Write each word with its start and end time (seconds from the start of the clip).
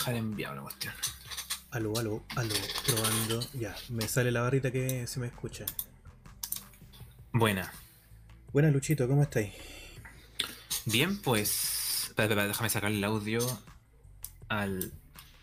Dejar 0.00 0.14
enviar 0.14 0.52
una 0.54 0.62
cuestión. 0.62 0.94
Aló, 1.72 1.92
aló, 1.98 2.24
aló, 2.34 2.54
probando. 2.86 3.46
Ya, 3.52 3.76
me 3.90 4.08
sale 4.08 4.32
la 4.32 4.40
barrita 4.40 4.72
que 4.72 5.06
se 5.06 5.20
me 5.20 5.26
escucha. 5.26 5.66
Buena. 7.32 7.70
Buena, 8.50 8.70
Luchito, 8.70 9.06
¿cómo 9.06 9.22
estáis? 9.22 9.52
Bien, 10.86 11.20
pues. 11.20 12.04
Espera, 12.08 12.28
espera, 12.28 12.46
déjame 12.46 12.70
sacar 12.70 12.90
el 12.90 13.04
audio 13.04 13.40
al, 14.48 14.90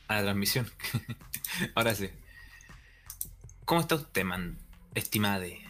a 0.07 0.15
la 0.15 0.21
transmisión. 0.23 0.67
Ahora 1.75 1.93
sí. 1.93 2.09
¿Cómo 3.63 3.81
está 3.81 3.93
usted, 3.93 4.23
man? 4.23 4.57
Estimade. 4.95 5.61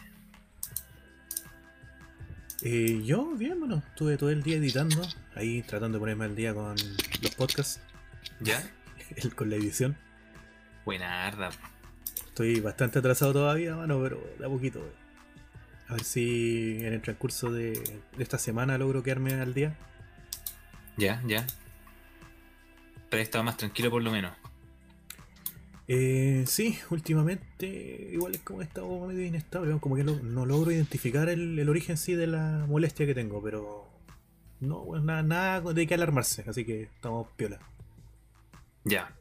Eh, 2.62 3.02
yo, 3.04 3.34
bien, 3.36 3.60
bueno, 3.60 3.82
estuve 3.86 4.16
todo 4.16 4.30
el 4.30 4.42
día 4.42 4.56
editando, 4.56 5.06
ahí 5.34 5.60
tratando 5.60 5.98
de 5.98 6.00
ponerme 6.00 6.24
al 6.24 6.34
día 6.34 6.54
con 6.54 6.74
los 7.20 7.34
podcasts, 7.36 7.82
¿Ya? 8.40 8.62
el- 9.16 9.34
con 9.34 9.50
la 9.50 9.56
edición. 9.56 9.96
Buena 10.84 11.26
arda. 11.26 11.50
Estoy 12.26 12.60
bastante 12.60 12.98
atrasado 13.00 13.32
todavía, 13.32 13.74
mano, 13.76 14.00
pero 14.02 14.22
de 14.38 14.46
a 14.46 14.48
poquito. 14.48 14.80
wey. 14.80 14.90
A 15.88 15.92
ver 15.94 16.04
si 16.04 16.78
en 16.80 16.92
el 16.92 17.00
transcurso 17.00 17.50
de, 17.50 17.72
de 18.16 18.22
esta 18.22 18.38
semana 18.38 18.76
logro 18.78 19.02
quedarme 19.02 19.34
al 19.34 19.54
día. 19.54 19.74
Ya, 20.96 21.22
ya. 21.26 21.46
Pero 23.10 23.20
he 23.20 23.24
estado 23.24 23.42
más 23.44 23.56
tranquilo 23.56 23.90
por 23.90 24.02
lo 24.02 24.10
menos. 24.10 24.32
Eh, 25.90 26.44
sí, 26.46 26.78
últimamente 26.90 28.10
igual 28.12 28.34
es 28.34 28.42
como 28.42 28.60
he 28.60 28.64
estado 28.64 29.06
medio 29.06 29.24
inestable, 29.24 29.78
como 29.80 29.96
que 29.96 30.04
no 30.04 30.44
logro 30.44 30.70
identificar 30.70 31.30
el, 31.30 31.58
el 31.58 31.68
origen 31.70 31.96
sí 31.96 32.14
de 32.14 32.26
la 32.26 32.66
molestia 32.68 33.06
que 33.06 33.14
tengo, 33.14 33.42
pero 33.42 33.88
no, 34.60 34.84
nada, 35.00 35.22
nada 35.22 35.72
de 35.72 35.86
que 35.86 35.94
alarmarse, 35.94 36.44
así 36.46 36.66
que 36.66 36.82
estamos 36.82 37.28
piola. 37.36 37.58
Ya. 38.88 39.12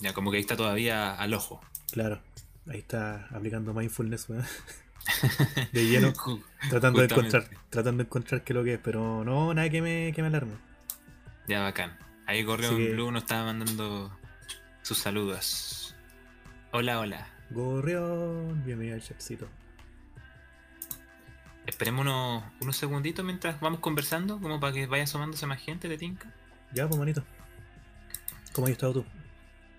Ya, 0.00 0.12
como 0.12 0.30
que 0.30 0.36
ahí 0.38 0.40
está 0.42 0.56
todavía 0.56 1.14
al 1.14 1.34
ojo. 1.34 1.60
Claro, 1.92 2.20
ahí 2.68 2.78
está 2.78 3.26
aplicando 3.32 3.74
mindfulness 3.74 4.28
weón. 4.28 4.44
de 5.72 5.86
lleno, 5.86 6.12
tratando 6.68 7.00
de 7.00 7.06
encontrar, 7.06 7.48
tratando 7.70 8.02
de 8.02 8.06
encontrar 8.06 8.44
qué 8.44 8.52
es 8.52 8.56
lo 8.56 8.64
que 8.64 8.74
es, 8.74 8.80
pero 8.82 9.24
no, 9.24 9.52
nada 9.54 9.68
que 9.70 9.82
me, 9.82 10.12
que 10.14 10.22
me 10.22 10.28
alarme. 10.28 10.54
Ya, 11.48 11.60
bacán. 11.62 11.98
Ahí 12.26 12.42
Gorrión 12.44 12.76
que- 12.76 12.92
Blue 12.92 13.10
nos 13.10 13.22
estaba 13.24 13.44
mandando 13.46 14.16
sus 14.82 14.98
saludos. 14.98 15.94
Hola, 16.72 17.00
hola. 17.00 17.26
Gorrión, 17.50 18.62
bienvenido 18.64 18.94
al 18.96 19.02
chatcito. 19.02 19.48
Esperemos 21.66 22.02
unos, 22.02 22.44
unos 22.60 22.76
segunditos 22.76 23.24
mientras 23.24 23.60
vamos 23.60 23.80
conversando, 23.80 24.40
como 24.40 24.60
para 24.60 24.72
que 24.72 24.86
vaya 24.86 25.04
asomándose 25.04 25.46
más 25.46 25.60
gente 25.60 25.88
de 25.88 25.98
Tinka. 25.98 26.32
Ya, 26.72 26.86
pues 26.86 26.98
manito. 26.98 27.24
¿Cómo 28.52 28.66
has 28.66 28.72
estado 28.72 28.92
tú? 28.94 29.04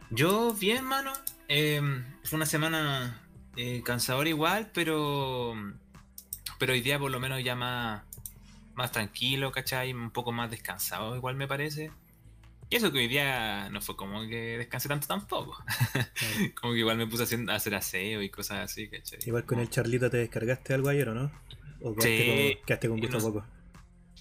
Yo, 0.09 0.53
bien, 0.53 0.83
mano. 0.85 1.13
Eh, 1.47 1.81
fue 2.23 2.37
una 2.37 2.45
semana 2.45 3.21
eh, 3.55 3.81
cansadora 3.83 4.29
igual, 4.29 4.71
pero. 4.73 5.53
Pero 6.59 6.73
hoy 6.73 6.81
día 6.81 6.99
por 6.99 7.09
lo 7.11 7.19
menos 7.19 7.43
ya 7.43 7.55
más, 7.55 8.03
más 8.75 8.91
tranquilo, 8.91 9.51
¿cachai? 9.51 9.93
Un 9.93 10.11
poco 10.11 10.31
más 10.31 10.51
descansado, 10.51 11.15
igual 11.15 11.35
me 11.35 11.47
parece. 11.47 11.91
Y 12.69 12.75
eso 12.77 12.91
que 12.91 12.99
hoy 12.99 13.07
día 13.07 13.69
no 13.69 13.81
fue 13.81 13.97
como 13.97 14.21
que 14.21 14.57
descansé 14.57 14.87
tanto 14.87 15.07
tampoco. 15.07 15.57
como 16.61 16.73
que 16.73 16.79
igual 16.79 16.97
me 16.97 17.07
puse 17.07 17.23
a 17.23 17.55
hacer, 17.55 17.75
aseo 17.75 18.21
y 18.21 18.29
cosas 18.29 18.59
así, 18.59 18.87
¿cachai? 18.87 19.19
Igual 19.25 19.45
con 19.45 19.59
el 19.59 19.69
Charlita 19.69 20.09
te 20.09 20.17
descargaste 20.17 20.73
algo 20.73 20.87
ayer, 20.89 21.09
¿o 21.09 21.13
no? 21.15 21.31
¿O 21.81 21.93
quedaste, 21.95 22.17
Sí. 22.51 22.55
con, 22.55 22.65
quedaste 22.65 22.87
con 22.89 22.99
gusto 22.99 23.17
no- 23.17 23.23
poco? 23.23 23.45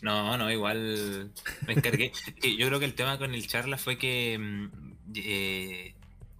No, 0.02 0.36
no, 0.38 0.50
igual 0.50 1.30
me 1.66 1.74
encargué. 1.74 2.12
Yo 2.58 2.66
creo 2.66 2.78
que 2.78 2.84
el 2.86 2.94
tema 2.94 3.18
con 3.18 3.34
el 3.34 3.46
charla 3.46 3.76
fue 3.76 3.98
que 3.98 4.38
mm, 4.38 4.68
eh, 5.16 5.94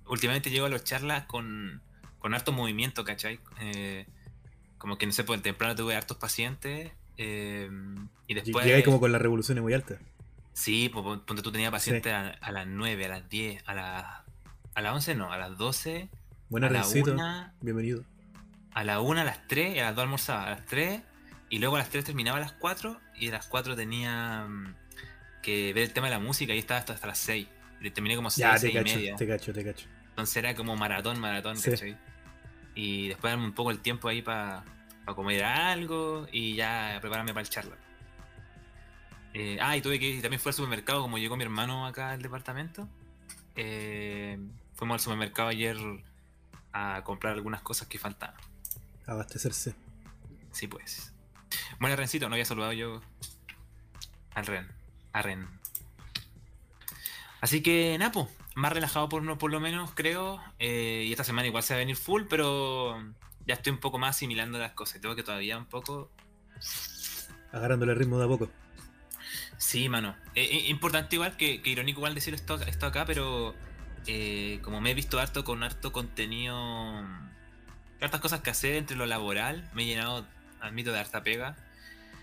últimamente 0.07 0.51
llego 0.51 0.67
a 0.67 0.71
los 0.71 0.85
charlas 0.85 1.25
con, 1.27 1.81
con 2.19 2.35
harto 2.35 2.53
movimiento, 2.53 3.05
¿cachai? 3.05 3.39
Eh, 3.61 4.07
como 4.79 4.97
que 4.97 5.07
no 5.07 5.13
sé, 5.13 5.25
pues 5.25 5.43
temprano 5.43 5.75
tuve 5.77 5.95
hartos 5.95 6.17
pacientes 6.17 6.91
eh, 7.19 7.71
y 8.27 8.35
después... 8.35 8.65
Llegáis 8.65 8.85
como 8.85 8.99
con 9.01 9.13
las 9.13 9.21
revoluciones 9.21 9.63
muy 9.63 9.75
altas. 9.75 9.99
Sí, 10.55 10.89
pues 10.93 11.05
pon- 11.05 11.21
ponte 11.27 11.43
tú 11.43 11.53
tenías 11.53 11.71
pacientes 11.71 12.13
a, 12.13 12.31
a 12.31 12.51
las 12.53 12.67
9, 12.67 13.05
a 13.05 13.09
las 13.09 13.29
10, 13.29 13.63
a 13.67 13.75
las... 13.75 14.05
A 14.75 14.81
las 14.81 14.95
11 14.95 15.15
no, 15.17 15.33
a 15.33 15.37
las 15.37 15.59
12, 15.59 16.09
Buenas 16.49 16.71
a 16.71 16.73
la 16.73 16.87
1, 16.89 17.53
bienvenido. 17.61 18.05
a 18.73 18.85
la 18.85 19.01
1, 19.01 19.21
a 19.21 19.25
las 19.25 19.47
3, 19.49 19.77
y 19.77 19.79
a 19.81 19.85
las 19.85 19.97
2 19.97 20.03
almorzaba, 20.05 20.47
a 20.47 20.51
las 20.51 20.65
3, 20.67 21.03
y 21.51 21.59
luego 21.59 21.77
a 21.77 21.81
las 21.81 21.91
3 21.91 22.05
terminaba 22.05 22.39
a 22.39 22.41
las 22.41 22.53
4, 22.53 22.99
y 23.17 23.29
a 23.29 23.33
las 23.33 23.47
4 23.47 23.77
tenía 23.77 24.47
mm, 24.49 24.75
que 25.43 25.73
ver 25.75 25.85
el 25.85 25.93
tema 25.93 26.07
de 26.07 26.13
la 26.15 26.19
música, 26.21 26.55
y 26.55 26.59
estaba 26.59 26.81
hasta, 26.81 26.95
hasta 26.95 27.07
las 27.09 27.19
6. 27.19 27.47
Y 27.83 27.91
terminé 27.91 28.17
como 28.17 28.31
6, 28.31 28.39
Ya, 28.39 28.53
te 28.55 28.59
6 28.61 28.73
y 28.73 28.77
cacho, 28.79 28.95
media. 28.97 29.17
te 29.17 29.27
cacho, 29.27 29.53
te 29.53 29.65
cacho. 29.65 29.87
Entonces 30.11 30.37
era 30.37 30.55
como 30.55 30.77
maratón, 30.77 31.19
maratón, 31.21 31.57
Sí. 31.57 31.71
¿cachai? 31.71 31.97
Y 32.75 33.09
después 33.09 33.31
darme 33.33 33.45
un 33.47 33.53
poco 33.53 33.71
el 33.71 33.81
tiempo 33.81 34.09
ahí 34.09 34.23
para 34.23 34.65
comer 35.15 35.43
algo 35.45 36.29
y 36.31 36.55
ya 36.55 36.97
prepararme 37.01 37.33
para 37.33 37.43
el 37.43 37.49
charla. 37.49 37.77
Eh, 39.35 39.59
ah, 39.61 39.77
y 39.77 39.81
tuve 39.83 39.99
que 39.99 40.07
ir, 40.09 40.23
también 40.23 40.41
fue 40.41 40.51
al 40.51 40.55
supermercado, 40.55 41.03
como 41.03 41.19
llegó 41.19 41.37
mi 41.37 41.43
hermano 41.45 41.87
acá 41.87 42.11
al 42.11 42.23
departamento. 42.23 42.89
eh, 43.57 44.39
fuimos 44.75 44.95
al 44.95 45.01
supermercado 45.01 45.49
ayer 45.49 45.77
a 46.73 47.03
comprar 47.05 47.35
algunas 47.35 47.61
cosas 47.63 47.87
que 47.89 47.99
faltaban. 47.99 48.37
Abastecerse. 49.07 49.75
Sí, 50.53 50.67
pues. 50.69 51.13
Bueno, 51.79 51.97
Rencito, 51.97 52.29
no 52.29 52.35
había 52.35 52.45
saludado 52.45 52.73
yo 52.73 53.01
al 54.35 54.47
Ren. 54.47 54.69
A 55.13 55.23
Ren. 55.23 55.49
Así 57.41 57.63
que, 57.63 57.97
Napo, 57.99 58.29
más 58.55 58.73
relajado 58.73 59.09
por, 59.09 59.39
por 59.39 59.51
lo 59.51 59.61
menos, 59.61 59.91
creo. 59.95 60.43
eh, 60.59 61.05
y 61.07 61.13
esta 61.13 61.25
semana 61.25 61.49
igual 61.49 61.63
se 61.63 61.75
va 61.75 61.79
a 61.79 61.81
venir 61.81 61.97
full, 61.97 62.25
pero 62.29 63.03
ya 63.47 63.55
estoy 63.55 63.73
un 63.73 63.79
poco 63.79 63.99
más 63.99 64.17
asimilando 64.17 64.59
las 64.59 64.73
cosas. 64.73 65.01
Tengo 65.01 65.17
que 65.17 65.23
todavía 65.23 65.57
un 65.57 65.67
poco. 65.67 66.11
Agarrándole 67.53 67.93
el 67.93 67.99
ritmo 67.99 68.19
de 68.19 68.27
a 68.27 68.29
poco. 68.29 68.51
Sí, 69.57 69.89
mano. 69.89 70.17
Eh, 70.35 70.45
eh, 70.45 70.69
importante 70.69 71.17
igual 71.17 71.37
que, 71.37 71.63
que 71.63 71.71
irónico 71.71 72.01
igual 72.01 72.15
decir 72.15 72.35
esto, 72.35 72.61
esto 72.63 72.87
acá, 72.87 73.05
pero 73.05 73.55
como 74.63 74.81
me 74.81 74.91
he 74.91 74.95
visto 74.95 75.21
harto 75.21 75.45
con 75.45 75.63
harto 75.63 75.93
contenido, 75.93 76.57
hartas 78.01 78.21
cosas 78.21 78.41
que 78.41 78.51
hacer 78.51 78.75
entre 78.75 78.97
lo 78.97 79.07
laboral, 79.07 79.69
me 79.75 79.83
he 79.83 79.87
llenado, 79.87 80.27
admito, 80.61 80.93
de 80.93 80.99
harta 80.99 81.23
pega. 81.23 81.57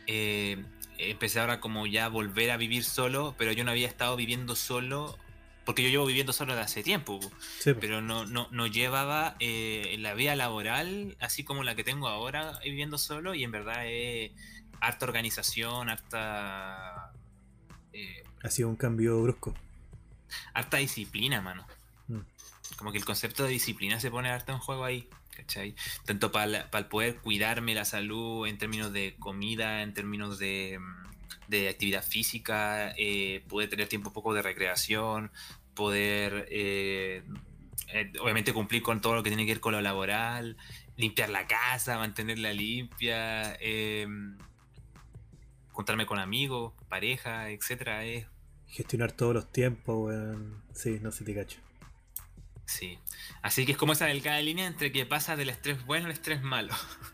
Eh, 0.08 0.64
empecé 0.98 1.40
ahora 1.40 1.60
como 1.60 1.86
ya 1.86 2.06
a 2.06 2.10
volver 2.10 2.52
a 2.52 2.58
vivir 2.58 2.84
solo, 2.84 3.36
pero 3.38 3.52
yo 3.52 3.64
no 3.64 3.72
había 3.72 3.88
estado 3.88 4.16
viviendo 4.16 4.56
solo, 4.56 5.18
porque 5.66 5.84
yo 5.84 5.90
llevo 5.90 6.06
viviendo 6.06 6.32
solo 6.34 6.54
desde 6.54 6.66
hace 6.66 6.84
tiempo, 6.84 7.20
Sí, 7.60 7.74
pero 7.80 8.02
no, 8.02 8.26
no, 8.26 8.48
no 8.52 8.68
llevaba 8.68 9.36
eh, 9.40 9.96
la 10.00 10.14
vida 10.14 10.36
laboral 10.36 11.16
así 11.20 11.44
como 11.44 11.64
la 11.64 11.76
que 11.76 11.84
tengo 11.84 12.08
ahora 12.08 12.60
viviendo 12.64 12.98
solo 12.98 13.36
y 13.36 13.44
en 13.44 13.52
verdad 13.52 13.86
es 13.86 14.32
harta 14.80 15.06
organización, 15.06 15.90
harta... 15.90 17.12
eh, 17.94 18.24
ha 18.44 18.50
sido 18.50 18.70
un 18.70 18.76
cambio 18.78 19.22
brusco. 19.22 19.54
harta 20.54 20.78
disciplina, 20.78 21.42
mano. 21.42 21.68
Mm. 22.08 22.20
Como 22.78 22.92
que 22.92 22.98
el 22.98 23.06
concepto 23.06 23.44
de 23.44 23.50
disciplina 23.50 24.00
se 24.00 24.10
pone 24.10 24.30
harto 24.30 24.52
en 24.54 24.60
juego 24.60 24.86
ahí, 24.86 25.10
¿cachai? 25.38 25.76
Tanto 26.06 26.32
para 26.32 26.68
el 26.72 26.86
poder 26.88 27.18
cuidarme 27.18 27.76
la 27.76 27.86
salud 27.86 28.48
en 28.48 28.58
términos 28.58 28.92
de 28.92 29.16
comida, 29.20 29.84
en 29.84 29.94
términos 29.94 30.40
de, 30.40 30.80
mm, 30.80 31.50
de 31.50 31.70
actividad 31.70 32.04
física, 32.04 32.94
eh, 32.98 33.44
poder 33.48 33.70
tener 33.70 33.88
tiempo 33.88 34.10
un 34.10 34.14
poco 34.14 34.34
de 34.34 34.42
recreación, 34.42 35.32
poder 35.76 36.48
eh, 36.50 37.24
eh, 37.94 38.12
obviamente 38.20 38.52
cumplir 38.52 38.82
con 38.82 39.00
todo 39.00 39.16
lo 39.16 39.24
que 39.24 39.30
tiene 39.30 39.46
que 39.46 39.54
ver 39.54 39.62
con 39.62 39.74
lo 39.74 39.82
laboral, 39.82 40.58
limpiar 40.98 41.30
la 41.30 41.46
casa, 41.46 41.98
mantenerla 41.98 42.52
limpia, 42.52 43.56
eh, 43.62 44.08
con 45.72 46.20
amigos, 46.20 46.74
pareja, 46.90 47.52
etcétera, 47.52 48.04
es 48.04 48.26
Gestionar 48.68 49.14
todos 49.14 49.34
los 49.34 49.52
tiempos, 49.52 49.96
weón. 50.08 50.62
Sí, 50.74 51.00
no 51.02 51.12
sé, 51.12 51.24
te 51.24 51.34
cacho. 51.34 51.60
Sí. 52.68 53.00
Así 53.42 53.66
que 53.66 53.72
es 53.72 53.78
como 53.78 53.94
esa 53.94 54.06
delgada 54.06 54.40
línea 54.42 54.68
entre 54.68 54.92
que 54.92 55.06
pasa 55.06 55.36
del 55.36 55.50
estrés 55.50 55.84
bueno 55.86 56.06
al 56.06 56.12
estrés 56.12 56.42
malo. 56.44 56.74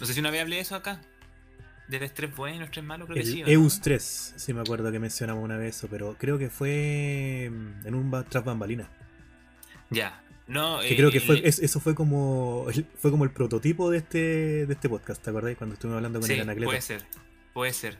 no 0.00 0.06
sé 0.06 0.14
si 0.14 0.20
una 0.20 0.30
vez 0.30 0.40
hablé 0.42 0.56
de 0.56 0.62
eso 0.62 0.74
acá. 0.74 1.00
Del 1.88 2.04
estrés 2.04 2.34
bueno, 2.36 2.64
estrés 2.64 2.84
malo, 2.84 3.04
creo 3.06 3.16
que 3.16 3.20
El 3.22 3.26
sí. 3.26 3.42
¿o 3.42 3.46
no? 3.46 3.52
EUS 3.52 3.80
3, 3.80 4.34
sí 4.36 4.54
me 4.54 4.60
acuerdo 4.60 4.92
que 4.92 5.00
mencionamos 5.00 5.42
una 5.42 5.56
vez 5.56 5.76
eso, 5.76 5.88
pero 5.90 6.16
creo 6.18 6.38
que 6.38 6.48
fue 6.48 7.50
mm, 7.50 7.86
en 7.86 7.94
un 7.94 8.24
tras 8.28 8.44
bambalina. 8.44 8.88
Ya. 9.90 10.22
No, 10.46 10.80
Que 10.80 10.94
eh, 10.94 10.96
creo 10.96 11.10
que 11.10 11.20
fue, 11.20 11.46
es- 11.46 11.58
eso 11.58 11.80
fue 11.80 11.94
como 11.94 12.66
fue 12.96 13.10
como 13.10 13.24
el 13.24 13.30
prototipo 13.30 13.90
de 13.90 13.98
este 13.98 14.66
de 14.66 14.72
este 14.72 14.88
podcast, 14.88 15.22
¿te 15.22 15.30
acordás? 15.30 15.56
Cuando 15.56 15.74
estuvimos 15.74 15.96
hablando 15.98 16.20
con 16.20 16.26
Sí, 16.28 16.34
el 16.34 16.40
Anacleto. 16.40 16.68
puede 16.70 16.80
ser. 16.80 17.04
Puede 17.52 17.72
ser. 17.72 17.98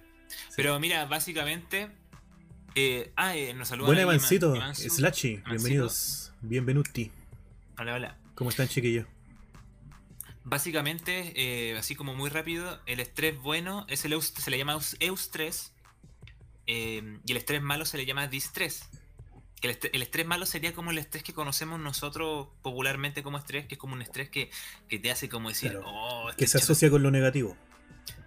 Pero 0.57 0.79
mira, 0.81 1.05
básicamente. 1.07 1.91
Eh, 2.75 3.13
ah, 3.17 3.37
eh, 3.37 3.53
nos 3.55 3.69
saludan. 3.69 3.87
Buena 3.89 4.03
Ivanzu. 4.03 4.55
Slashy, 4.75 5.29
Ivancito. 5.29 5.51
bienvenidos, 5.51 6.33
bienvenuti. 6.41 7.11
Hola, 7.79 7.95
hola. 7.95 8.17
¿Cómo 8.35 8.51
están 8.51 8.69
chiquillos? 8.69 9.07
Básicamente, 10.45 11.33
eh, 11.37 11.77
así 11.79 11.95
como 11.95 12.15
muy 12.15 12.31
rápido, 12.31 12.81
el 12.87 13.01
estrés 13.01 13.39
bueno 13.39 13.85
es 13.89 14.05
el 14.05 14.13
EUS, 14.13 14.33
se 14.37 14.51
le 14.51 14.59
llama 14.59 14.75
EUS- 14.75 14.97
EUS 15.01 15.31
3. 15.31 15.73
eh, 16.73 17.19
y 17.27 17.33
el 17.33 17.37
estrés 17.37 17.61
malo 17.61 17.85
se 17.85 17.97
le 17.97 18.07
llama 18.07 18.29
distrés. 18.29 18.85
Que 19.61 19.67
el, 19.69 19.73
est- 19.73 19.87
el 19.93 20.03
estrés 20.03 20.25
malo 20.27 20.47
sería 20.47 20.73
como 20.73 20.93
el 20.93 20.99
estrés 20.99 21.23
que 21.25 21.35
conocemos 21.35 21.81
nosotros 21.81 22.49
popularmente 22.63 23.23
como 23.25 23.37
estrés, 23.39 23.67
que 23.67 23.75
es 23.75 23.79
como 23.79 23.95
un 23.95 24.03
estrés 24.03 24.31
que, 24.31 24.51
que 24.89 24.99
te 25.01 25.11
hace 25.11 25.29
como 25.29 25.49
decir, 25.49 25.73
Claro. 25.73 25.85
oh, 25.87 26.27
Que 26.37 26.45
estoy 26.45 26.47
se 26.47 26.53
chato", 26.61 26.73
asocia 26.73 26.89
con 26.91 27.03
lo 27.03 27.11
negativo. 27.11 27.57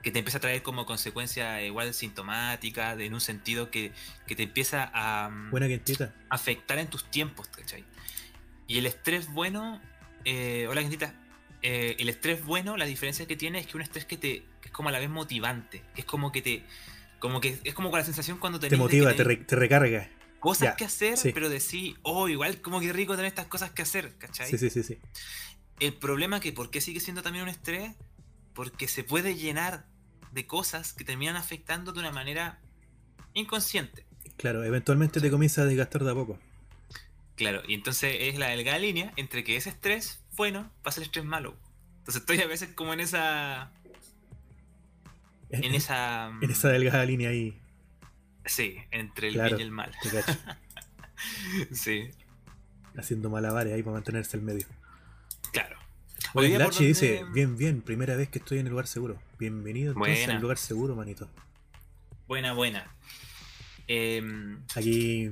Que 0.04 0.12
te 0.12 0.20
empieza 0.20 0.38
a 0.38 0.42
traer 0.42 0.62
como 0.62 0.86
consecuencia 0.86 1.62
igual 1.64 1.94
sintomática, 1.94 2.96
de- 2.96 3.06
en 3.06 3.14
un 3.14 3.22
sentido 3.22 3.72
que, 3.72 3.92
que 4.28 4.36
te 4.36 4.44
empieza 4.44 4.92
a 4.94 5.30
mm, 5.30 5.50
Buena 5.52 5.68
afectar 6.30 6.78
en 6.78 6.88
tus 6.88 7.10
tiempos, 7.10 7.48
¿cachai? 7.48 7.84
Y 8.68 8.78
el 8.78 8.86
estrés 8.86 9.32
bueno, 9.32 9.82
eh, 10.26 10.68
hola 10.70 10.82
Quintita, 10.82 11.16
Eh, 11.66 11.96
el 12.00 12.10
estrés 12.10 12.44
bueno, 12.44 12.76
la 12.76 12.84
diferencia 12.86 13.26
que 13.26 13.38
tiene 13.38 13.60
es 13.60 13.68
que 13.68 13.78
un 13.78 13.82
estrés 13.84 14.04
que 14.06 14.18
te 14.18 14.44
que 14.60 14.68
es 14.68 14.72
como 14.72 14.90
a 14.90 14.92
la 14.92 15.00
vez 15.00 15.10
motivante, 15.10 15.82
que 15.96 16.02
es 16.02 16.06
como 16.06 16.30
que 16.34 16.42
te 16.42 16.66
como 17.20 17.40
que 17.40 17.58
es 17.64 17.74
como 17.74 17.90
con 17.90 18.00
la 18.00 18.06
sensación 18.06 18.38
cuando 18.38 18.60
Te 18.60 18.76
motiva, 18.76 19.14
te, 19.16 19.24
re- 19.24 19.38
te 19.38 19.56
recarga. 19.56 20.10
cosas 20.40 20.72
ya, 20.72 20.76
que 20.76 20.84
hacer, 20.84 21.16
sí. 21.18 21.32
pero 21.34 21.48
decís, 21.48 21.96
oh, 22.02 22.28
igual 22.28 22.60
como 22.60 22.82
que 22.82 22.92
rico 22.92 23.16
tener 23.16 23.28
estas 23.28 23.48
cosas 23.48 23.72
que 23.72 23.82
hacer, 23.82 24.18
¿cachai? 24.18 24.50
Sí, 24.50 24.58
sí, 24.58 24.70
sí, 24.70 24.84
sí. 24.84 24.98
El 25.80 25.94
problema 25.94 26.42
que 26.42 26.52
por 26.52 26.70
qué 26.70 26.82
sigue 26.82 27.00
siendo 27.00 27.22
también 27.22 27.44
un 27.44 27.50
estrés, 27.50 27.96
porque 28.54 28.90
se 28.90 29.06
puede 29.06 29.36
llenar 29.36 29.86
de 30.34 30.48
cosas 30.48 30.94
que 30.94 31.04
terminan 31.04 31.36
afectando 31.36 31.92
de 31.92 32.00
una 32.00 32.12
manera 32.12 32.60
inconsciente. 33.34 34.06
Claro, 34.38 34.64
eventualmente 34.64 35.22
te 35.22 35.30
comienza 35.30 35.62
a 35.62 35.66
desgastar 35.66 36.04
de 36.04 36.12
a 36.12 36.16
poco. 36.16 36.40
Claro, 37.36 37.62
y 37.68 37.74
entonces 37.74 38.16
es 38.20 38.38
la 38.38 38.50
delgada 38.50 38.80
línea 38.80 39.14
entre 39.16 39.44
que 39.44 39.56
ese 39.56 39.70
estrés 39.70 40.24
bueno 40.36 40.72
pasa 40.84 41.00
el 41.02 41.06
estrés 41.06 41.26
malo. 41.26 41.56
Entonces 42.00 42.22
estoy 42.22 42.40
a 42.42 42.48
veces 42.48 42.70
como 42.74 42.94
en 42.94 43.00
esa. 43.00 43.72
En 45.50 45.76
esa. 45.76 46.32
en 46.42 46.50
esa 46.50 46.70
delgada 46.70 47.06
línea 47.06 47.30
ahí, 47.30 47.60
Sí, 48.46 48.78
entre 48.92 49.28
el 49.30 49.36
Claro. 49.36 49.50
bien 49.56 49.60
y 49.60 49.64
el 49.64 49.72
mal. 49.72 49.92
te 50.02 50.10
cacho, 50.10 50.38
Sí, 51.72 52.10
haciendo 52.98 53.30
malabares 53.30 53.74
ahí 53.74 53.84
para 53.84 53.94
mantenerse 53.94 54.36
al 54.38 54.44
medio. 54.44 54.66
claro. 55.52 55.78
Oye, 56.34 56.58
Lachi 56.58 56.86
dice, 56.88 57.18
donde- 57.20 57.32
bien, 57.34 57.58
bien, 57.58 57.82
primera 57.82 58.16
vez 58.16 58.30
que 58.30 58.40
estoy 58.40 58.60
en 58.60 58.66
el 58.68 58.72
lugar 58.72 58.88
seguro. 58.88 59.20
Bienvenido 59.38 59.92
entonces 59.94 60.18
Buena. 60.20 60.36
al 60.36 60.42
lugar 60.42 60.58
seguro, 60.58 60.96
manito. 60.96 61.30
Buena, 62.28 62.54
buena. 62.54 62.88
Em, 63.88 64.60
Aquí, 64.76 65.32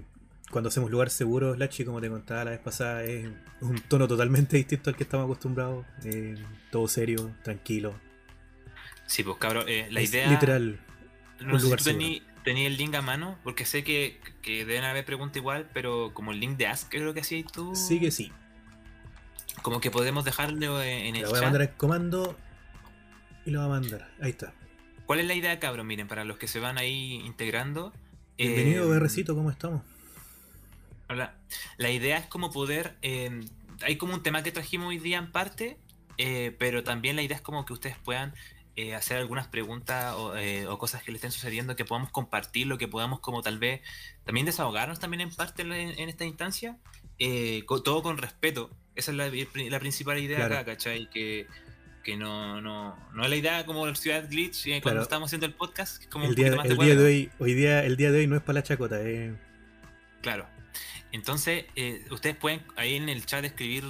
cuando 0.51 0.67
hacemos 0.69 0.91
lugar 0.91 1.09
seguro, 1.09 1.55
Lachi, 1.55 1.85
como 1.85 2.01
te 2.01 2.09
contaba 2.09 2.43
la 2.45 2.51
vez 2.51 2.59
pasada, 2.59 3.03
es 3.03 3.27
un 3.61 3.79
tono 3.81 4.07
totalmente 4.07 4.57
distinto 4.57 4.89
al 4.91 4.95
que 4.95 5.03
estamos 5.03 5.25
acostumbrados. 5.25 5.85
eh, 6.03 6.35
todo 6.71 6.87
serio, 6.87 7.31
tranquilo. 7.43 7.95
sí, 9.07 9.23
pues 9.23 9.37
cabrón, 9.37 9.65
eh, 9.67 9.87
la 9.89 10.01
Es 10.01 10.09
idea. 10.13 10.29
Literal, 10.29 10.79
No 11.39 11.55
un 11.55 11.61
lugar 11.61 11.81
si 11.81 12.21
tení 12.43 12.65
el 12.65 12.77
link 12.77 12.93
a 12.95 13.01
mano, 13.01 13.37
porque 13.43 13.65
sé 13.65 13.83
que, 13.83 14.19
que 14.41 14.65
deben 14.65 14.83
haber 14.83 15.03
preguntas 15.05 15.37
igual, 15.37 15.69
pero 15.73 16.13
como 16.13 16.31
el 16.31 16.39
link 16.39 16.57
de 16.57 16.67
Ask, 16.67 16.89
creo 16.89 17.13
que 17.13 17.19
hacías 17.21 17.51
tú. 17.51 17.75
sí 17.75 17.99
que 17.99 18.11
sí. 18.11 18.31
Como 19.61 19.79
que 19.79 19.91
podemos 19.91 20.25
dejarlo 20.25 20.81
en 20.81 21.15
el 21.15 21.21
La 21.23 21.27
voy 21.29 21.37
a 21.37 21.41
chat. 21.41 21.43
mandar 21.43 21.61
al 21.61 21.77
comando 21.77 22.37
y 23.45 23.51
lo 23.51 23.59
va 23.59 23.65
a 23.65 23.69
mandar. 23.69 24.09
Ahí 24.21 24.31
está. 24.31 24.53
¿Cuál 25.05 25.19
es 25.19 25.27
la 25.27 25.33
idea, 25.33 25.59
cabrón? 25.59 25.87
Miren, 25.87 26.07
para 26.07 26.23
los 26.23 26.37
que 26.37 26.47
se 26.47 26.59
van 26.59 26.77
ahí 26.77 27.21
integrando. 27.25 27.93
Bienvenido, 28.37 28.85
eh, 28.93 28.99
BRcito, 28.99 29.35
¿cómo 29.35 29.51
estamos? 29.51 29.81
Hola. 31.09 31.35
La 31.77 31.91
idea 31.91 32.17
es 32.17 32.25
como 32.27 32.51
poder. 32.51 32.97
eh, 33.01 33.41
hay 33.83 33.97
como 33.97 34.13
un 34.13 34.23
tema 34.23 34.43
que 34.43 34.51
trajimos 34.51 34.87
hoy 34.89 34.99
día 34.99 35.17
en 35.17 35.31
parte, 35.31 35.77
eh, 36.17 36.55
pero 36.59 36.83
también 36.83 37.15
la 37.15 37.23
idea 37.23 37.35
es 37.35 37.41
como 37.41 37.65
que 37.65 37.73
ustedes 37.73 37.97
puedan 37.97 38.33
eh, 38.75 38.95
hacer 38.95 39.17
algunas 39.17 39.47
preguntas 39.47 40.13
o, 40.15 40.35
eh, 40.37 40.67
o 40.67 40.77
cosas 40.77 41.03
que 41.03 41.11
le 41.11 41.17
estén 41.17 41.31
sucediendo, 41.31 41.75
que 41.75 41.83
podamos 41.83 42.11
compartirlo, 42.11 42.77
que 42.77 42.87
podamos 42.87 43.19
como 43.19 43.41
tal 43.41 43.59
vez 43.59 43.81
también 44.23 44.45
desahogarnos 44.45 44.99
también 44.99 45.21
en 45.21 45.31
parte 45.31 45.63
en, 45.63 45.71
en 45.73 46.09
esta 46.09 46.25
instancia, 46.25 46.77
eh, 47.19 47.63
todo 47.67 48.01
con 48.03 48.17
respeto. 48.17 48.69
Esa 48.95 49.11
es 49.11 49.17
la, 49.17 49.29
la 49.69 49.79
principal 49.79 50.19
idea 50.19 50.37
Claro. 50.37 50.55
acá, 50.55 50.65
¿cachai? 50.73 51.09
Que, 51.09 51.47
que 52.03 52.17
no, 52.17 52.59
no, 52.61 52.97
no 53.13 53.23
es 53.23 53.29
la 53.29 53.35
idea 53.35 53.65
como 53.65 53.93
Ciudad 53.95 54.27
Glitch 54.29 54.63
cuando 54.65 54.81
Claro. 54.81 55.01
estábamos 55.03 55.29
haciendo 55.29 55.45
el 55.45 55.53
podcast, 55.53 56.05
como 56.09 56.25
El 56.25 56.35
día, 56.35 56.55
más 56.55 56.65
el 56.65 56.77
de 56.77 56.85
día 56.85 56.95
de 56.95 57.03
hoy, 57.05 57.31
hoy 57.39 57.53
día, 57.53 57.83
el 57.85 57.95
día 57.97 58.11
de 58.11 58.19
hoy 58.19 58.27
no 58.27 58.35
es 58.35 58.41
para 58.41 58.59
la 58.59 58.63
chacota, 58.63 59.01
eh. 59.01 59.33
Claro. 60.21 60.47
Entonces, 61.11 61.65
eh, 61.75 62.05
ustedes 62.11 62.35
pueden 62.35 62.61
ahí 62.75 62.95
en 62.95 63.09
el 63.09 63.25
chat 63.25 63.43
escribir 63.43 63.83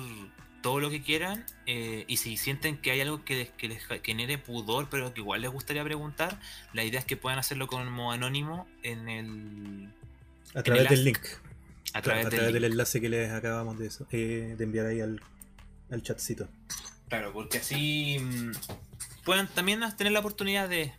todo 0.61 0.79
lo 0.79 0.89
que 0.89 1.01
quieran 1.01 1.43
eh, 1.65 2.05
y 2.07 2.17
si 2.17 2.37
sienten 2.37 2.77
que 2.77 2.91
hay 2.91 3.01
algo 3.01 3.23
que 3.25 3.35
les, 3.35 3.49
que 3.49 3.67
les 3.67 3.83
genere 4.03 4.37
pudor, 4.37 4.89
pero 4.89 5.13
que 5.13 5.21
igual 5.21 5.41
les 5.41 5.49
gustaría 5.51 5.83
preguntar, 5.83 6.39
la 6.73 6.83
idea 6.83 6.99
es 6.99 7.05
que 7.05 7.17
puedan 7.17 7.39
hacerlo 7.39 7.67
como 7.67 8.11
anónimo 8.11 8.67
en 8.83 9.09
el 9.09 9.89
A 10.53 10.61
través 10.63 10.83
el 10.83 10.87
del 10.89 11.03
link. 11.05 11.19
A 11.93 12.01
Claro, 12.01 12.21
través, 12.21 12.25
a 12.25 12.29
del, 12.29 12.37
través 12.39 12.53
del 12.53 12.61
link. 12.63 12.71
enlace 12.73 13.01
que 13.01 13.09
les 13.09 13.31
acabamos 13.31 13.77
de, 13.79 13.89
eh, 14.11 14.55
de 14.57 14.63
enviar 14.63 14.85
ahí 14.87 15.01
al, 15.01 15.21
al 15.89 16.01
chatcito. 16.03 16.47
Claro, 17.09 17.33
porque 17.33 17.57
así 17.57 18.17
mm, 18.19 18.51
puedan 19.25 19.47
también 19.47 19.81
tener 19.97 20.13
la 20.13 20.19
oportunidad 20.19 20.69
de, 20.69 20.93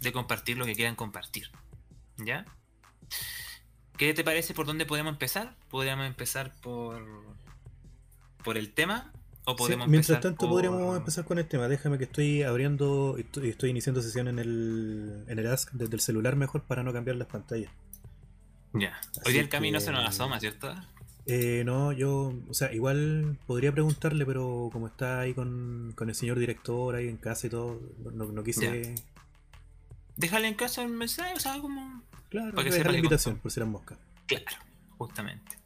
de 0.00 0.12
compartir 0.12 0.58
lo 0.58 0.64
que 0.64 0.74
quieran 0.74 0.96
compartir. 0.96 1.50
¿Ya? 2.18 2.44
¿Qué 3.96 4.12
te 4.14 4.24
parece 4.24 4.52
por 4.54 4.66
dónde 4.66 4.84
podemos 4.86 5.12
empezar? 5.12 5.54
¿Podríamos 5.70 6.06
empezar 6.06 6.52
por, 6.60 7.02
por 8.44 8.58
el 8.58 8.72
tema? 8.74 9.12
¿O 9.44 9.52
Sí, 9.52 9.58
podemos 9.58 9.88
mientras 9.88 10.20
tanto 10.20 10.40
por- 10.40 10.48
podríamos 10.50 10.96
empezar 10.96 11.24
con 11.24 11.38
el 11.38 11.46
tema. 11.46 11.68
Déjame 11.68 11.98
que 11.98 12.04
estoy 12.04 12.42
abriendo, 12.42 13.16
estoy, 13.16 13.50
estoy 13.50 13.70
iniciando 13.70 14.02
sesión 14.02 14.26
en 14.28 14.38
el, 14.40 15.24
en 15.28 15.38
el 15.38 15.46
Ask 15.46 15.70
desde 15.72 15.94
el 15.94 16.00
celular 16.00 16.34
mejor 16.36 16.64
para 16.64 16.82
no 16.82 16.92
cambiar 16.92 17.16
las 17.16 17.28
pantallas. 17.28 17.70
Ya. 18.80 19.00
Hoy 19.24 19.32
día 19.32 19.42
el 19.42 19.48
camino 19.48 19.78
que- 19.78 19.84
se 19.84 19.92
nos 19.92 20.04
asoma, 20.08 20.38
¿cierto? 20.40 20.74
Eh, 21.28 21.62
no, 21.66 21.92
yo, 21.92 22.32
o 22.48 22.54
sea, 22.54 22.72
igual 22.72 23.36
podría 23.46 23.72
preguntarle, 23.72 24.24
pero 24.24 24.70
como 24.72 24.86
está 24.86 25.20
ahí 25.20 25.34
con, 25.34 25.92
con 25.96 26.08
el 26.08 26.14
señor 26.14 26.38
director 26.38 26.94
ahí 26.94 27.08
en 27.08 27.16
casa 27.16 27.48
y 27.48 27.50
todo, 27.50 27.80
no, 28.12 28.26
no 28.26 28.44
quise... 28.44 28.94
Déjale 30.16 30.46
en 30.48 30.54
casa 30.54 30.82
el 30.82 30.88
mensaje, 30.90 31.34
o 31.34 31.40
sea, 31.40 31.58
como. 31.60 32.02
Claro, 32.30 32.52
Para 32.54 32.64
que 32.64 32.72
sepa 32.72 32.90
la 32.90 32.96
invitación 32.98 33.34
contó. 33.34 33.42
por 33.42 33.50
si 33.52 33.60
eran 33.60 33.70
moscas. 33.70 33.98
Claro, 34.26 34.56
justamente. 34.96 35.58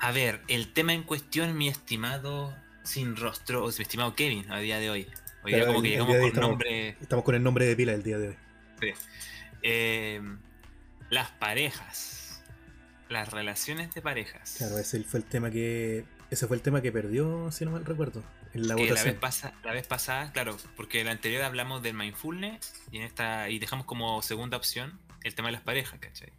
A 0.00 0.10
ver, 0.10 0.40
el 0.48 0.72
tema 0.72 0.94
en 0.94 1.02
cuestión, 1.04 1.56
mi 1.56 1.68
estimado 1.68 2.52
sin 2.82 3.14
rostro, 3.14 3.64
o 3.64 3.68
mi 3.68 3.82
estimado 3.82 4.14
Kevin, 4.14 4.50
a 4.50 4.58
día 4.58 4.78
de 4.80 4.90
hoy. 4.90 5.06
Hoy 5.44 5.52
día 5.52 5.58
Claro, 5.58 5.66
como 5.74 5.82
que 5.82 5.88
el- 5.88 5.92
llegamos 5.92 6.12
día 6.14 6.20
con 6.22 6.28
estamos- 6.28 6.50
nombre. 6.50 6.88
Estamos 7.00 7.24
con 7.24 7.34
el 7.36 7.42
nombre 7.44 7.66
de 7.66 7.76
pila 7.76 7.92
el 7.92 8.02
día 8.02 8.18
de 8.18 8.28
hoy. 8.28 8.36
Eh, 9.62 10.20
las 11.10 11.30
parejas. 11.32 12.42
Las 13.08 13.30
relaciones 13.30 13.94
de 13.94 14.02
parejas. 14.02 14.56
Claro, 14.58 14.78
ese 14.78 15.02
fue 15.04 15.20
el 15.20 15.26
tema 15.26 15.50
que. 15.50 16.04
Ese 16.30 16.46
fue 16.48 16.56
el 16.56 16.62
tema 16.62 16.82
que 16.82 16.90
perdió, 16.90 17.52
si 17.52 17.64
no 17.64 17.70
mal 17.70 17.84
recuerdo, 17.84 18.24
en 18.52 18.66
la 18.66 18.74
Que 18.74 18.82
la, 18.82 18.88
votación. 18.90 19.12
vez 19.14 19.20
pasa- 19.20 19.54
la 19.62 19.72
vez 19.72 19.86
pasada, 19.86 20.32
claro, 20.32 20.56
porque 20.76 21.00
en 21.00 21.06
la 21.06 21.12
anterior 21.12 21.42
hablamos 21.44 21.82
del 21.82 21.94
mindfulness 21.94 22.74
y 22.90 22.96
en 22.96 23.02
esta 23.04 23.48
y 23.48 23.60
dejamos 23.60 23.86
como 23.86 24.20
segunda 24.22 24.56
opción 24.56 24.98
el 25.22 25.36
tema 25.36 25.48
de 25.48 25.52
las 25.52 25.62
parejas, 25.62 26.00
¿cachai? 26.00 26.32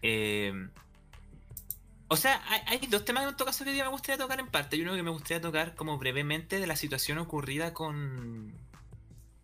Eh, 0.00 0.68
o 2.08 2.16
sea, 2.16 2.40
hay, 2.48 2.60
hay 2.66 2.86
dos 2.86 3.04
temas 3.04 3.26
en 3.26 3.34
todo 3.36 3.46
caso 3.46 3.64
que 3.64 3.72
me 3.72 3.88
gustaría 3.88 4.16
tocar 4.16 4.38
en 4.38 4.46
parte. 4.46 4.76
Y 4.76 4.82
uno 4.82 4.94
que 4.94 5.02
me 5.02 5.10
gustaría 5.10 5.40
tocar 5.40 5.74
como 5.74 5.98
brevemente 5.98 6.60
de 6.60 6.66
la 6.66 6.76
situación 6.76 7.18
ocurrida 7.18 7.74
con... 7.74 8.52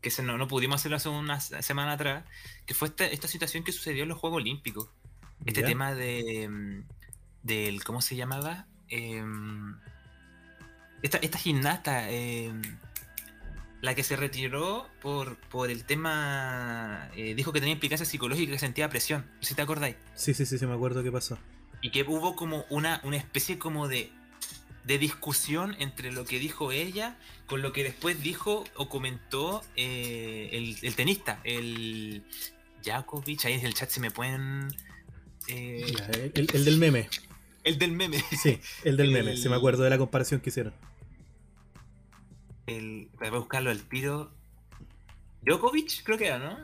que 0.03 0.11
se, 0.11 0.23
no, 0.23 0.37
no 0.37 0.49
pudimos 0.49 0.81
hacerlo 0.81 0.97
hace 0.97 1.09
una 1.09 1.41
semana 1.41 1.93
atrás, 1.93 2.25
que 2.67 2.75
fue 2.75 2.89
esta, 2.89 3.07
esta 3.07 3.29
situación 3.29 3.65
que 3.65 3.73
sucedió 3.73 4.03
en 4.03 4.09
los 4.09 4.19
Juegos 4.19 4.39
Olímpicos. 4.39 4.89
Este 5.47 5.63
¿Ya? 5.63 5.69
tema 5.69 5.95
de... 5.95 6.49
mm, 6.49 6.83
del... 7.45 7.85
¿Cómo 7.85 8.03
se 8.03 8.17
llamaba? 8.17 8.67
Em, 8.89 9.77
esta, 11.03 11.19
esta 11.19 11.39
gimnasta, 11.39 12.11
em, 12.11 12.61
la 13.81 13.95
que 13.95 14.03
se 14.03 14.17
retiró 14.17 14.89
por, 15.01 15.37
por 15.49 15.71
el 15.71 15.85
tema, 15.85 17.09
eh, 17.17 17.35
dijo 17.35 17.53
que 17.53 17.61
tenía 17.61 17.75
implicancias 17.75 18.09
psicológicas, 18.09 18.55
que 18.55 18.59
sentía 18.59 18.89
presión, 18.89 19.25
si 19.41 19.55
te 19.55 19.63
acordáis. 19.63 19.97
Sí, 20.15 20.35
sí, 20.35 20.47
sí, 20.47 20.59
sí, 20.59 20.67
me 20.67 20.75
acuerdo 20.75 21.03
qué 21.03 21.11
pasó. 21.11 21.39
Y 21.81 21.91
que 21.91 22.03
hubo 22.03 22.37
como 22.37 22.65
una, 22.71 23.01
una 23.03 23.17
especie 23.17 23.59
como 23.59 23.89
de, 23.89 24.13
de 24.85 24.99
discusión 24.99 25.77
entre 25.79 26.11
lo 26.13 26.25
que 26.25 26.39
dijo 26.39 26.73
ella 26.73 27.17
con 27.47 27.63
lo 27.63 27.73
que 27.73 27.85
después 27.85 28.21
dijo 28.23 28.65
o 28.75 28.89
comentó 28.89 29.63
eh, 29.77 30.49
el, 30.53 30.77
el 30.83 30.95
tenista, 30.97 31.41
el 31.45 32.25
Djokovic, 32.85 33.45
ahí 33.45 33.55
en 33.55 33.65
el 33.67 33.75
chat 33.75 33.91
se 33.91 34.01
me 34.01 34.11
pueden... 34.11 34.69
eh, 35.49 35.93
Ya, 35.97 36.07
el, 36.07 36.33
el- 36.35 36.49
el 36.55 36.65
del 36.65 36.79
meme. 36.79 37.09
el 37.65 37.79
del 37.79 37.93
meme. 37.93 38.25
Sí, 38.43 38.59
el 38.85 38.97
del 38.97 39.11
meme. 39.13 39.37
Sí, 39.37 39.49
me 39.49 39.55
acuerdo 39.57 39.83
de 39.85 39.91
la 39.91 39.99
comparación 39.99 40.41
que 40.41 40.51
hicieron. 40.51 40.75
el, 42.67 43.09
voy 43.19 43.29
a 43.29 43.31
buscarlo 43.33 43.71
al 43.71 43.83
tiro. 43.89 44.33
Djokovic, 45.43 46.03
creo 46.05 46.19
que 46.19 46.27
era, 46.27 46.39
¿no? 46.39 46.59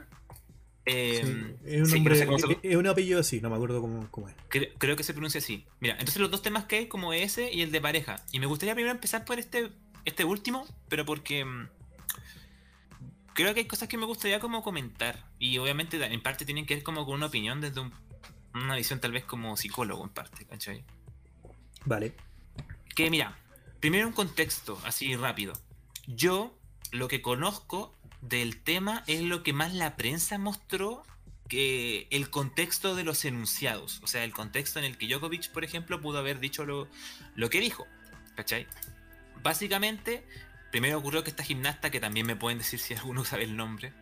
Eh, 0.90 1.20
Sí, 1.22 1.54
es, 1.66 1.80
un 1.82 1.86
sí, 1.86 2.00
no 2.00 2.14
sé 2.14 2.58
es, 2.62 2.76
un 2.76 2.86
apellido 2.86 3.20
así, 3.20 3.40
no 3.42 3.50
me 3.50 3.56
acuerdo 3.56 3.80
cómo, 3.82 4.08
cómo 4.10 4.28
es. 4.28 4.34
cre- 4.48 4.72
creo 4.78 4.96
que 4.96 5.02
se 5.04 5.12
pronuncia 5.12 5.38
así. 5.38 5.66
Mira, 5.80 5.94
entonces 5.94 6.16
los 6.20 6.30
dos 6.30 6.40
temas 6.42 6.64
que 6.64 6.76
hay 6.78 6.86
como 6.88 7.12
ese 7.12 7.52
y 7.52 7.60
el 7.62 7.70
de 7.72 7.80
pareja. 7.80 8.16
Y 8.32 8.38
me 8.40 8.46
gustaría 8.46 8.74
primero 8.74 8.92
empezar 8.94 9.24
por 9.24 9.38
este, 9.38 9.70
este 10.06 10.24
último, 10.24 10.66
pero 10.88 11.04
porque 11.04 11.44
mm, 11.44 11.68
creo 13.34 13.54
que 13.54 13.60
hay 13.60 13.66
cosas 13.66 13.88
que 13.88 13.96
me 13.98 14.06
gustaría 14.06 14.40
como 14.40 14.62
comentar. 14.62 15.24
Y 15.38 15.58
obviamente 15.58 16.02
en 16.04 16.22
parte 16.22 16.44
tienen 16.44 16.66
que 16.66 16.74
ver 16.76 16.82
como 16.84 17.04
con 17.04 17.14
una 17.16 17.26
opinión 17.26 17.60
desde 17.60 17.82
una 18.54 18.76
visión 18.76 19.00
tal 19.00 19.12
vez 19.12 19.24
como 19.24 19.56
psicólogo 19.56 20.02
en 20.04 20.10
parte, 20.10 20.44
¿cachai? 20.46 20.84
Vale. 21.84 22.14
Que 22.94 23.10
mira, 23.10 23.38
primero 23.80 24.06
un 24.06 24.12
contexto, 24.12 24.78
así 24.84 25.14
rápido. 25.16 25.52
Yo 26.06 26.58
lo 26.90 27.06
que 27.08 27.20
conozco 27.20 27.97
del 28.20 28.60
tema 28.60 29.04
es 29.06 29.22
lo 29.22 29.42
que 29.42 29.52
más 29.52 29.74
la 29.74 29.96
prensa 29.96 30.38
mostró 30.38 31.04
que 31.48 32.06
el 32.10 32.30
contexto 32.30 32.94
de 32.94 33.04
los 33.04 33.24
enunciados, 33.24 34.00
o 34.02 34.06
sea, 34.06 34.22
el 34.24 34.32
contexto 34.32 34.78
en 34.78 34.84
el 34.84 34.98
que 34.98 35.08
Djokovic, 35.08 35.50
por 35.50 35.64
ejemplo, 35.64 36.00
pudo 36.00 36.18
haber 36.18 36.40
dicho 36.40 36.66
lo, 36.66 36.88
lo 37.34 37.48
que 37.48 37.60
dijo, 37.60 37.86
¿cachai? 38.36 38.66
Básicamente, 39.42 40.26
primero 40.70 40.98
ocurrió 40.98 41.24
que 41.24 41.30
esta 41.30 41.44
gimnasta, 41.44 41.90
que 41.90 42.00
también 42.00 42.26
me 42.26 42.36
pueden 42.36 42.58
decir 42.58 42.78
si 42.78 42.94
alguno 42.94 43.24
sabe 43.24 43.44
el 43.44 43.56
nombre, 43.56 43.92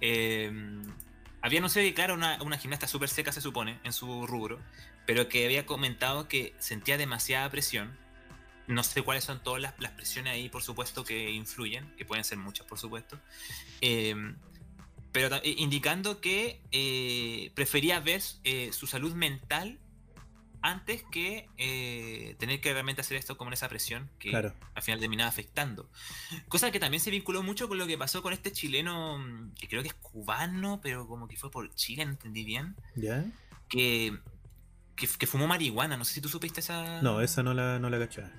eh, 0.00 0.50
había 1.40 1.60
no 1.60 1.68
sé, 1.68 1.92
claro, 1.94 2.14
una, 2.14 2.42
una 2.42 2.58
gimnasta 2.58 2.86
súper 2.86 3.08
seca 3.08 3.32
se 3.32 3.40
supone, 3.40 3.78
en 3.84 3.92
su 3.92 4.26
rubro, 4.26 4.60
pero 5.06 5.28
que 5.28 5.44
había 5.44 5.66
comentado 5.66 6.28
que 6.28 6.54
sentía 6.58 6.96
demasiada 6.96 7.50
presión. 7.50 7.96
No 8.68 8.82
sé 8.82 9.02
cuáles 9.02 9.24
son 9.24 9.42
todas 9.42 9.60
las, 9.60 9.74
las 9.80 9.92
presiones 9.92 10.32
ahí, 10.34 10.48
por 10.48 10.62
supuesto, 10.62 11.04
que 11.04 11.30
influyen, 11.32 11.94
que 11.96 12.04
pueden 12.04 12.24
ser 12.24 12.38
muchas, 12.38 12.66
por 12.66 12.78
supuesto. 12.78 13.18
Eh, 13.80 14.14
pero 15.10 15.34
eh, 15.36 15.54
indicando 15.58 16.20
que 16.20 16.60
eh, 16.70 17.50
prefería 17.54 18.00
ver 18.00 18.22
eh, 18.44 18.70
su 18.72 18.86
salud 18.86 19.12
mental 19.14 19.78
antes 20.64 21.02
que 21.10 21.48
eh, 21.58 22.36
tener 22.38 22.60
que 22.60 22.72
realmente 22.72 23.00
hacer 23.00 23.16
esto 23.16 23.36
como 23.36 23.50
en 23.50 23.54
esa 23.54 23.68
presión 23.68 24.08
que 24.20 24.30
Claro. 24.30 24.54
al 24.74 24.82
final 24.82 25.00
terminaba 25.00 25.28
afectando. 25.28 25.90
Cosa 26.48 26.70
que 26.70 26.78
también 26.78 27.00
se 27.00 27.10
vinculó 27.10 27.42
mucho 27.42 27.68
con 27.68 27.78
lo 27.78 27.86
que 27.88 27.98
pasó 27.98 28.22
con 28.22 28.32
este 28.32 28.52
chileno, 28.52 29.18
mm, 29.18 29.54
que 29.54 29.68
creo 29.68 29.82
que 29.82 29.88
es 29.88 29.94
cubano, 29.94 30.80
pero 30.80 31.06
como 31.08 31.26
que 31.26 31.36
fue 31.36 31.50
por 31.50 31.74
Chile, 31.74 32.04
no 32.06 32.12
entendí 32.12 32.44
bien, 32.44 32.76
¿Ya? 32.94 33.24
que, 33.68 34.16
que, 34.94 35.08
que 35.08 35.26
fumó 35.26 35.48
marihuana, 35.48 35.96
no 35.96 36.04
sé 36.04 36.14
si 36.14 36.20
tú 36.20 36.28
supiste 36.28 36.60
esa... 36.60 37.02
No, 37.02 37.20
esa 37.20 37.42
no 37.42 37.54
la, 37.54 37.80
no 37.80 37.90
la 37.90 37.98
cachaba. 37.98 38.30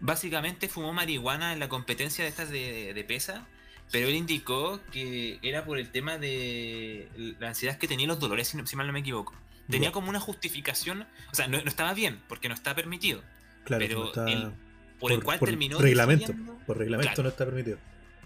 Básicamente 0.00 0.68
fumó 0.68 0.92
marihuana 0.92 1.52
en 1.52 1.58
la 1.58 1.68
competencia 1.68 2.24
de 2.24 2.30
estas 2.30 2.50
de, 2.50 2.92
de 2.94 3.04
pesa, 3.04 3.46
pero 3.92 4.08
él 4.08 4.14
indicó 4.14 4.80
que 4.92 5.38
era 5.42 5.64
por 5.64 5.78
el 5.78 5.90
tema 5.90 6.16
de 6.18 7.08
la 7.38 7.48
ansiedad 7.48 7.76
que 7.78 7.88
tenía 7.88 8.04
y 8.04 8.06
los 8.06 8.18
dolores, 8.20 8.48
si, 8.64 8.76
mal 8.76 8.86
no 8.86 8.92
me 8.92 9.00
equivoco. 9.00 9.34
Tenía 9.68 9.92
como 9.92 10.08
una 10.10 10.18
justificación, 10.20 11.06
o 11.30 11.34
sea, 11.34 11.46
no, 11.46 11.60
no 11.62 11.68
estaba 11.68 11.94
bien, 11.94 12.20
porque 12.28 12.48
no 12.48 12.54
está 12.54 12.74
permitido, 12.74 13.22
Claro, 13.64 13.84
pero 13.86 13.98
no 14.00 14.06
está- 14.06 14.30
el- 14.30 14.52
por, 14.98 15.12
el 15.12 15.22
cual 15.22 15.38
terminó 15.40 15.78
reglamento. 15.78 16.34
Por 16.66 16.76
reglamento 16.78 17.08
Claro. 17.14 17.22
no 17.22 17.28
está 17.30 17.44
permitido. 17.46 17.78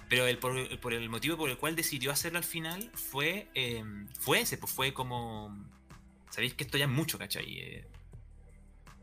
pero 0.09 0.27
el, 0.27 0.39
por, 0.39 0.79
por 0.81 0.93
el 0.95 1.09
motivo 1.09 1.37
por 1.37 1.49
el 1.51 1.57
cual 1.57 1.77
decidió 1.77 2.11
hacerlo 2.13 2.39
al 2.39 2.45
final 2.45 2.91
fue, 2.95 3.49
eh, 3.55 3.83
fue 4.21 4.41
ese, 4.41 4.59
pues 4.59 4.73
fue 4.73 4.93
como, 4.95 5.57
sabéis 6.31 6.55
que 6.55 6.65
esto 6.65 6.79
ya 6.79 6.85
es 6.87 6.91
mucho, 6.91 7.19
¿cachai? 7.19 7.59
Eh, 7.59 7.85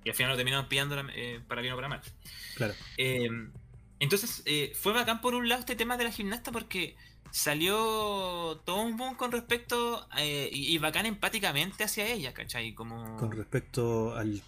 y 0.03 0.09
al 0.09 0.15
final 0.15 0.31
lo 0.31 0.37
terminaron 0.37 0.67
pillando 0.67 0.99
eh, 1.13 1.41
para 1.47 1.61
bien 1.61 1.73
o 1.73 1.77
para 1.77 1.89
mal. 1.89 2.01
Claro. 2.55 2.73
Eh, 2.97 3.29
entonces, 3.99 4.41
eh, 4.45 4.73
fue 4.75 4.93
bacán 4.93 5.21
por 5.21 5.35
un 5.35 5.47
lado 5.47 5.59
este 5.59 5.75
tema 5.75 5.97
de 5.97 6.05
la 6.05 6.11
gimnasta 6.11 6.51
porque 6.51 6.95
salió 7.29 8.61
todo 8.65 8.81
un 8.81 8.97
boom 8.97 9.15
con 9.15 9.31
respecto 9.31 10.07
y, 10.17 10.73
y 10.73 10.77
bacán 10.79 11.05
empáticamente 11.05 11.83
hacia 11.83 12.07
ella, 12.07 12.33
¿cachai? 12.33 12.73
Como... 12.73 13.17
Con 13.17 13.31
respecto 13.31 14.15
al, 14.15 14.41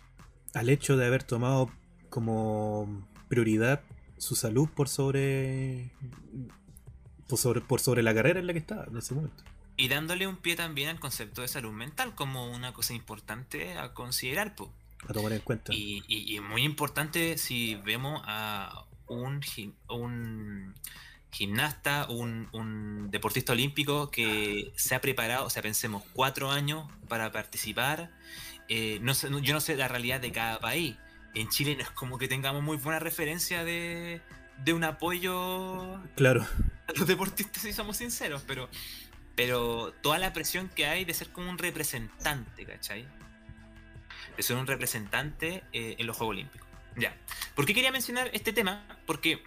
al 0.53 0.69
hecho 0.69 0.97
de 0.97 1.05
haber 1.05 1.23
tomado 1.23 1.71
como 2.09 3.07
prioridad 3.29 3.81
su 4.17 4.35
salud 4.35 4.69
por 4.69 4.87
sobre 4.87 5.91
por 7.27 7.39
sobre, 7.39 7.61
por 7.61 7.79
sobre 7.79 8.03
la 8.03 8.13
carrera 8.13 8.39
en 8.39 8.47
la 8.47 8.53
que 8.53 8.59
estaba 8.59 8.85
en 8.85 8.97
ese 8.97 9.13
momento. 9.13 9.43
Y 9.75 9.87
dándole 9.87 10.27
un 10.27 10.37
pie 10.37 10.55
también 10.55 10.89
al 10.89 10.99
concepto 10.99 11.41
de 11.41 11.47
salud 11.47 11.71
mental 11.71 12.13
como 12.13 12.51
una 12.51 12.73
cosa 12.73 12.93
importante 12.93 13.77
a 13.77 13.93
considerar, 13.93 14.55
po. 14.55 14.71
A 15.09 15.13
tomar 15.13 15.33
en 15.33 15.39
cuenta. 15.39 15.73
Y, 15.73 16.03
y- 16.07 16.35
y 16.35 16.39
muy 16.39 16.63
importante 16.63 17.37
si 17.37 17.75
vemos 17.75 18.21
a 18.25 18.85
un, 19.07 19.41
un 19.89 20.73
gimnasta, 21.31 22.07
un, 22.09 22.47
un 22.51 23.09
deportista 23.11 23.53
olímpico 23.53 24.11
que 24.11 24.71
se 24.75 24.95
ha 24.95 25.01
preparado, 25.01 25.45
o 25.45 25.49
sea, 25.49 25.61
pensemos, 25.61 26.03
cuatro 26.13 26.51
años 26.51 26.87
para 27.09 27.31
participar. 27.31 28.11
Eh, 28.69 28.99
no 29.01 29.13
sé, 29.13 29.29
no- 29.29 29.39
yo 29.39 29.53
no 29.53 29.59
sé 29.61 29.75
la 29.75 29.87
realidad 29.87 30.21
de 30.21 30.31
cada 30.31 30.59
país. 30.59 30.95
En 31.35 31.49
Chile 31.49 31.75
no 31.75 31.81
es 31.81 31.89
como 31.89 32.17
que 32.17 32.27
tengamos 32.27 32.61
muy 32.61 32.77
buena 32.77 32.99
referencia 32.99 33.63
de, 33.63 34.21
de 34.63 34.73
un 34.73 34.83
apoyo 34.83 35.99
Claro, 36.15 36.45
a 36.87 36.91
los 36.95 37.07
deportistas, 37.07 37.63
si 37.63 37.73
somos 37.73 37.97
sinceros, 37.97 38.43
pero, 38.45 38.69
pero 39.35 39.91
toda 40.03 40.19
la 40.19 40.31
presión 40.31 40.69
que 40.69 40.85
hay 40.85 41.03
de 41.05 41.13
ser 41.15 41.29
como 41.29 41.49
un 41.49 41.57
representante, 41.57 42.65
¿cachai? 42.65 43.07
De 44.37 44.43
ser 44.43 44.55
un 44.57 44.67
representante 44.67 45.63
eh, 45.73 45.95
en 45.99 46.07
los 46.07 46.17
Juegos 46.17 46.33
Olímpicos. 46.33 46.67
Ya. 46.97 47.15
¿Por 47.55 47.65
qué 47.65 47.73
quería 47.73 47.91
mencionar 47.91 48.29
este 48.33 48.53
tema? 48.53 48.85
Porque 49.05 49.43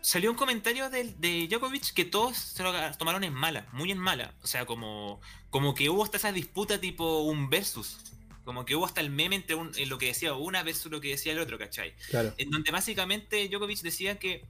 salió 0.00 0.30
un 0.30 0.36
comentario 0.36 0.90
de, 0.90 1.14
de 1.18 1.46
Djokovic 1.48 1.92
que 1.94 2.04
todos 2.04 2.36
se 2.36 2.62
lo 2.62 2.72
tomaron 2.98 3.24
en 3.24 3.32
mala, 3.32 3.66
muy 3.72 3.90
en 3.90 3.98
mala. 3.98 4.34
O 4.42 4.46
sea, 4.46 4.66
como, 4.66 5.20
como 5.50 5.74
que 5.74 5.88
hubo 5.88 6.04
hasta 6.04 6.18
esa 6.18 6.32
disputa 6.32 6.80
tipo 6.80 7.22
un 7.22 7.48
versus. 7.50 7.98
Como 8.44 8.66
que 8.66 8.76
hubo 8.76 8.84
hasta 8.84 9.00
el 9.00 9.08
meme 9.08 9.36
entre 9.36 9.54
un- 9.56 9.72
en 9.76 9.88
lo 9.88 9.96
que 9.96 10.06
decía 10.06 10.34
una 10.34 10.62
versus 10.62 10.92
lo 10.92 11.00
que 11.00 11.08
decía 11.08 11.32
el 11.32 11.38
otro, 11.38 11.58
¿cachai? 11.58 11.94
claro. 12.10 12.34
en 12.36 12.50
donde 12.50 12.70
básicamente 12.70 13.48
Djokovic 13.48 13.80
decía 13.80 14.18
que 14.18 14.44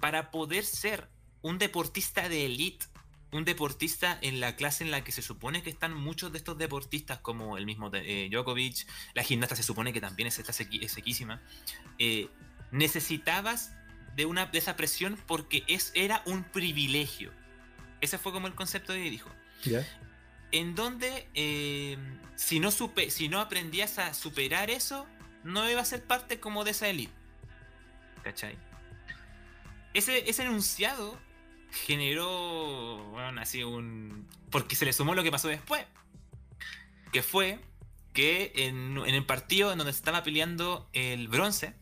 para 0.00 0.30
poder 0.30 0.64
ser 0.64 1.08
un 1.42 1.58
deportista 1.58 2.28
de 2.28 2.46
elite, 2.46 2.86
un 3.32 3.44
deportista 3.44 4.16
en 4.22 4.40
la 4.40 4.56
clase 4.56 4.84
en 4.84 4.90
la 4.90 5.02
que 5.02 5.12
se 5.12 5.20
supone 5.22 5.62
que 5.62 5.70
están 5.70 5.92
muchos 5.94 6.32
de 6.32 6.38
estos 6.38 6.56
deportistas, 6.58 7.18
como 7.18 7.58
el 7.58 7.66
mismo 7.66 7.90
eh, 7.92 8.28
Djokovic, 8.30 8.86
la 9.14 9.22
gimnasta 9.22 9.56
se 9.56 9.62
supone 9.62 9.92
que 9.92 10.00
también 10.00 10.28
es, 10.28 10.38
esta 10.38 10.52
sequi- 10.52 10.82
es 10.82 10.92
sequísima, 10.92 11.42
eh, 11.98 12.28
necesitabas 12.70 13.72
de, 14.14 14.26
una, 14.26 14.46
de 14.46 14.58
esa 14.58 14.76
presión 14.76 15.18
porque 15.26 15.64
es, 15.66 15.92
era 15.94 16.22
un 16.26 16.44
privilegio. 16.44 17.32
Ese 18.00 18.18
fue 18.18 18.32
como 18.32 18.46
el 18.46 18.54
concepto 18.54 18.92
que 18.92 19.10
dijo 19.10 19.30
en 20.52 20.74
donde 20.74 21.28
eh, 21.34 21.98
si, 22.36 22.60
no 22.60 22.70
supe, 22.70 23.10
si 23.10 23.28
no 23.28 23.40
aprendías 23.40 23.98
a 23.98 24.14
superar 24.14 24.70
eso, 24.70 25.06
no 25.42 25.68
iba 25.68 25.80
a 25.80 25.84
ser 25.84 26.04
parte 26.04 26.38
como 26.38 26.64
de 26.64 26.70
esa 26.70 26.88
elite. 26.88 27.12
¿Cachai? 28.22 28.56
Ese, 29.94 30.28
ese 30.30 30.42
enunciado 30.42 31.18
generó, 31.84 33.04
bueno, 33.10 33.40
así 33.40 33.62
un... 33.62 34.26
Porque 34.50 34.76
se 34.76 34.84
le 34.84 34.92
sumó 34.92 35.14
lo 35.14 35.22
que 35.22 35.30
pasó 35.30 35.48
después. 35.48 35.84
Que 37.12 37.22
fue 37.22 37.60
que 38.12 38.52
en, 38.54 38.96
en 38.98 39.14
el 39.14 39.26
partido 39.26 39.72
en 39.72 39.78
donde 39.78 39.92
se 39.92 39.98
estaba 39.98 40.22
peleando 40.22 40.88
el 40.92 41.28
bronce, 41.28 41.74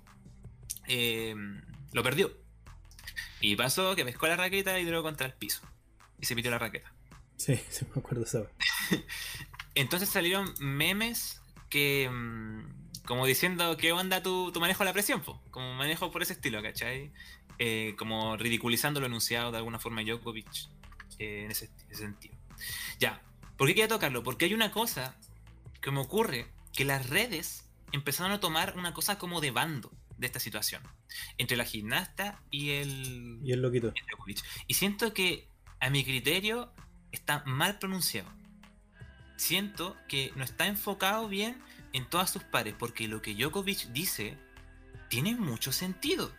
eh, 0.88 1.34
lo 1.92 2.02
perdió. 2.02 2.32
Y 3.40 3.56
pasó 3.56 3.94
que 3.94 4.04
pescó 4.04 4.26
la 4.26 4.36
raqueta 4.36 4.78
y 4.80 4.84
tiró 4.84 5.02
contra 5.02 5.26
el 5.26 5.34
piso. 5.34 5.62
Y 6.20 6.26
se 6.26 6.34
pitió 6.34 6.50
la 6.50 6.58
raqueta. 6.58 6.92
Sí, 7.36 7.56
sí 7.70 7.84
me 7.94 8.00
acuerdo 8.00 8.24
eso. 8.24 8.48
Entonces 9.74 10.08
salieron 10.08 10.52
memes 10.60 11.40
que. 11.68 12.08
mm, 12.10 13.04
Como 13.04 13.26
diciendo, 13.26 13.76
¿qué 13.76 13.92
onda 13.92 14.22
tu, 14.22 14.50
tu 14.52 14.60
manejo 14.60 14.80
de 14.84 14.86
la 14.86 14.92
presión? 14.92 15.20
po? 15.20 15.42
Como 15.50 15.74
manejo 15.74 16.10
por 16.10 16.22
ese 16.22 16.32
estilo, 16.32 16.62
¿cachai? 16.62 17.12
Eh, 17.58 17.94
como 17.96 18.36
ridiculizando 18.36 19.00
lo 19.00 19.06
enunciado 19.06 19.52
de 19.52 19.58
alguna 19.58 19.78
forma 19.78 20.02
Djokovic 20.02 20.68
eh, 21.18 21.44
en 21.44 21.50
ese, 21.50 21.70
ese 21.88 22.02
sentido. 22.02 22.34
Ya, 22.98 23.22
¿por 23.56 23.68
qué 23.68 23.74
quería 23.74 23.88
tocarlo? 23.88 24.22
Porque 24.22 24.46
hay 24.46 24.54
una 24.54 24.72
cosa 24.72 25.16
que 25.80 25.90
me 25.90 26.00
ocurre, 26.00 26.48
que 26.72 26.84
las 26.84 27.08
redes 27.08 27.68
empezaron 27.92 28.32
a 28.32 28.40
tomar 28.40 28.74
una 28.76 28.92
cosa 28.92 29.18
como 29.18 29.40
de 29.40 29.52
bando 29.52 29.92
de 30.18 30.26
esta 30.26 30.40
situación. 30.40 30.82
Entre 31.38 31.56
la 31.56 31.64
gimnasta 31.64 32.40
y 32.50 32.70
el, 32.70 33.38
Y 33.44 33.52
el 33.52 33.62
loquito. 33.62 33.92
Djokovic. 34.10 34.42
Y 34.66 34.74
siento 34.74 35.12
que, 35.14 35.48
a 35.80 35.90
mi 35.90 36.04
criterio, 36.04 36.72
está 37.12 37.44
mal 37.46 37.78
pronunciado. 37.78 38.28
Siento 39.36 39.96
que 40.08 40.32
no 40.36 40.44
está 40.44 40.66
enfocado 40.66 41.28
bien 41.28 41.60
en 41.92 42.08
todas 42.08 42.30
sus 42.30 42.42
pares, 42.42 42.74
porque 42.78 43.06
lo 43.08 43.22
que 43.22 43.34
Djokovic 43.34 43.88
dice 43.92 44.36
tiene 45.08 45.34
mucho 45.36 45.70
sentido. 45.70 46.32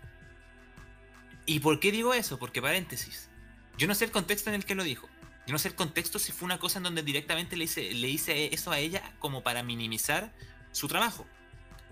¿Y 1.46 1.60
por 1.60 1.80
qué 1.80 1.92
digo 1.92 2.14
eso? 2.14 2.40
Porque, 2.40 2.62
paréntesis, 2.62 3.30
yo 3.78 3.88
no 3.88 3.96
sé 3.96 4.06
el 4.06 4.12
contexto 4.12 4.50
en 4.50 4.56
el 4.56 4.66
que 4.66 4.76
lo 4.76 4.84
dijo. 4.84 5.08
Yo 5.46 5.52
no 5.52 5.60
sé 5.60 5.68
el 5.68 5.76
contexto 5.76 6.18
si 6.18 6.32
fue 6.32 6.46
una 6.48 6.58
cosa 6.60 6.80
en 6.80 6.84
donde 6.84 7.04
directamente 7.04 7.56
le 7.56 7.66
hice, 7.66 7.94
le 7.94 8.10
hice 8.10 8.54
eso 8.54 8.72
a 8.72 8.80
ella 8.80 9.14
como 9.20 9.44
para 9.44 9.62
minimizar 9.62 10.34
su 10.72 10.88
trabajo. 10.88 11.28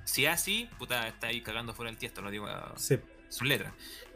Si 0.06 0.26
así, 0.26 0.68
puta, 0.80 1.08
está 1.08 1.28
ahí 1.28 1.42
cagando 1.42 1.74
fuera 1.76 1.92
del 1.92 2.00
tiesto, 2.00 2.22
lo 2.22 2.32
digo 2.32 2.48
a, 2.48 2.74
Sí, 2.78 2.98
sus 3.30 3.48
letras. 3.48 3.74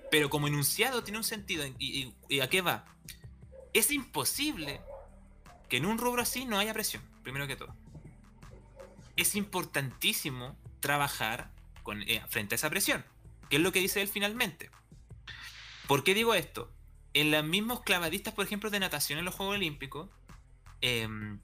Pero 0.09 0.29
como 0.29 0.47
enunciado 0.47 1.03
tiene 1.03 1.19
un 1.19 1.23
sentido. 1.23 1.65
¿Y, 1.67 1.75
y- 1.79 2.13
y 2.29 2.39
a 2.39 2.49
qué 2.49 2.61
va? 2.61 2.85
Es 3.73 3.91
imposible 3.91 4.81
que 5.69 5.77
en 5.77 5.85
un 5.85 5.97
rubro 5.99 6.23
así 6.23 6.45
no 6.45 6.57
haya 6.57 6.73
presión, 6.73 7.03
primero 7.23 7.45
que 7.45 7.55
todo. 7.55 7.75
Es 9.15 9.35
importantísimo 9.35 10.57
trabajar 10.79 11.51
con, 11.83 12.01
eh, 12.03 12.23
frente 12.29 12.55
a 12.55 12.57
esa 12.57 12.69
presión, 12.69 13.05
que 13.49 13.57
es 13.57 13.61
lo 13.61 13.71
que 13.71 13.79
dice 13.79 14.01
él 14.01 14.07
finalmente. 14.07 14.69
¿Por 15.87 16.03
qué 16.03 16.13
digo 16.13 16.33
esto? 16.33 16.71
en 17.19 17.31
los 17.31 17.43
mismos 17.43 17.81
clavadistas, 17.81 18.33
por 18.33 18.45
ejemplo, 18.45 18.69
de 18.69 18.79
natación 18.79 19.17
en 19.19 19.25
los 19.25 19.33
Juegos 19.33 19.55
Olímpicos, 19.55 20.09
em, 20.81 21.39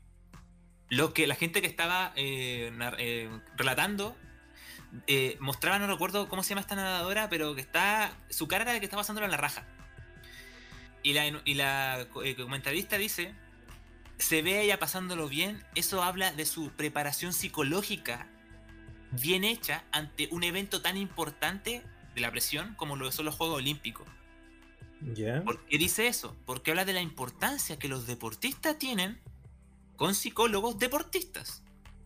lo 0.90 1.14
que 1.14 1.26
la 1.26 1.36
gente 1.36 1.62
que 1.62 1.68
estaba 1.68 2.14
eh, 2.16 2.72
eh, 3.00 3.30
relatando 3.58 4.16
eh, 5.08 5.38
mostraba, 5.40 5.80
no 5.80 5.88
recuerdo 5.88 6.30
cómo 6.30 6.44
se 6.44 6.50
llama 6.50 6.62
esta 6.62 6.76
nadadora, 6.76 7.28
pero 7.30 7.56
que 7.56 7.62
está. 7.62 8.16
Su 8.30 8.48
cara 8.48 8.64
era 8.64 8.74
de 8.74 8.80
que 8.80 8.86
estaba 8.86 9.02
pasándolo 9.02 9.26
en 9.26 9.32
la 9.32 9.38
raja. 9.38 9.66
Y 11.02 11.14
la, 11.14 12.08
y 12.24 12.36
comentarista 12.36 13.00
dice: 13.00 13.34
Se 14.20 14.44
ve 14.44 14.62
ella 14.62 14.78
pasándolo 14.78 15.28
bien, 15.28 15.66
eso 15.74 16.04
habla 16.04 16.32
de 16.32 16.46
su 16.46 16.70
preparación 16.72 17.34
psicológica 17.34 18.28
bien 19.12 19.44
hecha 19.44 19.84
ante 19.92 20.28
un 20.32 20.44
evento 20.44 20.82
tan 20.82 20.98
importante 20.98 21.84
de 22.14 22.22
la 22.22 22.30
presión 22.30 22.76
como 22.76 22.96
lo 22.96 23.12
son 23.12 23.26
los 23.26 23.36
Juegos 23.36 23.58
Olímpicos. 23.58 24.08
¿Ya? 25.14 25.44
¿Por 25.44 25.60
qué 25.66 25.78
dice 25.78 26.08
eso? 26.08 26.36
Porque 26.46 26.72
habla 26.72 26.86
de 26.86 26.94
la 26.94 27.02
importancia 27.02 27.78
que 27.78 27.88
los 27.88 28.08
deportistas 28.08 28.78
tienen 28.80 29.20
con 29.96 30.16
psicólogos 30.16 30.80
deportistas. 30.80 31.64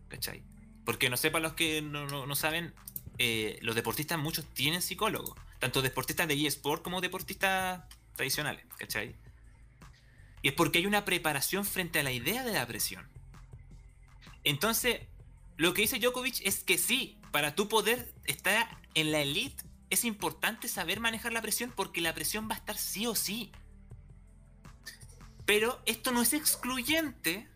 ¿Cachai? 0.08 0.42
Porque 0.84 1.10
no 1.10 1.16
sepan 1.16 1.42
los 1.42 1.52
que 1.52 1.82
no, 1.82 2.06
no- 2.06 2.26
no 2.26 2.34
saben, 2.34 2.74
eh, 3.18 3.58
los 3.62 3.74
deportistas 3.74 4.18
muchos 4.18 4.44
tienen 4.54 4.82
psicólogos. 4.82 5.34
Tanto 5.58 5.82
deportistas 5.82 6.26
de 6.28 6.46
eSport 6.46 6.82
como 6.82 7.00
deportistas 7.00 7.82
tradicionales. 8.16 8.64
¿Cachai? 8.78 9.14
Y 10.42 10.48
es 10.48 10.54
porque 10.54 10.78
hay 10.78 10.86
una 10.86 11.04
preparación 11.04 11.64
frente 11.64 11.98
a 11.98 12.02
la 12.02 12.12
idea 12.12 12.42
de 12.44 12.52
la 12.52 12.66
presión. 12.66 13.06
Entonces, 14.44 15.00
lo 15.56 15.74
que 15.74 15.82
dice 15.82 15.98
Djokovic 15.98 16.40
es 16.44 16.62
que 16.62 16.78
sí, 16.78 17.18
para 17.32 17.54
tu 17.54 17.68
poder 17.68 18.12
estar 18.24 18.68
en 18.94 19.12
la 19.12 19.20
elite 19.20 19.62
es 19.90 20.04
importante 20.04 20.68
saber 20.68 21.00
manejar 21.00 21.32
la 21.32 21.42
presión 21.42 21.72
porque 21.74 22.00
la 22.00 22.14
presión 22.14 22.48
va 22.50 22.54
a 22.54 22.58
estar 22.58 22.76
sí 22.76 23.06
o 23.06 23.14
sí. 23.14 23.52
Pero 25.44 25.80
esto 25.86 26.12
no 26.12 26.22
es 26.22 26.32
excluyente 26.34 27.48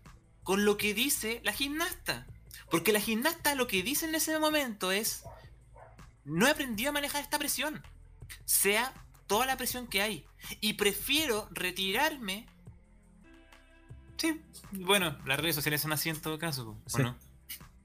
con 0.42 0.64
lo 0.64 0.76
que 0.76 0.94
dice 0.94 1.40
la 1.44 1.52
gimnasta. 1.52 2.26
Porque 2.70 2.92
la 2.92 3.00
gimnasta 3.00 3.54
lo 3.54 3.66
que 3.66 3.82
dice 3.82 4.06
en 4.06 4.14
ese 4.14 4.38
momento 4.38 4.92
es, 4.92 5.24
no 6.24 6.46
he 6.46 6.50
aprendido 6.50 6.90
a 6.90 6.92
manejar 6.92 7.22
esta 7.22 7.38
presión. 7.38 7.82
Sea 8.44 8.94
toda 9.26 9.44
la 9.46 9.56
presión 9.56 9.86
que 9.86 10.00
hay. 10.00 10.26
Y 10.60 10.74
prefiero 10.74 11.48
retirarme. 11.52 12.46
Sí, 14.16 14.40
bueno, 14.70 15.18
las 15.26 15.40
redes 15.40 15.54
sociales 15.56 15.80
son 15.80 15.92
así 15.92 16.08
en 16.08 16.20
todo 16.20 16.38
caso, 16.38 16.78
¿o 16.84 16.88
Sí. 16.90 17.02
no? 17.02 17.18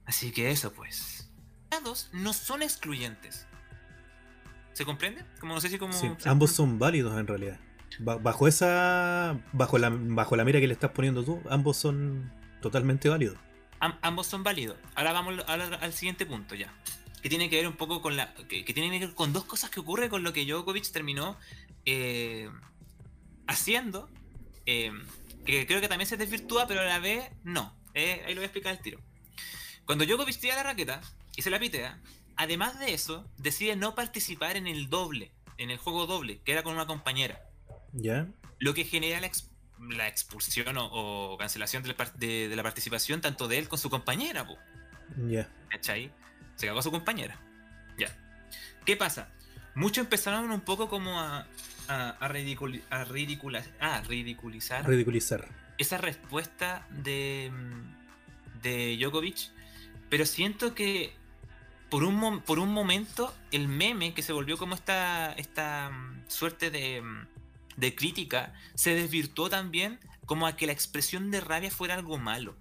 Así 0.06 0.32
que 0.32 0.52
eso 0.52 0.72
pues. 0.72 1.30
Lados 1.72 2.10
no 2.14 2.32
son 2.32 2.62
excluyentes. 2.62 3.47
¿Se 4.78 4.86
comprende? 4.86 5.26
Como 5.40 5.56
no 5.56 5.60
sé 5.62 5.70
si 5.70 5.80
como. 5.80 5.92
Sí, 5.92 6.08
ambos 6.26 6.52
son 6.52 6.78
válidos 6.78 7.20
en 7.20 7.26
realidad. 7.26 7.60
Ba- 7.98 8.18
bajo 8.18 8.48
esa. 8.48 9.40
Bajo 9.52 9.80
la, 9.80 9.90
bajo 9.92 10.36
la 10.36 10.46
mira 10.46 10.60
que 10.60 10.68
le 10.68 10.74
estás 10.74 10.92
poniendo 10.92 11.24
tú, 11.24 11.42
ambos 11.50 11.78
son 11.78 12.32
totalmente 12.62 13.10
válidos. 13.10 13.38
Am- 13.80 13.98
ambos 14.04 14.28
son 14.28 14.44
válidos. 14.44 14.78
Ahora 14.94 15.14
vamos 15.14 15.44
al, 15.48 15.74
al 15.74 15.94
siguiente 15.94 16.28
punto 16.28 16.54
ya. 16.54 16.72
Que 17.24 17.30
tiene 17.30 17.50
que 17.50 17.56
ver 17.56 17.68
un 17.68 17.76
poco 17.76 18.04
con 18.04 18.16
la. 18.16 18.36
Que, 18.48 18.64
que 18.66 18.74
tiene 18.76 18.92
que 19.00 19.08
ver 19.08 19.16
con 19.16 19.34
dos 19.34 19.46
cosas 19.46 19.72
que 19.72 19.80
ocurre 19.80 20.10
con 20.10 20.22
lo 20.22 20.32
que 20.32 20.46
Djokovic 20.46 20.92
terminó 20.92 21.38
eh, 21.86 22.48
haciendo. 23.48 24.10
eh, 24.68 24.92
que 25.46 25.66
creo 25.66 25.80
que 25.82 25.88
también 25.88 26.08
se 26.08 26.18
desvirtúa, 26.18 26.68
pero 26.68 26.82
a 26.82 26.86
la 26.86 27.00
vez 27.00 27.24
no. 27.44 27.74
Eh, 27.96 28.22
ahí 28.28 28.34
lo 28.36 28.42
voy 28.42 28.44
a 28.44 28.48
explicar 28.48 28.74
el 28.74 28.80
tiro. 28.80 29.00
Cuando 29.86 30.06
Djokovic 30.06 30.38
tira 30.40 30.56
la 30.56 30.64
raqueta 30.64 31.02
y 31.36 31.42
se 31.42 31.50
la 31.50 31.58
pitea, 31.58 31.98
además 32.38 32.80
de 32.80 32.94
eso, 32.94 33.30
decide 33.38 33.76
no 33.76 33.96
participar 33.96 34.56
en 34.58 34.68
el 34.68 34.90
doble, 34.90 35.32
en 35.58 35.70
el 35.72 35.78
juego 35.78 36.06
doble, 36.06 36.40
que 36.44 36.52
era 36.52 36.64
con 36.64 36.74
una 36.74 36.86
compañera. 36.88 37.42
¿Ya? 37.94 38.28
Lo 38.60 38.74
que 38.74 38.84
genera 38.86 39.20
la, 39.22 39.28
ex- 39.28 39.50
la 39.80 40.08
expulsión 40.08 40.78
o, 40.78 40.86
o 41.34 41.38
cancelación 41.38 41.84
de 41.84 41.90
la, 41.90 41.98
par- 41.98 42.14
de- 42.14 42.48
de 42.48 42.56
la 42.56 42.64
participación 42.64 43.22
tanto 43.22 43.48
de 43.48 43.58
él 43.58 43.68
con 43.68 43.80
su 43.80 43.90
compañera, 43.90 44.46
po, 44.46 44.58
Ya. 45.28 45.50
¿cachai? 45.70 46.12
Se 46.56 46.68
cagó 46.68 46.80
a 46.80 46.84
su 46.84 46.92
compañera. 46.92 47.40
Ya. 47.98 48.08
¿Qué 48.86 48.96
pasa? 48.96 49.30
Muchos 49.76 50.04
empezaron 50.04 50.50
un 50.52 50.62
poco 50.62 50.90
como 50.90 51.20
a, 51.20 51.46
a, 51.88 52.10
a, 52.10 52.30
ridiculi- 52.30 52.82
a 52.90 53.06
ridicula- 53.06 53.64
ah, 53.80 54.02
ridiculizar 54.08 54.88
Ridiculizar. 54.88 55.48
esa 55.78 55.98
respuesta 55.98 56.88
de, 56.90 57.52
de 58.64 58.98
Djokovic, 59.00 59.52
pero 60.10 60.26
siento 60.26 60.74
que 60.74 61.14
por 61.90 62.04
un, 62.04 62.42
por 62.42 62.60
un 62.60 62.74
momento 62.74 63.34
el 63.52 63.68
meme 63.68 64.14
que 64.14 64.22
se 64.22 64.34
volvió 64.34 64.58
como 64.58 64.76
esta, 64.76 65.34
esta 65.34 65.90
mm, 65.90 66.30
suerte 66.30 66.70
de, 66.70 67.02
mm, 67.02 67.28
de 67.78 67.96
crítica 67.96 68.54
se 68.76 68.94
desvirtuó 68.94 69.50
también 69.50 70.00
como 70.26 70.48
a 70.48 70.56
que 70.56 70.66
la 70.66 70.74
expresión 70.74 71.32
de 71.32 71.42
rabia 71.42 71.72
fuera 71.72 71.96
algo 71.96 72.18
malo. 72.18 72.56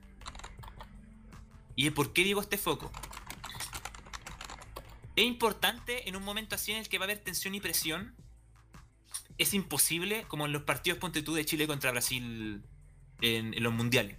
¿Y 1.74 1.90
por 1.90 2.12
qué 2.12 2.24
digo 2.24 2.40
este 2.40 2.56
foco? 2.56 2.90
Es 5.16 5.24
importante 5.24 6.08
en 6.08 6.16
un 6.16 6.22
momento 6.22 6.54
así 6.54 6.72
en 6.72 6.78
el 6.78 6.88
que 6.88 6.98
va 6.98 7.04
a 7.04 7.06
haber 7.06 7.18
tensión 7.18 7.54
y 7.54 7.60
presión. 7.60 8.14
Es 9.38 9.54
imposible, 9.54 10.24
como 10.28 10.46
en 10.46 10.52
los 10.52 10.62
partidos 10.62 10.98
Ponte 10.98 11.22
tú 11.22 11.34
de 11.34 11.44
Chile 11.44 11.66
contra 11.66 11.90
Brasil 11.90 12.62
en, 13.20 13.62
los 13.62 13.72
mundiales. 13.72 14.18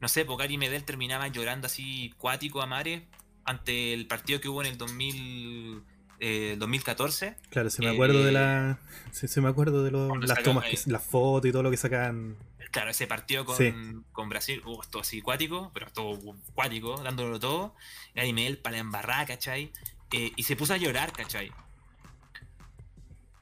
No 0.00 0.08
sé, 0.08 0.24
porque 0.24 0.44
Gary 0.44 0.58
Medel 0.58 0.84
terminaba 0.84 1.28
llorando 1.28 1.66
así 1.66 2.14
cuático 2.18 2.62
a 2.62 2.66
mares 2.66 3.02
ante 3.48 3.94
el 3.94 4.06
partido 4.06 4.40
que 4.40 4.48
hubo 4.48 4.60
en 4.62 4.68
el 4.68 4.78
2000, 4.78 5.82
eh, 6.20 6.56
2014. 6.58 7.36
Claro, 7.50 7.70
se 7.70 7.82
me 7.82 7.90
acuerdo 7.90 8.22
de 8.22 8.30
Eh, 8.30 8.32
la. 8.32 8.78
Se, 9.12 9.26
se 9.28 9.40
me 9.40 9.48
acuerdo 9.48 9.82
de 9.84 9.90
lo- 9.90 10.08
cuando 10.08 10.26
las 10.26 10.42
tomas, 10.42 10.64
que, 10.66 10.78
las 10.90 11.02
fotos 11.04 11.48
y 11.48 11.52
todo 11.52 11.62
lo 11.62 11.70
que 11.70 11.76
sacan. 11.76 12.36
Claro, 12.70 12.90
ese 12.90 13.06
partido 13.06 13.46
con, 13.46 13.56
Sí. 13.56 13.72
con 14.12 14.28
Brasil, 14.28 14.60
uh, 14.66 14.82
estuvo 14.82 15.00
así 15.00 15.22
cuático, 15.22 15.70
pero 15.72 15.86
estuvo 15.86 16.36
cuático, 16.54 17.02
dándolo 17.02 17.40
todo. 17.40 17.74
Gary 18.14 18.32
Medel 18.34 18.58
para 18.58 18.72
la 18.76 18.80
embarrada, 18.80 19.24
¿cachai? 19.24 19.72
Eh, 20.12 20.32
y 20.36 20.42
se 20.42 20.54
puso 20.56 20.74
a 20.74 20.76
llorar, 20.76 21.12
¿cachai? 21.12 21.50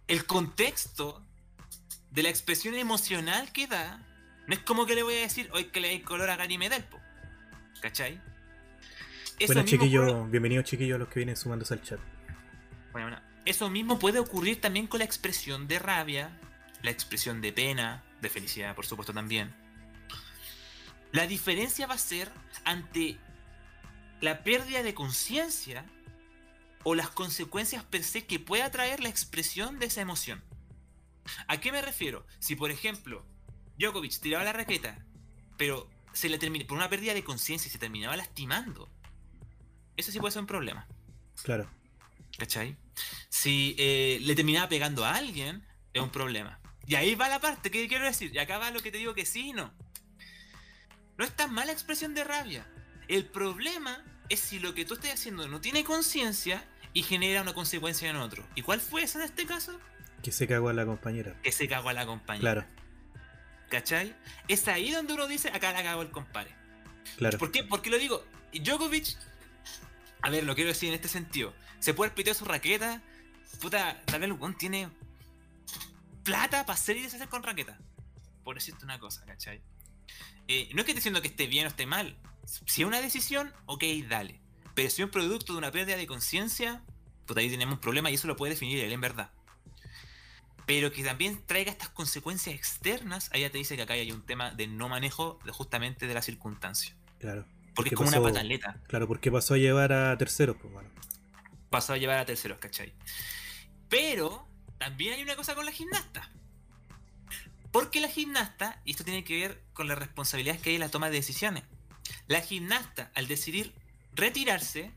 El 0.06 0.24
contexto 0.26 1.22
de 2.12 2.22
la 2.22 2.28
expresión 2.28 2.74
emocional 2.74 3.50
que 3.52 3.66
da, 3.66 3.98
no 4.46 4.54
es 4.54 4.60
como 4.60 4.86
que 4.86 4.94
le 4.94 5.02
voy 5.02 5.14
a 5.16 5.20
decir, 5.22 5.48
hoy 5.52 5.64
que 5.64 5.80
le 5.80 5.88
dais 5.88 6.04
color 6.04 6.30
a 6.30 6.36
Gary 6.36 6.56
Medel, 6.58 6.84
po. 6.84 6.98
¿cachai? 7.82 8.20
Mismo 9.38 9.62
chiquillos, 9.64 10.12
ocurre- 10.12 10.30
bienvenidos 10.30 10.64
chiquillos 10.64 10.96
a 10.96 10.98
los 10.98 11.08
que 11.08 11.20
vienen 11.20 11.36
sumándose 11.36 11.74
al 11.74 11.82
chat. 11.82 12.00
Bueno, 12.92 13.08
bueno. 13.08 13.20
Eso 13.44 13.70
mismo 13.70 13.98
puede 13.98 14.18
ocurrir 14.18 14.60
también 14.60 14.86
con 14.86 14.98
la 14.98 15.04
expresión 15.04 15.68
de 15.68 15.78
rabia, 15.78 16.40
la 16.82 16.90
expresión 16.90 17.40
de 17.40 17.52
pena, 17.52 18.02
de 18.20 18.28
felicidad, 18.28 18.74
por 18.74 18.86
supuesto 18.86 19.12
también. 19.12 19.54
La 21.12 21.26
diferencia 21.26 21.86
va 21.86 21.94
a 21.94 21.98
ser 21.98 22.30
ante 22.64 23.18
la 24.20 24.42
pérdida 24.42 24.82
de 24.82 24.94
conciencia 24.94 25.84
o 26.82 26.94
las 26.94 27.10
consecuencias 27.10 27.84
per 27.84 28.02
se 28.02 28.26
que 28.26 28.40
pueda 28.40 28.70
traer 28.70 29.00
la 29.00 29.08
expresión 29.08 29.78
de 29.78 29.86
esa 29.86 30.00
emoción. 30.00 30.42
¿A 31.46 31.58
qué 31.60 31.72
me 31.72 31.82
refiero? 31.82 32.26
Si 32.38 32.56
por 32.56 32.70
ejemplo 32.70 33.24
Djokovic 33.78 34.18
tiraba 34.20 34.44
la 34.44 34.52
raqueta, 34.52 35.04
pero 35.56 35.88
se 36.12 36.28
le 36.28 36.38
termina 36.38 36.66
por 36.66 36.78
una 36.78 36.88
pérdida 36.88 37.14
de 37.14 37.22
conciencia 37.22 37.68
y 37.68 37.72
se 37.72 37.78
terminaba 37.78 38.16
lastimando, 38.16 38.90
eso 39.96 40.12
sí 40.12 40.18
puede 40.18 40.32
ser 40.32 40.40
un 40.40 40.46
problema. 40.46 40.86
Claro. 41.42 41.68
¿Cachai? 42.38 42.76
Si 43.28 43.74
eh, 43.78 44.18
le 44.22 44.34
terminaba 44.34 44.68
pegando 44.68 45.04
a 45.04 45.14
alguien, 45.14 45.66
es 45.92 46.02
un 46.02 46.10
problema. 46.10 46.60
Y 46.86 46.94
ahí 46.94 47.14
va 47.14 47.28
la 47.28 47.40
parte 47.40 47.70
que 47.70 47.88
quiero 47.88 48.04
decir. 48.04 48.30
Y 48.34 48.38
acá 48.38 48.58
va 48.58 48.70
lo 48.70 48.80
que 48.80 48.92
te 48.92 48.98
digo 48.98 49.14
que 49.14 49.26
sí 49.26 49.48
y 49.48 49.52
no. 49.52 49.72
No 51.18 51.24
es 51.24 51.34
tan 51.34 51.52
mala 51.52 51.72
expresión 51.72 52.14
de 52.14 52.24
rabia. 52.24 52.66
El 53.08 53.24
problema 53.24 54.04
es 54.28 54.40
si 54.40 54.58
lo 54.58 54.74
que 54.74 54.84
tú 54.84 54.94
estás 54.94 55.14
haciendo 55.14 55.48
no 55.48 55.60
tiene 55.60 55.84
conciencia 55.84 56.64
y 56.92 57.02
genera 57.02 57.42
una 57.42 57.54
consecuencia 57.54 58.08
en 58.08 58.16
otro. 58.16 58.46
¿Y 58.54 58.62
cuál 58.62 58.80
fue 58.80 59.02
esa 59.02 59.18
en 59.18 59.24
este 59.24 59.46
caso? 59.46 59.78
Que 60.22 60.32
se 60.32 60.46
cagó 60.46 60.68
a 60.68 60.72
la 60.72 60.86
compañera. 60.86 61.40
Que 61.42 61.52
se 61.52 61.68
cagó 61.68 61.88
a 61.88 61.92
la 61.92 62.06
compañía. 62.06 62.40
Claro, 62.40 62.64
¿Cachai? 63.68 64.14
Es 64.48 64.68
ahí 64.68 64.92
donde 64.92 65.14
uno 65.14 65.26
dice, 65.26 65.48
acá 65.48 65.72
la 65.72 65.82
cagó 65.82 66.02
el 66.02 66.10
compadre. 66.10 66.54
claro. 67.16 67.38
¿Por 67.38 67.50
qué? 67.50 67.64
¿Por 67.64 67.82
qué 67.82 67.90
lo 67.90 67.98
digo? 67.98 68.24
Djokovic, 68.52 69.16
a 70.26 70.28
ver, 70.28 70.42
lo 70.42 70.56
quiero 70.56 70.70
decir 70.70 70.88
en 70.88 70.96
este 70.96 71.06
sentido. 71.06 71.54
Se 71.78 71.94
puede 71.94 72.10
pitear 72.10 72.34
su 72.34 72.44
raqueta. 72.44 73.00
Puta, 73.60 74.02
tal 74.06 74.20
vez 74.20 74.28
el 74.28 74.56
tiene 74.56 74.88
plata 76.24 76.66
para 76.66 76.76
hacer 76.76 76.96
y 76.96 77.02
deshacer 77.02 77.28
con 77.28 77.44
raqueta. 77.44 77.78
Por 78.42 78.56
decirte 78.56 78.84
una 78.84 78.98
cosa, 78.98 79.24
¿cachai? 79.24 79.62
Eh, 80.48 80.68
no 80.74 80.80
es 80.80 80.84
que 80.84 80.90
esté 80.90 80.94
diciendo 80.94 81.22
que 81.22 81.28
esté 81.28 81.46
bien 81.46 81.66
o 81.66 81.68
esté 81.68 81.86
mal. 81.86 82.18
Si 82.44 82.82
es 82.82 82.88
una 82.88 83.00
decisión, 83.00 83.54
ok, 83.66 83.84
dale. 84.08 84.40
Pero 84.74 84.90
si 84.90 85.00
es 85.00 85.06
un 85.06 85.12
producto 85.12 85.52
de 85.52 85.58
una 85.58 85.70
pérdida 85.70 85.96
de 85.96 86.08
conciencia, 86.08 86.82
puta, 87.24 87.38
ahí 87.38 87.48
tenemos 87.48 87.74
un 87.74 87.80
problema 87.80 88.10
y 88.10 88.14
eso 88.14 88.26
lo 88.26 88.34
puede 88.34 88.54
definir 88.54 88.82
él 88.82 88.92
en 88.92 89.00
verdad. 89.00 89.30
Pero 90.66 90.90
que 90.90 91.04
también 91.04 91.40
traiga 91.46 91.70
estas 91.70 91.90
consecuencias 91.90 92.52
externas, 92.52 93.30
ahí 93.32 93.42
ya 93.42 93.50
te 93.50 93.58
dice 93.58 93.76
que 93.76 93.82
acá 93.82 93.94
hay 93.94 94.10
un 94.10 94.26
tema 94.26 94.50
de 94.50 94.66
no 94.66 94.88
manejo 94.88 95.38
de 95.44 95.52
justamente 95.52 96.08
de 96.08 96.14
la 96.14 96.22
circunstancia. 96.22 96.96
Claro. 97.20 97.46
Porque 97.76 97.90
¿Qué 97.90 97.94
es 97.94 97.98
como 97.98 98.10
pasó? 98.10 98.20
una 98.22 98.32
pataleta. 98.32 98.80
Claro, 98.88 99.06
porque 99.06 99.30
pasó 99.30 99.54
a 99.54 99.58
llevar 99.58 99.92
a 99.92 100.16
terceros, 100.18 100.56
pues 100.60 100.72
bueno. 100.72 100.88
Pasó 101.70 101.92
a 101.92 101.98
llevar 101.98 102.18
a 102.18 102.24
terceros, 102.24 102.58
¿cachai? 102.58 102.94
Pero 103.88 104.48
también 104.78 105.12
hay 105.12 105.22
una 105.22 105.36
cosa 105.36 105.54
con 105.54 105.66
la 105.66 105.72
gimnasta. 105.72 106.30
Porque 107.70 108.00
la 108.00 108.08
gimnasta, 108.08 108.80
y 108.84 108.92
esto 108.92 109.04
tiene 109.04 109.22
que 109.22 109.38
ver 109.38 109.62
con 109.74 109.86
las 109.86 109.98
responsabilidades 109.98 110.62
que 110.62 110.70
hay 110.70 110.76
en 110.76 110.80
la 110.80 110.88
toma 110.88 111.10
de 111.10 111.16
decisiones, 111.16 111.64
la 112.26 112.40
gimnasta 112.40 113.12
al 113.14 113.28
decidir 113.28 113.74
retirarse, 114.14 114.92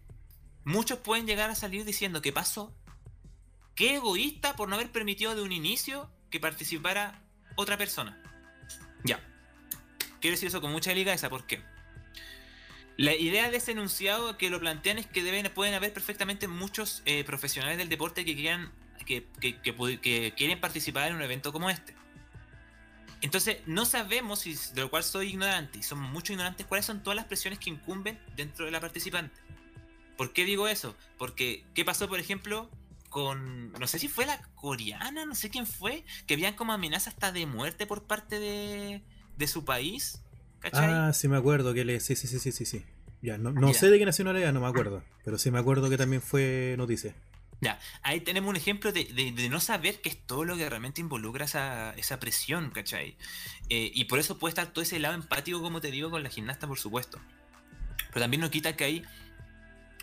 muchos 0.64 1.00
pueden 1.00 1.28
llegar 1.28 1.50
a 1.50 1.56
salir 1.56 1.84
diciendo 1.84 2.22
que 2.22 2.32
pasó, 2.32 2.74
qué 3.76 3.96
egoísta 3.96 4.56
por 4.56 4.70
no 4.70 4.76
haber 4.76 4.92
permitido 4.92 5.36
de 5.36 5.42
un 5.42 5.52
inicio 5.52 6.10
que 6.30 6.40
participara 6.40 7.22
otra 7.56 7.78
persona. 7.78 8.22
Ya. 9.04 9.20
Quiero 10.22 10.36
decir 10.36 10.48
eso 10.48 10.62
con 10.62 10.72
mucha 10.72 10.92
delicadeza, 10.92 11.30
¿por 11.30 11.46
qué? 11.46 11.62
La 13.00 13.16
idea 13.16 13.50
de 13.50 13.56
ese 13.56 13.72
enunciado 13.72 14.38
que 14.38 14.50
lo 14.50 14.60
plantean 14.60 14.98
es 14.98 15.06
que 15.06 15.50
pueden 15.56 15.74
haber 15.74 15.94
perfectamente 15.94 16.50
muchos 16.50 17.02
eh, 17.06 17.24
profesionales 17.24 17.78
del 17.78 17.88
deporte 17.88 18.26
que 18.26 18.36
quieran 18.36 18.74
que, 19.06 19.26
quieren 20.36 20.60
participar 20.60 21.08
en 21.08 21.16
un 21.16 21.22
evento 21.22 21.54
como 21.54 21.70
este. 21.70 21.96
Entonces, 23.22 23.60
no 23.66 23.86
sabemos, 23.86 24.46
y 24.48 24.54
de 24.54 24.82
lo 24.82 24.90
cual 24.90 25.06
soy 25.06 25.30
ignorante, 25.30 25.80
y 25.80 25.84
somos 25.84 26.12
muchos 26.12 26.32
ignorantes, 26.32 26.66
cuáles 26.66 26.86
son 26.86 27.02
todas 27.02 27.16
las 27.16 27.24
presiones 27.24 27.58
que 27.58 27.70
incumben 27.70 28.20
dentro 28.36 28.66
de 28.66 28.72
la 28.72 28.82
participante. 28.82 29.40
¿Por 30.18 30.34
qué 30.34 30.44
digo 30.44 30.68
eso? 30.68 30.94
Porque, 31.18 31.64
¿qué 31.74 31.86
pasó, 31.86 32.10
por 32.10 32.20
ejemplo, 32.20 32.70
con. 33.08 33.72
No 33.72 33.88
sé 33.88 33.98
si 33.98 34.10
fue 34.10 34.26
la 34.26 34.42
coreana, 34.56 35.26
no 35.26 35.36
sé 35.36 35.50
quién 35.50 35.68
fue, 35.68 36.04
que 36.28 36.34
habían 36.34 36.56
como 36.56 36.74
amenazas 36.74 37.14
hasta 37.14 37.32
de 37.32 37.46
muerte 37.46 37.88
por 37.88 38.04
parte 38.08 38.42
de 38.42 39.48
su 39.48 39.64
país? 39.64 40.22
Ah, 40.74 41.12
sí 41.14 41.28
me 41.28 41.38
acuerdo 41.38 41.74
que 41.74 41.86
le... 41.86 42.00
Sí, 42.00 42.16
sí, 42.16 42.28
sí, 42.28 42.40
sí, 42.40 42.66
sí. 42.66 42.86
Ya, 43.22 43.38
no, 43.38 43.52
no 43.52 43.74
sé 43.74 43.90
de 43.90 44.00
qué 44.00 44.06
nacionalidad, 44.06 44.54
no 44.54 44.62
me 44.62 44.68
acuerdo. 44.68 45.04
Pero 45.26 45.38
sí 45.38 45.52
me 45.52 45.60
acuerdo 45.60 45.90
que 45.90 45.98
también 45.98 46.22
fue 46.22 46.76
noticia. 46.78 47.16
Ya, 47.62 47.78
ahí 48.04 48.22
tenemos 48.22 48.50
un 48.50 48.56
ejemplo 48.56 48.94
de, 48.94 49.50
no 49.50 49.60
saber 49.60 50.00
qué 50.02 50.10
es 50.10 50.26
todo 50.26 50.46
lo 50.46 50.56
que 50.56 50.70
realmente 50.70 51.02
involucra 51.02 51.44
esa, 51.44 51.94
esa 51.98 52.20
presión, 52.20 52.70
¿cachai? 52.72 53.18
Eh, 53.70 53.92
y 53.94 54.06
por 54.06 54.20
eso 54.20 54.40
puede 54.40 54.52
estar 54.52 54.68
todo 54.68 54.82
ese 54.82 54.98
lado 55.00 55.16
empático, 55.16 55.62
como 55.62 55.82
te 55.82 55.92
digo, 55.92 56.10
con 56.10 56.24
la 56.24 56.30
gimnasta, 56.30 56.68
por 56.68 56.80
supuesto. 56.80 57.20
Pero 58.14 58.22
también 58.22 58.40
nos 58.40 58.50
quita 58.50 58.78
que 58.78 58.86
hay 58.86 59.04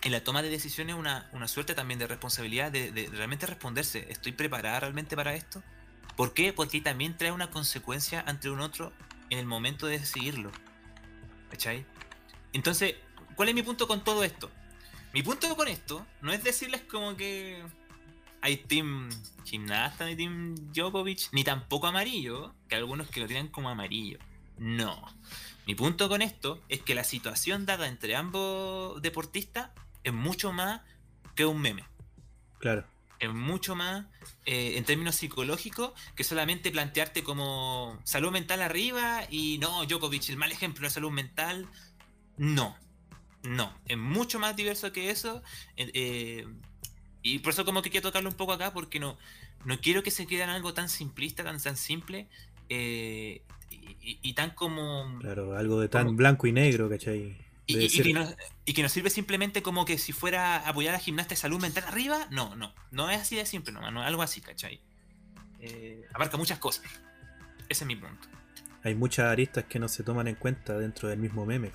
en 0.02 0.12
la 0.12 0.22
toma 0.22 0.42
de 0.42 0.50
decisiones 0.50 0.96
una, 0.96 1.30
una 1.32 1.48
suerte 1.48 1.74
también 1.74 1.98
de 1.98 2.06
responsabilidad 2.06 2.70
de, 2.70 2.92
de, 2.92 3.08
realmente 3.08 3.46
responderse. 3.46 4.06
¿Estoy 4.10 4.32
preparada 4.32 4.80
realmente 4.80 5.16
para 5.16 5.34
esto? 5.34 5.62
¿Por 6.14 6.34
qué? 6.34 6.52
Porque 6.52 6.82
también 6.82 7.16
trae 7.16 7.32
una 7.32 7.50
consecuencia 7.50 8.22
ante 8.26 8.50
un 8.50 8.60
otro 8.60 8.92
en 9.30 9.38
el 9.38 9.46
momento 9.46 9.86
de 9.86 10.04
seguirlo. 10.04 10.50
¿Cachai? 11.50 11.84
Entonces, 12.52 12.96
¿cuál 13.34 13.48
es 13.48 13.54
mi 13.54 13.62
punto 13.62 13.86
con 13.86 14.02
todo 14.02 14.24
esto? 14.24 14.50
Mi 15.12 15.22
punto 15.22 15.54
con 15.56 15.68
esto 15.68 16.06
no 16.20 16.32
es 16.32 16.42
decirles 16.42 16.82
como 16.82 17.16
que 17.16 17.62
hay 18.40 18.56
team 18.56 19.08
gimnasta 19.44 20.06
ni 20.06 20.16
team 20.16 20.54
Djokovic, 20.72 21.28
ni 21.32 21.44
tampoco 21.44 21.86
amarillo, 21.86 22.54
que 22.68 22.76
algunos 22.76 23.08
que 23.08 23.20
lo 23.20 23.26
tienen 23.26 23.48
como 23.48 23.68
amarillo. 23.68 24.18
No. 24.58 25.02
Mi 25.66 25.74
punto 25.74 26.08
con 26.08 26.22
esto 26.22 26.62
es 26.68 26.82
que 26.82 26.94
la 26.94 27.04
situación 27.04 27.66
dada 27.66 27.88
entre 27.88 28.16
ambos 28.16 29.00
deportistas 29.02 29.70
es 30.04 30.12
mucho 30.12 30.52
más 30.52 30.82
que 31.34 31.44
un 31.44 31.60
meme. 31.60 31.84
Claro 32.58 32.95
es 33.18 33.32
mucho 33.32 33.74
más 33.74 34.06
eh, 34.44 34.74
en 34.76 34.84
términos 34.84 35.16
psicológicos 35.16 35.92
que 36.14 36.24
solamente 36.24 36.70
plantearte 36.70 37.22
como 37.22 37.98
salud 38.04 38.30
mental 38.30 38.62
arriba 38.62 39.26
y 39.30 39.58
no, 39.58 39.84
Djokovic, 39.86 40.28
el 40.28 40.36
mal 40.36 40.52
ejemplo 40.52 40.86
de 40.86 40.90
salud 40.90 41.10
mental. 41.10 41.66
No, 42.36 42.76
no, 43.42 43.72
es 43.86 43.96
mucho 43.96 44.38
más 44.38 44.56
diverso 44.56 44.92
que 44.92 45.10
eso. 45.10 45.42
Eh, 45.76 46.46
y 47.22 47.38
por 47.40 47.52
eso 47.52 47.64
como 47.64 47.82
que 47.82 47.90
quiero 47.90 48.08
tocarlo 48.08 48.30
un 48.30 48.36
poco 48.36 48.52
acá 48.52 48.72
porque 48.72 49.00
no, 49.00 49.18
no 49.64 49.80
quiero 49.80 50.02
que 50.02 50.10
se 50.10 50.26
quede 50.26 50.42
en 50.42 50.50
algo 50.50 50.74
tan 50.74 50.88
simplista, 50.88 51.42
tan, 51.42 51.60
tan 51.60 51.76
simple. 51.76 52.28
Eh, 52.68 53.42
y, 53.68 54.32
tan 54.34 54.50
como... 54.50 55.18
Claro, 55.20 55.56
algo 55.56 55.80
de 55.80 55.88
tan 55.88 56.16
blanco 56.16 56.46
y 56.46 56.52
negro, 56.52 56.88
¿cachai? 56.88 57.36
Y, 57.66 57.88
que 58.74 58.82
nos, 58.82 58.92
sirve 58.92 59.10
simplemente 59.10 59.60
como 59.60 59.84
que 59.84 59.98
si 59.98 60.12
fuera 60.12 60.68
apoyar 60.68 60.94
a 60.94 60.98
gimnasta 61.00 61.30
de 61.30 61.36
salud 61.36 61.60
mental 61.60 61.84
arriba, 61.88 62.28
no, 62.30 62.54
no, 62.54 62.72
no 62.92 63.10
es 63.10 63.20
así 63.20 63.34
de 63.34 63.44
simple, 63.44 63.72
no, 63.72 63.90
no 63.90 64.02
es 64.02 64.06
algo 64.06 64.22
así, 64.22 64.40
¿cachai? 64.40 64.80
Eh, 65.58 66.06
abarca 66.14 66.36
muchas 66.36 66.60
cosas. 66.60 66.84
Ese 67.68 67.82
es 67.82 67.86
mi 67.86 67.96
punto. 67.96 68.28
Hay 68.84 68.94
muchas 68.94 69.26
aristas 69.26 69.64
que 69.64 69.80
no 69.80 69.88
se 69.88 70.04
toman 70.04 70.28
en 70.28 70.36
cuenta 70.36 70.78
dentro 70.78 71.08
del 71.08 71.18
mismo 71.18 71.44
meme. 71.44 71.72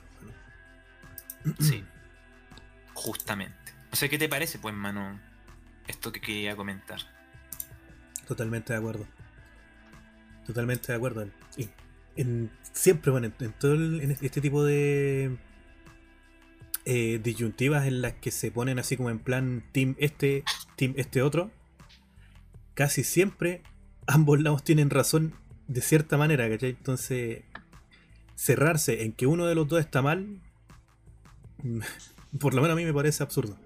Sí, 1.59 1.83
justamente. 2.93 3.73
O 3.91 3.95
sea, 3.95 4.07
¿qué 4.07 4.19
te 4.19 4.29
parece, 4.29 4.59
pues, 4.59 4.75
mano, 4.75 5.19
esto 5.87 6.11
que 6.11 6.21
quería 6.21 6.55
comentar? 6.55 6.99
Totalmente 8.27 8.73
de 8.73 8.79
acuerdo. 8.79 9.07
Totalmente 10.45 10.91
de 10.91 10.95
acuerdo. 10.95 11.27
En, 12.15 12.51
siempre, 12.73 13.11
bueno, 13.11 13.31
en, 13.39 13.53
todo 13.53 13.73
en 13.73 14.11
este 14.11 14.39
tipo 14.39 14.63
de 14.63 15.35
eh, 16.85 17.19
disyuntivas 17.23 17.85
en 17.87 18.01
las 18.01 18.13
que 18.13 18.31
se 18.31 18.51
ponen 18.51 18.79
así 18.79 18.97
como 18.97 19.09
en 19.09 19.19
plan 19.19 19.63
team 19.71 19.95
este, 19.99 20.43
team 20.75 20.93
este 20.97 21.21
otro, 21.21 21.51
casi 22.73 23.03
siempre 23.03 23.61
ambos 24.07 24.41
lados 24.41 24.63
tienen 24.63 24.89
razón 24.89 25.33
de 25.67 25.81
cierta 25.81 26.17
manera, 26.17 26.49
¿cachai? 26.49 26.71
Entonces, 26.71 27.43
cerrarse 28.35 29.03
en 29.03 29.13
que 29.13 29.27
uno 29.27 29.45
de 29.45 29.55
los 29.55 29.67
dos 29.67 29.79
está 29.79 30.01
mal, 30.01 30.39
por 32.39 32.53
lo 32.53 32.61
menos 32.61 32.75
a 32.75 32.77
mí 32.77 32.85
me 32.85 32.93
parece 32.93 33.23
absurdo. 33.23 33.57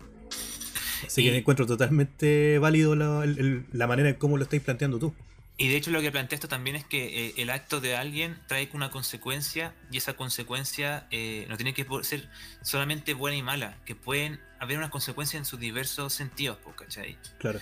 Así 1.05 1.23
que 1.23 1.37
encuentro 1.37 1.65
totalmente 1.65 2.59
válido 2.59 2.95
la, 2.95 3.25
la 3.71 3.87
manera 3.87 4.09
en 4.09 4.15
cómo 4.15 4.37
lo 4.37 4.43
estáis 4.43 4.61
planteando 4.61 4.99
tú. 4.99 5.13
Y 5.57 5.69
de 5.69 5.77
hecho 5.77 5.91
lo 5.91 6.01
que 6.01 6.11
plantea 6.11 6.35
esto 6.35 6.49
también 6.49 6.75
es 6.75 6.83
que 6.85 7.27
eh, 7.27 7.33
el 7.37 7.49
acto 7.49 7.79
de 7.79 7.95
alguien 7.95 8.37
trae 8.47 8.69
una 8.73 8.91
consecuencia 8.91 9.73
y 9.89 9.97
esa 9.97 10.13
consecuencia 10.13 11.07
eh, 11.11 11.45
no 11.47 11.55
tiene 11.55 11.73
que 11.73 11.85
ser 12.03 12.29
solamente 12.61 13.13
buena 13.13 13.37
y 13.37 13.41
mala, 13.41 13.77
que 13.85 13.95
pueden 13.95 14.41
haber 14.59 14.77
unas 14.77 14.89
consecuencias 14.89 15.39
en 15.39 15.45
sus 15.45 15.59
diversos 15.59 16.13
sentidos, 16.13 16.57
¿cachai? 16.75 17.17
Claro. 17.39 17.61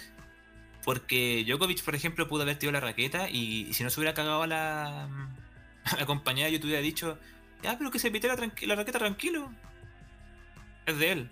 Porque 0.84 1.46
Djokovic, 1.48 1.84
por 1.84 1.94
ejemplo, 1.94 2.28
pudo 2.28 2.42
haber 2.42 2.58
tirado 2.58 2.74
la 2.74 2.80
raqueta 2.80 3.30
y, 3.30 3.72
si 3.74 3.84
no 3.84 3.92
se 3.92 4.00
hubiera 4.00 4.16
cagado 4.16 4.42
a 4.42 4.48
la, 4.48 5.04
a 5.86 5.96
la 5.96 6.06
compañera, 6.08 6.50
yo 6.50 6.60
te 6.60 6.66
hubiera 6.66 6.82
dicho, 6.82 7.20
ya, 7.62 7.78
pero 7.78 7.92
que 7.92 8.00
se 8.00 8.10
pite 8.10 8.28
la, 8.28 8.36
la 8.36 8.76
raqueta 8.76 8.98
tranquilo. 8.98 9.54
Es 10.88 10.98
de 10.98 11.12
él. 11.12 11.30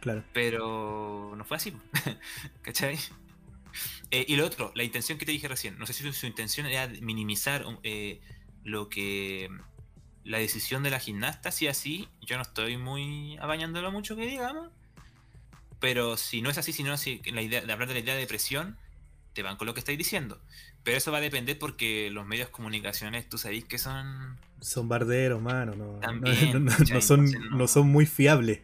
Claro. 0.00 0.24
Pero 0.32 1.32
no 1.36 1.44
fue 1.44 1.58
así, 1.58 1.72
¿cachai? 2.62 2.98
Eh, 4.12 4.26
y 4.28 4.36
lo 4.36 4.44
otro, 4.44 4.72
la 4.74 4.84
intención 4.84 5.16
que 5.16 5.24
te 5.24 5.32
dije 5.32 5.48
recién, 5.48 5.78
no 5.78 5.86
sé 5.86 5.94
si 5.94 6.12
su, 6.12 6.26
intención 6.26 6.66
era 6.66 6.86
minimizar 7.00 7.64
eh, 7.82 8.20
lo 8.62 8.90
que 8.90 9.48
la 10.22 10.36
decisión 10.36 10.82
de 10.82 10.90
la 10.90 11.00
gimnasta, 11.00 11.50
si 11.50 11.66
así, 11.66 12.10
yo 12.20 12.36
no 12.36 12.42
estoy 12.42 12.76
muy 12.76 13.38
abañándolo 13.38 13.90
mucho 13.90 14.14
que 14.14 14.26
digamos, 14.26 14.68
pero 15.80 16.18
si 16.18 16.42
no 16.42 16.50
es 16.50 16.58
así, 16.58 16.74
sino 16.74 16.98
si 16.98 17.22
la 17.32 17.40
idea 17.40 17.62
de 17.62 17.72
hablar 17.72 17.88
de 17.88 17.94
la 17.94 18.00
idea 18.00 18.14
de 18.14 18.26
presión, 18.26 18.76
te 19.32 19.42
van 19.42 19.56
con 19.56 19.66
lo 19.66 19.72
que 19.72 19.80
estáis 19.80 19.96
diciendo. 19.96 20.38
Pero 20.82 20.98
eso 20.98 21.10
va 21.10 21.16
a 21.16 21.22
depender 21.22 21.58
porque 21.58 22.10
los 22.10 22.26
medios 22.26 22.48
de 22.48 22.52
comunicaciones, 22.52 23.26
tú 23.30 23.38
sabéis 23.38 23.64
que 23.64 23.78
son... 23.78 24.38
Son 24.60 24.90
barderos, 24.90 25.40
mano, 25.40 25.74
no, 25.74 25.98
no, 26.60 27.00
son, 27.00 27.30
no. 27.56 27.66
son 27.66 27.88
muy 27.88 28.04
fiables. 28.04 28.60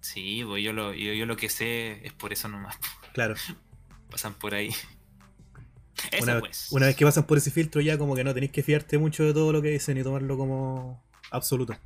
Sí, 0.00 0.44
pues 0.46 0.62
yo 0.62 0.72
lo, 0.72 0.94
yo, 0.94 1.12
yo 1.12 1.26
lo 1.26 1.36
que 1.36 1.48
sé 1.48 2.06
es 2.06 2.12
por 2.12 2.32
eso 2.32 2.48
nomás. 2.48 2.78
Claro 3.12 3.34
pasan 4.10 4.34
por 4.34 4.54
ahí. 4.54 4.74
una, 6.22 6.40
pues. 6.40 6.68
una 6.70 6.86
vez 6.86 6.96
que 6.96 7.04
pasan 7.04 7.26
por 7.26 7.38
ese 7.38 7.50
filtro 7.50 7.80
ya 7.80 7.98
como 7.98 8.14
que 8.14 8.24
no 8.24 8.34
tenéis 8.34 8.52
que 8.52 8.62
fiarte 8.62 8.98
mucho 8.98 9.24
de 9.24 9.32
todo 9.32 9.52
lo 9.52 9.62
que 9.62 9.68
dicen 9.68 9.98
y 9.98 10.02
tomarlo 10.02 10.36
como 10.36 11.02
absoluto. 11.30 11.76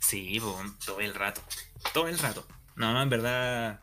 Sí, 0.00 0.40
todo 0.84 1.00
el 1.00 1.14
rato. 1.14 1.42
Todo 1.92 2.08
el 2.08 2.18
rato. 2.18 2.46
No, 2.76 3.00
en 3.00 3.08
verdad. 3.08 3.80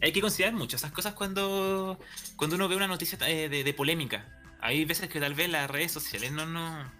Hay 0.00 0.12
que 0.12 0.20
considerar 0.20 0.54
mucho 0.54 0.76
esas 0.76 0.92
cosas 0.92 1.14
cuando, 1.14 1.98
cuando 2.36 2.56
uno 2.56 2.68
ve 2.68 2.76
una 2.76 2.88
noticia 2.88 3.18
eh, 3.28 3.48
de, 3.48 3.74
polémica. 3.74 4.42
Hay 4.60 4.84
veces 4.84 5.08
que 5.08 5.20
tal 5.20 5.34
vez 5.34 5.48
las 5.48 5.70
redes 5.70 5.92
sociales 5.92 6.32
no, 6.32 6.46
no, 6.46 6.90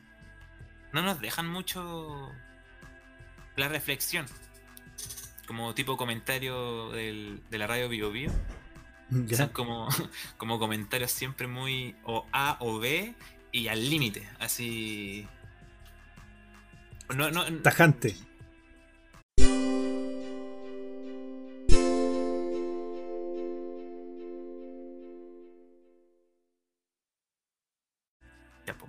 no 0.92 1.02
nos 1.02 1.20
dejan 1.20 1.48
mucho 1.48 2.30
la 3.56 3.68
reflexión. 3.68 4.26
Como 5.46 5.74
tipo 5.74 5.96
comentario 5.96 6.90
del, 6.90 7.42
de 7.50 7.58
la 7.58 7.66
radio 7.66 7.88
Vivo 7.88 8.10
Vivo 9.26 9.36
son 9.36 9.48
como, 9.48 9.88
como 10.36 10.58
comentarios 10.58 11.10
siempre 11.10 11.46
muy 11.46 11.94
o 12.04 12.26
A 12.32 12.56
o 12.60 12.78
B 12.78 13.14
y 13.52 13.68
al 13.68 13.88
límite, 13.88 14.28
así. 14.40 15.26
No, 17.14 17.30
no, 17.30 17.44
Tajante. 17.62 18.16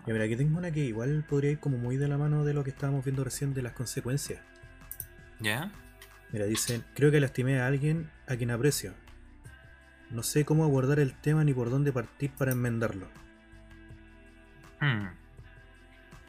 Y 0.07 0.11
mira, 0.11 0.25
aquí 0.25 0.35
tengo 0.35 0.57
una 0.57 0.71
que 0.71 0.81
igual 0.81 1.25
podría 1.27 1.51
ir 1.51 1.59
como 1.59 1.77
muy 1.77 1.97
de 1.97 2.07
la 2.07 2.17
mano 2.17 2.45
de 2.45 2.53
lo 2.53 2.63
que 2.63 2.69
estábamos 2.69 3.03
viendo 3.03 3.23
recién 3.23 3.53
de 3.53 3.63
las 3.63 3.73
consecuencias. 3.73 4.39
¿Ya? 5.39 5.71
Mira, 6.31 6.45
dicen, 6.45 6.83
creo 6.93 7.11
que 7.11 7.19
lastimé 7.19 7.59
a 7.59 7.67
alguien 7.67 8.11
a 8.27 8.35
quien 8.35 8.51
aprecio. 8.51 8.93
No 10.09 10.23
sé 10.23 10.45
cómo 10.45 10.63
abordar 10.63 10.99
el 10.99 11.19
tema 11.19 11.43
ni 11.43 11.53
por 11.53 11.69
dónde 11.69 11.91
partir 11.91 12.31
para 12.31 12.51
enmendarlo. 12.51 13.07
Hmm. 14.79 15.07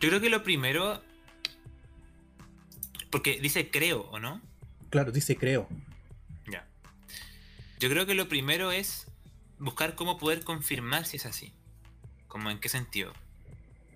Yo 0.00 0.08
creo 0.08 0.20
que 0.20 0.30
lo 0.30 0.42
primero. 0.42 1.02
Porque 3.10 3.40
dice 3.40 3.70
creo, 3.70 4.02
¿o 4.10 4.18
no? 4.18 4.40
Claro, 4.90 5.12
dice 5.12 5.36
creo. 5.36 5.68
Ya. 6.50 6.66
Yo 7.78 7.88
creo 7.88 8.06
que 8.06 8.14
lo 8.14 8.28
primero 8.28 8.72
es 8.72 9.06
buscar 9.58 9.94
cómo 9.94 10.18
poder 10.18 10.42
confirmar 10.44 11.06
si 11.06 11.16
es 11.16 11.26
así. 11.26 11.52
Como 12.28 12.50
en 12.50 12.58
qué 12.58 12.68
sentido. 12.68 13.12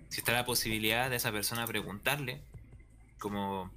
Si 0.09 0.19
está 0.19 0.33
la 0.33 0.45
posibilidad 0.45 1.09
de 1.09 1.17
esa 1.17 1.31
persona 1.31 1.65
preguntarle, 1.65 2.41
como, 3.19 3.71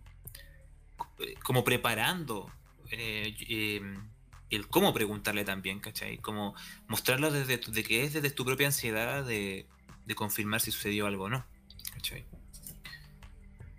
como 1.45 1.63
preparando 1.63 2.51
eh, 2.91 3.37
eh, 3.49 3.81
el 4.55 4.69
cómo 4.69 4.93
preguntarle 4.95 5.45
también, 5.45 5.81
¿cachai? 5.81 6.19
Como 6.19 6.55
mostrarlo 6.87 7.31
desde 7.31 7.59
de 7.59 7.85
que 7.85 8.05
es 8.05 8.13
desde 8.13 8.31
tu 8.31 8.45
propia 8.45 8.67
ansiedad 8.67 9.25
de, 9.25 9.67
de 10.07 10.15
confirmar 10.15 10.61
si 10.61 10.71
sucedió 10.71 11.07
algo 11.07 11.25
o 11.25 11.29
no, 11.29 11.45
¿cachai? 11.93 12.25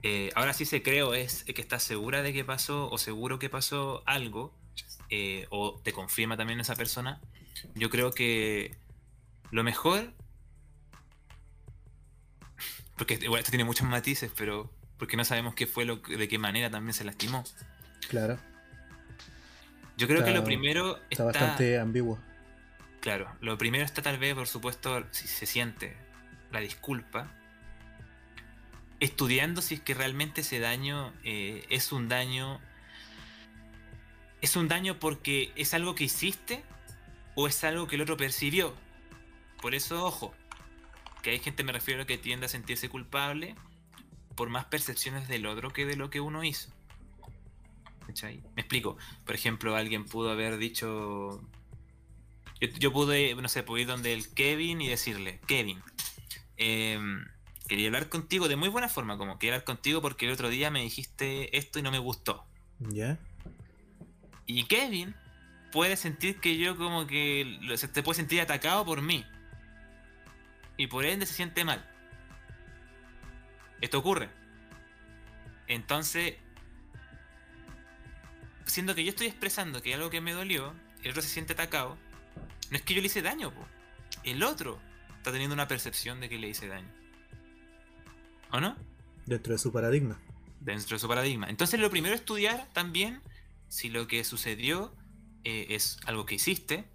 Eh, 0.04 0.32
ahora 0.36 0.54
sí 0.54 0.66
se 0.66 0.84
creo 0.84 1.14
es 1.14 1.44
que 1.44 1.62
estás 1.62 1.82
segura 1.82 2.22
de 2.22 2.32
que 2.32 2.46
pasó 2.46 2.90
o 2.92 2.98
seguro 2.98 3.40
que 3.40 3.50
pasó 3.50 4.04
algo 4.06 4.54
o 5.50 5.80
te 5.84 5.94
confirma 5.94 6.38
también 6.38 6.60
esa 6.60 6.76
persona. 6.76 7.22
Yo 7.74 7.90
creo 7.90 8.12
que 8.12 8.76
lo 9.52 9.64
mejor 9.64 10.14
porque 12.98 13.20
igual 13.22 13.40
esto 13.40 13.52
tiene 13.52 13.64
muchos 13.64 13.88
matices, 13.88 14.32
pero 14.36 14.72
porque 14.98 15.18
no 15.18 15.26
sabemos 15.26 15.56
qué 15.56 15.68
fue 15.68 15.86
lo 15.86 15.98
de 15.98 16.28
qué 16.28 16.38
manera 16.38 16.70
también 16.70 16.94
se 16.94 17.04
lastimó. 17.04 17.44
Claro. 18.10 18.40
Yo 19.98 20.08
creo 20.08 20.24
que 20.24 20.32
lo 20.32 20.44
primero 20.44 21.00
está, 21.10 21.24
bastante 21.24 21.80
ambiguo. 21.80 22.20
Claro, 23.00 23.34
lo 23.40 23.58
primero 23.58 23.86
está 23.86 24.02
tal 24.02 24.18
vez, 24.18 24.34
por 24.36 24.48
supuesto, 24.48 25.06
si 25.12 25.28
se 25.28 25.46
siente 25.46 25.96
la 26.52 26.60
disculpa, 26.60 27.32
estudiando 29.00 29.62
si 29.62 29.76
es 29.76 29.82
que 29.82 29.94
realmente 29.94 30.42
ese 30.42 30.60
daño 30.60 31.14
eh, 31.24 31.66
es 31.70 31.92
un 31.92 32.10
daño, 32.10 32.60
es 34.42 34.56
un 34.56 34.68
daño 34.68 35.00
porque 35.00 35.52
es 35.56 35.74
algo 35.74 35.96
que 35.96 36.06
hiciste 36.06 36.64
o 37.36 37.48
es 37.48 37.64
algo 37.64 37.88
que 37.88 37.96
el 37.96 38.02
otro 38.02 38.18
percibió. 38.18 38.74
Por 39.62 39.76
eso, 39.76 40.04
ojo, 40.06 40.34
que 41.22 41.32
hay 41.32 41.40
gente, 41.40 41.64
me 41.64 41.72
refiero, 41.72 42.04
a 42.04 42.06
que 42.06 42.18
tiende 42.18 42.48
a 42.48 42.50
sentirse 42.50 42.90
culpable 42.90 43.56
por 44.36 44.50
más 44.50 44.66
percepciones 44.66 45.28
del 45.28 45.46
otro 45.46 45.72
que 45.72 45.86
de 45.86 45.96
lo 45.96 46.10
que 46.10 46.20
uno 46.20 46.44
hizo. 46.44 46.75
Me 48.56 48.62
explico. 48.62 48.98
Por 49.26 49.36
ejemplo, 49.36 49.76
alguien 49.76 50.06
pudo 50.06 50.32
haber 50.32 50.58
dicho. 50.58 51.42
Yo, 52.80 52.94
pude, 52.94 53.36
no 53.36 53.50
sé, 53.50 53.64
pude 53.64 53.82
ir 53.82 53.88
donde 53.88 54.14
el 54.14 54.34
Kevin 54.34 54.82
y 54.82 54.88
decirle: 54.88 55.40
Kevin, 55.48 55.82
em, 56.58 57.26
quería 57.68 57.88
hablar 57.88 58.10
contigo 58.10 58.48
de 58.48 58.56
muy 58.56 58.70
buena 58.70 58.90
forma, 58.90 59.18
como 59.18 59.38
quería 59.38 59.56
hablar 59.56 59.66
contigo 59.66 60.02
porque 60.02 60.26
el 60.26 60.32
otro 60.32 60.50
día 60.50 60.72
me 60.72 60.82
dijiste 60.82 61.56
esto 61.58 61.80
y 61.80 61.82
no 61.82 61.92
me 61.92 62.00
gustó. 62.00 62.46
¿Ya? 62.80 63.20
Y 64.46 64.66
Kevin 64.66 65.16
puede 65.72 65.98
sentir 65.98 66.40
que 66.40 66.58
yo, 66.58 66.78
como 66.78 67.08
que 67.08 67.60
se 67.76 67.88
te 67.88 68.04
puede 68.04 68.18
sentir 68.18 68.40
atacado 68.42 68.86
por 68.86 69.02
mí 69.02 69.26
y 70.78 70.88
por 70.88 71.06
ende 71.06 71.26
se 71.26 71.34
siente 71.34 71.66
mal. 71.66 71.86
Esto 73.82 74.00
ocurre. 74.00 74.30
Entonces, 75.68 76.36
siendo 78.66 78.96
que 78.96 79.04
yo 79.04 79.10
estoy 79.10 79.28
expresando 79.28 79.82
que 79.82 79.90
hay 79.90 79.96
algo 79.96 80.10
que 80.10 80.22
me 80.22 80.34
dolió, 80.34 80.74
el 81.04 81.12
otro 81.12 81.22
se 81.22 81.30
siente 81.30 81.54
atacado, 81.54 81.98
no 82.70 82.78
es 82.78 82.84
que 82.84 82.94
yo 82.94 83.02
le 83.02 83.08
hice 83.08 83.22
daño, 83.22 83.54
el 84.24 84.44
otro 84.44 84.80
está 85.18 85.32
teniendo 85.32 85.54
una 85.54 85.68
percepción 85.68 86.20
de 86.20 86.30
que 86.30 86.38
le 86.38 86.50
hice 86.50 86.68
daño. 86.68 86.92
¿O 88.52 88.60
no? 88.60 88.76
Dentro 89.26 89.54
de 89.54 89.60
su 89.60 89.72
paradigma. 89.72 90.20
Dentro 90.60 90.96
de 90.96 91.00
su 91.00 91.08
paradigma. 91.08 91.50
Entonces 91.50 91.80
lo 91.80 91.90
primero 91.90 92.14
es 92.16 92.22
estudiar 92.22 92.68
también 92.74 93.22
si 93.68 93.90
lo 93.90 94.08
que 94.08 94.24
sucedió 94.24 94.96
eh, 95.44 95.68
es 95.70 95.98
algo 96.06 96.26
que 96.26 96.36
hiciste, 96.36 96.86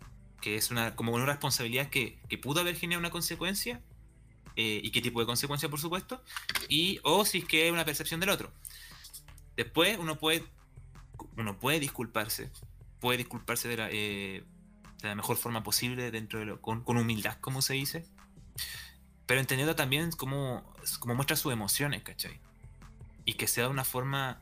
que 0.41 0.57
es 0.57 0.71
una, 0.71 0.97
como 0.97 1.13
una 1.13 1.27
responsabilidad 1.27 1.89
que, 1.89 2.19
pudo 2.43 2.61
haber 2.61 2.77
generado 2.77 3.01
una 3.01 3.11
consecuencia, 3.11 3.81
eh, 4.57 4.81
y 4.83 4.91
qué 4.91 5.01
tipo 5.01 5.21
de 5.21 5.27
consecuencia, 5.27 5.69
por 5.69 5.81
supuesto, 5.81 6.23
y 6.69 6.99
o 7.03 7.25
si 7.25 7.39
es 7.39 7.45
que 7.45 7.67
es 7.67 7.73
una 7.73 7.85
percepción 7.85 8.21
del 8.21 8.31
otro. 8.31 8.53
Después 9.57 9.99
uno 9.99 10.19
puede, 10.19 10.45
uno 11.37 11.59
puede 11.59 11.81
disculparse, 11.81 12.51
puede 13.01 13.19
disculparse 13.19 13.69
de 13.69 13.77
la, 13.77 13.89
eh, 13.91 14.45
de 15.03 15.09
la 15.09 15.15
mejor 15.15 15.37
forma 15.37 15.63
posible, 15.63 16.11
dentro 16.11 16.39
de 16.39 16.47
lo, 16.47 16.61
con, 16.61 16.85
humildad, 16.87 17.39
como 17.41 17.63
se 17.63 17.75
dice, 17.75 18.07
pero 19.27 19.41
entendiendo 19.41 19.77
también 19.77 20.11
cómo, 20.13 20.75
cómo 20.99 21.15
muestra 21.15 21.37
sus 21.37 21.53
emociones, 21.53 22.03
¿cachai? 22.03 22.41
Y 23.25 23.35
que 23.35 23.47
sea 23.47 23.65
de 23.65 23.71
una 23.71 23.85
forma 23.85 24.41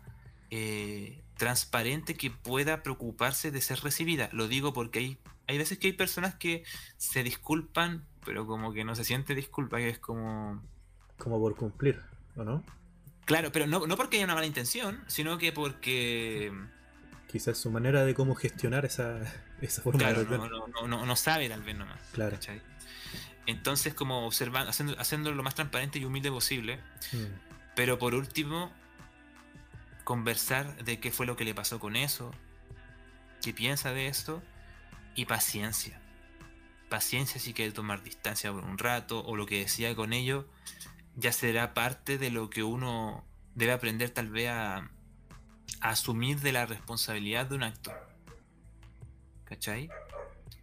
eh, 0.51 1.23
transparente 1.37 2.15
que 2.15 2.31
pueda 2.31 2.83
preocuparse 2.83 3.51
de 3.51 3.61
ser 3.61 3.81
recibida. 3.81 4.31
Lo 4.33 4.49
digo 4.49 4.73
porque 4.73 4.99
hay 4.99 5.19
hay 5.49 5.57
veces 5.57 5.79
que 5.79 5.89
hay 5.89 5.93
personas 5.95 6.35
que 6.35 6.63
se 6.99 7.23
disculpan, 7.23 8.05
pero 8.25 8.47
como 8.47 8.73
que 8.73 8.85
no 8.85 8.95
se 8.95 9.03
siente 9.03 9.35
disculpa, 9.35 9.79
que 9.79 9.89
es 9.89 9.99
como... 9.99 10.63
Como 11.17 11.41
por 11.41 11.57
cumplir, 11.57 12.01
¿o 12.37 12.45
no? 12.45 12.63
Claro, 13.29 13.53
pero 13.53 13.67
no, 13.67 13.81
porque 13.99 14.17
haya 14.17 14.25
una 14.25 14.35
mala 14.35 14.47
intención, 14.47 15.05
sino 15.07 15.37
que 15.37 15.53
porque... 15.53 16.51
Quizás 17.31 17.59
su 17.59 17.71
manera 17.71 18.07
de 18.07 18.15
cómo 18.15 18.35
gestionar 18.35 18.87
esa, 18.87 19.21
esa 19.61 19.83
forma 19.83 20.11
de 20.11 20.25
no, 20.25 20.89
no, 20.89 21.05
no, 21.05 21.17
sabe 21.17 21.47
tal 21.51 21.63
vez 21.63 21.77
nomás. 21.77 22.01
Claro. 22.13 22.39
Entonces 23.45 23.93
como 23.93 24.27
observando, 24.27 24.71
haciendo, 24.71 24.99
haciendo 24.99 25.31
lo 25.33 25.43
más 25.43 25.55
transparente 25.55 25.99
y 25.99 26.07
humilde 26.07 26.31
posible. 26.31 26.79
Mm. 27.13 27.27
Pero 27.77 27.99
por 27.99 28.15
último, 28.15 28.73
conversar 30.05 30.83
de 30.83 30.99
qué 30.99 31.13
fue 31.13 31.27
lo 31.27 31.37
que 31.37 31.45
le 31.45 31.55
pasó 31.55 31.79
con 31.79 31.97
eso, 31.97 32.31
qué 33.43 33.53
piensa 33.53 33.93
de 33.93 34.07
esto 34.07 34.43
y 35.15 35.27
paciencia. 35.27 36.01
Paciencia 36.89 37.39
si 37.39 37.53
quiere 37.53 37.73
tomar 37.73 38.03
distancia 38.03 38.51
por 38.51 38.65
un 38.65 38.79
rato 38.79 39.23
o 39.23 39.37
lo 39.37 39.45
que 39.45 39.59
decía 39.59 39.95
con 39.95 40.15
ello 40.15 40.49
ya 41.19 41.33
será 41.33 41.75
parte 41.75 42.17
de 42.17 42.31
lo 42.31 42.49
que 42.49 42.63
uno 42.63 43.25
debe 43.57 43.73
aprender 43.73 44.11
tal 44.11 44.29
vez 44.29 44.49
a, 44.51 44.89
asumir 45.81 46.41
de 46.41 46.53
la 46.53 46.65
responsabilidad 46.65 47.47
de 47.47 47.55
un 47.57 47.65
acto. 47.65 47.93
¿Cachai? 49.45 49.91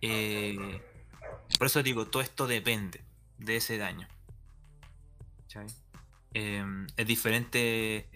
Eh, 0.02 0.82
por 1.58 1.68
eso 1.68 1.84
digo, 1.84 2.08
todo 2.08 2.22
esto 2.22 2.48
depende 2.48 3.04
de 3.38 3.58
ese 3.58 3.78
daño. 3.78 4.08
¿Cachai? 5.42 5.68
Em, 6.34 6.88
es 6.96 7.06
diferente, 7.06 8.10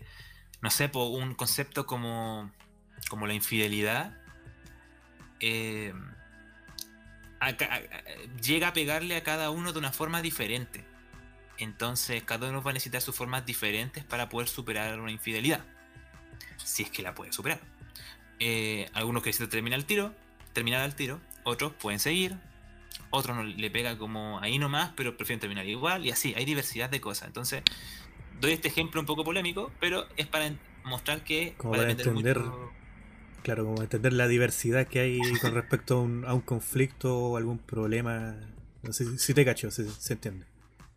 no 0.62 0.69
sé, 0.69 0.88
por 0.88 1.12
un 1.12 1.36
concepto 1.36 1.86
como, 1.86 2.52
como 3.10 3.28
la 3.28 3.34
infidelidad. 3.34 4.17
Eh, 5.41 5.93
llega 8.41 8.69
a 8.69 8.73
pegarle 8.73 9.15
a 9.17 9.23
cada 9.23 9.52
uno 9.52 9.73
de 9.73 9.80
una 9.80 9.91
forma 9.91 10.21
diferente. 10.21 10.88
Entonces, 11.60 12.24
cada 12.24 12.50
uno 12.50 12.63
va 12.63 12.72
a 12.72 12.74
necesitar 12.74 13.02
sus 13.02 13.15
formas 13.15 13.45
diferentes 13.45 14.04
para 14.04 14.30
poder 14.30 14.48
superar 14.48 15.00
una 15.00 15.12
infidelidad. 15.12 15.63
Si 16.58 16.84
es 16.84 16.89
que 16.89 17.04
la 17.04 17.13
puede 17.13 17.32
superar. 17.32 17.60
Eh, 18.39 18.89
algunos 18.93 19.22
que 19.22 19.30
necesitan 19.30 19.50
terminar 19.50 19.80
el 19.80 19.86
tiro, 19.86 20.13
terminar 20.54 20.82
al 20.82 20.95
tiro. 20.95 21.19
Otros 21.43 21.74
pueden 21.74 22.00
seguir. 22.00 22.38
Otros 23.12 23.36
no 23.36 23.43
le 23.43 23.72
pega 23.72 23.98
como 23.98 24.39
ahí 24.39 24.58
nomás, 24.58 24.91
pero 24.95 25.17
prefieren 25.17 25.39
terminar 25.39 25.65
igual. 25.67 26.06
Y 26.06 26.12
así, 26.12 26.34
hay 26.36 26.45
diversidad 26.45 26.89
de 26.89 27.02
cosas. 27.02 27.28
Entonces, 27.28 27.63
doy 28.39 28.54
este 28.54 28.67
ejemplo 28.67 29.02
un 29.02 29.06
poco 29.06 29.24
polémico, 29.24 29.72
pero 29.80 30.08
es 30.17 30.28
para 30.28 30.52
mostrar 30.84 31.24
que. 31.24 31.54
Como 31.58 31.74
para 31.74 31.91
entender. 31.91 32.41
Claro, 33.43 33.65
como 33.65 33.82
entender 33.82 34.13
la 34.13 34.28
diversidad 34.28 34.88
que 34.88 35.00
hay 35.00 35.19
con 35.41 35.54
respecto 35.56 35.98
a 35.98 36.34
un, 36.34 36.41
conflicto 36.41 37.17
o 37.17 37.38
algún 37.38 37.58
problema. 37.58 38.36
No 38.84 38.93
sé 38.93 39.17
si 39.17 39.34
te 39.34 39.43
cacho, 39.43 39.72
se, 39.72 40.13
entiende. 40.13 40.45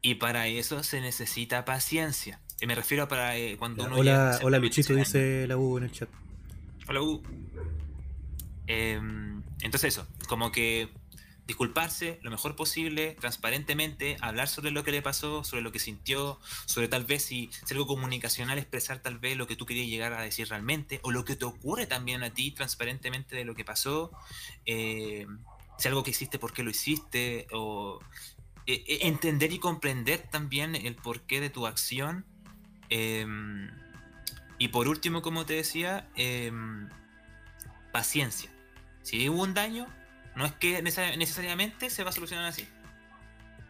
Y 0.03 0.17
para 0.17 0.49
eso 0.49 0.83
se 0.83 1.01
necesita 1.01 1.65
paciencia. 1.65 2.41
Y 2.61 2.67
me 2.67 2.75
refiero 2.75 3.05
a 3.05 3.09
para 3.09 3.37
eh, 3.37 3.57
cuando 3.57 3.85
uno. 3.85 3.97
Hola, 3.97 4.41
hola 4.43 4.59
Luchito, 4.59 4.95
dice 4.95 5.47
la 5.47 5.57
U 5.57 5.79
en 5.79 5.85
el 5.85 5.93
chat. 5.93 6.09
Hola 6.89 7.03
U. 7.03 7.23
Em, 8.67 9.43
entonces, 9.61 9.95
eso, 9.95 10.07
como 10.29 10.51
que 10.51 10.89
disculparse 11.47 12.19
lo 12.23 12.31
mejor 12.31 12.57
posible, 12.57 13.17
transparentemente, 13.21 14.17
hablar 14.21 14.49
sobre 14.49 14.71
lo 14.71 14.85
que 14.85 14.91
le 14.91 15.03
pasó, 15.03 15.45
sobre 15.45 15.63
lo 15.63 15.73
que 15.73 15.79
sintió, 15.79 16.39
sobre 16.67 16.89
tal 16.89 17.05
vez 17.05 17.25
si, 17.25 17.51
es 17.63 17.71
algo 17.71 17.87
comunicacional, 17.87 18.59
expresar 18.59 19.01
tal 19.01 19.19
vez 19.19 19.37
lo 19.37 19.47
que 19.47 19.57
tú 19.57 19.67
querías 19.67 19.89
llegar 19.89 20.13
a 20.15 20.23
decir 20.23 20.49
realmente, 20.49 21.01
o 21.03 21.11
lo 21.11 21.25
que 21.25 21.37
te 21.37 21.45
ocurre 21.45 21.87
también 21.87 22.23
a 22.23 22.33
ti 22.33 22.53
transparentemente 22.53 23.37
de 23.37 23.45
lo 23.45 23.55
que 23.55 23.65
pasó, 23.65 24.13
eh, 24.67 25.27
si 25.79 25.89
algo 25.89 26.03
que 26.03 26.11
hiciste, 26.11 26.39
por 26.39 26.53
qué 26.53 26.63
lo 26.63 26.71
hiciste, 26.71 27.47
o 27.53 27.99
eh, 28.67 28.85
eh, 28.87 28.99
entender 29.03 29.53
y 29.53 29.59
comprender 29.59 30.23
también 30.31 30.75
el 30.75 30.95
porqué 30.95 31.41
de 31.41 31.51
tu 31.51 31.67
acción. 31.67 32.25
Em, 32.89 33.71
y 34.59 34.69
por 34.69 34.89
último, 34.89 35.23
como 35.23 35.45
te 35.47 35.55
decía, 35.55 36.09
em, 36.15 36.89
paciencia. 37.93 38.51
Si 39.03 39.29
hubo 39.29 39.43
un 39.43 39.55
daño, 39.55 39.87
no 40.37 40.45
es 40.47 40.53
que 40.53 40.81
necesariamente 40.83 41.91
se 41.91 42.05
va 42.05 42.11
a 42.11 42.13
solucionar 42.13 42.47
así. 42.47 42.69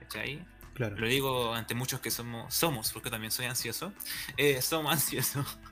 ¿Cachai? 0.01 0.45
Claro. 0.75 0.97
Lo 0.97 1.07
digo 1.07 1.55
ante 1.55 1.75
muchos 1.75 2.01
que 2.01 2.11
somos, 2.11 2.53
somos, 2.55 2.93
porque 2.93 3.11
también 3.11 3.31
soy 3.31 3.47
ansioso. 3.47 3.93
Eh, 4.37 4.61
somos 4.63 4.93
ansiosos. 4.93 5.59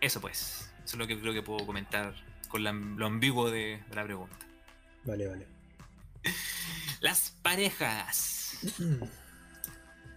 Eso 0.00 0.20
pues. 0.20 0.70
Eso 0.84 0.84
es 0.84 0.94
lo 0.96 1.06
que 1.06 1.18
creo 1.18 1.32
que 1.32 1.42
puedo 1.42 1.64
comentar 1.66 2.14
con 2.48 2.62
la- 2.62 2.72
lo 2.72 3.06
ambiguo 3.06 3.50
de, 3.50 3.82
de 3.88 3.96
la 3.96 4.04
pregunta. 4.04 4.36
Vale, 5.04 5.26
vale. 5.28 5.46
Las 7.00 7.36
parejas. 7.42 8.58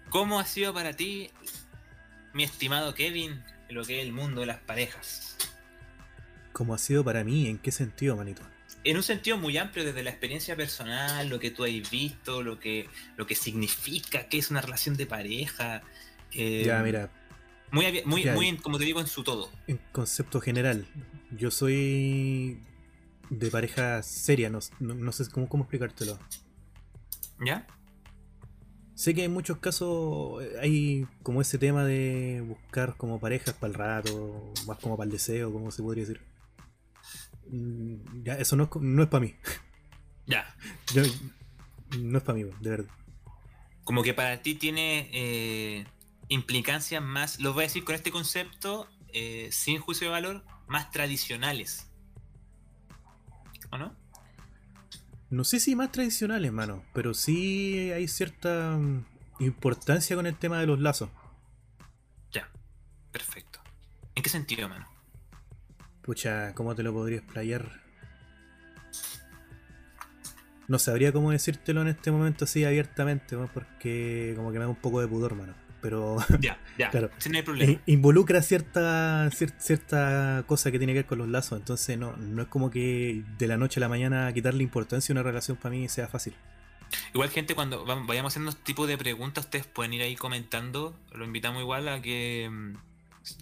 ¿Cómo 0.09 0.39
ha 0.39 0.45
sido 0.45 0.73
para 0.73 0.93
ti, 0.93 1.29
mi 2.33 2.43
estimado 2.43 2.93
Kevin, 2.95 3.43
lo 3.69 3.83
que 3.83 3.99
es 3.99 4.05
el 4.05 4.13
mundo 4.13 4.41
de 4.41 4.47
las 4.47 4.59
parejas? 4.59 5.35
¿Cómo 6.53 6.73
ha 6.73 6.77
sido 6.77 7.03
para 7.03 7.23
mí? 7.23 7.47
¿En 7.47 7.57
qué 7.57 7.71
sentido, 7.71 8.15
manito? 8.15 8.41
En 8.83 8.95
un 8.95 9.03
sentido 9.03 9.37
muy 9.37 9.57
amplio, 9.57 9.83
desde 9.83 10.01
la 10.03 10.11
experiencia 10.11 10.55
personal, 10.55 11.27
lo 11.27 11.39
que 11.39 11.51
tú 11.51 11.65
has 11.65 11.89
visto, 11.91 12.41
lo 12.41 12.57
que, 12.59 12.87
lo 13.17 13.27
que 13.27 13.35
significa, 13.35 14.29
qué 14.29 14.37
es 14.37 14.49
una 14.49 14.61
relación 14.61 14.95
de 14.95 15.05
pareja. 15.05 15.81
eh, 16.33 16.63
ya, 16.65 16.79
mira, 16.83 17.09
Muy, 17.71 18.01
muy, 18.05 18.23
Ya. 18.23 18.33
muy 18.33 18.47
en- 18.47 18.57
como 18.57 18.77
te 18.77 18.85
digo, 18.85 18.99
en 19.01 19.07
su 19.07 19.23
todo. 19.23 19.51
en 19.67 19.77
concepto 19.91 20.39
general, 20.39 20.85
yo 21.31 21.51
soy 21.51 22.59
de 23.29 23.49
pareja 23.51 24.01
seria, 24.03 24.49
no, 24.49 24.59
no- 24.79 24.95
no 24.95 25.11
sé 25.11 25.29
cómo, 25.29 25.47
cómo 25.49 25.63
explicártelo. 25.63 26.17
¿Ya? 27.45 27.67
Sé 28.95 29.13
que 29.13 29.23
en 29.25 29.31
muchos 29.33 29.59
casos 29.59 30.41
eh, 30.43 30.55
hay 30.61 31.07
como 31.21 31.39
ese 31.41 31.57
tema 31.59 31.83
de 31.85 32.43
buscar 32.47 32.97
como 32.97 33.19
parejas 33.19 33.53
para 33.53 33.67
el 33.67 33.73
rato, 33.75 34.53
más 34.65 34.79
como 34.79 34.97
para 34.97 35.05
el 35.05 35.11
deseo, 35.11 35.51
como 35.53 35.69
se 35.71 35.83
podría 35.83 36.03
decir. 36.05 36.21
Mm, 37.49 38.23
Ya, 38.23 38.35
eso 38.35 38.55
no 38.55 38.63
es, 38.63 38.69
no 38.81 39.03
es 39.03 39.09
para 39.09 39.25
mí. 39.25 39.35
Ya. 40.25 40.45
Yo- 40.93 41.03
no 41.99 42.17
es 42.17 42.23
para 42.23 42.37
mí, 42.37 42.43
de 42.59 42.69
verdad. 42.69 42.91
Como 43.85 44.03
que 44.03 44.13
para 44.13 44.41
ti 44.41 44.55
tiene 44.55 45.09
eh, 45.13 45.85
implicancias 46.27 47.01
más, 47.01 47.39
lo 47.39 47.53
voy 47.53 47.63
a 47.63 47.67
decir 47.67 47.85
con 47.85 47.95
este 47.95 48.11
concepto, 48.11 48.89
eh, 49.13 49.47
sin 49.53 49.79
juicio 49.79 50.07
de 50.07 50.11
valor, 50.11 50.43
más 50.67 50.91
tradicionales. 50.91 51.86
¿O 53.71 53.77
no? 53.77 53.95
No 55.29 55.43
sé 55.43 55.59
si 55.59 55.75
más 55.75 55.91
tradicionales, 55.91 56.51
mano, 56.53 56.83
pero 56.93 57.13
sí 57.13 57.91
hay 57.91 58.07
cierta 58.07 58.77
mm, 58.77 59.05
importancia 59.39 60.15
con 60.15 60.25
el 60.25 60.37
tema 60.37 60.59
de 60.59 60.67
los 60.67 60.79
lazos. 60.79 61.09
Ya. 62.31 62.49
Perfecto. 63.11 63.59
¿En 64.15 64.23
qué 64.23 64.29
sentido, 64.29 64.69
mano? 64.69 64.87
Pucha, 66.01 66.53
¿cómo 66.53 66.75
te 66.75 66.83
lo 66.83 66.93
podría 66.93 67.17
explayar? 67.17 67.83
No 70.69 70.79
sabría 70.79 71.11
cómo 71.11 71.31
decírtelo 71.31 71.81
en 71.81 71.89
este 71.89 72.11
momento 72.11 72.45
así 72.45 72.63
abiertamente, 72.63 73.35
¿no? 73.35 73.47
porque 73.53 74.33
como 74.35 74.51
que 74.51 74.59
me 74.59 74.65
da 74.65 74.69
un 74.69 74.75
poco 74.75 75.01
de 75.01 75.07
pudor, 75.07 75.35
mano. 75.35 75.66
Pero 75.87 76.17
Ya, 76.41 76.59
ya. 76.77 76.89
Claro. 76.91 77.09
Sin 77.17 77.31
no 77.31 77.37
hay 77.37 77.43
problema. 77.45 77.71
eh, 77.71 77.79
involucra 77.85 78.41
cierta, 78.41 79.27
cier- 79.31 79.57
cierta 79.57 80.43
cosa 80.45 80.69
que 80.69 80.77
tiene 80.79 80.91
que 80.91 80.99
ver 80.99 81.05
con 81.05 81.17
los 81.19 81.29
lazos. 81.29 81.57
Entonces 81.59 81.97
no, 81.97 82.17
no 82.17 82.41
es 82.41 82.47
como 82.49 82.69
que 82.69 83.23
de 83.37 83.47
la 83.47 83.55
noche 83.55 83.79
a 83.79 83.81
la 83.81 83.87
mañana 83.89 84.33
quitarle 84.33 84.63
importancia 84.63 85.13
a 85.13 85.15
una 85.15 85.23
relación 85.23 85.55
para 85.55 85.73
mí 85.75 85.87
sea 85.87 86.09
fácil. 86.09 86.33
Igual, 87.13 87.29
gente, 87.29 87.55
cuando 87.55 87.85
vayamos 87.85 88.33
haciendo 88.33 88.49
este 88.49 88.63
tipo 88.63 88.85
de 88.85 88.97
preguntas, 88.97 89.45
ustedes 89.45 89.65
pueden 89.65 89.93
ir 89.93 90.01
ahí 90.01 90.15
comentando. 90.17 90.93
Lo 91.13 91.23
invitamos 91.23 91.61
igual 91.61 91.87
a 91.87 92.01
que. 92.01 92.49
mm, 92.51 92.73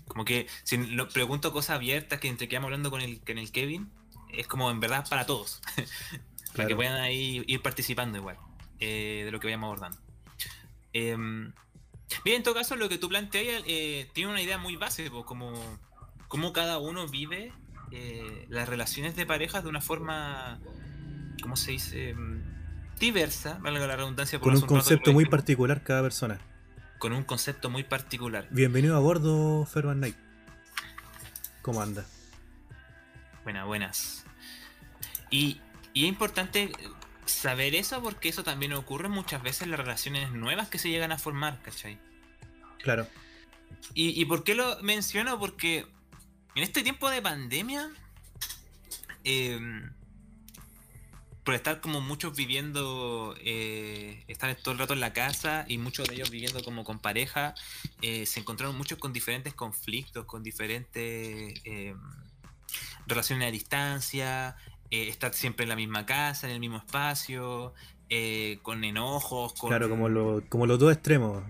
Como 0.07 0.23
que 0.25 0.47
si 0.63 0.77
lo 0.77 1.09
pregunto 1.09 1.51
cosas 1.51 1.75
abiertas 1.77 2.19
que 2.19 2.27
entre 2.27 2.47
que 2.47 2.55
vamos 2.57 2.67
hablando 2.67 2.91
con 2.91 3.01
el, 3.01 3.19
con 3.21 3.37
el 3.39 3.51
Kevin, 3.51 3.89
es 4.31 4.45
como 4.47 4.69
en 4.69 4.79
verdad 4.79 5.05
para 5.09 5.25
todos. 5.25 5.61
para 6.55 6.67
que 6.67 6.75
puedan 6.75 6.99
ahí 7.01 7.43
ir 7.47 7.61
participando 7.61 8.17
igual 8.17 8.37
eh, 8.79 9.23
de 9.25 9.31
lo 9.31 9.39
que 9.39 9.47
vayamos 9.47 9.67
abordando. 9.67 9.97
Em, 10.93 11.51
bien, 12.23 12.37
en 12.37 12.43
todo 12.43 12.53
caso, 12.53 12.75
lo 12.75 12.89
que 12.89 12.97
tú 12.97 13.09
planteas 13.09 13.63
eh, 13.67 14.09
tiene 14.13 14.31
una 14.31 14.41
idea 14.41 14.57
muy 14.57 14.75
base, 14.75 15.09
pues, 15.09 15.25
como, 15.25 15.53
como 16.27 16.53
cada 16.53 16.79
uno 16.79 17.07
vive 17.07 17.53
eh, 17.91 18.45
las 18.49 18.67
relaciones 18.67 19.15
de 19.15 19.25
pareja 19.25 19.61
de 19.61 19.69
una 19.69 19.81
forma, 19.81 20.59
¿cómo 21.41 21.55
se 21.55 21.71
dice? 21.71 22.13
Mm, 22.13 22.55
Diversa, 22.99 23.57
valga 23.61 23.85
la 23.87 23.95
redundancia. 23.97 24.39
por 24.39 24.53
Con 24.53 24.61
un 24.61 24.67
concepto 24.67 25.11
muy 25.11 25.25
particular 25.25 25.83
cada 25.83 26.01
persona. 26.01 26.39
Con 26.97 27.11
un 27.11 27.23
concepto 27.23 27.69
muy 27.69 27.83
particular. 27.83 28.47
Bienvenido 28.51 28.95
a 28.95 28.99
bordo, 28.99 29.65
Ferman 29.65 29.97
Knight. 29.97 30.15
¿Cómo 31.61 31.81
anda? 31.81 32.05
Buenas, 33.43 33.65
buenas. 33.65 34.25
Y, 35.29 35.59
y 35.93 36.03
es 36.03 36.09
importante 36.09 36.71
saber 37.25 37.75
eso 37.75 38.01
porque 38.01 38.29
eso 38.29 38.43
también 38.43 38.73
ocurre 38.73 39.09
muchas 39.09 39.41
veces 39.43 39.63
en 39.63 39.71
las 39.71 39.79
relaciones 39.79 40.31
nuevas 40.31 40.69
que 40.69 40.77
se 40.77 40.89
llegan 40.89 41.11
a 41.11 41.17
formar, 41.17 41.61
¿cachai? 41.61 41.99
Claro. 42.81 43.07
¿Y, 43.93 44.19
y 44.19 44.25
por 44.25 44.43
qué 44.43 44.55
lo 44.55 44.81
menciono? 44.81 45.39
Porque 45.39 45.85
en 46.55 46.63
este 46.63 46.83
tiempo 46.83 47.09
de 47.09 47.21
pandemia, 47.21 47.89
eh, 49.23 49.59
por 51.45 51.53
estar 51.53 51.79
como 51.79 52.01
muchos 52.01 52.35
viviendo, 52.35 53.35
eh, 53.39 54.23
estar 54.27 54.53
todo 54.55 54.71
el 54.71 54.79
rato 54.79 54.93
en 54.93 54.99
la 54.99 55.13
casa 55.13 55.63
y 55.67 55.77
muchos 55.77 56.07
de 56.07 56.15
ellos 56.15 56.31
viviendo 56.31 56.63
como 56.63 56.83
con 56.83 56.97
pareja, 56.97 57.53
eh, 58.01 58.25
se 58.25 58.39
encontraron 58.39 58.75
muchos 58.75 58.97
con 58.97 59.13
diferentes 59.13 59.53
conflictos, 59.53 60.25
con 60.25 60.41
diferentes 60.41 61.53
eh, 61.63 61.95
relaciones 63.05 63.47
a 63.47 63.51
distancia, 63.51 64.57
eh, 64.91 65.09
estar 65.09 65.33
siempre 65.33 65.63
en 65.63 65.69
la 65.69 65.75
misma 65.75 66.05
casa, 66.05 66.47
en 66.47 66.53
el 66.53 66.59
mismo 66.59 66.77
espacio, 66.77 67.73
eh, 68.09 68.59
con 68.61 68.83
enojos, 68.83 69.53
con 69.53 69.69
Claro, 69.69 69.89
como, 69.89 70.09
lo, 70.09 70.43
como 70.49 70.67
los 70.67 70.77
dos 70.79 70.93
extremos. 70.93 71.43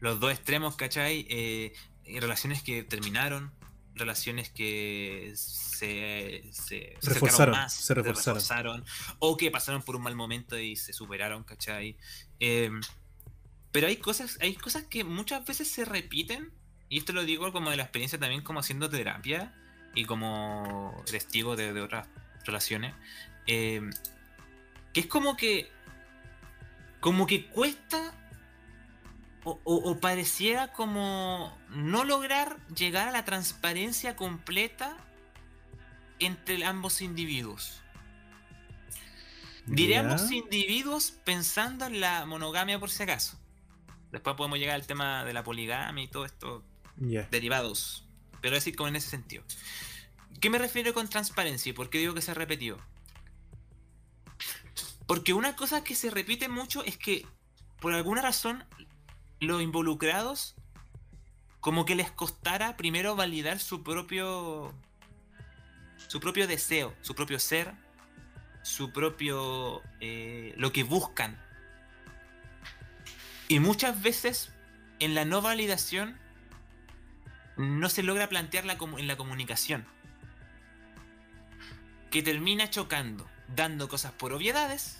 los 0.00 0.20
dos 0.20 0.32
extremos, 0.32 0.76
¿cachai? 0.76 1.26
Eh, 1.30 1.72
relaciones 2.20 2.62
que 2.62 2.82
terminaron, 2.82 3.52
relaciones 3.94 4.50
que 4.50 5.32
se, 5.34 6.44
se, 6.52 6.96
Reforzaron, 7.02 7.54
más, 7.54 7.72
se 7.74 7.94
reforzaron. 7.94 8.36
reforzaron, 8.36 8.84
o 9.18 9.36
que 9.36 9.50
pasaron 9.50 9.82
por 9.82 9.96
un 9.96 10.02
mal 10.02 10.14
momento 10.14 10.58
y 10.58 10.76
se 10.76 10.92
superaron, 10.92 11.42
¿cachai? 11.44 11.96
Eh, 12.40 12.70
pero 13.72 13.86
hay 13.86 13.96
cosas, 13.96 14.38
hay 14.40 14.54
cosas 14.54 14.84
que 14.84 15.04
muchas 15.04 15.44
veces 15.44 15.68
se 15.70 15.84
repiten, 15.84 16.52
y 16.88 16.98
esto 16.98 17.12
lo 17.12 17.24
digo 17.24 17.52
como 17.52 17.70
de 17.70 17.76
la 17.76 17.82
experiencia 17.82 18.18
también 18.18 18.42
como 18.42 18.60
haciendo 18.60 18.88
terapia 18.88 19.54
y 19.94 20.04
como 20.04 21.02
testigo 21.10 21.56
de, 21.56 21.72
de 21.72 21.80
otras 21.80 22.08
relaciones, 22.44 22.94
eh, 23.46 23.80
que 24.92 25.00
es 25.00 25.06
como 25.06 25.36
que 25.36 25.70
como 27.00 27.26
que 27.26 27.46
cuesta 27.46 28.12
o, 29.44 29.60
o- 29.64 29.90
o 29.90 30.00
pareciera 30.00 30.72
como 30.72 31.56
no 31.70 32.04
lograr 32.04 32.58
llegar 32.74 33.06
a 33.08 33.12
la 33.12 33.24
transparencia 33.24 34.16
completa 34.16 34.96
entre 36.18 36.64
ambos 36.64 37.00
individuos. 37.00 37.80
Diré 39.66 39.98
ambos 39.98 40.30
individuos 40.32 41.10
pensando 41.24 41.84
en 41.86 42.00
la 42.00 42.24
monogamia 42.26 42.78
por 42.80 42.90
si 42.90 43.02
acaso. 43.02 43.38
Después 44.10 44.34
podemos 44.36 44.58
llegar 44.58 44.74
al 44.76 44.86
tema 44.86 45.24
de 45.24 45.34
la 45.34 45.44
poligamia 45.44 46.02
y 46.02 46.08
todo 46.08 46.24
esto 46.24 46.64
derivados. 47.30 48.04
Pero 48.40 48.56
es 48.56 48.64
decir, 48.64 48.76
como 48.76 48.88
en 48.88 48.96
ese 48.96 49.10
sentido. 49.10 49.44
¿Qué 50.40 50.50
me 50.50 50.58
refiero 50.58 50.94
con 50.94 51.08
transparencia 51.08 51.70
y 51.70 51.72
por 51.72 51.90
qué 51.90 51.98
digo 51.98 52.14
que 52.14 52.22
se 52.22 52.30
ha 52.30 52.34
repetido? 52.34 52.78
Porque 55.06 55.32
una 55.32 55.56
cosa 55.56 55.82
que 55.82 55.94
se 55.94 56.10
repite 56.10 56.48
mucho 56.48 56.84
es 56.84 56.96
que, 56.98 57.26
por 57.80 57.94
alguna 57.94 58.22
razón, 58.22 58.64
los 59.40 59.62
involucrados, 59.62 60.54
como 61.60 61.84
que 61.84 61.94
les 61.96 62.10
costara 62.10 62.76
primero 62.76 63.16
validar 63.16 63.58
su 63.58 63.82
propio. 63.82 64.72
su 66.08 66.20
propio 66.20 66.46
deseo, 66.46 66.94
su 67.02 67.14
propio 67.14 67.38
ser, 67.38 67.72
su 68.62 68.92
propio. 68.92 69.82
eh, 70.00 70.54
lo 70.56 70.72
que 70.72 70.84
buscan. 70.84 71.42
Y 73.48 73.60
muchas 73.60 74.00
veces, 74.02 74.52
en 75.00 75.14
la 75.14 75.24
no 75.24 75.40
validación, 75.40 76.18
no 77.56 77.88
se 77.88 78.02
logra 78.02 78.28
plantear 78.28 78.64
la 78.66 78.76
comu- 78.78 79.00
en 79.00 79.06
la 79.06 79.16
comunicación. 79.16 79.86
Que 82.10 82.22
termina 82.22 82.70
chocando, 82.70 83.28
dando 83.54 83.88
cosas 83.88 84.12
por 84.12 84.32
obviedades 84.32 84.96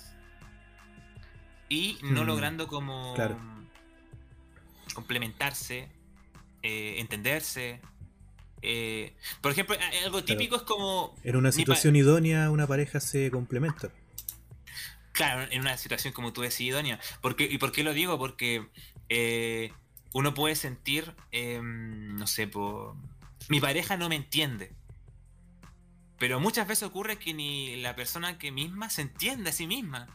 y 1.69 1.99
no 2.03 2.23
Mm, 2.25 2.27
logrando 2.27 2.67
como 2.69 3.15
claro. 3.15 3.39
complementarse, 4.95 5.89
eh, 6.63 6.97
entenderse. 6.99 7.81
eh, 8.63 9.15
por 9.41 9.53
ejemplo, 9.53 9.77
algo 10.05 10.25
típico 10.25 10.57
es 10.57 10.63
como 10.63 11.15
En 11.23 11.37
una 11.37 11.53
situación 11.53 11.95
idónea, 11.95 12.51
una 12.51 12.67
pareja 12.67 12.99
se 13.01 13.31
complementa. 13.31 13.91
Claro, 15.13 15.51
en 15.51 15.61
una 15.61 15.77
situación 15.77 16.13
como 16.13 16.33
tú 16.33 16.43
decís, 16.43 16.61
idónea. 16.61 17.01
Porque, 17.21 17.45
¿Y 17.45 17.59
por 17.59 17.73
qué 17.73 17.83
lo 17.83 17.93
digo? 17.93 18.19
Porque 18.19 18.69
eh, 19.09 19.73
uno 20.13 20.35
puede 20.35 20.55
sentir, 20.57 21.15
em, 21.33 22.17
no 22.17 22.27
sé, 22.27 22.51
mi 23.49 23.61
pareja 23.61 23.97
no 23.97 24.09
me 24.09 24.17
entiende. 24.17 24.73
Pero 26.19 26.41
muchas 26.41 26.67
veces 26.67 26.85
ocurre 26.85 27.19
que 27.19 27.33
ni 27.33 27.77
la 27.77 27.95
persona 27.95 28.39
que 28.39 28.51
misma 28.51 28.91
se 28.91 29.03
entiende 29.03 29.51
a 29.51 29.53
sí 29.53 29.67
misma. 29.67 30.09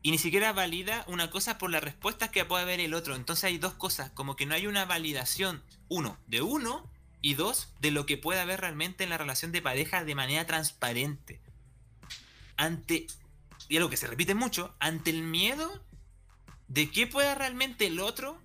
y 0.00 0.12
ni 0.12 0.18
siquiera 0.18 0.52
valida 0.52 1.04
una 1.08 1.28
cosa 1.28 1.58
por 1.58 1.70
las 1.70 1.82
respuestas 1.82 2.30
que 2.30 2.44
puede 2.44 2.62
haber 2.62 2.80
el 2.80 2.94
otro. 2.94 3.16
Entonces 3.16 3.44
hay 3.44 3.58
dos 3.58 3.74
cosas, 3.74 4.10
como 4.12 4.36
que 4.36 4.46
no 4.46 4.54
hay 4.54 4.66
una 4.66 4.84
validación, 4.84 5.62
uno, 5.88 6.16
de 6.28 6.40
uno, 6.40 6.88
y 7.20 7.34
dos, 7.34 7.74
de 7.80 7.90
lo 7.90 8.06
que 8.06 8.16
puede 8.16 8.40
haber 8.40 8.60
realmente 8.60 9.04
en 9.04 9.10
la 9.10 9.18
relación 9.18 9.52
de 9.52 9.60
pareja 9.60 10.04
de 10.04 10.14
manera 10.14 10.46
transparente. 10.46 11.40
Ante, 12.56 13.06
y 13.68 13.76
algo 13.76 13.90
que 13.90 13.96
se 13.96 14.06
repite 14.06 14.34
mucho, 14.34 14.74
ante 14.78 15.10
el 15.10 15.22
miedo 15.22 15.84
de 16.68 16.90
qué 16.90 17.06
pueda 17.06 17.34
realmente 17.34 17.86
el 17.86 18.00
otro 18.00 18.40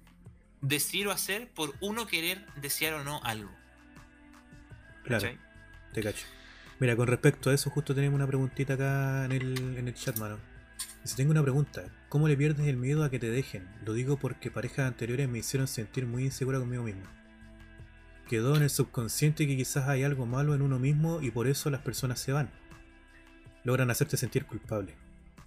decir 0.62 1.08
o 1.08 1.12
hacer 1.12 1.52
por 1.52 1.76
uno 1.82 2.08
querer 2.08 2.46
desear 2.56 2.96
o 2.96 3.04
no 3.04 3.22
algo. 3.24 3.52
Claro, 5.04 5.38
te 5.94 6.04
cacho. 6.04 6.26
Mira, 6.80 6.96
con 6.96 7.08
respecto 7.08 7.50
a 7.50 7.54
eso, 7.54 7.70
justo 7.70 7.96
tenemos 7.96 8.16
una 8.16 8.28
preguntita 8.28 8.74
acá 8.74 9.26
en 9.26 9.32
el, 9.32 9.78
en 9.78 9.88
el 9.88 9.94
chat, 9.94 10.18
mano. 10.18 10.38
Si 11.04 11.16
tengo 11.16 11.32
una 11.32 11.42
pregunta, 11.42 11.84
¿cómo 12.10 12.28
le 12.28 12.38
pierdes 12.38 12.68
el 12.68 12.78
miedo 12.78 13.04
a 13.04 13.10
que 13.10 13.20
te 13.20 13.30
dejen? 13.30 13.68
Lo 13.86 13.94
digo 13.94 14.18
porque 14.18 14.52
parejas 14.52 14.88
anteriores 14.88 15.28
me 15.30 15.40
hicieron 15.40 15.68
sentir 15.68 16.06
muy 16.06 16.24
insegura 16.24 16.60
conmigo 16.60 16.84
mismo. 16.84 17.04
Quedó 18.30 18.56
en 18.56 18.64
el 18.64 18.70
subconsciente 18.70 19.46
que 19.46 19.58
quizás 19.58 19.88
hay 19.90 20.04
algo 20.04 20.26
malo 20.26 20.56
en 20.56 20.62
uno 20.62 20.80
mismo 20.80 21.22
y 21.22 21.30
por 21.30 21.48
eso 21.48 21.70
las 21.70 21.82
personas 21.82 22.20
se 22.20 22.32
van. 22.32 22.50
Logran 23.64 23.92
hacerte 23.92 24.18
sentir 24.18 24.46
culpable. 24.46 24.96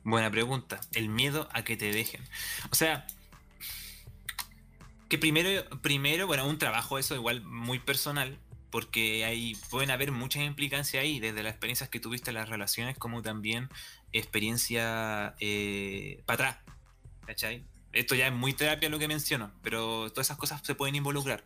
Buena 0.04 0.30
pregunta. 0.30 0.80
El 0.92 1.08
miedo 1.08 1.48
a 1.52 1.64
que 1.64 1.76
te 1.76 1.90
dejen. 1.90 2.22
O 2.70 2.74
sea, 2.74 3.06
que 5.08 5.18
primero, 5.18 5.64
primero, 5.80 6.26
bueno, 6.26 6.46
un 6.46 6.58
trabajo 6.58 6.98
eso 6.98 7.14
igual 7.14 7.42
muy 7.42 7.78
personal, 7.78 8.38
porque 8.76 9.24
hay, 9.24 9.54
pueden 9.70 9.90
haber 9.90 10.12
muchas 10.12 10.42
implicancias 10.42 11.02
ahí, 11.02 11.18
desde 11.18 11.42
las 11.42 11.52
experiencias 11.52 11.88
que 11.88 11.98
tuviste 11.98 12.28
en 12.28 12.34
las 12.34 12.50
relaciones, 12.50 12.98
como 12.98 13.22
también 13.22 13.70
experiencia 14.12 15.34
eh, 15.40 16.22
para 16.26 16.50
atrás. 16.50 16.74
¿Cachai? 17.26 17.64
Esto 17.94 18.14
ya 18.14 18.26
es 18.26 18.34
muy 18.34 18.52
terapia 18.52 18.90
lo 18.90 18.98
que 18.98 19.08
menciono, 19.08 19.50
pero 19.62 20.10
todas 20.10 20.26
esas 20.26 20.36
cosas 20.36 20.60
se 20.62 20.74
pueden 20.74 20.94
involucrar. 20.94 21.42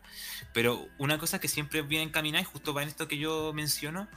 Pero 0.53 0.85
una 0.97 1.19
cosa 1.19 1.39
que 1.39 1.47
siempre 1.47 1.83
viene 1.83 2.03
encaminada, 2.03 2.41
y 2.41 2.43
justo 2.43 2.73
va 2.73 2.83
en 2.83 2.89
esto 2.89 3.07
que 3.07 3.17
yo 3.17 3.53
menciono, 3.53 4.09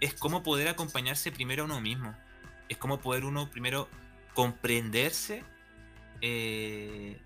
es 0.00 0.14
cómo 0.14 0.42
poder 0.42 0.66
acompañarse 0.66 1.30
primero 1.30 1.62
a 1.62 1.66
uno 1.66 1.80
mismo. 1.80 2.16
Es 2.68 2.78
cómo 2.78 2.98
poder 2.98 3.26
uno 3.26 3.48
primero 3.48 3.88
comprenderse 4.34 5.44
eh, 6.20 7.20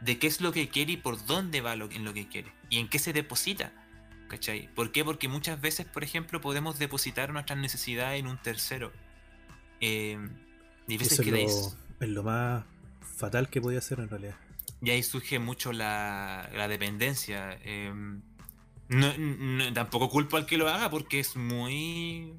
de 0.00 0.18
qué 0.18 0.28
es 0.28 0.40
lo 0.40 0.50
que 0.50 0.70
quiere 0.70 0.92
y 0.92 0.96
por 0.96 1.26
dónde 1.26 1.60
va 1.60 1.76
lo, 1.76 1.90
en 1.90 2.06
lo 2.06 2.14
que 2.14 2.26
quiere. 2.26 2.54
Y 2.70 2.78
en 2.78 2.88
qué 2.88 2.98
se 2.98 3.12
deposita. 3.12 3.70
¿Cachai? 4.28 4.72
¿Por 4.74 4.92
qué? 4.92 5.04
Porque 5.04 5.28
muchas 5.28 5.60
veces, 5.60 5.86
por 5.86 6.04
ejemplo, 6.04 6.40
podemos 6.40 6.78
depositar 6.78 7.32
nuestras 7.32 7.58
necesidades 7.58 8.20
en 8.20 8.26
un 8.26 8.38
tercero. 8.38 8.92
Eh, 9.80 10.18
y 10.86 10.96
veces 10.98 11.18
Eso 11.18 11.22
es, 11.22 11.76
lo, 12.00 12.06
es 12.06 12.08
lo 12.08 12.22
más 12.22 12.64
fatal 13.00 13.48
que 13.48 13.60
podía 13.60 13.78
hacer 13.78 14.00
en 14.00 14.08
realidad. 14.08 14.36
Y 14.80 14.90
ahí 14.90 15.02
surge 15.02 15.38
mucho 15.38 15.72
la, 15.72 16.48
dependencia. 16.68 17.58
Em, 17.64 18.22
tampoco 19.74 20.08
culpo 20.08 20.36
al 20.36 20.46
que 20.46 20.56
lo 20.56 20.68
haga 20.68 20.90
porque 20.90 21.20
es 21.20 21.36
muy 21.36 22.34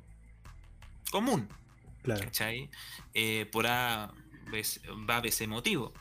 común. 1.11 1.49
Claro. 2.03 2.23
¿Cachai? 2.23 2.69
Eh, 3.13 3.47
por 3.51 3.67
A 3.67 4.13
va 5.09 5.17
a 5.17 5.19
ese 5.19 5.47
motivo. 5.47 5.93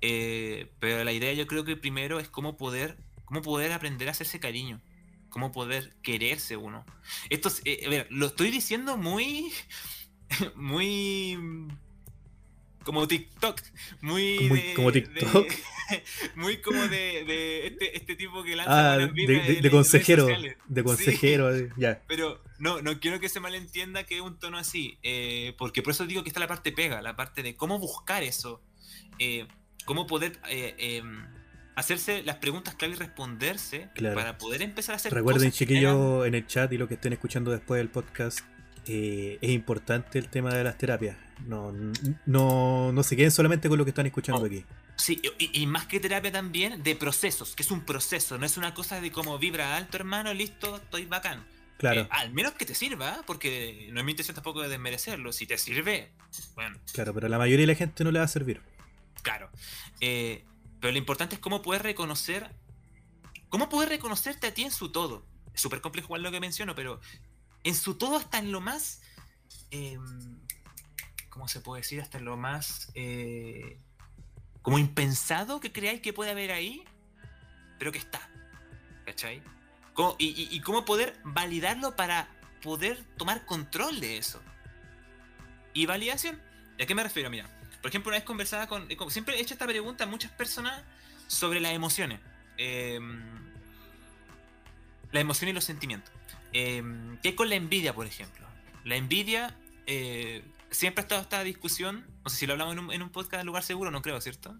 Eh, 0.00 0.70
pero 0.78 1.04
la 1.04 1.12
idea 1.12 1.32
yo 1.32 1.46
creo 1.46 1.64
que 1.64 1.76
primero 1.76 2.20
es 2.20 2.28
cómo 2.28 2.56
poder, 2.56 2.96
cómo 3.24 3.42
poder 3.42 3.72
aprender 3.72 4.08
a 4.08 4.12
hacerse 4.12 4.40
cariño. 4.40 4.80
Cómo 5.30 5.52
poder 5.52 5.94
quererse 6.02 6.56
uno. 6.56 6.84
Esto 7.30 7.50
eh, 7.64 7.84
a 7.86 7.88
ver, 7.88 8.06
lo 8.10 8.26
estoy 8.26 8.50
diciendo 8.50 8.96
muy. 8.96 9.50
Muy 10.54 11.36
como 12.84 13.06
TikTok, 13.06 13.60
muy, 14.00 14.72
como 14.74 14.90
TikTok. 14.90 15.46
muy 16.34 16.58
como 16.58 16.80
de, 16.88 17.66
este, 17.66 17.96
este, 17.96 18.16
tipo 18.16 18.42
que 18.42 18.56
lanza 18.56 18.94
ah, 18.94 18.98
de, 18.98 19.68
consejero, 19.70 20.26
de 20.66 20.84
consejero, 20.84 21.50
ya. 21.76 22.02
Pero 22.08 22.42
no, 22.58 22.80
no 22.80 22.98
quiero 22.98 23.20
que 23.20 23.28
se 23.28 23.38
malentienda 23.38 24.04
que 24.04 24.16
es 24.16 24.20
un 24.22 24.38
tono 24.38 24.58
así, 24.58 24.98
eh, 25.02 25.54
porque 25.58 25.82
por 25.82 25.92
eso 25.92 26.06
digo 26.06 26.22
que 26.22 26.30
está 26.30 26.40
la 26.40 26.48
parte 26.48 26.72
pega, 26.72 27.02
la 27.02 27.16
parte 27.16 27.42
de 27.42 27.54
cómo 27.54 27.78
buscar 27.78 28.22
eso, 28.22 28.62
eh, 29.18 29.46
cómo 29.84 30.06
poder 30.06 30.40
eh, 30.48 30.74
em, 30.78 31.26
hacerse 31.80 32.22
las 32.22 32.36
preguntas 32.36 32.74
clave 32.74 32.94
y 32.94 32.96
responderse 32.96 33.88
para 34.14 34.38
poder 34.38 34.62
empezar 34.62 34.94
a 34.94 34.96
hacer 34.96 35.12
Recuerden, 35.12 35.50
chiquillos, 35.50 36.26
en 36.26 36.34
el 36.34 36.46
chat 36.46 36.72
y 36.72 36.78
lo 36.78 36.88
que 36.88 36.94
estén 36.94 37.12
escuchando 37.12 37.50
después 37.50 37.78
del 37.78 37.88
podcast, 37.88 38.40
es 38.86 39.50
importante 39.50 40.18
el 40.18 40.28
tema 40.28 40.54
de 40.54 40.64
las 40.64 40.78
terapias 40.78 41.16
no, 41.46 41.72
no, 42.26 42.92
no 42.92 43.02
se 43.02 43.16
queden 43.16 43.30
solamente 43.30 43.68
con 43.68 43.78
lo 43.78 43.84
que 43.84 43.90
están 43.90 44.06
escuchando 44.06 44.42
oh, 44.42 44.46
aquí. 44.46 44.64
Sí, 44.96 45.20
y, 45.38 45.66
más 45.66 45.86
que 45.86 45.98
terapia 45.98 46.30
también, 46.30 46.82
de 46.82 46.94
procesos, 46.94 47.54
que 47.56 47.62
es 47.62 47.70
un 47.70 47.84
proceso, 47.84 48.36
no 48.36 48.44
es 48.44 48.56
una 48.56 48.74
cosa 48.74 49.00
de 49.00 49.10
como 49.10 49.38
vibra 49.38 49.76
alto, 49.76 49.96
hermano, 49.96 50.34
listo, 50.34 50.76
estoy 50.76 51.06
bacán. 51.06 51.44
Claro. 51.78 52.02
Eh, 52.02 52.08
al 52.10 52.30
menos 52.32 52.52
que 52.52 52.66
te 52.66 52.74
sirva, 52.74 53.22
porque 53.26 53.88
no 53.92 54.00
es 54.00 54.04
mi 54.04 54.12
intención 54.12 54.34
tampoco 54.34 54.60
de 54.60 54.68
desmerecerlo. 54.68 55.32
Si 55.32 55.46
te 55.46 55.56
sirve, 55.56 56.10
bueno. 56.54 56.76
Claro, 56.92 57.14
pero 57.14 57.26
a 57.26 57.30
la 57.30 57.38
mayoría 57.38 57.62
de 57.62 57.72
la 57.72 57.78
gente 57.78 58.04
no 58.04 58.10
le 58.10 58.18
va 58.18 58.26
a 58.26 58.28
servir. 58.28 58.60
Claro. 59.22 59.48
Eh, 60.02 60.44
pero 60.80 60.92
lo 60.92 60.98
importante 60.98 61.36
es 61.36 61.40
cómo 61.40 61.62
puedes 61.62 61.82
reconocer. 61.82 62.54
¿Cómo 63.48 63.68
puedes 63.68 63.88
reconocerte 63.88 64.46
a 64.46 64.54
ti 64.54 64.62
en 64.62 64.70
su 64.70 64.90
todo? 64.90 65.26
Es 65.52 65.60
súper 65.60 65.80
complejo 65.80 66.06
igual 66.06 66.22
lo 66.22 66.30
que 66.30 66.40
menciono, 66.40 66.74
pero 66.74 67.00
en 67.64 67.74
su 67.74 67.96
todo 67.96 68.16
hasta 68.16 68.38
en 68.38 68.52
lo 68.52 68.60
más. 68.60 69.02
Em, 69.70 70.40
¿cómo 71.28 71.48
se 71.48 71.60
puede 71.60 71.82
decir? 71.82 72.00
Hasta 72.00 72.18
lo 72.18 72.36
más 72.36 72.90
eh, 72.94 73.78
como 74.62 74.78
impensado 74.78 75.60
que 75.60 75.72
creáis 75.72 76.00
que 76.00 76.12
puede 76.12 76.30
haber 76.30 76.52
ahí, 76.52 76.84
pero 77.78 77.92
que 77.92 77.98
está. 77.98 78.30
¿Cachai? 79.04 79.42
y, 80.18 80.60
cómo 80.62 80.86
poder 80.86 81.20
validarlo 81.24 81.94
para 81.94 82.26
poder 82.62 83.04
tomar 83.18 83.44
control 83.44 84.00
de 84.00 84.16
eso. 84.16 84.40
Y 85.74 85.84
validación. 85.84 86.40
¿A 86.80 86.86
qué 86.86 86.94
me 86.94 87.02
refiero? 87.02 87.28
Mira, 87.28 87.50
por 87.80 87.88
ejemplo, 87.88 88.10
una 88.10 88.18
vez 88.18 88.24
conversaba 88.24 88.66
con. 88.66 88.88
Siempre 89.08 89.36
he 89.36 89.40
hecho 89.40 89.54
esta 89.54 89.66
pregunta 89.66 90.04
a 90.04 90.06
muchas 90.06 90.30
personas 90.32 90.82
sobre 91.26 91.60
las 91.60 91.72
emociones. 91.72 92.20
Eh, 92.58 92.98
las 95.12 95.20
emociones 95.20 95.52
y 95.52 95.54
los 95.54 95.64
sentimientos. 95.64 96.12
Eh, 96.52 96.82
¿Qué 97.22 97.34
con 97.34 97.48
la 97.48 97.54
envidia, 97.54 97.94
por 97.94 98.06
ejemplo? 98.06 98.46
La 98.84 98.96
envidia 98.96 99.56
eh, 99.86 100.42
siempre 100.70 101.02
ha 101.02 101.04
estado 101.04 101.22
esta 101.22 101.42
discusión. 101.42 102.06
No 102.24 102.30
sé 102.30 102.36
si 102.36 102.46
lo 102.46 102.52
hablamos 102.52 102.94
en 102.94 103.02
un, 103.02 103.10
podcast 103.10 103.40
de 103.40 103.44
lugar 103.44 103.62
seguro, 103.62 103.90
no 103.90 104.02
creo, 104.02 104.20
¿cierto? 104.20 104.56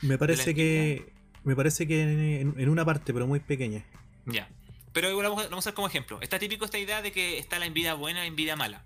Me 0.00 0.18
parece 0.18 0.54
que. 0.54 1.12
Me 1.44 1.56
parece 1.56 1.88
que 1.88 2.40
en, 2.40 2.68
una 2.68 2.84
parte, 2.84 3.12
pero 3.12 3.26
muy 3.26 3.40
pequeña. 3.40 3.84
Ya. 4.26 4.48
Pero 4.92 5.16
vamos 5.16 5.40
a, 5.40 5.48
vamos 5.48 5.52
a 5.52 5.70
usar 5.70 5.74
como 5.74 5.88
ejemplo. 5.88 6.20
Está 6.20 6.38
típico 6.38 6.64
esta 6.64 6.78
idea 6.78 7.02
de 7.02 7.10
que 7.10 7.38
está 7.38 7.58
la 7.58 7.66
envidia 7.66 7.94
buena 7.94 8.20
y 8.20 8.22
la 8.22 8.28
envidia 8.28 8.54
mala. 8.54 8.84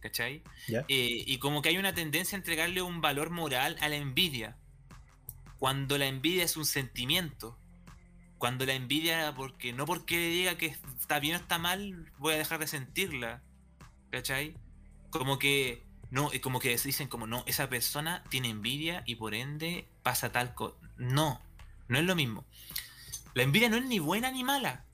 ¿Cachai? 0.00 0.42
Eh, 0.68 1.24
y 1.26 1.38
como 1.38 1.62
que 1.62 1.68
hay 1.68 1.78
una 1.78 1.94
tendencia 1.94 2.36
a 2.36 2.40
entregarle 2.40 2.82
un 2.82 3.00
valor 3.00 3.30
moral 3.30 3.76
a 3.80 3.88
la 3.88 3.96
envidia. 3.96 4.56
Cuando 5.58 5.98
la 5.98 6.06
envidia 6.06 6.44
es 6.44 6.56
un 6.56 6.64
sentimiento. 6.64 7.58
Cuando 8.38 8.64
la 8.64 8.72
envidia, 8.72 9.34
porque 9.34 9.74
no 9.74 9.84
porque 9.84 10.16
diga 10.28 10.56
que 10.56 10.74
está 10.98 11.20
bien 11.20 11.34
o 11.34 11.38
está 11.38 11.58
mal, 11.58 12.10
voy 12.16 12.34
a 12.34 12.38
dejar 12.38 12.60
de 12.60 12.66
sentirla. 12.66 13.42
¿Cachai? 14.10 14.54
Como 15.10 15.38
que 15.38 15.84
no, 16.10 16.30
como 16.42 16.58
que 16.58 16.76
dicen 16.76 17.08
como 17.08 17.26
no, 17.26 17.44
esa 17.46 17.68
persona 17.68 18.24
tiene 18.30 18.48
envidia 18.50 19.02
y 19.06 19.14
por 19.14 19.34
ende 19.34 19.86
pasa 20.02 20.32
tal 20.32 20.54
cosa. 20.54 20.76
No, 20.96 21.40
no 21.88 21.98
es 21.98 22.04
lo 22.04 22.16
mismo. 22.16 22.44
La 23.34 23.44
envidia 23.44 23.68
no 23.68 23.76
es 23.76 23.84
ni 23.84 24.00
buena 24.00 24.30
ni 24.30 24.42
mala. 24.42 24.84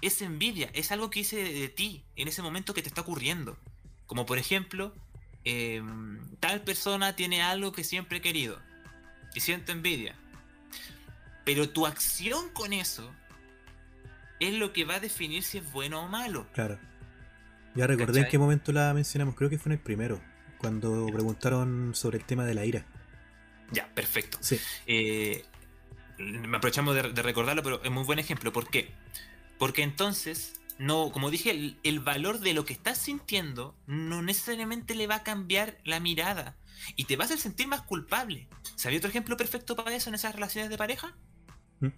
Es 0.00 0.22
envidia, 0.22 0.70
es 0.74 0.92
algo 0.92 1.10
que 1.10 1.20
dice 1.20 1.42
de, 1.42 1.68
ti 1.68 2.04
en 2.14 2.28
ese 2.28 2.40
momento 2.40 2.72
que 2.72 2.82
te 2.82 2.88
está 2.88 3.00
ocurriendo. 3.00 3.58
Como 4.08 4.26
por 4.26 4.38
ejemplo, 4.38 4.92
em, 5.44 6.18
tal 6.40 6.62
persona 6.62 7.14
tiene 7.14 7.42
algo 7.42 7.70
que 7.70 7.84
siempre 7.84 8.18
he 8.18 8.20
querido 8.20 8.58
y 9.34 9.40
siento 9.40 9.70
envidia. 9.70 10.16
Pero 11.44 11.68
tu 11.68 11.86
acción 11.86 12.50
con 12.50 12.72
eso 12.72 13.08
es 14.40 14.54
lo 14.54 14.72
que 14.72 14.84
va 14.84 14.96
a 14.96 15.00
definir 15.00 15.44
si 15.44 15.58
es 15.58 15.72
bueno 15.72 16.02
o 16.02 16.08
malo. 16.08 16.48
Claro. 16.52 16.80
Ya 17.76 17.86
recordé 17.86 18.20
en 18.20 18.28
qué 18.28 18.38
momento 18.38 18.72
la 18.72 18.92
mencionamos, 18.92 19.36
creo 19.36 19.48
que 19.48 19.58
fue 19.58 19.70
en 19.70 19.78
el 19.78 19.84
primero, 19.84 20.20
cuando 20.58 21.06
preguntaron 21.06 21.94
sobre 21.94 22.18
el 22.18 22.24
tema 22.24 22.44
de 22.44 22.54
la 22.54 22.64
ira. 22.64 22.84
Ya, 23.70 23.86
perfecto. 23.94 24.38
Sí. 24.40 24.58
Eh, 24.86 25.44
me 26.18 26.56
aprovechamos 26.56 26.94
de, 26.94 27.22
recordarlo, 27.22 27.62
pero 27.62 27.82
es 27.84 27.90
muy 27.90 28.04
buen 28.04 28.18
ejemplo. 28.18 28.52
¿Por 28.52 28.68
qué? 28.68 28.90
Porque 29.58 29.82
entonces, 29.82 30.57
no, 30.78 31.10
como 31.10 31.30
dije, 31.30 31.76
el, 31.82 32.00
valor 32.00 32.38
de 32.38 32.54
lo 32.54 32.64
que 32.64 32.72
estás 32.72 32.98
sintiendo 32.98 33.76
no 33.86 34.22
necesariamente 34.22 34.94
le 34.94 35.08
va 35.08 35.16
a 35.16 35.22
cambiar 35.24 35.78
la 35.84 35.98
mirada 35.98 36.56
y 36.94 37.04
te 37.04 37.16
va 37.16 37.24
a 37.24 37.28
sentir 37.28 37.66
más 37.66 37.82
culpable. 37.82 38.48
¿Sabía 38.76 38.98
otro 38.98 39.10
ejemplo 39.10 39.36
perfecto 39.36 39.74
para 39.74 39.94
eso 39.94 40.08
en 40.08 40.14
esas 40.14 40.34
relaciones 40.34 40.70
de 40.70 40.78
pareja? 40.78 41.16
¿Mm? 41.80 41.88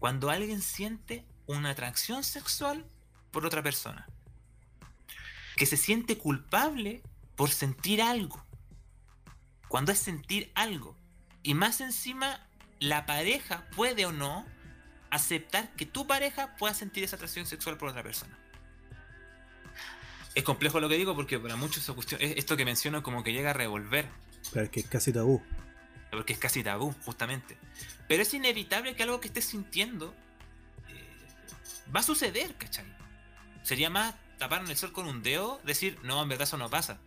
Cuando 0.00 0.30
alguien 0.30 0.62
siente 0.62 1.24
una 1.46 1.70
atracción 1.70 2.24
sexual 2.24 2.84
por 3.30 3.46
otra 3.46 3.62
persona 3.62 4.08
que 5.56 5.66
se 5.66 5.76
siente 5.76 6.18
culpable 6.18 7.02
por 7.36 7.50
sentir 7.50 8.00
algo. 8.02 8.44
cuando 9.68 9.92
es 9.92 9.98
sentir 9.98 10.50
algo. 10.54 10.96
Y 11.42 11.52
más 11.52 11.82
encima, 11.82 12.48
la 12.80 13.04
pareja 13.04 13.68
puede 13.76 14.06
o 14.06 14.12
no 14.12 14.46
aceptar 15.10 15.70
que 15.74 15.86
tu 15.86 16.06
pareja 16.06 16.56
pueda 16.56 16.74
sentir 16.74 17.04
esa 17.04 17.16
atracción 17.16 17.46
sexual 17.46 17.76
por 17.76 17.88
otra 17.88 18.02
persona. 18.02 18.36
Es 20.34 20.44
complejo 20.44 20.78
lo 20.80 20.88
que 20.88 20.96
digo 20.96 21.14
porque 21.14 21.38
para 21.38 21.56
muchos 21.56 21.82
esa 21.82 21.94
cuestión, 21.94 22.20
esto 22.22 22.56
que 22.56 22.64
menciono 22.64 23.02
como 23.02 23.24
que 23.24 23.32
llega 23.32 23.50
a 23.50 23.54
revolver. 23.54 24.06
Pero 24.52 24.64
es 24.64 24.70
que 24.70 24.80
es 24.80 24.86
casi 24.86 25.12
tabú. 25.12 25.42
Porque 26.10 26.32
es 26.32 26.38
casi 26.38 26.62
tabú, 26.62 26.94
justamente. 27.04 27.56
Pero 28.06 28.22
es 28.22 28.32
inevitable 28.32 28.94
que 28.94 29.02
algo 29.02 29.20
que 29.20 29.28
estés 29.28 29.46
sintiendo 29.46 30.14
eh, 30.88 31.04
va 31.94 32.00
a 32.00 32.02
suceder, 32.02 32.54
¿cachai? 32.56 32.84
Sería 33.62 33.90
más 33.90 34.14
tapar 34.38 34.62
en 34.62 34.70
el 34.70 34.76
sol 34.76 34.92
con 34.92 35.06
un 35.06 35.22
dedo, 35.22 35.60
decir, 35.64 35.98
no, 36.04 36.22
en 36.22 36.28
verdad 36.28 36.46
eso 36.46 36.56
no 36.56 36.70
pasa. 36.70 36.98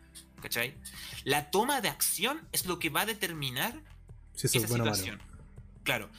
¿Cachai? 0.41 0.75
La 1.23 1.51
toma 1.51 1.81
de 1.81 1.89
acción 1.89 2.47
es 2.51 2.65
lo 2.65 2.79
que 2.79 2.89
va 2.89 3.01
a 3.01 3.05
determinar 3.05 3.73
esa 4.35 4.47
situación. 4.47 5.21
Claro. 5.83 6.09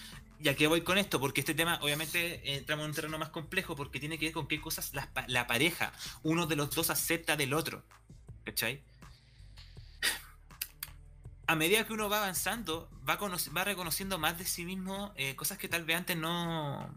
Ya 0.42 0.56
que 0.56 0.66
voy 0.66 0.82
con 0.82 0.98
esto, 0.98 1.20
porque 1.20 1.40
este 1.40 1.54
tema, 1.54 1.78
obviamente, 1.82 2.56
entramos 2.56 2.84
en 2.84 2.90
un 2.90 2.94
terreno 2.96 3.16
más 3.18 3.28
complejo, 3.28 3.76
porque 3.76 4.00
tiene 4.00 4.18
que 4.18 4.26
ver 4.26 4.34
con 4.34 4.48
qué 4.48 4.60
cosas 4.60 4.92
la, 4.92 5.46
pareja, 5.46 5.92
uno 6.24 6.46
de 6.46 6.56
los 6.56 6.70
dos 6.70 6.90
acepta 6.90 7.36
del 7.36 7.54
otro. 7.54 7.84
¿Cachai? 8.44 8.82
a 11.46 11.54
medida 11.54 11.86
que 11.86 11.92
uno 11.92 12.08
va 12.08 12.18
avanzando, 12.18 12.88
va, 13.08 13.16
va 13.16 13.64
reconociendo 13.64 14.18
más 14.18 14.38
de 14.38 14.44
sí 14.44 14.64
mismo 14.64 15.12
eh, 15.16 15.36
cosas 15.36 15.58
que 15.58 15.68
tal 15.68 15.84
vez 15.84 15.98
antes 15.98 16.16
no, 16.16 16.92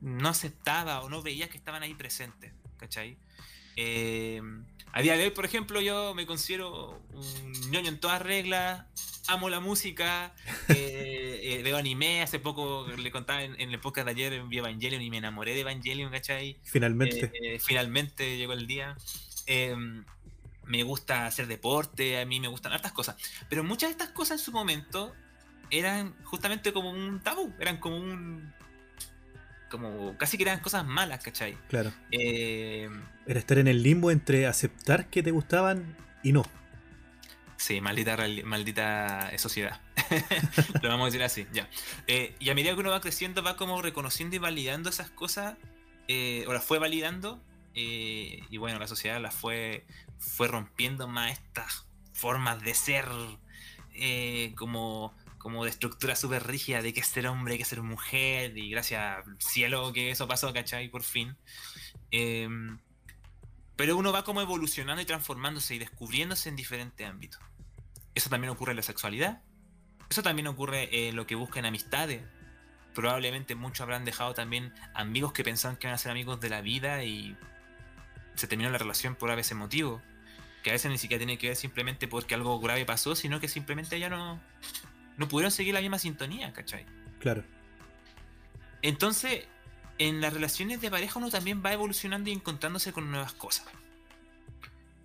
no 0.00 0.28
aceptaba 0.28 1.00
o 1.02 1.08
no 1.08 1.22
veía 1.22 1.48
que 1.48 1.56
estaban 1.56 1.82
ahí 1.82 1.94
presentes. 1.94 2.52
¿Cachai? 2.76 3.16
Eh, 3.76 4.42
a 4.92 5.00
día 5.00 5.16
de 5.16 5.24
hoy, 5.24 5.30
por 5.30 5.46
ejemplo, 5.46 5.80
yo 5.80 6.14
me 6.14 6.26
considero 6.26 7.00
un 7.14 7.70
ñoño 7.70 7.88
en 7.88 7.98
todas 7.98 8.20
reglas, 8.20 8.84
amo 9.26 9.48
la 9.48 9.60
música, 9.60 10.34
eh, 10.68 11.21
veo 11.62 11.76
anime, 11.76 12.22
hace 12.22 12.38
poco 12.38 12.86
le 12.96 13.10
contaba 13.10 13.42
en, 13.42 13.60
el 13.60 13.78
podcast 13.80 14.06
de 14.06 14.10
ayer, 14.12 14.42
vi 14.44 14.58
Evangelion 14.58 15.02
y 15.02 15.10
me 15.10 15.18
enamoré 15.18 15.54
de 15.54 15.60
Evangelion, 15.60 16.10
¿cachai? 16.10 16.56
Finalmente. 16.62 17.58
finalmente 17.60 18.36
llegó 18.36 18.52
el 18.52 18.66
día 18.66 18.96
me 20.66 20.82
gusta 20.82 21.26
hacer 21.26 21.46
deporte, 21.46 22.20
a 22.20 22.26
mí 22.26 22.40
me 22.40 22.48
gustan 22.48 22.72
hartas 22.72 22.92
cosas. 22.92 23.16
Pero 23.48 23.64
muchas 23.64 23.88
de 23.88 23.92
estas 23.92 24.08
cosas 24.10 24.40
en 24.40 24.44
su 24.44 24.52
momento 24.52 25.14
eran 25.70 26.14
justamente 26.24 26.72
como 26.72 26.90
un 26.90 27.20
tabú, 27.20 27.52
eran 27.58 27.78
como 27.78 27.96
un. 27.96 28.52
como 29.70 30.16
casi 30.18 30.36
que 30.36 30.44
eran 30.44 30.60
cosas 30.60 30.86
malas, 30.86 31.22
¿cachai? 31.22 31.56
Claro. 31.68 31.92
Eh, 32.10 32.88
Era 33.26 33.38
estar 33.38 33.58
en 33.58 33.68
el 33.68 33.82
limbo 33.82 34.10
entre 34.10 34.46
aceptar 34.46 35.08
que 35.08 35.22
te 35.22 35.30
gustaban 35.30 35.96
y 36.22 36.32
no. 36.32 36.44
Sí, 37.56 37.80
maldita, 37.80 38.16
maldita 38.44 39.30
sociedad. 39.38 39.80
Lo 40.82 40.88
vamos 40.88 41.04
a 41.04 41.06
decir 41.06 41.22
así, 41.22 41.46
ya. 41.52 41.68
Eh, 42.06 42.34
y 42.38 42.50
a 42.50 42.54
medida 42.54 42.74
que 42.74 42.80
uno 42.80 42.90
va 42.90 43.00
creciendo, 43.00 43.42
va 43.42 43.56
como 43.56 43.80
reconociendo 43.82 44.36
y 44.36 44.38
validando 44.38 44.90
esas 44.90 45.10
cosas, 45.10 45.56
eh, 46.08 46.44
o 46.46 46.52
las 46.52 46.64
fue 46.64 46.78
validando, 46.78 47.42
y 47.74 48.56
bueno, 48.58 48.78
la 48.78 48.86
sociedad 48.86 49.18
las 49.18 49.34
fue 49.34 49.86
fue 50.22 50.48
rompiendo 50.48 51.08
más 51.08 51.32
estas 51.32 51.86
formas 52.12 52.62
de 52.62 52.74
ser 52.74 53.06
eh, 53.94 54.54
como, 54.56 55.14
como 55.38 55.64
de 55.64 55.70
estructura 55.70 56.14
súper 56.14 56.46
rígida 56.46 56.80
de 56.80 56.92
que 56.92 57.02
ser 57.02 57.26
hombre, 57.26 57.58
que 57.58 57.64
ser 57.64 57.82
mujer, 57.82 58.56
y 58.56 58.70
gracias 58.70 59.18
al 59.26 59.36
cielo 59.40 59.92
que 59.92 60.10
eso 60.10 60.28
pasó, 60.28 60.52
¿cachai? 60.52 60.88
Por 60.88 61.02
fin. 61.02 61.36
Em, 62.10 62.78
pero 63.76 63.96
uno 63.96 64.12
va 64.12 64.22
como 64.22 64.40
evolucionando 64.40 65.02
y 65.02 65.06
transformándose 65.06 65.74
y 65.74 65.78
descubriéndose 65.78 66.48
en 66.48 66.56
diferentes 66.56 67.06
ámbitos. 67.06 67.40
Eso 68.14 68.30
también 68.30 68.52
ocurre 68.52 68.72
en 68.72 68.76
la 68.76 68.82
sexualidad. 68.82 69.42
Eso 70.12 70.22
también 70.22 70.46
ocurre 70.46 71.08
en 71.08 71.16
lo 71.16 71.26
que 71.26 71.34
buscan 71.36 71.64
amistades. 71.64 72.20
Probablemente 72.94 73.54
muchos 73.54 73.80
habrán 73.80 74.04
dejado 74.04 74.34
también 74.34 74.74
amigos 74.92 75.32
que 75.32 75.42
pensaban 75.42 75.78
que 75.78 75.86
iban 75.86 75.94
a 75.94 75.96
ser 75.96 76.10
amigos 76.10 76.38
de 76.38 76.50
la 76.50 76.60
vida 76.60 77.02
y 77.02 77.34
se 78.34 78.46
terminó 78.46 78.68
la 78.68 78.76
relación 78.76 79.14
por 79.14 79.30
a 79.30 79.34
veces 79.36 79.56
motivo 79.56 80.02
que 80.62 80.68
a 80.68 80.74
veces 80.74 80.90
ni 80.90 80.98
siquiera 80.98 81.18
tiene 81.18 81.38
que 81.38 81.46
ver 81.46 81.56
simplemente 81.56 82.08
porque 82.08 82.34
algo 82.34 82.60
grave 82.60 82.84
pasó, 82.84 83.16
sino 83.16 83.40
que 83.40 83.48
simplemente 83.48 83.98
ya 83.98 84.10
no, 84.10 84.38
no 85.16 85.28
pudieron 85.28 85.50
seguir 85.50 85.72
la 85.72 85.80
misma 85.80 85.98
sintonía, 85.98 86.52
¿cachai? 86.52 86.84
Claro. 87.18 87.42
Entonces, 88.82 89.46
en 89.96 90.20
las 90.20 90.34
relaciones 90.34 90.82
de 90.82 90.90
pareja 90.90 91.18
uno 91.18 91.30
también 91.30 91.62
va 91.64 91.72
evolucionando 91.72 92.28
y 92.28 92.34
encontrándose 92.34 92.92
con 92.92 93.10
nuevas 93.10 93.32
cosas. 93.32 93.64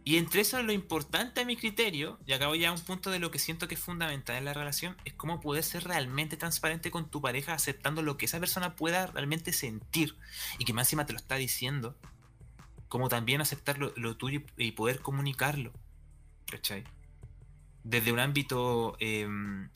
Y 0.07 0.15
entre 0.15 0.39
eso 0.39 0.63
lo 0.63 0.71
importante 0.71 1.41
a 1.41 1.45
mi 1.45 1.57
criterio, 1.57 2.17
y 2.25 2.31
acabo 2.31 2.55
ya 2.55 2.69
a 2.69 2.71
un 2.71 2.79
punto 2.79 3.11
de 3.11 3.19
lo 3.19 3.29
que 3.29 3.39
siento 3.39 3.67
que 3.67 3.75
es 3.75 3.81
fundamental 3.81 4.37
en 4.37 4.45
la 4.45 4.53
relación, 4.53 4.95
es 5.03 5.11
cómo 5.11 5.41
poder 5.41 5.65
ser 5.65 5.83
realmente 5.83 6.37
transparente 6.37 6.91
con 6.91 7.09
tu 7.09 7.21
pareja 7.21 7.53
aceptando 7.53 8.01
lo 8.01 8.15
que 8.15 8.23
esa 8.23 8.39
persona 8.39 8.77
pueda 8.77 9.07
realmente 9.07 9.51
sentir 9.51 10.15
y 10.59 10.63
que 10.63 10.71
más 10.71 10.87
encima 10.87 11.05
te 11.05 11.11
lo 11.11 11.19
está 11.19 11.35
diciendo 11.35 11.97
como 12.87 13.09
también 13.09 13.41
aceptar 13.41 13.79
lo, 13.79 14.15
tuyo 14.15 14.43
y 14.55 14.71
poder 14.71 15.01
comunicarlo. 15.01 15.73
¿Cachai? 16.49 16.85
Desde 17.83 18.13
un 18.13 18.19
ámbito 18.19 18.95
em, 19.01 19.67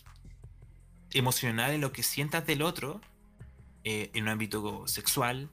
emocional 1.12 1.72
en 1.72 1.82
lo 1.82 1.92
que 1.92 2.04
sientas 2.04 2.48
del 2.48 2.62
otro, 2.62 3.02
eh, 3.84 4.12
en 4.14 4.24
un 4.24 4.30
ámbito 4.30 4.88
sexual, 4.88 5.50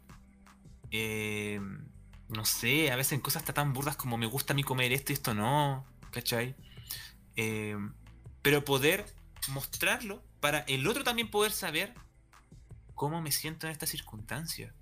em, 0.93 1.88
no 2.29 2.45
sé, 2.45 2.91
a 2.91 2.97
veces 2.97 3.13
en 3.13 3.21
cosas 3.21 3.45
tan 3.45 3.73
burdas 3.73 3.97
como 3.97 4.19
me 4.19 4.27
gusta 4.27 4.53
a 4.53 4.57
mí 4.57 4.63
comer 4.63 4.93
esto 4.93 5.13
y 5.13 5.15
esto 5.15 5.35
no, 5.35 5.87
¿cachai? 6.11 6.55
Em, 7.37 7.95
pero 8.43 8.65
poder 8.65 9.07
mostrarlo 9.49 10.23
para 10.41 10.61
el 10.61 10.87
otro 10.87 11.05
también 11.05 11.31
poder 11.31 11.53
saber 11.53 11.95
cómo 12.95 13.23
me 13.23 13.33
siento 13.33 13.67
en 13.67 13.73
esta 13.73 13.87
circunstancia. 13.87 14.75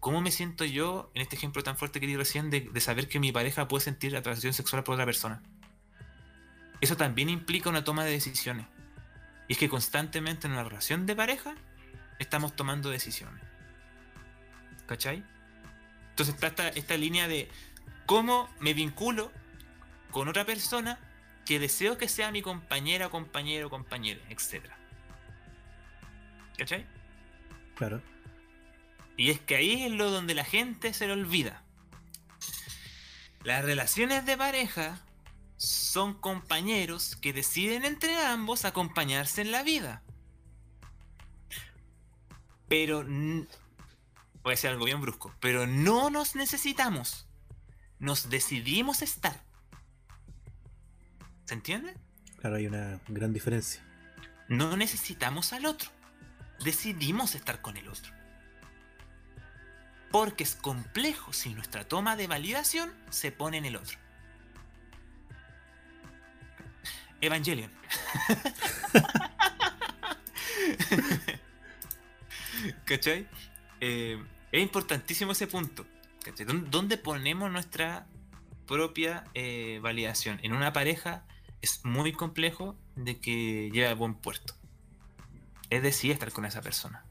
¿Cómo 0.00 0.20
me 0.20 0.30
siento 0.30 0.64
yo, 0.64 1.10
en 1.14 1.22
este 1.22 1.36
ejemplo 1.36 1.62
tan 1.62 1.76
fuerte 1.76 1.98
que 1.98 2.06
di 2.06 2.16
recién, 2.16 2.50
de, 2.50 2.80
saber 2.80 3.08
que 3.08 3.18
mi 3.18 3.32
pareja 3.32 3.66
puede 3.66 3.84
sentir 3.84 4.16
atracción 4.16 4.52
sexual 4.52 4.84
por 4.84 4.94
otra 4.94 5.06
persona? 5.06 5.42
Eso 6.80 6.96
también 6.96 7.28
implica 7.28 7.68
una 7.68 7.82
toma 7.82 8.04
de 8.04 8.12
decisiones. 8.12 8.66
Y 9.48 9.54
es 9.54 9.58
que 9.58 9.68
constantemente 9.68 10.46
en 10.46 10.52
una 10.52 10.62
relación 10.62 11.06
de 11.06 11.16
pareja 11.16 11.54
estamos 12.20 12.54
tomando 12.54 12.90
decisiones. 12.90 13.42
¿Cachai? 14.86 15.24
Entonces 16.18 16.34
está 16.34 16.48
esta, 16.48 16.68
esta 16.70 16.96
línea 16.96 17.28
de 17.28 17.48
cómo 18.04 18.52
me 18.58 18.74
vinculo 18.74 19.30
con 20.10 20.26
otra 20.26 20.44
persona 20.44 20.98
que 21.46 21.60
deseo 21.60 21.96
que 21.96 22.08
sea 22.08 22.32
mi 22.32 22.42
compañera, 22.42 23.08
compañero, 23.08 23.70
compañera, 23.70 24.20
etc. 24.28 24.64
¿Cachai? 26.56 26.84
Claro. 27.76 28.02
Y 29.16 29.30
es 29.30 29.38
que 29.38 29.54
ahí 29.54 29.84
es 29.84 29.92
lo 29.92 30.10
donde 30.10 30.34
la 30.34 30.44
gente 30.44 30.92
se 30.92 31.06
le 31.06 31.12
olvida. 31.12 31.62
Las 33.44 33.64
relaciones 33.64 34.26
de 34.26 34.36
pareja 34.36 35.00
son 35.56 36.14
compañeros 36.14 37.14
que 37.14 37.32
deciden 37.32 37.84
entre 37.84 38.16
ambos 38.16 38.64
acompañarse 38.64 39.40
en 39.40 39.52
la 39.52 39.62
vida. 39.62 40.02
Pero 42.66 43.04
voy 44.42 44.52
a 44.52 44.54
decir 44.54 44.70
algo 44.70 44.84
bien 44.84 45.00
brusco, 45.00 45.34
pero 45.40 45.66
no 45.66 46.10
nos 46.10 46.34
necesitamos. 46.34 47.26
Nos 47.98 48.30
decidimos 48.30 49.02
estar. 49.02 49.42
¿Se 51.44 51.54
entiende? 51.54 51.94
Claro, 52.38 52.56
hay 52.56 52.66
una 52.66 53.00
gran 53.08 53.32
diferencia. 53.32 53.82
No 54.48 54.76
necesitamos 54.76 55.52
al 55.52 55.66
otro. 55.66 55.90
Decidimos 56.64 57.34
estar 57.34 57.60
con 57.60 57.76
el 57.76 57.88
otro. 57.88 58.12
Porque 60.10 60.44
es 60.44 60.54
complejo 60.54 61.32
si 61.32 61.54
nuestra 61.54 61.86
toma 61.86 62.16
de 62.16 62.26
validación 62.26 62.92
se 63.10 63.32
pone 63.32 63.58
en 63.58 63.66
el 63.66 63.76
otro. 63.76 63.98
Evangelion. 67.20 67.70
¿Cachai? 72.84 73.26
Eh, 73.80 74.22
es 74.52 74.62
importantísimo 74.62 75.32
ese 75.32 75.46
punto. 75.46 75.86
¿Dónde 76.70 76.98
ponemos 76.98 77.50
nuestra 77.50 78.06
propia 78.66 79.24
eh, 79.34 79.78
validación? 79.82 80.40
En 80.42 80.52
una 80.52 80.72
pareja 80.72 81.24
es 81.62 81.84
muy 81.84 82.12
complejo 82.12 82.76
de 82.96 83.18
que 83.18 83.70
llegue 83.72 83.86
a 83.86 83.94
buen 83.94 84.14
puerto. 84.14 84.54
Es 85.70 85.82
decir, 85.82 86.12
estar 86.12 86.32
con 86.32 86.44
esa 86.44 86.62
persona. 86.62 87.04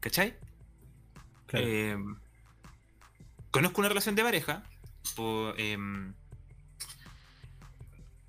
¿Cachai? 0.00 0.36
Em, 1.52 2.16
conozco 3.50 3.80
una 3.80 3.88
relación 3.88 4.14
de 4.14 4.22
pareja 4.22 4.62
em, 5.58 6.14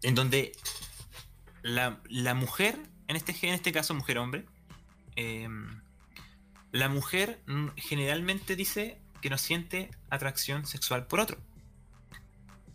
en 0.02 0.16
donde 0.16 0.54
la, 1.62 2.34
mujer, 2.34 2.78
en 3.08 3.16
este, 3.16 3.36
en 3.47 3.54
este 3.54 3.72
caso 3.72 3.93
mujer-hombre, 3.93 4.45
em, 5.16 5.82
la 6.72 6.89
mujer 6.89 7.41
generalmente 7.78 8.55
dice 8.55 8.99
que 9.22 9.30
no 9.30 9.38
siente 9.38 9.91
atracción 10.09 10.65
sexual 10.65 11.07
por 11.07 11.19
otro. 11.19 11.38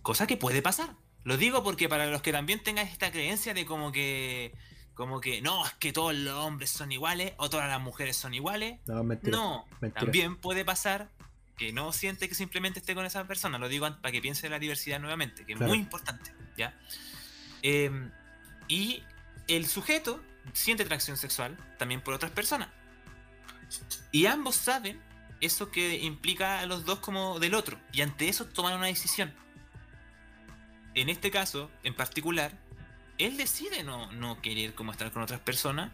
Cosa 0.02 0.26
que 0.26 0.36
puede 0.36 0.62
pasar. 0.62 0.94
Lo 1.24 1.36
digo 1.36 1.64
porque 1.64 1.88
para 1.88 2.06
los 2.06 2.22
que 2.22 2.30
también 2.32 2.62
tengan 2.62 2.86
esta 2.86 3.10
creencia 3.10 3.52
de 3.52 3.66
como 3.66 3.90
que 3.90 4.54
como 4.94 5.20
que 5.20 5.42
no, 5.42 5.66
es 5.66 5.72
que 5.74 5.92
todos 5.92 6.14
los 6.14 6.34
hombres 6.34 6.70
son 6.70 6.90
iguales 6.90 7.34
o 7.36 7.50
todas 7.50 7.68
las 7.68 7.80
mujeres 7.80 8.16
son 8.16 8.32
iguales. 8.32 8.78
No, 8.86 9.04
mentira. 9.04 9.36
No, 9.36 9.66
mentira. 9.80 10.04
también 10.04 10.36
puede 10.36 10.64
pasar 10.64 11.10
que 11.58 11.72
no 11.72 11.92
siente 11.92 12.28
que 12.28 12.34
simplemente 12.34 12.78
esté 12.78 12.94
con 12.94 13.04
esa 13.04 13.26
persona. 13.26 13.58
Lo 13.58 13.68
digo 13.68 13.86
para 14.00 14.12
que 14.12 14.22
piense 14.22 14.46
en 14.46 14.52
la 14.52 14.58
diversidad 14.58 15.00
nuevamente, 15.00 15.44
que 15.44 15.54
es 15.54 15.60
muy 15.60 15.78
importante, 15.78 16.32
¿ya? 16.56 16.78
Eh, 17.62 17.90
y 18.68 19.02
el 19.48 19.66
sujeto 19.66 20.22
siente 20.52 20.84
atracción 20.84 21.16
sexual 21.16 21.56
también 21.78 22.00
por 22.00 22.14
otras 22.14 22.30
personas. 22.30 22.68
Y 24.12 24.26
ambos 24.26 24.56
saben 24.56 25.00
eso 25.40 25.70
que 25.70 25.98
implica 25.98 26.60
a 26.60 26.66
los 26.66 26.84
dos 26.84 27.00
como 27.00 27.38
del 27.38 27.54
otro. 27.54 27.78
Y 27.92 28.02
ante 28.02 28.28
eso 28.28 28.46
toman 28.46 28.74
una 28.74 28.86
decisión. 28.86 29.34
En 30.94 31.08
este 31.08 31.30
caso, 31.30 31.70
en 31.82 31.94
particular, 31.94 32.58
él 33.18 33.36
decide 33.36 33.82
no, 33.82 34.10
no 34.12 34.40
querer 34.40 34.74
como 34.74 34.92
estar 34.92 35.10
con 35.12 35.22
otras 35.22 35.40
personas. 35.40 35.92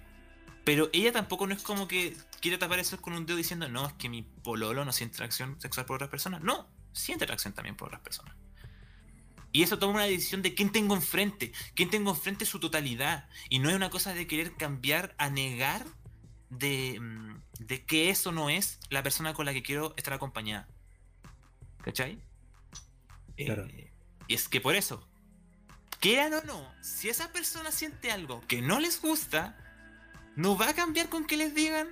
Pero 0.64 0.90
ella 0.92 1.12
tampoco 1.12 1.46
no 1.46 1.54
es 1.54 1.62
como 1.62 1.88
que 1.88 2.16
quiere 2.40 2.56
tapar 2.56 2.78
eso 2.78 3.00
con 3.00 3.14
un 3.14 3.26
dedo 3.26 3.36
diciendo, 3.36 3.68
no, 3.68 3.86
es 3.86 3.92
que 3.94 4.08
mi 4.08 4.22
pololo 4.22 4.84
no 4.84 4.92
siente 4.92 5.16
atracción 5.16 5.60
sexual 5.60 5.86
por 5.86 5.96
otras 5.96 6.10
personas. 6.10 6.42
No, 6.42 6.68
siente 6.92 7.24
atracción 7.24 7.52
también 7.52 7.76
por 7.76 7.88
otras 7.88 8.02
personas. 8.02 8.36
Y 9.50 9.62
eso 9.62 9.78
toma 9.78 9.94
una 9.94 10.04
decisión 10.04 10.40
de 10.40 10.54
quién 10.54 10.70
tengo 10.70 10.94
enfrente, 10.94 11.52
quién 11.74 11.90
tengo 11.90 12.10
enfrente 12.10 12.46
su 12.46 12.60
totalidad. 12.60 13.28
Y 13.50 13.58
no 13.58 13.68
es 13.68 13.76
una 13.76 13.90
cosa 13.90 14.14
de 14.14 14.26
querer 14.26 14.56
cambiar 14.56 15.14
a 15.18 15.28
negar 15.28 15.84
de, 16.52 17.00
mm, 17.00 17.42
de 17.60 17.84
que 17.84 18.10
eso 18.10 18.30
no 18.30 18.50
es 18.50 18.78
la 18.90 19.02
persona 19.02 19.34
con 19.34 19.46
la 19.46 19.52
que 19.52 19.62
quiero 19.62 19.94
estar 19.96 20.12
acompañada. 20.12 20.68
¿Cachai? 21.82 22.18
Claro. 23.36 23.66
Eh, 23.66 23.90
y 24.28 24.34
es 24.34 24.48
que 24.48 24.60
por 24.60 24.74
eso, 24.74 25.06
quieran 25.98 26.34
o 26.34 26.42
no, 26.42 26.74
si 26.82 27.08
esa 27.08 27.32
persona 27.32 27.72
siente 27.72 28.12
algo 28.12 28.42
que 28.46 28.60
no 28.60 28.78
les 28.80 29.00
gusta, 29.00 29.56
no 30.36 30.56
va 30.56 30.68
a 30.68 30.74
cambiar 30.74 31.08
con 31.08 31.26
que 31.26 31.36
les 31.36 31.54
digan, 31.54 31.88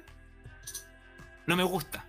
no 1.46 1.56
me 1.56 1.64
gusta. 1.64 2.06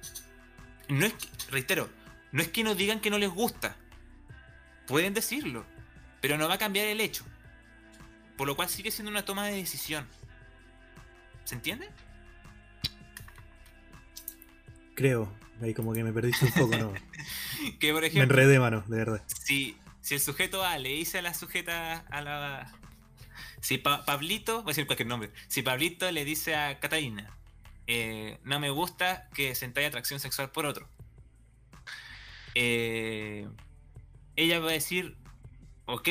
No 0.90 1.06
es 1.06 1.14
que, 1.14 1.28
reitero, 1.50 1.90
no 2.32 2.42
es 2.42 2.50
que 2.50 2.64
nos 2.64 2.78
digan 2.78 3.00
que 3.00 3.10
no 3.10 3.18
les 3.18 3.30
gusta. 3.30 3.78
Pueden 4.88 5.14
decirlo, 5.14 5.66
pero 6.20 6.38
no 6.38 6.48
va 6.48 6.56
a 6.56 6.60
cambiar 6.60 6.88
el 6.88 7.00
hecho. 7.00 7.24
Por 8.38 8.48
lo 8.48 8.56
cual 8.56 8.70
sigue 8.70 8.92
siendo 8.92 9.10
una 9.10 9.24
toma 9.24 9.48
de 9.48 9.56
decisión. 9.56 10.08
¿Se 11.46 11.56
entiende? 11.56 11.90
Creo. 15.02 15.32
Ahí 15.62 15.74
como 15.74 15.94
que 15.94 16.04
me 16.04 16.12
perdiste 16.14 16.46
un 16.46 16.52
poco, 16.54 16.78
¿no? 16.78 16.94
Que 17.80 17.92
por 17.92 18.02
me 18.02 18.08
ejemplo, 18.08 18.24
enredé, 18.42 18.60
mano, 18.60 18.84
de 18.88 18.98
verdad. 18.98 19.24
si, 19.28 19.78
si 20.02 20.14
el 20.16 20.20
sujeto 20.20 20.64
A 20.64 20.78
le 20.78 20.90
dice 20.90 21.18
a 21.20 21.22
la 21.22 21.34
sujeta 21.34 21.98
a 22.10 22.22
la. 22.22 22.72
Si 23.62 23.78
Pa- 23.78 24.04
Pablito, 24.06 24.58
voy 24.64 24.72
a 24.72 24.74
decir 24.74 24.86
cualquier 24.88 25.08
nombre. 25.08 25.32
Si 25.48 25.62
Pablito 25.62 26.10
le 26.12 26.26
dice 26.26 26.56
a 26.56 26.80
Catalina, 26.80 27.30
eh, 27.88 28.40
no 28.44 28.60
me 28.60 28.70
gusta 28.72 29.28
que 29.36 29.54
sentáis 29.56 29.88
atracción 29.88 30.20
sexual 30.20 30.50
por 30.52 30.66
otro. 30.66 30.88
Eh, 32.56 33.48
ella 34.36 34.60
va 34.60 34.70
a 34.70 34.74
decir, 34.74 35.16
ok, 35.86 36.10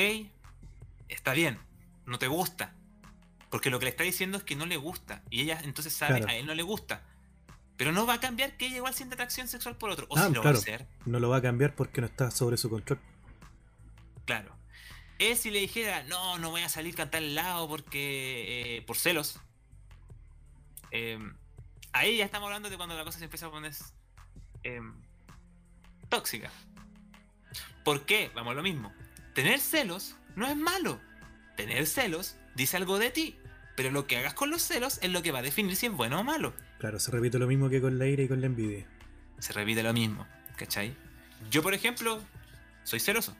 está 1.09 1.33
bien, 1.33 1.59
no 2.07 2.19
te 2.19 2.29
gusta. 2.29 2.75
Porque 3.51 3.71
lo 3.71 3.79
que 3.81 3.87
le 3.87 3.91
está 3.91 4.05
diciendo 4.05 4.39
es 4.39 4.45
que 4.45 4.55
no 4.55 4.65
le 4.67 4.77
gusta. 4.77 5.23
Y 5.31 5.43
ella 5.43 5.61
entonces 5.65 5.93
sabe, 5.93 6.19
Claro. 6.19 6.29
a 6.29 6.37
él 6.37 6.47
no 6.47 6.55
le 6.55 6.63
gusta. 6.63 7.03
Pero 7.81 7.93
no 7.93 8.05
va 8.05 8.13
a 8.15 8.21
cambiar 8.21 8.59
que 8.59 8.67
ella 8.67 8.77
igual 8.77 8.93
siente 8.93 9.15
atracción 9.15 9.49
sexual 9.49 9.75
por 9.79 9.89
otro. 9.89 10.05
O 10.11 10.19
Ah, 10.19 10.27
si 10.29 10.35
lo 10.35 10.43
claro. 10.43 10.59
va 10.59 10.59
a 10.59 10.63
hacer. 10.63 10.87
No 11.07 11.19
lo 11.19 11.31
va 11.31 11.39
a 11.39 11.41
cambiar 11.41 11.75
porque 11.75 12.03
no 12.03 12.07
está 12.09 12.31
sobre 12.31 12.59
su 12.59 12.69
control. 12.69 13.01
Claro. 14.27 14.55
Él 15.19 15.35
si 15.39 15.51
le 15.51 15.61
dijera, 15.61 16.03
no, 16.03 16.39
no 16.39 16.51
voy 16.51 16.61
a 16.61 16.69
salir 16.69 16.95
cantar 16.95 17.23
al 17.23 17.35
lado 17.35 17.67
porque. 17.69 18.77
eh, 18.77 18.83
por 18.83 18.99
celos. 18.99 19.41
eh, 20.91 21.19
ahí 21.93 22.19
ya 22.19 22.27
estamos 22.27 22.47
hablando 22.49 22.69
de 22.69 22.77
cuando 22.77 22.95
la 22.97 23.05
cosa 23.05 23.19
se 23.19 23.25
empieza 23.25 23.47
a 23.47 23.51
poner. 23.51 23.73
eh, 24.63 24.81
tóxica. 26.11 26.51
¿Por 27.83 28.05
qué? 28.05 28.31
Vamos 28.35 28.53
a 28.53 28.55
lo 28.57 28.63
mismo. 28.63 28.93
Tener 29.35 29.59
celos 29.59 30.17
no 30.37 30.47
es 30.47 30.57
malo. 30.57 31.01
Tener 31.57 31.87
celos 31.87 32.37
dice 32.55 32.77
algo 32.77 32.99
de 32.99 33.11
ti. 33.11 33.39
Pero 33.75 33.91
lo 33.91 34.07
que 34.07 34.19
hagas 34.19 34.35
con 34.35 34.51
los 34.51 34.61
celos 34.61 34.99
es 35.03 35.11
lo 35.11 35.23
que 35.23 35.33
va 35.33 35.39
a 35.39 35.43
definir 35.43 35.77
si 35.77 35.87
es 35.87 35.93
bueno 35.93 36.21
o 36.21 36.25
malo. 36.25 36.53
Claro, 36.81 36.99
se 36.99 37.11
repite 37.11 37.39
lo 37.39 37.47
mismo 37.47 37.69
que 37.69 37.83
con 37.83 37.99
la 37.99 38.07
ira 38.07 38.23
y 38.23 38.29
con 38.29 38.41
la 38.41 38.47
envidia. 38.47 38.87
se 39.39 39.53
repite 39.53 39.83
lo 39.83 39.93
mismo, 39.93 40.27
¿cachai? 40.57 40.97
Yo, 41.51 41.63
por 41.63 41.75
ejemplo, 41.75 42.23
soy 42.85 43.01
celoso. 43.01 43.37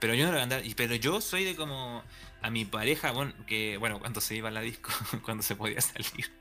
Pero 0.00 0.14
yo 0.14 0.24
no 0.24 0.32
lo 0.32 0.32
voy 0.32 0.40
a 0.40 0.42
andar. 0.42 0.62
Pero 0.76 0.96
yo 0.96 1.20
soy 1.20 1.44
de 1.44 1.54
como 1.54 2.02
a 2.42 2.50
mi 2.50 2.64
pareja, 2.64 3.12
bueno, 3.12 3.32
que, 3.46 3.76
bueno, 3.76 4.00
cuando 4.00 4.20
se 4.20 4.34
iba 4.34 4.48
a 4.48 4.50
la 4.50 4.60
disco, 4.60 4.90
cuando 5.24 5.44
se 5.44 5.54
podía 5.54 5.80
salir. 5.80 6.32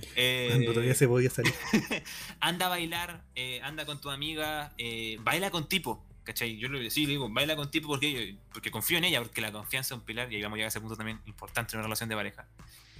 eh, 0.16 0.48
Cuando 0.50 0.72
todavía 0.72 0.94
se 0.96 1.06
podía 1.06 1.30
salir. 1.30 1.54
anda 2.40 2.66
a 2.66 2.70
bailar, 2.70 3.22
eh, 3.36 3.60
anda 3.62 3.86
con 3.86 4.00
tu 4.00 4.10
amiga, 4.10 4.72
eh, 4.76 5.18
baila 5.20 5.52
con 5.52 5.68
tipo. 5.68 6.04
¿Cachai? 6.24 6.56
Yo 6.56 6.68
le, 6.68 6.90
sí, 6.90 7.06
le 7.06 7.12
digo, 7.12 7.28
baila 7.28 7.54
con 7.54 7.70
tipo 7.70 7.86
porque, 7.86 8.38
porque 8.52 8.72
confío 8.72 8.98
en 8.98 9.04
ella, 9.04 9.22
porque 9.22 9.40
la 9.40 9.52
confianza 9.52 9.94
es 9.94 10.00
un 10.00 10.04
pilar 10.04 10.32
y 10.32 10.36
ahí 10.36 10.42
vamos 10.42 10.56
a 10.56 10.58
llegar 10.58 10.66
a 10.66 10.70
ese 10.70 10.80
punto 10.80 10.96
también 10.96 11.20
importante 11.26 11.74
en 11.74 11.78
una 11.78 11.84
relación 11.84 12.08
de 12.08 12.16
pareja. 12.16 12.48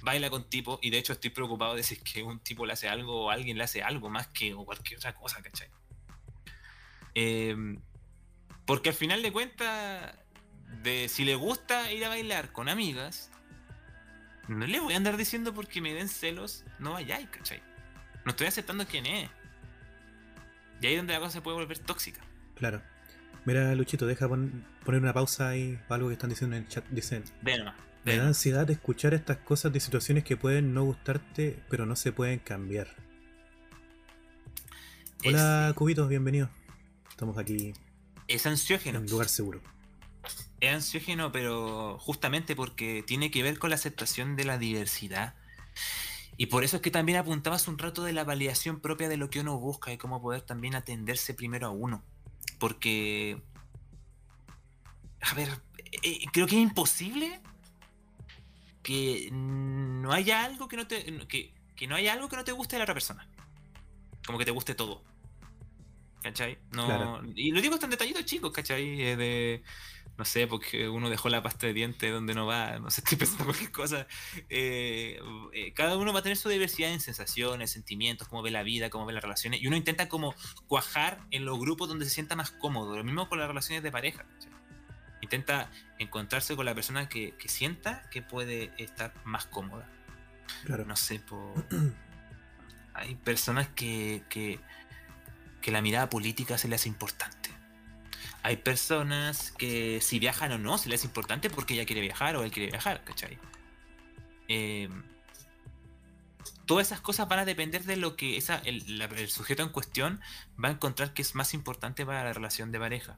Baila 0.05 0.29
con 0.29 0.49
tipo 0.49 0.79
y 0.81 0.89
de 0.91 0.99
hecho 0.99 1.11
estoy 1.13 1.31
preocupado 1.31 1.75
de 1.75 1.83
si 1.83 1.95
es 1.95 2.01
que 2.01 2.23
un 2.23 2.39
tipo 2.39 2.65
le 2.65 2.71
hace 2.73 2.87
algo 2.87 3.25
o 3.25 3.29
alguien 3.31 3.57
le 3.57 3.63
hace 3.65 3.83
algo 3.83 4.09
más 4.09 4.27
que 4.27 4.53
cualquier 4.55 4.99
otra 4.99 5.13
cosa, 5.13 5.41
¿cachai? 5.41 5.67
Eh, 7.15 7.55
porque 8.65 8.89
al 8.89 8.95
final 8.95 9.21
de 9.21 9.31
cuentas, 9.31 10.15
de 10.83 11.07
si 11.09 11.25
le 11.25 11.35
gusta 11.35 11.91
ir 11.91 12.05
a 12.05 12.09
bailar 12.09 12.51
con 12.51 12.69
amigas, 12.69 13.31
no 14.47 14.65
le 14.65 14.79
voy 14.79 14.93
a 14.93 14.97
andar 14.97 15.17
diciendo 15.17 15.53
porque 15.53 15.81
me 15.81 15.93
den 15.93 16.07
celos, 16.09 16.63
no 16.79 16.93
vayáis, 16.93 17.27
¿cachai? 17.29 17.61
No 18.25 18.31
estoy 18.31 18.47
aceptando 18.47 18.85
quién 18.85 19.05
es. 19.05 19.29
Y 20.81 20.87
ahí 20.87 20.93
es 20.93 20.99
donde 20.99 21.13
la 21.13 21.19
cosa 21.19 21.31
se 21.31 21.41
puede 21.41 21.57
volver 21.57 21.79
tóxica. 21.79 22.21
Claro. 22.55 22.81
Mira, 23.45 23.73
Luchito, 23.75 24.05
deja 24.07 24.27
pon- 24.27 24.65
poner 24.83 25.01
una 25.01 25.13
pausa 25.13 25.49
ahí 25.49 25.79
para 25.87 25.95
algo 25.97 26.07
que 26.09 26.13
están 26.13 26.29
diciendo 26.31 26.55
en 26.55 26.63
el 26.63 26.69
chat. 26.69 26.85
Dicen, 26.89 27.23
Ve 27.41 27.57
nomás. 27.59 27.75
Me 28.05 28.17
da 28.17 28.27
ansiedad 28.27 28.69
escuchar 28.69 29.13
estas 29.15 29.37
cosas 29.37 29.73
de 29.73 29.79
situaciones 29.79 30.23
que 30.23 30.37
pueden 30.37 30.73
no 30.73 30.83
gustarte, 30.83 31.59
pero 31.69 31.85
no 31.87 31.95
se 31.95 32.11
pueden 32.11 32.37
cambiar. 32.39 32.87
Hola, 35.25 35.73
Cubitos, 35.75 36.07
bienvenido. 36.07 36.49
Estamos 37.09 37.37
aquí 37.39 37.73
Es, 38.27 38.41
es 38.41 38.45
ansiógeno. 38.45 38.99
en 38.99 39.05
un 39.05 39.09
lugar 39.09 39.27
seguro. 39.27 39.59
Es 40.59 40.73
ansiógeno, 40.73 41.31
pero 41.31 41.97
justamente 41.99 42.55
porque 42.55 43.03
tiene 43.05 43.31
que 43.31 43.41
ver 43.41 43.57
con 43.57 43.71
la 43.71 43.75
aceptación 43.75 44.35
de 44.35 44.45
la 44.45 44.59
diversidad. 44.59 45.33
Y 46.37 46.47
por 46.47 46.63
eso 46.63 46.75
es 46.75 46.81
que 46.83 46.91
también 46.91 47.17
apuntabas 47.17 47.67
un 47.67 47.79
rato 47.79 48.03
de 48.03 48.13
la 48.13 48.23
validación 48.23 48.81
propia 48.81 49.09
de 49.09 49.17
lo 49.17 49.31
que 49.31 49.39
uno 49.39 49.57
busca 49.57 49.91
y 49.91 49.97
cómo 49.97 50.21
poder 50.21 50.41
también 50.41 50.75
atenderse 50.75 51.33
primero 51.33 51.67
a 51.67 51.71
uno. 51.71 52.03
Porque, 52.59 53.41
a 55.21 55.33
ver, 55.33 55.49
eh, 56.03 56.19
creo 56.31 56.45
que 56.45 56.55
es 56.57 56.61
imposible 56.61 57.41
que 58.85 59.29
no 59.31 60.13
haya 60.13 60.43
algo 60.43 60.67
que 60.67 60.77
no 60.77 60.85
te 60.85 61.03
que, 61.27 61.51
que 61.75 61.87
no 61.87 61.95
haya 61.95 62.13
algo 62.13 62.29
que 62.29 62.35
no 62.35 62.43
te 62.43 62.51
guste 62.51 62.75
de 62.75 62.79
la 62.79 62.83
otra 62.83 62.93
persona. 62.93 63.27
Como 64.27 64.37
que 64.37 64.45
te 64.45 64.51
guste 64.51 64.75
todo. 64.75 65.03
¿Cachai? 66.21 66.59
No, 66.71 66.85
Claro. 66.85 67.21
Y 67.35 67.51
lo 67.51 67.61
digo 67.61 67.73
hasta 67.73 67.87
en 67.87 67.91
detallitos 67.91 68.25
chicos, 68.25 68.51
¿cachai? 68.51 69.01
Eh, 69.01 69.15
De, 69.15 69.63
no 70.19 70.23
sé, 70.23 70.45
porque 70.45 70.87
uno 70.87 71.09
dejó 71.09 71.29
la 71.29 71.41
pasta 71.41 71.65
de 71.65 71.73
dientes 71.73 72.11
donde 72.11 72.35
no 72.35 72.45
va, 72.45 72.77
no 72.77 72.91
sé, 72.91 73.01
estoy 73.03 73.17
pensando 73.17 73.43
en 73.43 73.47
cualquier 73.47 73.71
cosa. 73.71 74.07
Eh, 74.49 75.19
eh, 75.53 75.73
cada 75.73 75.97
uno 75.97 76.13
va 76.13 76.19
a 76.19 76.23
tener 76.23 76.37
su 76.37 76.49
diversidad 76.49 76.91
en 76.91 77.01
sensaciones, 77.01 77.71
sentimientos, 77.71 78.27
cómo 78.27 78.43
ve 78.43 78.51
la 78.51 78.61
vida, 78.61 78.91
cómo 78.91 79.07
ve 79.07 79.13
las 79.13 79.23
relaciones, 79.23 79.63
y 79.63 79.67
uno 79.67 79.77
intenta 79.77 80.09
como 80.09 80.35
cuajar 80.67 81.25
en 81.31 81.43
los 81.43 81.59
grupos 81.59 81.89
donde 81.89 82.05
se 82.05 82.11
sienta 82.11 82.35
más 82.35 82.51
cómodo. 82.51 82.95
Lo 82.95 83.03
mismo 83.03 83.27
con 83.29 83.39
las 83.39 83.47
relaciones 83.47 83.81
de 83.81 83.91
pareja. 83.91 84.25
¿cachai? 84.25 84.51
Intenta 85.25 85.69
encontrarse 85.99 86.55
con 86.55 86.65
la 86.65 86.75
persona 86.75 87.09
que, 87.09 87.33
que 87.35 87.49
sienta 87.49 88.07
que 88.11 88.21
puede 88.21 88.71
estar 88.77 89.11
más 89.25 89.45
cómoda. 89.47 89.89
Claro. 90.65 90.85
No 90.85 90.95
sé, 90.95 91.19
hay 92.93 93.15
personas 93.15 93.67
que, 93.69 94.23
que, 94.29 94.59
que 95.61 95.71
la 95.71 95.81
mirada 95.81 96.09
política 96.09 96.57
se 96.57 96.67
le 96.67 96.75
hace 96.75 96.87
importante. 96.89 97.49
Hay 98.43 98.57
personas 98.57 99.51
que 99.57 99.99
si 100.01 100.19
viajan 100.19 100.51
o 100.51 100.57
no 100.59 100.77
se 100.77 100.89
le 100.89 100.95
hace 100.95 101.07
importante 101.07 101.49
porque 101.49 101.73
ella 101.73 101.85
quiere 101.85 102.01
viajar 102.01 102.35
o 102.35 102.43
él 102.43 102.51
quiere 102.51 102.69
viajar, 102.69 103.03
¿cachai? 103.03 103.39
Eh, 104.47 104.87
todas 106.67 106.85
esas 106.87 107.01
cosas 107.01 107.27
van 107.27 107.39
a 107.39 107.45
depender 107.45 107.83
de 107.85 107.95
lo 107.97 108.15
que 108.15 108.37
esa, 108.37 108.57
el, 108.59 108.99
la- 108.99 109.05
el 109.05 109.29
sujeto 109.29 109.63
en 109.63 109.69
cuestión 109.69 110.21
va 110.63 110.69
a 110.69 110.71
encontrar 110.73 111.13
que 111.15 111.23
es 111.23 111.33
más 111.33 111.55
importante 111.55 112.05
para 112.05 112.23
la 112.23 112.33
relación 112.33 112.71
de 112.71 112.79
pareja. 112.79 113.17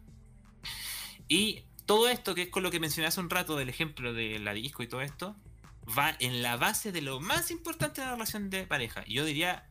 Y 1.27 1.65
todo 1.88 2.09
esto, 2.09 2.35
que 2.35 2.43
es 2.43 2.49
con 2.49 2.61
lo 2.61 2.69
que 2.69 2.79
mencioné 2.79 3.07
hace 3.07 3.21
un 3.21 3.29
rato 3.29 3.55
del 3.55 3.69
ejemplo 3.69 4.13
de 4.13 4.38
la 4.39 4.53
disco 4.53 4.83
y 4.83 4.88
todo 4.88 5.01
esto, 5.01 5.35
va 5.97 6.15
en 6.19 6.43
la 6.43 6.57
base 6.57 6.91
de 6.91 7.01
lo 7.01 7.19
más 7.21 7.49
importante 7.49 8.01
de 8.01 8.07
la 8.07 8.13
relación 8.13 8.49
de 8.49 8.67
pareja. 8.67 9.03
Y 9.07 9.15
yo 9.15 9.25
diría, 9.25 9.65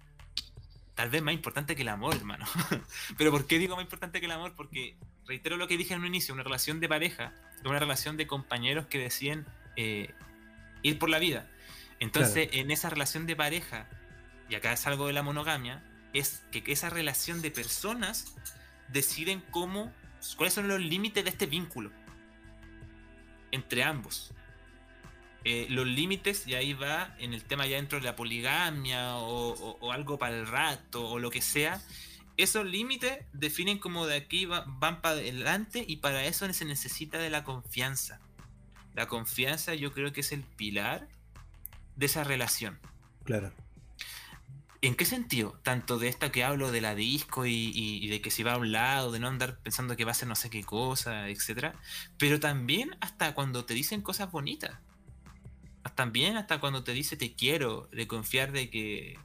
tal 0.94 1.10
vez 1.10 1.22
más 1.22 1.34
importante 1.34 1.76
que 1.76 1.82
el 1.82 1.88
amor, 1.88 2.16
hermano. 2.16 2.46
Pero 3.18 3.30
¿por 3.30 3.46
qué 3.46 3.58
digo 3.58 3.76
más 3.76 3.84
importante 3.84 4.18
que 4.18 4.26
el 4.26 4.32
amor? 4.32 4.54
Porque 4.56 4.96
reitero 5.26 5.58
lo 5.58 5.68
que 5.68 5.76
dije 5.76 5.92
en 5.92 6.00
un 6.00 6.06
inicio, 6.06 6.32
una 6.32 6.42
relación 6.42 6.80
de 6.80 6.88
pareja, 6.88 7.34
una 7.64 7.78
relación 7.78 8.16
de 8.16 8.26
compañeros 8.26 8.86
que 8.86 8.98
deciden 8.98 9.44
eh, 9.76 10.14
ir 10.82 10.98
por 10.98 11.10
la 11.10 11.18
vida. 11.18 11.46
Entonces, 12.00 12.48
en 12.52 12.70
esa 12.70 12.88
relación 12.88 13.26
de 13.26 13.36
pareja, 13.36 13.90
y 14.48 14.54
acá 14.54 14.72
es 14.72 14.86
algo 14.86 15.06
de 15.06 15.12
la 15.12 15.22
monogamia, 15.22 15.84
es 16.14 16.42
que 16.50 16.64
esa 16.72 16.88
relación 16.88 17.42
de 17.42 17.50
personas 17.50 18.34
deciden 18.88 19.42
cómo, 19.50 19.92
cuáles 20.38 20.54
son 20.54 20.66
los 20.66 20.80
límites 20.80 21.22
de 21.22 21.30
este 21.30 21.44
vínculo 21.44 21.90
entre 23.50 23.82
ambos. 23.82 24.32
Eh, 25.44 25.66
los 25.70 25.86
límites, 25.86 26.46
y 26.46 26.54
ahí 26.54 26.72
va 26.72 27.14
en 27.18 27.32
el 27.32 27.44
tema 27.44 27.66
ya 27.66 27.76
dentro 27.76 27.98
de 27.98 28.04
la 28.04 28.16
poligamia 28.16 29.16
o, 29.16 29.92
algo 29.92 30.18
para 30.18 30.36
el 30.36 30.46
rato 30.46 31.08
o 31.08 31.18
lo 31.20 31.30
que 31.30 31.40
sea, 31.40 31.80
esos 32.36 32.66
límites 32.66 33.18
definen 33.32 33.78
como 33.78 34.06
de 34.06 34.16
aquí 34.16 34.46
van 34.46 35.00
para 35.00 35.10
adelante 35.10 35.84
y 35.86 35.98
para 35.98 36.24
eso 36.24 36.52
se 36.52 36.64
necesita 36.64 37.18
de 37.18 37.30
la 37.30 37.44
confianza. 37.44 38.20
La 38.94 39.06
confianza 39.06 39.74
yo 39.74 39.92
creo 39.92 40.12
que 40.12 40.22
es 40.22 40.32
el 40.32 40.42
pilar 40.42 41.06
de 41.94 42.06
esa 42.06 42.24
relación. 42.24 42.78
Claro. 43.24 43.52
¿En 44.86 44.94
qué 44.94 45.04
sentido? 45.04 45.58
Tanto 45.64 45.98
de 45.98 46.06
esta 46.06 46.30
que 46.30 46.44
hablo 46.44 46.70
de 46.70 46.80
la 46.80 46.94
disco 46.94 47.44
y, 47.44 48.06
de 48.06 48.20
que 48.20 48.30
si 48.30 48.44
va 48.44 48.52
a 48.52 48.56
un 48.56 48.70
lado, 48.70 49.10
de 49.10 49.18
no 49.18 49.26
andar 49.26 49.58
pensando 49.58 49.96
que 49.96 50.04
va 50.04 50.12
a 50.12 50.14
ser 50.14 50.28
no 50.28 50.36
sé 50.36 50.48
qué 50.48 50.62
cosa, 50.62 51.28
etcétera. 51.28 51.74
Pero 52.18 52.38
también 52.38 52.96
hasta 53.00 53.34
cuando 53.34 53.64
te 53.64 53.74
dicen 53.74 54.00
cosas 54.00 54.30
bonitas. 54.30 54.78
También 55.96 56.36
hasta 56.36 56.60
cuando 56.60 56.84
te 56.84 56.92
dice 56.92 57.16
te 57.16 57.34
quiero, 57.34 57.88
de 57.90 58.06
confiar 58.06 58.52
de 58.52 58.70
que, 58.70 59.18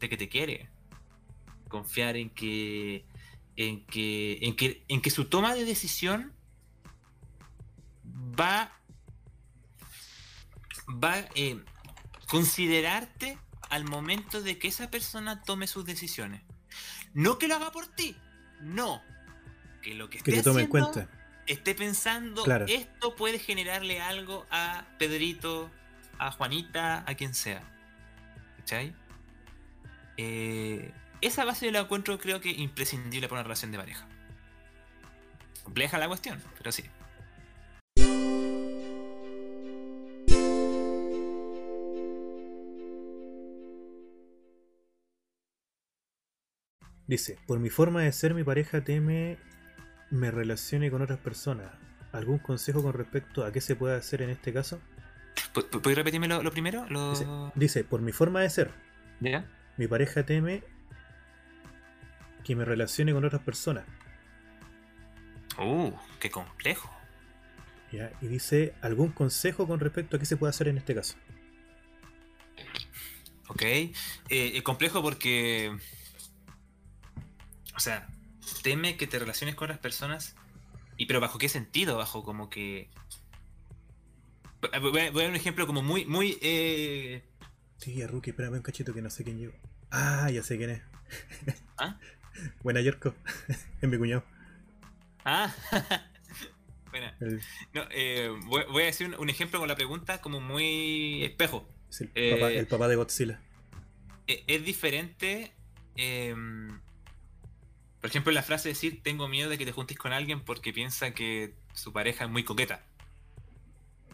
de 0.00 0.08
que 0.08 0.16
te 0.16 0.28
quiere. 0.28 0.68
Confiar 1.68 2.16
en 2.16 2.30
que, 2.30 3.04
en 3.54 3.86
que, 3.86 4.38
en 4.42 4.56
que, 4.56 4.82
en 4.88 5.00
que 5.00 5.10
su 5.10 5.26
toma 5.26 5.54
de 5.54 5.64
decisión 5.64 6.32
va, 8.04 8.72
va 10.88 11.14
a 11.14 11.28
eh, 11.36 11.62
considerarte 12.26 13.38
al 13.74 13.84
momento 13.84 14.40
de 14.40 14.56
que 14.56 14.68
esa 14.68 14.88
persona 14.88 15.42
tome 15.42 15.66
sus 15.66 15.84
decisiones. 15.84 16.42
No 17.12 17.38
que 17.38 17.48
lo 17.48 17.56
haga 17.56 17.72
por 17.72 17.88
ti, 17.88 18.14
no. 18.60 19.02
Que 19.82 19.94
lo 19.94 20.08
que 20.08 20.18
esté 20.18 20.44
tome 20.44 20.62
en 20.62 20.68
cuenta. 20.68 21.08
esté 21.48 21.74
pensando, 21.74 22.44
esto 22.68 23.16
puede 23.16 23.40
generarle 23.40 24.00
algo 24.00 24.46
a 24.52 24.84
Pedrito, 24.96 25.72
a 26.18 26.30
Juanita, 26.30 27.02
a 27.04 27.14
quien 27.16 27.34
sea. 27.34 27.64
¿Cachai? 28.58 28.94
Eh, 30.18 30.92
esa 31.20 31.44
base 31.44 31.66
yo 31.66 31.72
la 31.72 31.80
encuentro 31.80 32.16
creo 32.20 32.40
que 32.40 32.50
imprescindible 32.50 33.26
para 33.26 33.40
una 33.40 33.42
relación 33.42 33.72
de 33.72 33.78
pareja. 33.78 34.06
Compleja 35.64 35.98
la 35.98 36.06
cuestión, 36.06 36.40
pero 36.58 36.70
sí. 36.70 36.84
Dice, 47.06 47.38
por 47.46 47.58
mi 47.58 47.70
forma 47.70 48.02
de 48.02 48.12
ser, 48.12 48.34
mi 48.34 48.44
pareja 48.44 48.82
teme 48.82 49.38
me 50.10 50.30
relacione 50.30 50.90
con 50.90 51.02
otras 51.02 51.18
personas. 51.18 51.70
¿Algún 52.12 52.38
consejo 52.38 52.82
con 52.82 52.92
respecto 52.92 53.44
a 53.44 53.52
qué 53.52 53.60
se 53.60 53.76
puede 53.76 53.96
hacer 53.96 54.22
en 54.22 54.30
este 54.30 54.52
caso? 54.52 54.80
¿Puedes 55.52 55.98
repetirme 55.98 56.28
lo, 56.28 56.50
primero? 56.50 56.86
Dice, 57.54 57.84
por 57.84 58.00
mi 58.00 58.12
forma 58.12 58.40
de 58.40 58.50
ser, 58.50 58.70
mi 59.76 59.86
pareja 59.88 60.24
teme 60.24 60.62
que 62.44 62.54
me 62.54 62.64
relacione 62.64 63.12
con 63.12 63.24
otras 63.24 63.42
personas. 63.42 63.84
Uh, 65.58 65.92
qué 66.20 66.30
complejo. 66.30 66.90
Y 68.20 68.26
dice, 68.26 68.74
¿algún 68.80 69.10
consejo 69.10 69.66
con 69.66 69.80
respecto 69.80 70.16
a 70.16 70.18
qué 70.18 70.26
se 70.26 70.36
puede 70.36 70.50
hacer 70.50 70.68
en 70.68 70.78
este 70.78 70.94
caso? 70.94 71.16
Ok, 73.48 73.62
eh, 73.62 73.92
eh 74.30 74.62
complejo 74.62 75.02
porque 75.02 75.76
o 77.76 77.80
sea, 77.80 78.08
teme 78.62 78.96
que 78.96 79.06
te 79.06 79.18
relaciones 79.18 79.54
con 79.54 79.66
otras 79.66 79.78
personas. 79.78 80.34
Y 80.96 81.06
pero 81.06 81.20
bajo 81.20 81.38
qué 81.38 81.48
sentido? 81.48 81.96
Bajo 81.96 82.22
como 82.22 82.50
que. 82.50 82.88
Voy 84.80 85.00
a, 85.00 85.10
dar 85.10 85.30
un 85.30 85.36
ejemplo 85.36 85.66
como 85.66 85.82
muy, 85.82 86.04
muy. 86.04 86.38
Eh... 86.40 87.22
Sí, 87.78 88.04
Rookie, 88.06 88.30
espérame 88.30 88.54
un 88.54 88.62
cachito 88.62 88.94
que 88.94 89.02
no 89.02 89.10
sé 89.10 89.24
quién 89.24 89.38
llevo. 89.38 89.54
Ah, 89.90 90.30
ya 90.30 90.42
sé 90.42 90.56
quién 90.56 90.70
es. 90.70 90.82
¿Ah? 91.78 91.98
Buena, 92.62 92.80
Yerko. 92.80 93.14
es 93.80 93.88
mi 93.88 93.98
cuñado. 93.98 94.24
Ah, 95.24 95.54
buena. 96.90 97.16
No, 97.72 97.82
eh, 97.90 98.30
voy, 98.44 98.82
a 98.82 98.86
decir 98.86 99.14
un, 99.18 99.28
ejemplo 99.28 99.58
con 99.58 99.68
la 99.68 99.74
pregunta 99.74 100.20
como 100.20 100.40
muy 100.40 101.24
espejo. 101.24 101.68
el, 102.14 102.34
papá, 102.34 102.52
el, 102.52 102.66
papá, 102.66 102.88
de 102.88 102.96
Godzilla. 102.96 103.40
Eh, 104.26 104.44
es 104.46 104.64
diferente. 104.64 105.52
Eh, 105.96 106.34
por 108.04 108.10
ejemplo, 108.10 108.32
la 108.34 108.42
frase 108.42 108.68
decir, 108.68 109.02
tengo 109.02 109.28
miedo 109.28 109.48
de 109.48 109.56
que 109.56 109.64
te 109.64 109.72
juntes 109.72 109.96
con 109.96 110.12
alguien 110.12 110.42
porque 110.42 110.74
piensa 110.74 111.14
que 111.14 111.54
su 111.72 111.90
pareja 111.90 112.24
es 112.24 112.30
muy 112.30 112.44
coqueta. 112.44 112.82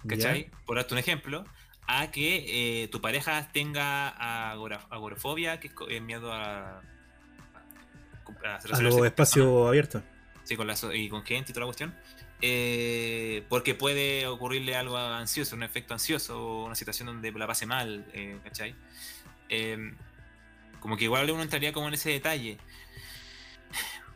¿Cachai? 0.07 0.49
Por 0.65 0.77
darte 0.77 0.95
un 0.95 0.99
ejemplo, 0.99 1.45
a 1.89 2.13
que 2.13 2.85
eh, 2.85 2.87
tu 2.87 3.01
pareja 3.01 3.51
tenga 3.51 4.11
agorafobia, 4.91 5.59
que 5.59 5.73
es 5.89 6.03
miedo 6.03 6.33
a, 6.33 6.83
a, 8.45 8.61
a 8.63 9.07
espacio 9.07 9.67
abierto. 9.67 10.05
Sí, 10.45 10.55
con 10.57 10.69
la, 10.69 10.77
y 10.95 11.09
con 11.09 11.25
gente 11.25 11.51
y 11.51 11.53
toda 11.53 11.67
la 11.67 11.67
cuestión. 11.67 11.93
Eh, 12.41 13.45
porque 13.49 13.75
puede 13.75 14.29
ocurrirle 14.29 14.77
algo 14.77 14.99
ansioso, 14.99 15.57
un 15.57 15.65
efecto 15.65 15.95
ansioso, 15.95 16.63
una 16.63 16.77
situación 16.77 17.07
donde 17.07 17.33
la 17.33 17.49
pase 17.49 17.67
mal, 17.67 18.07
eh, 18.13 18.39
¿cachai? 18.45 18.73
como 20.79 20.97
que 20.97 21.05
igual 21.05 21.29
uno 21.29 21.43
entraría 21.43 21.73
como 21.73 21.89
en 21.89 21.95
ese 21.95 22.11
detalle. 22.11 22.57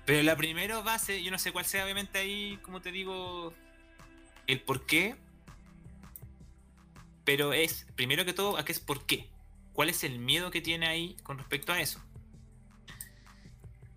Pero 0.06 0.22
la 0.22 0.36
primera 0.36 0.80
base, 0.80 1.22
yo 1.22 1.30
no 1.30 1.38
sé 1.38 1.52
cuál 1.52 1.64
sea, 1.64 1.84
obviamente 1.84 2.18
ahí, 2.18 2.58
como 2.62 2.80
te 2.82 2.92
digo, 2.92 3.54
el 4.46 4.60
por 4.60 4.84
qué. 4.86 5.16
Pero 7.24 7.52
es, 7.54 7.86
primero 7.96 8.24
que 8.24 8.34
todo, 8.34 8.58
¿a 8.58 8.64
qué 8.64 8.72
es 8.72 8.80
por 8.80 9.06
qué? 9.06 9.30
¿Cuál 9.72 9.88
es 9.88 10.04
el 10.04 10.18
miedo 10.18 10.50
que 10.50 10.60
tiene 10.60 10.86
ahí 10.86 11.16
con 11.22 11.38
respecto 11.38 11.72
a 11.72 11.80
eso? 11.80 12.02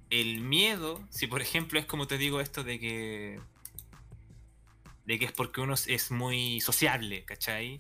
El 0.10 0.40
miedo, 0.40 1.06
si 1.10 1.28
por 1.28 1.42
ejemplo 1.42 1.80
es 1.80 1.86
como 1.86 2.08
te 2.08 2.18
digo 2.18 2.40
esto 2.40 2.64
de 2.64 2.80
que. 2.80 3.42
de 5.06 5.20
que 5.20 5.26
es 5.26 5.34
porque 5.34 5.60
uno 5.60 5.74
es 5.74 6.12
muy 6.12 6.62
sociable, 6.62 7.26
¿cachai? 7.26 7.80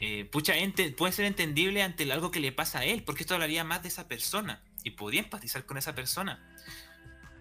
Eh, 0.00 0.24
pucha, 0.24 0.54
puede 0.96 1.12
ser 1.12 1.24
entendible 1.24 1.82
ante 1.82 2.10
algo 2.12 2.30
que 2.30 2.40
le 2.40 2.52
pasa 2.52 2.80
a 2.80 2.84
él, 2.84 3.04
porque 3.04 3.22
esto 3.22 3.34
hablaría 3.34 3.62
más 3.62 3.82
de 3.82 3.88
esa 3.88 4.08
persona 4.08 4.62
y 4.82 4.90
podría 4.90 5.20
empatizar 5.20 5.64
con 5.64 5.78
esa 5.78 5.94
persona. 5.94 6.44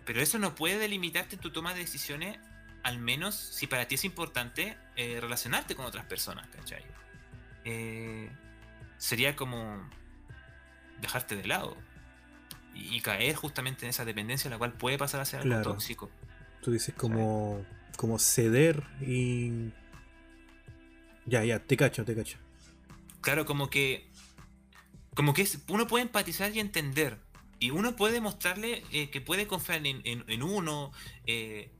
Pero 0.06 0.22
eso 0.22 0.38
no 0.40 0.56
puede 0.56 0.78
delimitarte 0.78 1.36
en 1.36 1.42
tu 1.42 1.52
toma 1.52 1.74
de 1.74 1.80
decisiones, 1.80 2.38
al 2.84 3.00
menos 3.00 3.36
si 3.36 3.68
para 3.68 3.88
ti 3.88 3.96
es 3.96 4.04
importante 4.04 4.78
eh, 4.96 5.20
relacionarte 5.22 5.76
con 5.76 5.86
otras 5.86 6.06
personas, 6.06 6.48
¿cachai? 6.50 6.84
Eh, 7.66 8.30
sería 8.98 9.36
como 9.36 9.90
dejarte 11.02 11.36
de 11.36 11.46
lado 11.46 11.78
y, 12.74 13.00
caer 13.02 13.36
justamente 13.36 13.86
en 13.86 13.92
esa 13.92 14.04
dependencia, 14.04 14.50
la 14.50 14.58
cual 14.58 14.74
puede 14.74 14.98
pasar 14.98 15.22
a 15.22 15.26
ser 15.26 15.42
algo 15.42 15.62
tóxico. 15.62 16.10
Tú 16.62 16.72
dices 16.72 16.96
como, 16.96 17.64
como 17.98 18.20
ceder 18.20 18.84
y... 19.02 19.72
Ya, 21.26 21.44
ya, 21.44 21.60
te 21.60 21.78
cacho, 21.78 22.04
te 22.04 22.16
cacho. 22.16 22.38
Claro, 23.22 23.46
como 23.46 23.70
que... 23.70 24.10
Como 25.14 25.34
que 25.34 25.48
uno 25.68 25.88
puede 25.88 26.04
empatizar 26.04 26.52
y 26.56 26.60
entender, 26.60 27.20
y 27.64 27.72
uno 27.72 27.96
puede 27.96 28.20
mostrarle 28.20 28.84
eh, 28.92 29.10
que 29.10 29.22
puede 29.22 29.48
confiar 29.48 29.82
en, 29.86 30.44
uno, 30.44 30.92
eh, 31.26 31.72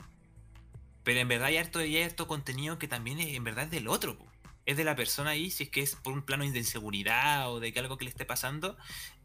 pero 1.04 1.20
en 1.20 1.28
verdad 1.28 1.48
hay 1.48 1.58
harto, 1.58 1.80
hay 1.80 2.10
contenido 2.26 2.80
que 2.80 2.88
también 2.88 3.20
es, 3.20 3.36
en 3.36 3.44
verdad 3.44 3.66
es 3.66 3.72
del 3.72 3.90
otro. 3.90 4.18
Es 4.66 4.78
de 4.78 4.86
la 4.86 4.96
persona 4.96 5.32
ahí, 5.32 5.52
si 5.52 5.64
es 5.64 5.70
que 5.70 5.82
es 5.82 5.98
por 5.98 6.14
un 6.14 6.22
plano 6.22 6.46
de 6.50 6.58
inseguridad 6.58 7.52
o 7.52 7.60
de 7.60 7.74
que 7.74 7.80
algo 7.80 7.98
que 7.98 8.06
le 8.06 8.12
esté 8.12 8.24
pasando. 8.24 8.78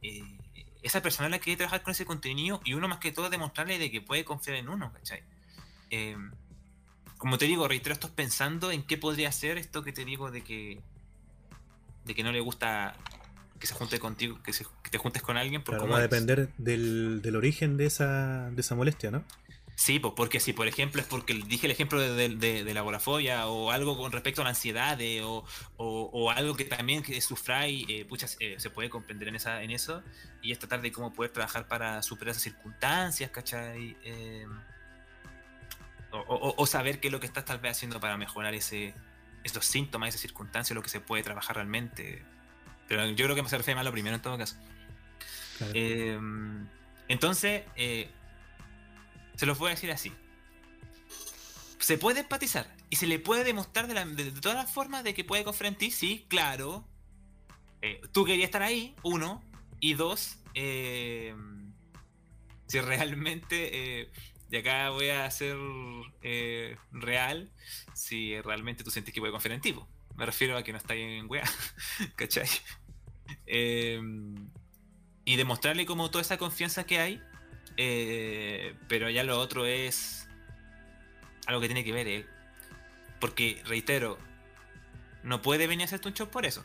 Eh, 0.03 0.25
esa 0.83 1.01
persona 1.01 1.29
la 1.29 1.39
quiere 1.39 1.59
trabajar 1.59 1.85
con 1.85 1.93
ese 1.93 2.05
contenido 2.05 2.61
y 2.65 2.75
uno 2.75 2.89
más 2.89 2.99
que 2.99 3.13
todo 3.13 3.31
demostrarle 3.31 3.79
de 3.79 3.93
que 3.93 4.01
puede 4.01 4.25
confiar 4.25 4.57
en 4.57 4.69
uno, 4.69 4.93
¿cachai? 4.93 5.23
como 7.19 7.39
te 7.39 7.45
digo, 7.45 7.69
reitero, 7.69 7.93
esto 7.93 8.13
pensando 8.13 8.73
en 8.73 8.83
qué 8.83 8.99
podría 8.99 9.31
ser 9.31 9.59
esto 9.59 9.85
que 9.85 9.93
te 9.93 10.05
digo 10.05 10.33
de 10.33 10.43
que 10.43 10.81
de 12.05 12.15
que 12.17 12.25
no 12.25 12.33
le 12.33 12.41
gusta 12.41 12.97
que 13.59 13.67
se 13.67 13.75
junte 13.75 13.99
contigo, 13.99 14.41
que, 14.43 14.53
te 14.91 14.99
juntes 14.99 15.23
con 15.23 15.37
alguien. 15.37 15.63
Por 15.63 15.91
va 15.91 15.99
a 15.99 16.01
depender 16.01 16.51
del, 16.59 17.37
origen 17.37 17.77
de 17.77 17.87
esa, 17.87 18.51
de 18.51 18.61
esa 18.61 18.75
molestia, 18.75 19.11
¿no? 19.11 19.25
Sí, 19.79 20.01
pues 20.01 20.13
porque 20.17 20.41
si 20.41 20.53
por 20.53 20.67
ejemplo 20.67 21.01
es 21.01 21.07
porque 21.07 21.35
dije 21.35 21.69
el 21.69 21.71
ejemplo 21.71 22.01
de, 22.01 22.65
la 22.75 22.81
agorafobia 22.81 23.47
o 23.47 23.71
algo 23.71 23.97
con 23.97 24.11
respecto 24.11 24.41
a 24.41 24.45
la 24.45 24.51
ansiedad 24.51 24.99
o, 25.79 26.31
algo 26.33 26.57
que 26.57 26.65
también 26.65 27.01
que 27.01 27.21
sufráis, 27.21 27.87
eh, 27.89 28.05
eh, 28.41 28.57
se 28.59 28.71
puede 28.71 28.91
comprender 28.91 29.29
en, 29.29 29.37
esa, 29.37 29.63
en 29.63 29.71
eso 29.71 30.03
y 30.43 30.51
es 30.51 30.59
tratar 30.59 30.83
de 30.83 30.91
cómo 30.91 31.13
poder 31.13 31.31
trabajar 31.31 31.69
para 31.69 32.03
superar 32.03 32.33
esas 32.33 32.43
circunstancias, 32.43 33.31
¿cachai? 33.31 33.97
Eh, 34.03 34.47
o, 36.11 36.67
saber 36.67 36.99
qué 36.99 37.07
es 37.07 37.13
lo 37.13 37.21
que 37.21 37.27
estás 37.27 37.45
tal 37.45 37.61
vez 37.61 37.73
haciendo 37.77 38.01
para 38.01 38.17
mejorar 38.17 38.55
ese, 38.55 38.95
esos 39.45 39.65
síntomas, 39.65 40.09
esas 40.09 40.23
circunstancias, 40.23 40.75
lo 40.75 40.83
que 40.83 40.89
se 40.89 41.01
puede 41.01 41.23
trabajar 41.23 41.55
realmente. 41.55 42.25
Pero 42.89 43.07
yo 43.11 43.25
creo 43.25 43.37
que 43.37 43.43
me 43.43 43.49
se 43.49 43.59
refiere 43.59 43.77
más 43.77 43.83
a 43.83 43.85
lo 43.85 43.93
primero 43.93 44.17
en 44.17 44.23
todo 44.23 44.39
caso. 44.39 44.57
Em, 45.75 46.67
entonces, 47.09 47.65
eh, 47.77 48.09
se 49.37 49.47
los 49.47 49.59
voy 49.59 49.69
a 49.69 49.71
decir 49.71 49.91
así. 49.91 50.13
Se 51.79 51.99
puede 51.99 52.21
empatizar 52.21 52.75
y 52.91 52.97
se 52.97 53.07
le 53.07 53.19
puede 53.19 53.45
demostrar 53.45 53.87
de, 53.87 54.31
todas 54.33 54.57
las 54.57 54.73
formas 54.73 55.05
de 55.05 55.15
que 55.15 55.25
puede 55.25 55.45
confiar 55.45 55.73
en 55.73 55.79
ti, 55.79 55.91
sí, 55.91 56.27
claro. 56.29 56.87
Eh, 57.83 58.01
tú 58.13 58.25
querías 58.25 58.47
estar 58.47 58.63
ahí, 58.63 58.97
uno. 59.03 59.43
Y 59.81 59.95
dos, 59.95 60.39
eh, 60.55 61.37
si 62.67 62.81
realmente 62.81 64.11
y 64.51 64.57
acá 64.57 64.91
voy 64.91 65.11
a 65.11 65.31
ser 65.31 65.57
eh, 66.23 66.77
real 66.91 67.51
si 67.95 68.41
realmente 68.41 68.83
tú 68.83 68.91
sientes 68.91 69.13
que 69.13 69.21
puede 69.21 69.33
confiar 69.33 69.53
en 69.53 69.61
ti. 69.61 69.75
Me 70.17 70.25
refiero 70.25 70.57
a 70.57 70.63
que 70.63 70.73
no 70.73 70.79
está 70.79 70.95
en 70.95 71.29
weá. 71.29 71.45
¿Cachai? 72.17 72.49
Em, 73.47 74.51
y 75.25 75.37
demostrarle 75.37 75.87
como 75.87 76.11
toda 76.11 76.23
esa 76.23 76.39
confianza 76.39 76.85
que 76.85 76.99
hay. 76.99 77.23
Eh, 77.77 78.75
pero 78.89 79.09
ya 79.11 79.23
lo 79.25 79.39
otro 79.39 79.67
es 79.67 80.29
algo 81.47 81.61
que 81.61 81.69
tiene 81.69 81.85
que 81.85 81.93
ver 81.93 82.09
él. 82.09 82.27
Porque, 83.21 83.63
reitero, 83.67 84.19
no 85.23 85.43
puede 85.43 85.67
venir 85.67 85.83
a 85.83 85.87
hacerte 85.87 86.09
un 86.09 86.15
show 86.15 86.29
por 86.29 86.47
eso. 86.47 86.65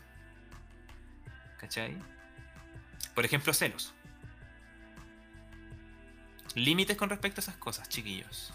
¿Cachai? 1.58 1.96
Por 3.14 3.24
ejemplo, 3.24 3.52
celos. 3.52 3.94
Límites 6.54 6.96
con 6.96 7.10
respecto 7.10 7.40
a 7.40 7.42
esas 7.42 7.56
cosas, 7.56 7.88
chiquillos. 7.88 8.52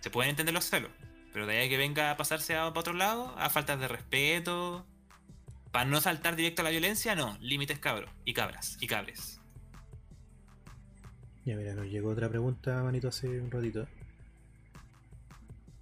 Se 0.00 0.10
pueden 0.10 0.30
entender 0.30 0.54
los 0.54 0.64
celos, 0.64 0.90
pero 1.32 1.46
de 1.46 1.58
ahí 1.58 1.68
que 1.68 1.76
venga 1.76 2.10
a 2.10 2.16
pasarse 2.16 2.56
a, 2.56 2.66
otro 2.66 2.92
lado, 2.92 3.34
a 3.38 3.50
faltas 3.50 3.78
de 3.78 3.88
respeto, 3.88 4.86
para 5.72 5.86
no 5.86 6.00
saltar 6.00 6.36
directo 6.36 6.60
a 6.60 6.64
la 6.64 6.70
violencia, 6.70 7.14
no, 7.14 7.36
límites 7.40 7.78
cabros 7.78 8.10
y 8.24 8.34
cabras 8.34 8.76
y 8.80 8.86
cabres. 8.86 9.40
Ya 11.44 11.56
mira, 11.56 11.74
nos 11.74 11.86
llegó 11.86 12.10
otra 12.10 12.28
pregunta, 12.28 12.82
manito, 12.84 13.08
hace 13.08 13.40
un 13.40 13.50
ratito. 13.50 13.88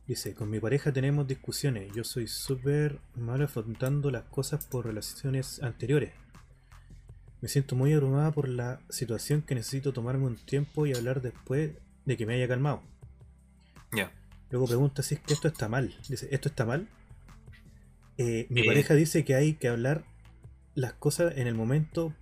Dice, 0.06 0.34
con 0.34 0.48
mi 0.48 0.58
pareja 0.58 0.92
tenemos 0.92 1.26
discusiones, 1.26 1.92
yo 1.92 2.02
soy 2.04 2.26
súper 2.26 2.98
malo 3.14 3.44
afrontando 3.44 4.10
las 4.10 4.24
cosas 4.24 4.64
por 4.64 4.86
relaciones 4.86 5.62
anteriores. 5.62 6.12
Me 7.40 7.48
siento 7.48 7.74
muy 7.74 7.92
abrumada 7.92 8.32
por 8.32 8.48
la 8.48 8.80
situación 8.90 9.42
que 9.42 9.54
necesito 9.54 9.92
tomarme 9.92 10.26
un 10.26 10.36
tiempo 10.36 10.86
y 10.86 10.94
hablar 10.94 11.20
después 11.20 11.72
de 12.04 12.16
que 12.16 12.26
me 12.26 12.34
haya 12.34 12.48
calmado. 12.48 12.82
Ya. 13.92 14.12
Luego 14.50 14.66
pregunta 14.66 15.02
si 15.02 15.14
es 15.14 15.20
que 15.20 15.34
esto 15.34 15.48
está 15.48 15.68
mal. 15.68 15.96
Dice, 16.08 16.28
¿esto 16.30 16.48
está 16.48 16.64
mal? 16.64 16.88
Eh, 18.22 18.46
mi 18.50 18.60
eh. 18.60 18.64
pareja 18.66 18.92
dice 18.92 19.24
que 19.24 19.34
hay 19.34 19.54
que 19.54 19.68
hablar 19.68 20.04
las 20.74 20.92
cosas 20.92 21.32
en 21.36 21.46
el 21.46 21.54
momento, 21.54 22.12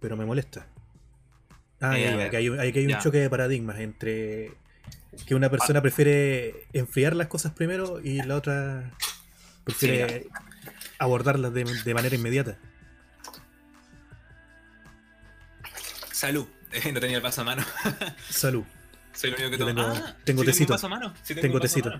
pero 0.00 0.14
me 0.14 0.26
molesta. 0.26 0.66
Ah, 1.80 1.98
eh, 1.98 2.28
que 2.30 2.36
hay, 2.36 2.48
un 2.86 2.98
choque 2.98 3.18
de 3.18 3.30
paradigmas 3.30 3.78
entre 3.80 4.52
que 5.26 5.34
una 5.34 5.50
persona 5.50 5.80
prefiere 5.80 6.66
enfriar 6.74 7.16
las 7.16 7.28
cosas 7.28 7.52
primero 7.52 8.00
y 8.02 8.20
la 8.22 8.36
otra 8.36 8.92
prefiere 9.64 10.26
abordarlas 10.98 11.54
de 11.54 11.94
manera 11.94 12.14
inmediata. 12.14 12.58
Salud. 16.12 16.46
no 16.92 17.00
tenía 17.00 17.16
el 17.16 17.22
paso 17.22 17.40
a 17.40 17.44
mano. 17.44 17.64
Salud. 18.28 18.64
Soy 19.12 19.30
lo 19.30 19.36
único 19.38 19.50
que 19.52 19.64
tengo. 19.64 19.80
Ah, 19.80 20.16
tengo 20.24 20.44
tecito. 20.44 20.74
A 20.74 20.88
mano? 20.88 21.14
tengo, 21.26 21.60
tecito. 21.60 21.98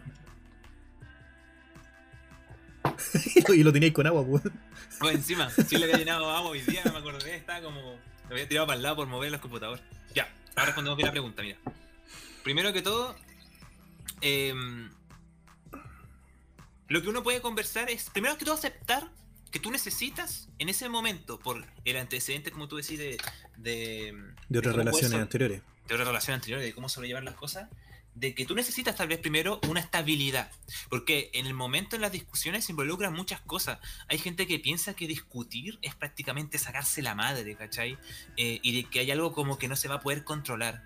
y 3.54 3.62
lo 3.62 3.72
teníais 3.72 3.94
con 3.94 4.06
agua, 4.06 4.24
pues. 4.26 4.42
Oh, 5.00 5.10
encima, 5.10 5.50
si 5.50 5.76
le 5.76 5.84
había 5.84 5.98
llenado 5.98 6.30
agua 6.30 6.50
hoy 6.50 6.60
día, 6.62 6.82
me 6.84 6.98
acordé, 6.98 7.36
estaba 7.36 7.60
como. 7.60 7.80
Lo 8.28 8.34
había 8.34 8.48
tirado 8.48 8.66
para 8.66 8.76
el 8.76 8.82
lado 8.82 8.96
por 8.96 9.06
mover 9.06 9.30
los 9.30 9.40
computadores. 9.40 9.82
Ya, 10.14 10.32
ahora 10.50 10.66
respondemos 10.66 10.96
bien 10.96 11.06
la 11.06 11.12
pregunta, 11.12 11.42
mira. 11.42 11.58
Primero 12.42 12.72
que 12.72 12.82
todo, 12.82 13.16
em, 14.20 14.90
lo 16.88 17.02
que 17.02 17.08
uno 17.08 17.22
puede 17.22 17.40
conversar 17.40 17.90
es, 17.90 18.10
primero 18.10 18.36
que 18.38 18.44
todo, 18.44 18.54
aceptar 18.54 19.10
que 19.50 19.60
tú 19.60 19.70
necesitas 19.70 20.48
en 20.58 20.68
ese 20.68 20.88
momento, 20.88 21.38
por 21.38 21.64
el 21.84 21.96
antecedente, 21.96 22.50
como 22.50 22.68
tú 22.68 22.76
decís, 22.76 22.98
de. 22.98 23.16
De, 23.56 24.58
otras 24.58 24.76
relaciones 24.76 25.20
anteriores. 25.20 25.62
De 25.88 25.94
otras 25.94 26.08
relaciones 26.08 26.36
anteriores, 26.36 26.66
de 26.66 26.74
cómo 26.74 26.88
sobrellevar 26.88 27.24
las 27.24 27.34
cosas. 27.34 27.68
De 28.16 28.34
que 28.34 28.46
tú 28.46 28.54
necesitas 28.54 28.96
tal 28.96 29.08
vez 29.08 29.18
primero 29.18 29.60
una 29.68 29.80
estabilidad. 29.80 30.50
Porque 30.88 31.30
en 31.34 31.46
el 31.46 31.54
momento 31.54 31.96
en 31.96 32.02
las 32.02 32.12
discusiones 32.12 32.64
se 32.64 32.72
involucran 32.72 33.12
muchas 33.12 33.40
cosas. 33.42 33.78
Hay 34.08 34.18
gente 34.18 34.46
que 34.46 34.58
piensa 34.58 34.94
que 34.94 35.06
discutir 35.06 35.78
es 35.82 35.94
prácticamente 35.94 36.58
sacarse 36.58 37.02
la 37.02 37.14
madre, 37.14 37.54
¿cachai? 37.56 37.98
Eh, 38.36 38.58
y 38.62 38.82
de 38.82 38.88
que 38.88 39.00
hay 39.00 39.10
algo 39.10 39.32
como 39.32 39.58
que 39.58 39.68
no 39.68 39.76
se 39.76 39.88
va 39.88 39.96
a 39.96 40.00
poder 40.00 40.24
controlar. 40.24 40.82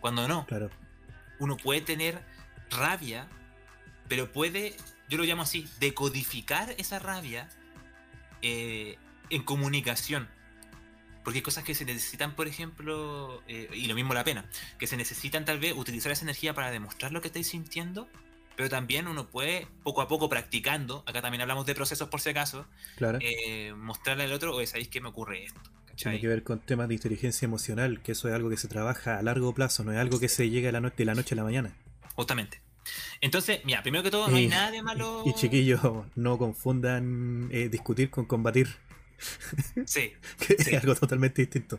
Cuando 0.00 0.28
no. 0.28 0.46
Claro. 0.46 0.70
Uno 1.40 1.56
puede 1.56 1.80
tener 1.80 2.22
rabia, 2.70 3.28
pero 4.08 4.30
puede, 4.32 4.76
yo 5.08 5.18
lo 5.18 5.24
llamo 5.24 5.42
así, 5.42 5.68
decodificar 5.80 6.74
esa 6.78 6.98
rabia 6.98 7.48
eh, 8.42 8.96
en 9.28 9.42
comunicación. 9.42 10.28
Porque 11.24 11.38
hay 11.38 11.42
cosas 11.42 11.64
que 11.64 11.74
se 11.74 11.84
necesitan, 11.84 12.34
por 12.34 12.48
ejemplo, 12.48 13.42
eh, 13.46 13.68
y 13.74 13.86
lo 13.86 13.94
mismo 13.94 14.14
la 14.14 14.24
pena, 14.24 14.48
que 14.78 14.86
se 14.86 14.96
necesitan 14.96 15.44
tal 15.44 15.58
vez 15.58 15.74
utilizar 15.76 16.12
esa 16.12 16.24
energía 16.24 16.54
para 16.54 16.70
demostrar 16.70 17.12
lo 17.12 17.20
que 17.20 17.28
estáis 17.28 17.48
sintiendo, 17.48 18.08
pero 18.56 18.68
también 18.68 19.06
uno 19.06 19.28
puede, 19.28 19.66
poco 19.82 20.02
a 20.02 20.08
poco 20.08 20.28
practicando, 20.28 21.04
acá 21.06 21.20
también 21.22 21.42
hablamos 21.42 21.66
de 21.66 21.74
procesos 21.74 22.08
por 22.08 22.20
si 22.20 22.30
acaso, 22.30 22.66
claro. 22.96 23.18
eh, 23.20 23.74
mostrarle 23.76 24.24
al 24.24 24.32
otro, 24.32 24.54
oye, 24.54 24.66
¿sabéis 24.66 24.88
que 24.88 25.00
me 25.00 25.08
ocurre 25.08 25.44
esto? 25.44 25.60
Tiene 26.02 26.20
que 26.20 26.28
ver 26.28 26.42
con 26.42 26.60
temas 26.60 26.88
de 26.88 26.94
inteligencia 26.94 27.44
emocional, 27.44 28.00
que 28.02 28.12
eso 28.12 28.28
es 28.28 28.34
algo 28.34 28.48
que 28.48 28.56
se 28.56 28.68
trabaja 28.68 29.18
a 29.18 29.22
largo 29.22 29.52
plazo, 29.54 29.84
no 29.84 29.92
es 29.92 29.98
algo 29.98 30.18
que 30.18 30.28
se 30.28 30.48
llega 30.48 30.72
la 30.72 30.80
noche, 30.80 30.96
de 30.98 31.04
la 31.04 31.14
noche 31.14 31.34
a 31.34 31.36
la 31.36 31.44
mañana. 31.44 31.76
Justamente. 32.14 32.62
Entonces, 33.20 33.60
mira, 33.64 33.82
primero 33.82 34.02
que 34.02 34.10
todo, 34.10 34.28
no 34.28 34.36
hay 34.36 34.48
nada 34.48 34.70
de 34.70 34.82
malo. 34.82 35.22
Y 35.26 35.34
chiquillos, 35.34 35.80
no 36.16 36.38
confundan 36.38 37.48
eh, 37.52 37.68
discutir 37.68 38.10
con 38.10 38.24
combatir. 38.24 38.68
Sí. 39.86 40.12
es 40.48 40.74
algo 40.74 40.94
totalmente 40.94 41.42
distinto. 41.42 41.78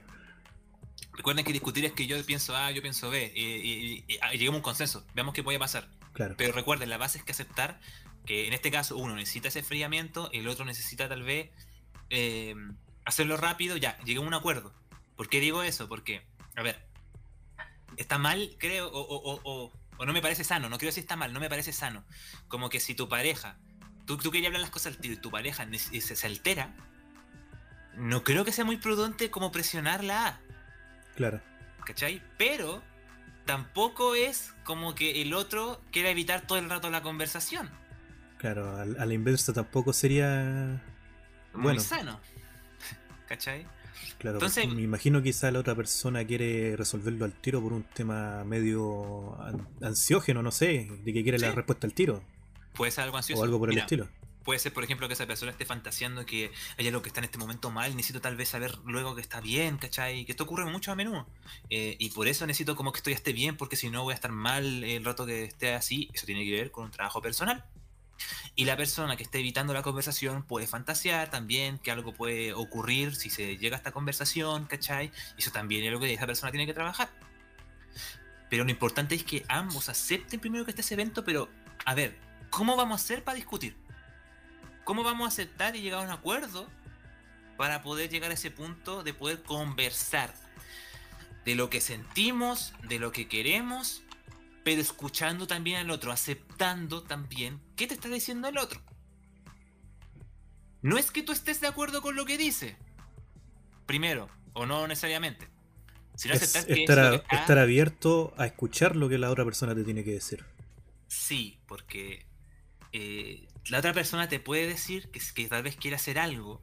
Recuerden 1.13 1.45
que 1.45 1.53
discutir 1.53 1.85
es 1.85 1.91
que 1.91 2.07
yo 2.07 2.23
pienso 2.25 2.55
A, 2.55 2.71
yo 2.71 2.81
pienso 2.81 3.09
B, 3.09 3.31
y, 3.35 4.05
lleguemos 4.31 4.55
a 4.55 4.57
un 4.57 4.61
consenso, 4.61 5.05
veamos 5.13 5.33
qué 5.33 5.43
puede 5.43 5.59
pasar. 5.59 5.89
Claro. 6.13 6.35
Pero 6.37 6.53
recuerden, 6.53 6.89
la 6.89 6.97
base 6.97 7.17
es 7.17 7.23
que 7.23 7.31
aceptar 7.31 7.79
que 8.25 8.47
en 8.47 8.53
este 8.53 8.71
caso 8.71 8.97
uno 8.97 9.15
necesita 9.15 9.47
ese 9.49 9.59
enfriamiento, 9.59 10.29
el 10.33 10.47
otro 10.47 10.65
necesita 10.65 11.09
tal 11.09 11.23
vez 11.23 11.49
eh, 12.09 12.55
hacerlo 13.05 13.37
rápido, 13.37 13.77
ya, 13.77 13.97
lleguemos 13.99 14.25
a 14.25 14.29
un 14.29 14.33
acuerdo. 14.35 14.73
¿Por 15.15 15.29
qué 15.29 15.39
digo 15.39 15.63
eso? 15.63 15.87
Porque, 15.87 16.21
a 16.55 16.63
ver, 16.63 16.85
está 17.97 18.17
mal, 18.17 18.55
creo, 18.57 18.89
o 18.91 19.71
o 20.01 20.05
no 20.07 20.13
me 20.13 20.21
parece 20.23 20.43
sano, 20.43 20.67
no 20.67 20.79
quiero 20.79 20.89
decir 20.89 21.03
está 21.03 21.15
mal, 21.15 21.31
no 21.31 21.39
me 21.39 21.47
parece 21.47 21.71
sano. 21.71 22.03
Como 22.47 22.71
que 22.71 22.79
si 22.79 22.95
tu 22.95 23.07
pareja, 23.07 23.59
tú, 24.07 24.17
tú 24.17 24.31
querías 24.31 24.47
hablar 24.47 24.61
las 24.61 24.71
cosas 24.71 24.95
al 24.95 24.99
tiro 24.99 25.13
y 25.13 25.17
tu 25.17 25.29
pareja 25.29 25.67
se, 25.77 26.01
se, 26.01 26.25
altera, 26.27 26.75
no 27.95 28.23
creo 28.23 28.45
que 28.45 28.51
sea 28.51 28.65
muy 28.65 28.77
prudente 28.77 29.29
como 29.29 29.51
presionarla 29.51 30.39
Claro. 31.15 31.41
¿Cachai? 31.85 32.21
Pero 32.37 32.81
tampoco 33.45 34.15
es 34.15 34.53
como 34.63 34.95
que 34.95 35.21
el 35.21 35.33
otro 35.33 35.81
quiera 35.91 36.09
evitar 36.09 36.41
todo 36.47 36.57
el 36.57 36.69
rato 36.69 36.89
la 36.89 37.01
conversación. 37.01 37.69
Claro, 38.37 38.77
a, 38.77 38.85
la 38.85 39.13
inversa 39.13 39.53
tampoco 39.53 39.93
sería. 39.93 40.81
Muy 41.53 41.63
bueno. 41.63 41.81
sano. 41.81 42.19
¿Cachai? 43.27 43.67
Claro, 44.17 44.37
Entonces, 44.37 44.67
me 44.67 44.81
imagino 44.81 45.21
quizá 45.21 45.51
la 45.51 45.59
otra 45.59 45.75
persona 45.75 46.25
quiere 46.25 46.75
resolverlo 46.75 47.25
al 47.25 47.33
tiro 47.33 47.61
por 47.61 47.73
un 47.73 47.83
tema 47.83 48.43
medio 48.43 49.37
ansiógeno, 49.81 50.43
no 50.43 50.51
sé, 50.51 50.87
de 51.03 51.13
que 51.13 51.23
quiere 51.23 51.39
la 51.39 51.51
respuesta 51.51 51.87
al 51.87 51.93
tiro. 51.93 52.23
Puede 52.73 52.91
ser 52.91 53.05
algo 53.05 53.17
ansioso. 53.17 53.41
O 53.41 53.45
algo 53.45 53.59
por 53.59 53.71
el 53.71 53.79
estilo. 53.79 54.07
Puede 54.43 54.59
ser, 54.59 54.73
por 54.73 54.83
ejemplo, 54.83 55.07
que 55.07 55.13
esa 55.13 55.27
persona 55.27 55.51
esté 55.51 55.65
fantaseando 55.65 56.25
que 56.25 56.51
hay 56.77 56.87
algo 56.87 57.01
que 57.01 57.09
está 57.09 57.19
en 57.19 57.25
este 57.25 57.37
momento 57.37 57.69
mal, 57.69 57.95
necesito 57.95 58.21
tal 58.21 58.35
vez 58.35 58.49
saber 58.49 58.75
luego 58.85 59.15
que 59.15 59.21
está 59.21 59.39
bien, 59.39 59.77
¿cachai? 59.77 60.25
Que 60.25 60.31
esto 60.31 60.45
ocurre 60.45 60.65
mucho 60.65 60.91
a 60.91 60.95
menudo. 60.95 61.27
Eh, 61.69 61.95
y 61.99 62.09
por 62.09 62.27
eso 62.27 62.47
necesito 62.47 62.75
como 62.75 62.91
que 62.91 62.97
esto 62.97 63.09
ya 63.09 63.15
esté 63.15 63.33
bien, 63.33 63.55
porque 63.55 63.75
si 63.75 63.89
no 63.89 64.03
voy 64.03 64.13
a 64.13 64.15
estar 64.15 64.31
mal 64.31 64.83
el 64.83 65.05
rato 65.05 65.25
que 65.25 65.43
esté 65.43 65.73
así. 65.73 66.09
Eso 66.13 66.25
tiene 66.25 66.43
que 66.43 66.51
ver 66.51 66.71
con 66.71 66.85
un 66.85 66.91
trabajo 66.91 67.21
personal. 67.21 67.65
Y 68.55 68.65
la 68.65 68.75
persona 68.77 69.15
que 69.15 69.23
esté 69.23 69.39
evitando 69.39 69.73
la 69.73 69.81
conversación 69.81 70.43
puede 70.43 70.67
fantasear 70.67 71.29
también 71.29 71.79
que 71.79 71.91
algo 71.91 72.13
puede 72.13 72.53
ocurrir 72.53 73.15
si 73.15 73.29
se 73.29 73.57
llega 73.57 73.75
a 73.75 73.79
esta 73.79 73.91
conversación, 73.91 74.65
¿cachai? 74.65 75.11
Eso 75.37 75.51
también 75.51 75.85
es 75.85 75.91
lo 75.91 75.99
que 75.99 76.13
esa 76.13 76.25
persona 76.25 76.51
tiene 76.51 76.65
que 76.65 76.73
trabajar. 76.73 77.09
Pero 78.49 78.65
lo 78.65 78.71
importante 78.71 79.15
es 79.15 79.23
que 79.23 79.45
ambos 79.47 79.87
acepten 79.87 80.39
primero 80.39 80.65
que 80.65 80.71
esté 80.71 80.81
ese 80.81 80.95
evento, 80.95 81.23
pero 81.23 81.49
a 81.85 81.95
ver, 81.95 82.19
¿cómo 82.49 82.75
vamos 82.75 83.01
a 83.01 83.03
hacer 83.03 83.23
para 83.23 83.35
discutir? 83.35 83.77
¿Cómo 84.84 85.03
vamos 85.03 85.25
a 85.25 85.27
aceptar 85.29 85.75
y 85.75 85.82
llegar 85.82 85.99
a 86.01 86.03
un 86.03 86.09
acuerdo 86.11 86.67
para 87.57 87.82
poder 87.84 88.09
llegar 88.09 88.32
a 88.32 88.34
ese 88.34 88.51
punto 88.51 89.03
de 89.03 89.13
poder 89.13 89.43
conversar 89.43 90.34
de 91.45 91.55
lo 91.55 91.69
que 91.69 91.82
sentimos, 91.82 92.73
de 92.88 92.99
lo 92.99 93.11
que 93.11 93.27
queremos 93.27 94.03
pero 94.63 94.79
escuchando 94.79 95.47
también 95.47 95.77
al 95.79 95.89
otro, 95.89 96.11
aceptando 96.11 97.01
también 97.01 97.59
qué 97.75 97.88
te 97.88 97.95
está 97.95 98.09
diciendo 98.09 98.47
el 98.47 98.59
otro. 98.59 98.79
No 100.84 100.99
es 100.99 101.09
que 101.09 101.23
tú 101.23 101.32
estés 101.32 101.59
de 101.61 101.67
acuerdo 101.67 102.03
con 102.03 102.15
lo 102.15 102.25
que 102.25 102.38
dice, 102.38 102.77
primero, 103.88 104.29
o 104.53 104.67
no 104.67 104.88
necesariamente. 104.88 105.47
Sino 106.15 106.36
Es- 106.36 106.43
aceptar 106.43 106.67
que 106.67 106.82
estar, 106.84 106.99
a- 106.99 107.15
está- 107.15 107.59
abierto 107.61 108.36
a 108.38 108.45
escuchar 108.45 108.95
lo 108.95 109.09
que 109.09 109.17
la 109.17 109.32
otra 109.32 109.43
persona 109.45 109.73
te 109.73 109.84
tiene 109.84 110.03
que 110.03 110.11
decir. 110.11 110.45
Sí, 111.07 111.59
porque 111.67 112.25
eh, 112.93 113.47
la 113.70 113.80
otra 113.80 113.93
persona 113.93 114.28
te 114.28 114.39
puede 114.39 114.68
decir 114.68 115.09
que, 115.12 115.20
que 115.34 115.47
tal 115.47 115.64
vez 115.64 115.76
quiere 115.76 115.95
hacer 115.95 116.20
algo 116.20 116.62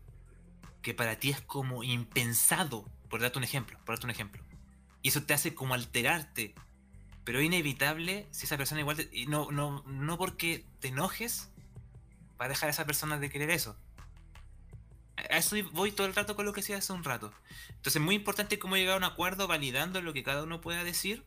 que 0.82 0.94
para 0.94 1.18
ti 1.18 1.30
es 1.30 1.40
como 1.40 1.82
impensado, 1.84 2.84
por 3.08 3.20
darte 3.20 3.38
un 3.38 3.44
ejemplo, 3.44 3.78
por 3.84 3.94
darte 3.96 4.06
un 4.06 4.10
ejemplo. 4.10 4.42
Y 5.02 5.08
eso 5.08 5.22
te 5.22 5.34
hace 5.34 5.54
como 5.54 5.74
alterarte. 5.74 6.54
Pero 7.24 7.40
es 7.40 7.46
inevitable 7.46 8.26
si 8.30 8.46
esa 8.46 8.56
persona 8.56 8.80
igual... 8.80 8.96
te- 8.96 9.26
no, 9.26 9.50
no, 9.50 9.82
no 9.86 10.18
porque 10.18 10.64
te 10.80 10.88
enojes, 10.88 11.50
va 12.40 12.46
a 12.46 12.48
dejar 12.48 12.68
a 12.68 12.72
esa 12.72 12.86
persona 12.86 13.18
de 13.18 13.28
querer 13.30 13.50
eso. 13.50 13.76
A 15.16 15.36
eso 15.38 15.56
voy 15.72 15.92
todo 15.92 16.06
el 16.06 16.14
rato 16.14 16.36
con 16.36 16.46
lo 16.46 16.52
que 16.52 16.60
decía 16.60 16.78
hace 16.78 16.92
un 16.92 17.04
rato. 17.04 17.32
Entonces 17.70 17.96
es 17.96 18.02
muy 18.02 18.14
importante 18.14 18.58
cómo 18.58 18.76
llegar 18.76 18.94
a 18.94 18.98
un 18.98 19.04
acuerdo 19.04 19.46
validando 19.48 20.00
lo 20.00 20.12
que 20.12 20.22
cada 20.22 20.42
uno 20.44 20.60
pueda 20.60 20.84
decir. 20.84 21.24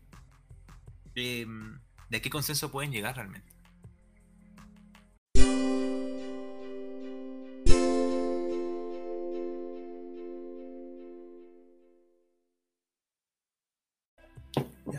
eh, 1.15 1.45
de 2.09 2.21
qué 2.21 2.29
consenso 2.29 2.71
pueden 2.71 2.91
llegar 2.91 3.15
realmente. 3.15 3.50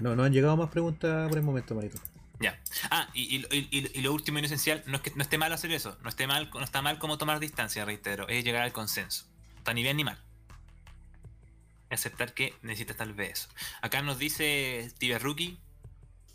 No, 0.02 0.14
no 0.16 0.24
han 0.24 0.32
llegado 0.32 0.56
más 0.56 0.68
preguntas 0.70 1.28
por 1.28 1.38
el 1.38 1.44
momento, 1.44 1.74
manito. 1.74 1.98
Ya. 2.40 2.60
Ah, 2.90 3.08
y, 3.14 3.36
y- 3.36 3.68
y- 3.70 4.00
lo 4.02 4.12
último 4.12 4.38
y 4.38 4.42
lo 4.42 4.46
esencial, 4.46 4.82
no 4.86 4.96
es 4.96 5.02
que 5.02 5.12
no 5.14 5.22
esté 5.22 5.38
mal 5.38 5.52
hacer 5.52 5.70
eso, 5.72 5.96
no 6.02 6.08
esté 6.08 6.26
mal, 6.26 6.50
no 6.52 6.64
está 6.64 6.82
mal 6.82 6.98
como 6.98 7.16
tomar 7.16 7.38
distancia, 7.38 7.84
reitero, 7.84 8.28
es 8.28 8.44
llegar 8.44 8.62
al 8.62 8.72
consenso. 8.72 9.26
Está 9.58 9.72
ni 9.74 9.82
bien 9.82 9.96
ni 9.96 10.04
mal. 10.04 10.18
Aceptar 11.90 12.32
que 12.32 12.54
necesitas 12.62 12.96
tal 12.96 13.12
vez 13.12 13.40
eso. 13.40 13.48
Acá 13.82 14.00
nos 14.02 14.18
dice 14.18 14.90
Tibia 14.98 15.18
Rookie, 15.18 15.58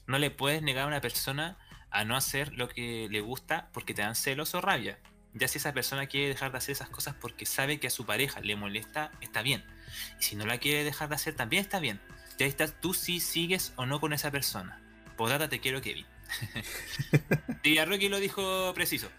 no 0.06 0.20
le 0.20 0.30
puedes 0.32 0.62
negar 0.62 0.84
a 0.86 0.88
una 0.88 1.02
persona 1.02 1.58
a 1.90 2.06
no 2.06 2.16
hacer 2.16 2.54
lo 2.54 2.70
que 2.70 3.08
le 3.10 3.22
gusta 3.22 3.70
porque 3.74 3.94
te 3.94 4.02
dan 4.04 4.16
celos 4.16 4.54
o 4.54 4.62
rabia. 4.62 5.00
Ya 5.34 5.48
si 5.48 5.58
esa 5.58 5.74
persona 5.74 6.06
quiere 6.08 6.28
dejar 6.30 6.52
de 6.52 6.60
hacer 6.60 6.74
esas 6.74 6.90
cosas 6.90 7.16
porque 7.20 7.46
sabe 7.46 7.80
que 7.80 7.88
a 7.88 7.90
su 7.92 8.06
pareja 8.06 8.40
le 8.40 8.56
molesta, 8.56 9.12
está 9.20 9.42
bien. 9.42 9.66
Y 10.20 10.24
si 10.24 10.36
no 10.36 10.46
la 10.46 10.58
quiere 10.60 10.84
dejar 10.84 11.10
de 11.10 11.16
hacer, 11.16 11.36
también 11.36 11.62
está 11.64 11.80
bien. 11.80 12.00
Ya 12.38 12.46
estás 12.46 12.80
tú 12.80 12.94
si 12.94 13.20
sigues 13.20 13.74
o 13.76 13.86
no 13.86 14.00
con 14.00 14.14
esa 14.14 14.32
persona. 14.32 14.80
Podata 15.16 15.50
te 15.50 15.60
quiero, 15.60 15.82
Kevin. 15.82 16.06
Tibia 17.64 17.86
Rookie 17.86 18.10
lo 18.10 18.20
dijo 18.20 18.74
preciso 18.74 19.10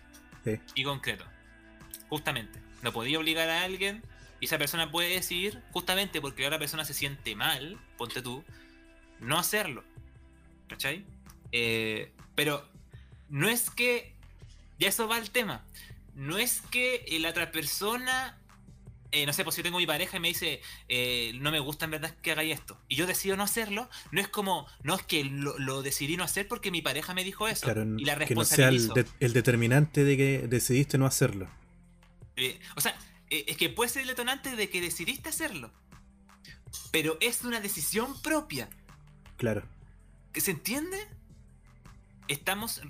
Sí. 0.44 0.58
y 0.74 0.84
concreto. 0.84 1.24
Justamente. 2.08 2.60
No 2.82 2.92
podía 2.92 3.18
obligar 3.18 3.48
a 3.48 3.64
alguien 3.64 4.02
y 4.40 4.44
esa 4.44 4.56
persona 4.56 4.90
puede 4.90 5.08
decidir, 5.10 5.60
justamente 5.72 6.20
porque 6.20 6.42
la 6.42 6.48
otra 6.48 6.58
persona 6.60 6.84
se 6.84 6.94
siente 6.94 7.34
mal, 7.34 7.76
ponte 7.96 8.22
tú, 8.22 8.44
no 9.18 9.36
hacerlo. 9.36 9.82
¿Cachai? 10.68 11.04
Eh, 11.50 12.12
pero 12.34 12.68
no 13.28 13.48
es 13.48 13.70
que. 13.70 14.14
Ya 14.78 14.88
eso 14.88 15.08
va 15.08 15.16
al 15.16 15.30
tema. 15.30 15.64
No 16.14 16.38
es 16.38 16.60
que 16.70 17.04
la 17.20 17.30
otra 17.30 17.50
persona. 17.50 18.37
Eh, 19.12 19.24
no 19.26 19.32
sé, 19.32 19.42
pues 19.44 19.54
si 19.54 19.60
yo 19.60 19.64
tengo 19.64 19.78
mi 19.78 19.86
pareja 19.86 20.16
y 20.16 20.20
me 20.20 20.28
dice, 20.28 20.60
eh, 20.88 21.32
no 21.40 21.50
me 21.50 21.60
gusta 21.60 21.86
en 21.86 21.92
verdad 21.92 22.14
que 22.22 22.32
hagáis 22.32 22.54
esto, 22.54 22.78
y 22.88 22.96
yo 22.96 23.06
decido 23.06 23.36
no 23.36 23.42
hacerlo, 23.42 23.88
no 24.10 24.20
es 24.20 24.28
como, 24.28 24.66
no 24.82 24.94
es 24.96 25.02
que 25.02 25.24
lo, 25.24 25.58
lo 25.58 25.82
decidí 25.82 26.16
no 26.16 26.24
hacer 26.24 26.46
porque 26.48 26.70
mi 26.70 26.82
pareja 26.82 27.14
me 27.14 27.24
dijo 27.24 27.48
eso, 27.48 27.64
Claro, 27.64 27.84
y 27.98 28.04
la 28.04 28.18
que 28.18 28.34
no 28.34 28.44
sea 28.44 28.68
el, 28.68 28.74
responsabilizo. 28.78 28.94
de- 29.18 29.26
el 29.26 29.32
determinante 29.32 30.04
de 30.04 30.16
que 30.16 30.38
decidiste 30.48 30.98
no 30.98 31.06
hacerlo. 31.06 31.48
Eh, 32.36 32.60
o 32.76 32.80
sea, 32.80 32.96
es 33.30 33.56
que 33.56 33.68
puede 33.68 33.90
ser 33.90 34.02
el 34.02 34.08
detonante 34.08 34.54
de 34.56 34.70
que 34.70 34.80
decidiste 34.80 35.28
hacerlo. 35.28 35.72
Pero 36.92 37.16
es 37.20 37.42
una 37.44 37.60
decisión 37.60 38.20
propia. 38.22 38.68
Claro. 39.36 39.66
¿Que 40.32 40.40
¿Se 40.40 40.50
entiende? 40.52 40.98
Estamos. 42.28 42.80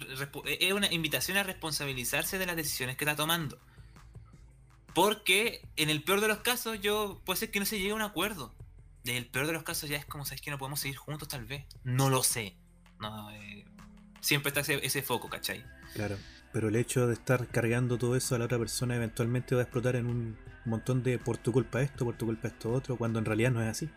Es 0.44 0.72
una 0.72 0.92
invitación 0.92 1.36
a 1.36 1.44
responsabilizarse 1.44 2.38
de 2.38 2.46
las 2.46 2.56
decisiones 2.56 2.96
que 2.96 3.04
está 3.04 3.14
tomando. 3.16 3.58
Porque 4.98 5.62
en 5.76 5.90
el 5.90 6.02
peor 6.02 6.20
de 6.20 6.26
los 6.26 6.38
casos, 6.38 6.80
yo 6.80 7.22
puede 7.24 7.38
ser 7.38 7.52
que 7.52 7.60
no 7.60 7.66
se 7.66 7.78
llegue 7.78 7.92
a 7.92 7.94
un 7.94 8.02
acuerdo. 8.02 8.52
En 9.04 9.14
el 9.14 9.26
peor 9.26 9.46
de 9.46 9.52
los 9.52 9.62
casos 9.62 9.88
ya 9.88 9.96
es 9.96 10.04
como, 10.04 10.24
¿sabes 10.24 10.40
que 10.40 10.50
no 10.50 10.58
podemos 10.58 10.80
seguir 10.80 10.96
juntos 10.96 11.28
tal 11.28 11.44
vez? 11.44 11.66
No 11.84 12.10
lo 12.10 12.24
sé. 12.24 12.56
No, 12.98 13.30
eh, 13.30 13.64
siempre 14.20 14.48
está 14.48 14.62
ese, 14.62 14.84
ese 14.84 15.02
foco, 15.02 15.30
¿cachai? 15.30 15.64
Claro. 15.94 16.18
Pero 16.52 16.66
el 16.66 16.74
hecho 16.74 17.06
de 17.06 17.14
estar 17.14 17.46
cargando 17.46 17.96
todo 17.96 18.16
eso 18.16 18.34
a 18.34 18.40
la 18.40 18.46
otra 18.46 18.58
persona 18.58 18.96
eventualmente 18.96 19.54
va 19.54 19.60
a 19.60 19.64
explotar 19.66 19.94
en 19.94 20.06
un 20.06 20.36
montón 20.64 21.04
de 21.04 21.20
por 21.20 21.36
tu 21.36 21.52
culpa 21.52 21.80
esto, 21.80 22.04
por 22.04 22.18
tu 22.18 22.26
culpa 22.26 22.48
esto 22.48 22.72
otro, 22.72 22.96
cuando 22.96 23.20
en 23.20 23.24
realidad 23.24 23.52
no 23.52 23.62
es 23.62 23.68
así. 23.68 23.88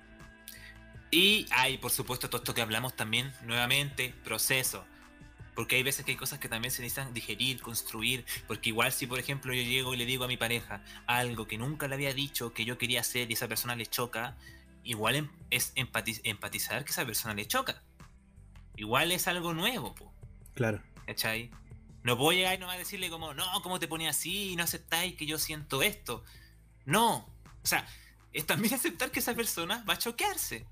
Y 1.09 1.47
hay, 1.49 1.79
por 1.79 1.89
supuesto, 1.89 2.29
todo 2.29 2.43
esto 2.43 2.53
que 2.53 2.61
hablamos 2.61 2.95
también, 2.95 3.33
nuevamente, 3.47 4.13
proceso. 4.23 4.85
Porque 5.55 5.75
hay 5.75 5.83
veces 5.83 6.05
que 6.05 6.11
hay 6.11 6.17
cosas 6.17 6.39
que 6.39 6.47
también 6.47 6.71
se 6.71 6.81
necesitan 6.81 7.13
digerir, 7.13 7.61
construir. 7.61 8.25
Porque 8.47 8.69
igual 8.69 8.91
si, 8.93 9.05
por 9.07 9.19
ejemplo, 9.19 9.53
yo 9.53 9.61
llego 9.61 9.93
y 9.93 9.97
le 9.97 10.05
digo 10.05 10.23
a 10.23 10.27
mi 10.27 10.37
pareja 10.37 10.83
algo 11.07 11.45
que 11.47 11.57
nunca 11.57 11.87
le 11.87 11.95
había 11.95 12.13
dicho, 12.13 12.53
que 12.53 12.63
yo 12.65 12.77
quería 12.77 13.01
hacer 13.01 13.29
y 13.29 13.33
esa 13.33 13.47
persona 13.47 13.75
le 13.75 13.85
choca, 13.85 14.37
igual 14.83 15.15
em- 15.15 15.29
es 15.49 15.75
empati- 15.75 16.21
empatizar 16.23 16.85
que 16.85 16.91
esa 16.91 17.05
persona 17.05 17.33
le 17.33 17.45
choca. 17.47 17.83
Igual 18.77 19.11
es 19.11 19.27
algo 19.27 19.53
nuevo, 19.53 19.93
po, 19.93 20.13
Claro. 20.55 20.81
¿cachai? 21.05 21.51
No 22.03 22.17
puedo 22.17 22.31
llegar 22.31 22.55
y 22.55 22.57
nomás 22.57 22.77
decirle 22.77 23.09
como, 23.09 23.33
no, 23.33 23.45
¿cómo 23.61 23.77
te 23.79 23.87
pones 23.87 24.09
así 24.09 24.51
y 24.51 24.55
no 24.55 24.63
aceptáis 24.63 25.15
que 25.15 25.25
yo 25.25 25.37
siento 25.37 25.83
esto? 25.83 26.23
No. 26.85 27.29
O 27.63 27.67
sea, 27.67 27.85
es 28.33 28.45
también 28.45 28.73
aceptar 28.73 29.11
que 29.11 29.19
esa 29.19 29.35
persona 29.35 29.83
va 29.87 29.93
a 29.95 29.97
choquearse. 29.97 30.65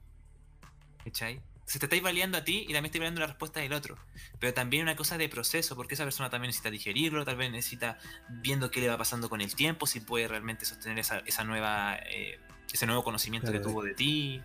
¿Cachai? 1.04 1.42
Se 1.70 1.78
te 1.78 1.86
estáis 1.86 2.02
validando 2.02 2.40
a 2.40 2.44
ti 2.44 2.62
y 2.62 2.74
también 2.74 2.86
estoy 2.86 2.98
validando 2.98 3.22
la 3.22 3.28
respuesta 3.28 3.60
del 3.60 3.74
otro. 3.74 3.96
Pero 4.40 4.56
también 4.56 4.82
una 4.82 4.96
cosa 4.96 5.20
de 5.20 5.30
proceso, 5.30 5.76
porque 5.76 5.94
esa 5.94 6.04
persona 6.04 6.28
también 6.32 6.50
necesita 6.50 6.72
digerirlo, 6.72 7.24
tal 7.26 7.36
vez 7.36 7.52
necesita 7.52 8.00
viendo 8.28 8.72
qué 8.72 8.82
le 8.82 8.90
va 8.90 8.98
pasando 8.98 9.30
con 9.30 9.40
el 9.40 9.54
tiempo, 9.54 9.86
si 9.86 10.00
puede 10.00 10.28
realmente 10.28 10.66
sostener 10.66 10.98
esa, 10.98 11.20
esa 11.20 11.44
nueva, 11.44 12.00
eh, 12.10 12.40
ese 12.74 12.88
nuevo 12.88 13.04
conocimiento 13.04 13.52
Claro, 13.52 13.64
que 13.64 13.70
tuvo 13.70 13.84
de 13.84 13.94
ti. 13.94 14.42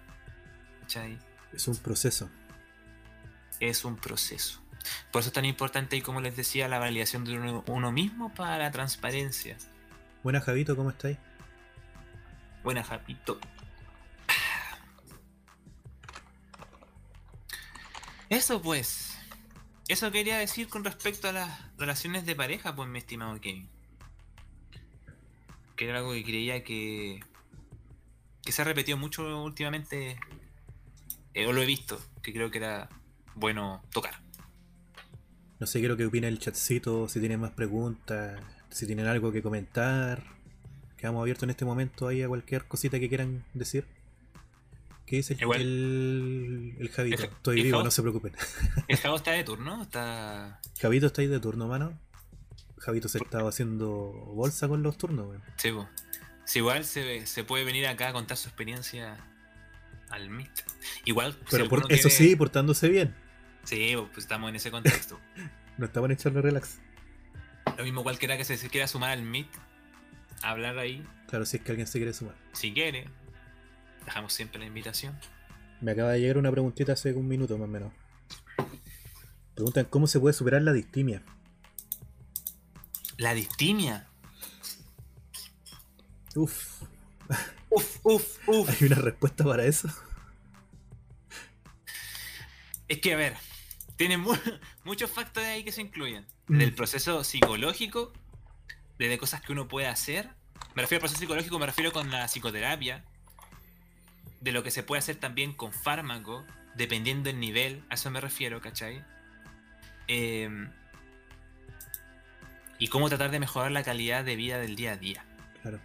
¿Cachai? 0.82 1.18
Es 1.54 1.66
un 1.66 1.78
proceso. 1.78 2.28
Es 3.58 3.86
un 3.86 3.96
proceso. 3.96 4.60
Por 5.10 5.20
eso 5.20 5.28
es 5.28 5.32
tan 5.32 5.46
importante 5.46 5.96
y 5.96 6.02
como 6.02 6.20
les 6.20 6.36
decía, 6.36 6.68
la 6.68 6.78
validación 6.78 7.24
de 7.24 7.38
uno, 7.38 7.64
uno 7.68 7.90
mismo 7.90 8.34
para 8.34 8.58
la 8.58 8.70
transparencia. 8.70 9.56
Buena 10.22 10.42
Javito, 10.42 10.76
¿cómo 10.76 10.90
estáis? 10.90 11.16
Buena, 12.62 12.82
Japito. 12.82 13.38
Eso 18.34 18.60
pues. 18.60 19.16
Eso 19.86 20.10
quería 20.10 20.38
decir 20.38 20.68
con 20.68 20.82
respecto 20.82 21.28
a 21.28 21.32
las 21.32 21.76
relaciones 21.78 22.26
de 22.26 22.34
pareja, 22.34 22.74
pues 22.74 22.88
mi 22.88 22.98
estimado 22.98 23.40
Kevin. 23.40 23.68
Que 25.76 25.88
era 25.88 25.98
algo 25.98 26.12
que 26.14 26.24
creía 26.24 26.64
que. 26.64 27.20
que 28.44 28.50
se 28.50 28.62
ha 28.62 28.64
repetido 28.64 28.98
mucho 28.98 29.44
últimamente. 29.44 30.18
eh, 31.32 31.46
o 31.46 31.52
lo 31.52 31.62
he 31.62 31.66
visto, 31.66 32.00
que 32.22 32.32
creo 32.32 32.50
que 32.50 32.58
era 32.58 32.88
bueno 33.36 33.84
tocar. 33.92 34.20
No 35.60 35.68
sé 35.68 35.80
lo 35.80 35.96
que 35.96 36.06
opina 36.06 36.26
el 36.26 36.40
chatcito, 36.40 37.08
si 37.08 37.20
tienen 37.20 37.38
más 37.38 37.52
preguntas, 37.52 38.40
si 38.68 38.84
tienen 38.84 39.06
algo 39.06 39.30
que 39.30 39.42
comentar. 39.42 40.24
Quedamos 40.96 41.20
abiertos 41.20 41.44
en 41.44 41.50
este 41.50 41.64
momento 41.64 42.08
ahí 42.08 42.22
a 42.22 42.28
cualquier 42.28 42.64
cosita 42.66 42.98
que 42.98 43.08
quieran 43.08 43.44
decir. 43.54 43.86
¿Qué 45.06 45.16
dice 45.16 45.34
el, 45.34 45.42
Igual. 45.42 45.60
el, 45.60 46.76
el 46.80 46.88
Javito? 46.90 47.22
El 47.24 47.28
Estoy 47.30 47.62
vivo, 47.62 47.78
Javo- 47.78 47.84
no 47.84 47.90
se 47.90 48.02
preocupen. 48.02 48.32
El 48.88 48.96
Javo 48.96 49.16
está 49.16 49.32
de 49.32 49.44
turno, 49.44 49.82
está. 49.82 50.60
Javito 50.80 51.06
está 51.06 51.20
ahí 51.22 51.28
de 51.28 51.40
turno, 51.40 51.66
mano. 51.68 51.98
Javito 52.78 53.08
se 53.08 53.18
estaba 53.18 53.48
haciendo 53.50 53.86
bolsa 54.34 54.66
con 54.68 54.82
los 54.82 54.96
turnos, 54.98 55.28
weón. 55.28 55.42
Sí. 55.56 55.70
Si 56.46 56.58
igual 56.58 56.84
se, 56.84 57.26
se 57.26 57.44
puede 57.44 57.64
venir 57.64 57.86
acá 57.86 58.08
a 58.08 58.12
contar 58.12 58.36
su 58.36 58.48
experiencia 58.48 59.16
al 60.10 60.30
Meet. 60.30 60.50
Igual. 61.04 61.32
si 61.32 61.38
Pero 61.50 61.68
por, 61.68 61.78
alguno 61.80 61.94
eso 61.94 62.08
quiere- 62.08 62.24
sí, 62.30 62.36
portándose 62.36 62.88
bien. 62.88 63.14
Sí, 63.64 63.94
pues 64.12 64.18
estamos 64.24 64.48
en 64.50 64.56
ese 64.56 64.70
contexto. 64.70 65.20
No 65.76 65.86
estaban 65.86 66.12
echando 66.12 66.40
relax. 66.40 66.78
Lo 67.76 67.82
mismo 67.82 68.04
cualquiera 68.04 68.36
que 68.36 68.44
se, 68.44 68.56
se 68.56 68.68
quiera 68.68 68.86
sumar 68.86 69.10
al 69.10 69.24
a 70.42 70.50
hablar 70.50 70.78
ahí, 70.78 71.02
Claro, 71.28 71.44
si 71.46 71.56
es 71.56 71.64
que 71.64 71.72
alguien 71.72 71.88
se 71.88 71.98
quiere 71.98 72.12
sumar. 72.14 72.36
si 72.52 72.72
quiere. 72.72 73.08
Dejamos 74.04 74.32
siempre 74.32 74.58
la 74.58 74.66
invitación. 74.66 75.18
Me 75.80 75.92
acaba 75.92 76.12
de 76.12 76.20
llegar 76.20 76.38
una 76.38 76.50
preguntita 76.50 76.92
hace 76.92 77.12
un 77.12 77.28
minuto 77.28 77.56
más 77.58 77.68
o 77.68 77.70
menos. 77.70 77.92
Preguntan 79.54 79.84
cómo 79.86 80.06
se 80.06 80.20
puede 80.20 80.32
superar 80.32 80.62
la 80.62 80.72
distimia. 80.72 81.22
La 83.16 83.34
distimia. 83.34 84.08
Uf, 86.34 86.82
Uf, 87.74 87.98
uf, 88.04 88.48
uf. 88.48 88.68
¿hay 88.70 88.86
una 88.86 88.96
respuesta 88.96 89.42
para 89.44 89.64
eso? 89.64 89.88
Es 92.86 93.00
que, 93.00 93.14
a 93.14 93.16
ver, 93.16 93.34
tiene 93.96 94.16
muchos 94.84 95.10
factores 95.10 95.48
ahí 95.48 95.64
que 95.64 95.72
se 95.72 95.80
incluyen. 95.80 96.24
Mm. 96.46 96.58
Del 96.58 96.74
proceso 96.74 97.24
psicológico, 97.24 98.12
desde 98.98 99.18
cosas 99.18 99.40
que 99.40 99.52
uno 99.52 99.66
puede 99.66 99.88
hacer. 99.88 100.30
Me 100.74 100.82
refiero 100.82 100.98
al 100.98 101.08
proceso 101.08 101.20
psicológico, 101.20 101.58
me 101.58 101.66
refiero 101.66 101.92
con 101.92 102.10
la 102.10 102.26
psicoterapia. 102.26 103.04
De 104.44 104.52
lo 104.52 104.62
que 104.62 104.70
se 104.70 104.82
puede 104.82 104.98
hacer 104.98 105.16
también 105.16 105.54
con 105.54 105.72
fármaco, 105.72 106.44
dependiendo 106.76 107.24
del 107.30 107.40
nivel, 107.40 107.82
a 107.88 107.94
eso 107.94 108.10
me 108.10 108.20
refiero, 108.20 108.60
¿cachai? 108.60 109.02
Eh, 110.06 110.68
y 112.78 112.88
cómo 112.88 113.08
tratar 113.08 113.30
de 113.30 113.40
mejorar 113.40 113.72
la 113.72 113.82
calidad 113.82 114.24
de 114.24 114.36
vida 114.36 114.58
del 114.58 114.76
día 114.76 114.92
a 114.92 114.96
día. 114.96 115.24
Claro. 115.62 115.80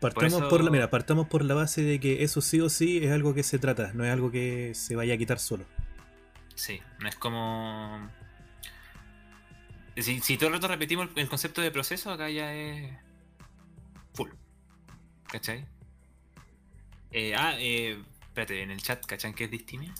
Partamos 0.00 0.42
por, 0.42 0.60
eso- 0.60 0.62
la, 0.64 0.70
mira, 0.70 0.90
partamos 0.90 1.28
por 1.28 1.44
la 1.44 1.54
base 1.54 1.82
de 1.82 2.00
que 2.00 2.24
eso 2.24 2.40
sí 2.40 2.60
o 2.60 2.68
sí 2.68 2.98
es 3.04 3.12
algo 3.12 3.34
que 3.34 3.44
se 3.44 3.58
trata, 3.60 3.92
no 3.92 4.04
es 4.04 4.10
algo 4.12 4.32
que 4.32 4.72
se 4.74 4.96
vaya 4.96 5.14
a 5.14 5.16
quitar 5.16 5.38
solo. 5.38 5.64
Sí, 6.56 6.80
no 6.98 7.08
es 7.08 7.14
como. 7.14 8.10
Si, 9.96 10.20
si 10.20 10.36
todo 10.36 10.48
el 10.48 10.54
rato 10.54 10.68
repetimos 10.68 11.08
el 11.14 11.28
concepto 11.28 11.60
de 11.60 11.70
proceso, 11.70 12.10
acá 12.10 12.28
ya 12.30 12.52
es. 12.54 12.92
Full. 14.14 14.30
¿Cachai? 15.30 15.66
Eh, 17.12 17.34
ah, 17.36 17.54
eh, 17.58 18.02
espérate, 18.22 18.62
en 18.62 18.70
el 18.70 18.82
chat, 18.82 19.04
¿cachan 19.04 19.34
que 19.34 19.44
es 19.44 19.50
distimia? 19.50 19.94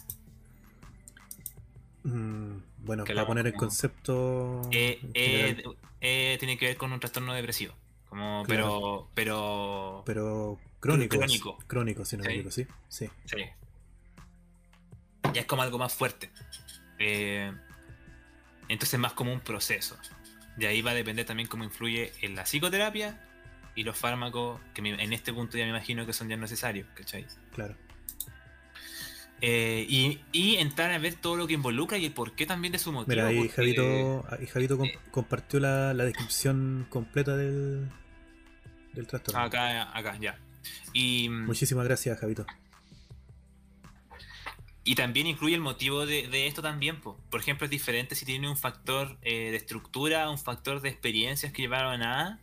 Mm, 2.03 2.57
bueno, 2.79 3.05
para 3.05 3.25
poner 3.25 3.47
el 3.47 3.53
concepto. 3.53 4.61
Eh, 4.71 4.99
eh, 5.13 5.63
eh, 6.01 6.35
tiene 6.39 6.57
que 6.57 6.65
ver 6.65 6.77
con 6.77 6.91
un 6.91 6.99
trastorno 6.99 7.33
depresivo. 7.33 7.73
Como, 8.09 8.43
Claro. 8.45 9.09
pero. 9.13 10.03
Pero. 10.03 10.03
pero 10.05 10.59
crónico. 10.79 11.17
crónico. 11.17 11.57
Crónico, 11.67 12.05
si 12.05 12.17
no 12.17 12.23
sí. 12.23 12.67
Sí. 12.89 13.09
Sí. 13.25 13.37
Ya 15.33 15.41
es 15.41 15.47
como 15.47 15.61
algo 15.61 15.77
más 15.77 15.93
fuerte. 15.93 16.29
Eh, 16.99 17.51
entonces 18.67 18.99
más 18.99 19.13
como 19.13 19.31
un 19.31 19.39
proceso. 19.39 19.97
De 20.57 20.67
ahí 20.67 20.81
va 20.81 20.91
a 20.91 20.95
depender 20.95 21.25
también 21.25 21.47
cómo 21.47 21.63
influye 21.63 22.11
en 22.21 22.35
la 22.35 22.43
psicoterapia 22.43 23.19
y 23.75 23.83
los 23.83 23.97
fármacos, 23.97 24.59
que 24.73 24.81
me- 24.81 25.01
en 25.03 25.13
este 25.13 25.33
punto 25.33 25.57
ya 25.57 25.63
me 25.65 25.71
imagino 25.71 26.05
que 26.05 26.13
son 26.13 26.29
ya 26.29 26.37
necesarios, 26.37 26.87
¿cachai? 26.95 27.25
Claro. 27.53 27.75
Eh, 29.41 29.85
y, 29.89 30.21
y 30.31 30.55
entrar 30.55 30.91
a 30.91 30.97
ver 30.99 31.15
todo 31.15 31.35
lo 31.35 31.47
que 31.47 31.53
involucra 31.53 31.97
y 31.97 32.05
el 32.05 32.13
porqué 32.13 32.45
también 32.45 32.71
de 32.71 32.79
su 32.79 32.91
motivo. 32.93 33.09
Mira, 33.09 33.27
ahí 33.27 33.37
porque- 33.39 33.53
Javito, 33.53 34.25
ahí 34.29 34.47
Javito 34.47 34.77
com- 34.77 34.87
eh, 34.87 34.97
compartió 35.11 35.59
la, 35.59 35.93
la 35.93 36.05
descripción 36.05 36.85
completa 36.89 37.35
del, 37.35 37.89
del 38.93 39.05
trastorno. 39.07 39.41
Acá, 39.41 39.95
acá, 39.97 40.17
ya. 40.17 40.39
Y, 40.93 41.27
Muchísimas 41.29 41.83
gracias, 41.85 42.17
Javito. 42.19 42.45
Y 44.85 44.95
también 44.95 45.27
incluye 45.27 45.55
el 45.55 45.61
motivo 45.61 46.05
de, 46.05 46.27
de 46.27 46.47
esto 46.47 46.61
también. 46.61 46.99
po. 46.99 47.17
Por 47.29 47.39
ejemplo, 47.39 47.65
es 47.65 47.71
diferente 47.71 48.15
si 48.15 48.25
tiene 48.25 48.49
un 48.49 48.57
factor 48.57 49.17
eh, 49.21 49.51
de 49.51 49.57
estructura, 49.57 50.29
un 50.29 50.37
factor 50.37 50.81
de 50.81 50.89
experiencias 50.89 51.51
que 51.53 51.61
llevaron 51.63 52.01
a, 52.03 52.39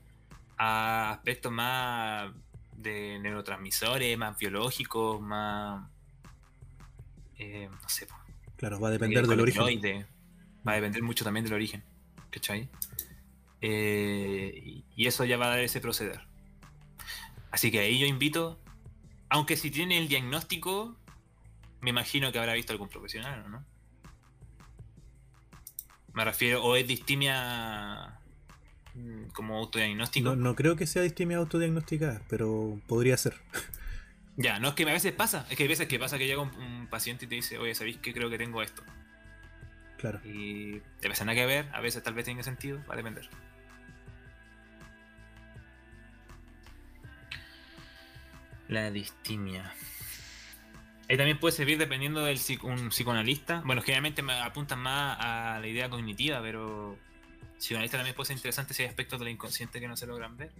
a 0.62 1.12
aspectos 1.12 1.50
más 1.50 2.30
de 2.76 3.18
neurotransmisores, 3.20 4.18
más 4.18 4.36
biológicos, 4.36 5.18
más... 5.22 5.88
eh, 7.38 7.68
no 7.70 7.88
sé. 7.88 8.06
Claro, 8.56 8.78
va 8.78 8.88
a 8.88 8.90
depender 8.90 9.24
eh, 9.24 9.26
del 9.26 9.40
origen. 9.40 10.06
Va 10.68 10.72
a 10.72 10.74
depender 10.74 11.02
mucho 11.02 11.24
también 11.24 11.44
del 11.44 11.54
origen. 11.54 11.82
¿Cachai? 12.30 12.68
Eh, 13.62 14.82
y- 14.96 15.06
eso 15.06 15.24
ya 15.24 15.38
va 15.38 15.46
a 15.46 15.50
dar 15.50 15.60
ese 15.60 15.80
proceder. 15.80 16.20
Así 17.50 17.70
que 17.70 17.80
ahí 17.80 17.98
yo 17.98 18.06
invito, 18.06 18.60
aunque 19.30 19.56
si 19.56 19.70
tiene 19.70 19.96
el 19.96 20.08
diagnóstico, 20.08 20.94
me 21.80 21.88
imagino 21.88 22.30
que 22.32 22.38
habrá 22.38 22.52
visto 22.52 22.72
algún 22.72 22.90
profesional, 22.90 23.44
¿o 23.46 23.48
¿no? 23.48 23.64
Me 26.12 26.22
refiero, 26.24 26.62
o 26.62 26.76
es 26.76 26.86
distimia 26.86 28.19
mm, 28.19 28.19
como 29.32 29.58
autodiagnóstico. 29.58 30.30
No, 30.30 30.36
no 30.36 30.56
creo 30.56 30.76
que 30.76 30.86
sea 30.86 31.02
distimia 31.02 31.38
autodiagnosticada, 31.38 32.22
pero 32.28 32.80
podría 32.86 33.16
ser. 33.16 33.34
Ya, 34.36 34.58
no 34.58 34.68
es 34.68 34.74
que 34.74 34.84
a 34.84 34.92
veces 34.92 35.12
pasa, 35.12 35.44
es 35.50 35.56
que 35.56 35.64
hay 35.64 35.68
veces 35.68 35.86
que 35.86 35.98
pasa 35.98 36.16
que 36.16 36.26
llega 36.26 36.40
un, 36.40 36.54
un 36.54 36.86
paciente 36.86 37.26
y 37.26 37.28
te 37.28 37.34
dice, 37.34 37.58
oye, 37.58 37.74
¿sabéis 37.74 37.98
que 37.98 38.14
creo 38.14 38.30
que 38.30 38.38
tengo 38.38 38.62
esto? 38.62 38.82
Claro. 39.98 40.18
Y 40.24 40.80
a 41.04 41.08
veces 41.08 41.26
nada 41.26 41.34
que 41.34 41.44
ver, 41.44 41.66
a 41.74 41.80
veces 41.82 42.02
tal 42.02 42.14
vez 42.14 42.24
tenga 42.24 42.42
sentido, 42.42 42.80
va 42.88 42.94
a 42.94 42.96
depender. 42.96 43.28
La 48.68 48.90
distimia. 48.90 49.74
Ahí 51.08 51.16
también 51.16 51.38
puede 51.38 51.52
servir 51.52 51.76
dependiendo 51.76 52.24
del 52.24 52.38
un 52.62 52.88
psicoanalista. 52.90 53.62
Bueno, 53.66 53.82
generalmente 53.82 54.22
me 54.22 54.32
apuntan 54.40 54.78
más 54.78 55.18
a 55.20 55.58
la 55.60 55.66
idea 55.66 55.90
cognitiva, 55.90 56.40
pero 56.40 56.96
psicoanalista 57.60 57.98
también 57.98 58.16
puede 58.16 58.28
ser 58.28 58.36
interesante 58.36 58.74
si 58.74 58.82
hay 58.82 58.88
aspectos 58.88 59.18
de 59.18 59.26
la 59.26 59.30
inconsciente 59.30 59.80
que 59.80 59.86
no 59.88 59.96
se 59.96 60.06
logran 60.06 60.36
ver. 60.36 60.50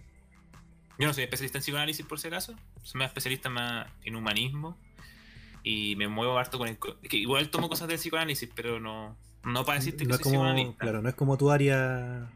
Yo 0.99 1.07
no 1.07 1.13
soy 1.13 1.23
especialista 1.23 1.57
en 1.57 1.63
psicoanálisis 1.63 2.05
por 2.05 2.19
si 2.19 2.27
acaso, 2.27 2.55
soy 2.83 2.99
más 2.99 3.07
especialista 3.07 3.49
más 3.49 3.87
en 4.03 4.15
humanismo 4.15 4.77
y 5.63 5.95
me 5.95 6.07
muevo 6.07 6.37
harto 6.37 6.57
con 6.59 6.67
el... 6.67 6.77
que 6.77 7.17
igual 7.17 7.49
tomo 7.49 7.69
cosas 7.69 7.87
del 7.87 7.97
psicoanálisis, 7.97 8.49
pero 8.55 8.79
no, 8.79 9.17
no 9.43 9.65
para 9.65 9.79
decirte 9.79 10.03
que 10.03 10.09
No 10.09 10.15
es 10.15 10.21
soy 10.21 10.23
como, 10.31 10.43
psicoanalista. 10.43 10.77
claro, 10.77 11.01
no 11.01 11.09
es 11.09 11.15
como 11.15 11.37
tu 11.37 11.49
área 11.49 12.29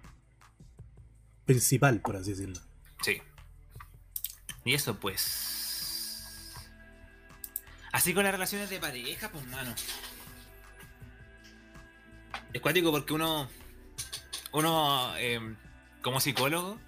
principal, 1.46 2.02
por 2.02 2.16
así 2.18 2.32
decirlo. 2.32 2.60
Sí. 3.02 3.22
Y 4.64 4.74
eso 4.74 5.00
pues... 5.00 5.54
Así 7.92 8.14
con 8.14 8.24
las 8.24 8.34
relaciones 8.34 8.70
de 8.70 8.80
pareja, 8.80 9.30
pues 9.30 9.46
mano. 9.48 9.74
Es 12.52 12.62
cuático 12.62 12.92
porque 12.92 13.14
uno... 13.14 13.48
Uno, 14.56 15.12
eh, 15.18 15.56
como 16.02 16.22
psicólogo, 16.22 16.80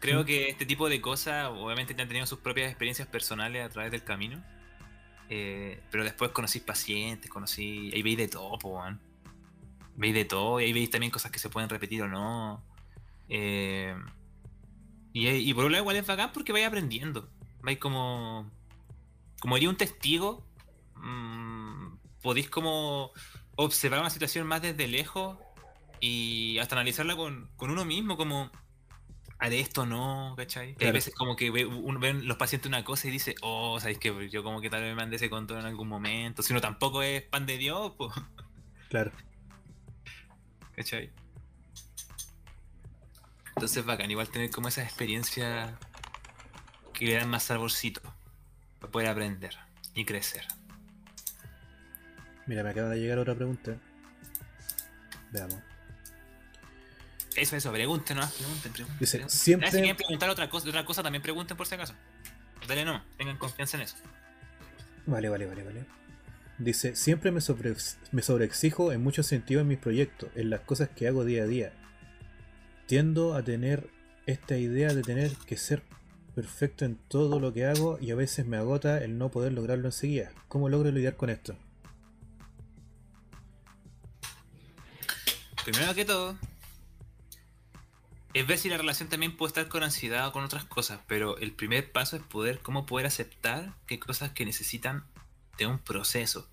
creo 0.00 0.24
que 0.24 0.48
este 0.48 0.66
tipo 0.66 0.88
de 0.88 1.00
cosas, 1.00 1.50
obviamente 1.50 1.92
han 1.92 2.08
tenido 2.08 2.26
sus 2.26 2.40
propias 2.40 2.68
experiencias 2.68 3.06
personales 3.06 3.64
a 3.64 3.68
través 3.68 3.92
del 3.92 4.02
camino. 4.02 4.42
eh, 5.28 5.80
pero 5.92 6.02
después 6.02 6.32
conocí 6.32 6.58
pacientes, 6.58 7.30
conocí... 7.30 7.92
Ahí 7.94 8.02
veis 8.02 8.16
de 8.18 8.26
todo, 8.26 8.58
po, 8.58 8.70
weón. 8.70 9.00
Veis 9.94 10.14
de 10.14 10.24
todo 10.24 10.60
y 10.60 10.64
ahí 10.64 10.72
veis 10.72 10.90
también 10.90 11.12
cosas 11.12 11.30
que 11.30 11.38
se 11.38 11.48
pueden 11.48 11.70
repetir 11.70 12.02
o 12.02 12.08
no. 12.08 12.60
Eh, 13.28 13.94
y, 15.12 15.28
y 15.28 15.54
por 15.54 15.64
un 15.64 15.72
lado 15.72 15.82
igual 15.84 15.96
es 15.96 16.06
bacán 16.06 16.32
porque 16.32 16.52
vais 16.52 16.66
aprendiendo. 16.66 17.30
Vais 17.62 17.78
como... 17.78 18.50
Como 19.40 19.54
diría 19.54 19.70
un 19.70 19.76
testigo, 19.76 20.44
mm, 20.96 21.98
podéis 22.20 22.50
como 22.50 23.12
observar 23.54 24.00
una 24.00 24.10
situación 24.10 24.46
más 24.48 24.60
desde 24.60 24.88
lejos 24.88 25.38
y 26.04 26.58
hasta 26.58 26.74
analizarla 26.74 27.14
con, 27.14 27.48
con 27.56 27.70
uno 27.70 27.84
mismo, 27.84 28.16
como 28.16 28.50
haré 29.38 29.60
esto 29.60 29.82
o 29.82 29.86
no, 29.86 30.34
¿cachai? 30.36 30.66
Que 30.66 30.70
Hay 30.70 30.74
Claro. 30.78 30.92
veces 30.94 31.14
como 31.14 31.36
que 31.36 31.52
ve- 31.52 31.64
uno 31.64 32.00
ven 32.00 32.26
los 32.26 32.36
pacientes 32.36 32.66
una 32.68 32.82
cosa 32.82 33.06
y 33.06 33.12
dice, 33.12 33.36
oh, 33.40 33.78
¿sabéis 33.78 33.98
que 33.98 34.28
Yo 34.28 34.42
como 34.42 34.60
que 34.60 34.68
tal 34.68 34.82
vez 34.82 34.90
me 34.90 34.96
mandé 34.96 35.14
ese 35.16 35.30
control 35.30 35.60
en 35.60 35.66
algún 35.66 35.86
momento. 35.86 36.42
Si 36.42 36.52
uno 36.52 36.60
tampoco 36.60 37.02
es 37.04 37.22
pan 37.22 37.46
de 37.46 37.56
Dios, 37.56 37.92
pues, 37.96 38.12
Claro. 38.88 39.12
¿cachai? 40.74 41.12
Entonces 43.54 43.76
es 43.78 43.84
bacán, 43.84 44.10
igual 44.10 44.28
tener 44.28 44.50
como 44.50 44.66
esas 44.68 44.84
experiencias 44.86 45.72
que 46.92 47.06
le 47.06 47.14
dan 47.14 47.28
más 47.30 47.44
saborcito 47.44 48.00
para 48.80 48.90
poder 48.90 49.08
aprender 49.08 49.56
y 49.94 50.04
crecer. 50.04 50.46
Mira, 52.46 52.64
me 52.64 52.70
acaba 52.70 52.88
de 52.88 52.98
llegar 52.98 53.18
otra 53.18 53.36
pregunta. 53.36 53.76
Veamos. 55.30 55.60
Eso, 57.36 57.56
eso, 57.56 57.72
pregunten, 57.72 58.16
¿no? 58.18 58.28
Pregunten, 58.28 58.72
pregunten. 58.72 58.98
Dice, 59.00 59.18
pregunten. 59.18 59.38
siempre- 59.38 59.70
Si 59.70 59.76
quieren 59.78 59.96
preguntar 59.96 60.28
otra 60.30 60.48
cosa, 60.50 60.68
otra 60.68 60.84
cosa, 60.84 61.02
también 61.02 61.22
pregunten 61.22 61.56
por 61.56 61.66
si 61.66 61.74
acaso. 61.74 61.94
Dale 62.68 62.84
no, 62.84 63.02
tengan 63.16 63.38
confianza 63.38 63.76
en 63.76 63.84
eso. 63.84 63.96
Vale, 65.06 65.28
vale, 65.28 65.46
vale, 65.46 65.62
vale. 65.64 65.84
Dice, 66.58 66.94
siempre 66.94 67.32
me, 67.32 67.40
sobre, 67.40 67.74
me 68.12 68.22
sobreexijo 68.22 68.92
en 68.92 69.02
muchos 69.02 69.26
sentidos 69.26 69.62
en 69.62 69.68
mis 69.68 69.78
proyectos, 69.78 70.30
en 70.36 70.50
las 70.50 70.60
cosas 70.60 70.90
que 70.90 71.08
hago 71.08 71.24
día 71.24 71.42
a 71.42 71.46
día. 71.46 71.72
Tiendo 72.86 73.34
a 73.34 73.42
tener 73.42 73.88
esta 74.26 74.56
idea 74.58 74.92
de 74.94 75.02
tener 75.02 75.32
que 75.46 75.56
ser 75.56 75.82
perfecto 76.34 76.84
en 76.84 76.96
todo 77.08 77.40
lo 77.40 77.52
que 77.52 77.64
hago 77.66 77.98
y 78.00 78.10
a 78.10 78.14
veces 78.14 78.46
me 78.46 78.56
agota 78.58 79.02
el 79.02 79.18
no 79.18 79.30
poder 79.30 79.52
lograrlo 79.52 79.88
enseguida. 79.88 80.30
¿Cómo 80.48 80.68
logro 80.68 80.90
lidiar 80.92 81.16
con 81.16 81.30
esto? 81.30 81.56
Primero 85.64 85.94
que 85.94 86.04
todo, 86.04 86.36
es 88.34 88.46
ver 88.46 88.58
si 88.58 88.68
la 88.68 88.76
relación 88.78 89.08
también 89.08 89.36
puede 89.36 89.48
estar 89.48 89.68
con 89.68 89.82
ansiedad 89.82 90.26
o 90.28 90.32
con 90.32 90.44
otras 90.44 90.64
cosas, 90.64 91.00
pero 91.06 91.36
el 91.38 91.52
primer 91.52 91.92
paso 91.92 92.16
es 92.16 92.22
poder, 92.22 92.60
cómo 92.60 92.86
poder 92.86 93.06
aceptar 93.06 93.72
que 93.86 93.94
hay 93.94 93.98
cosas 94.00 94.30
que 94.30 94.44
necesitan 94.44 95.04
de 95.58 95.66
un 95.66 95.78
proceso. 95.78 96.48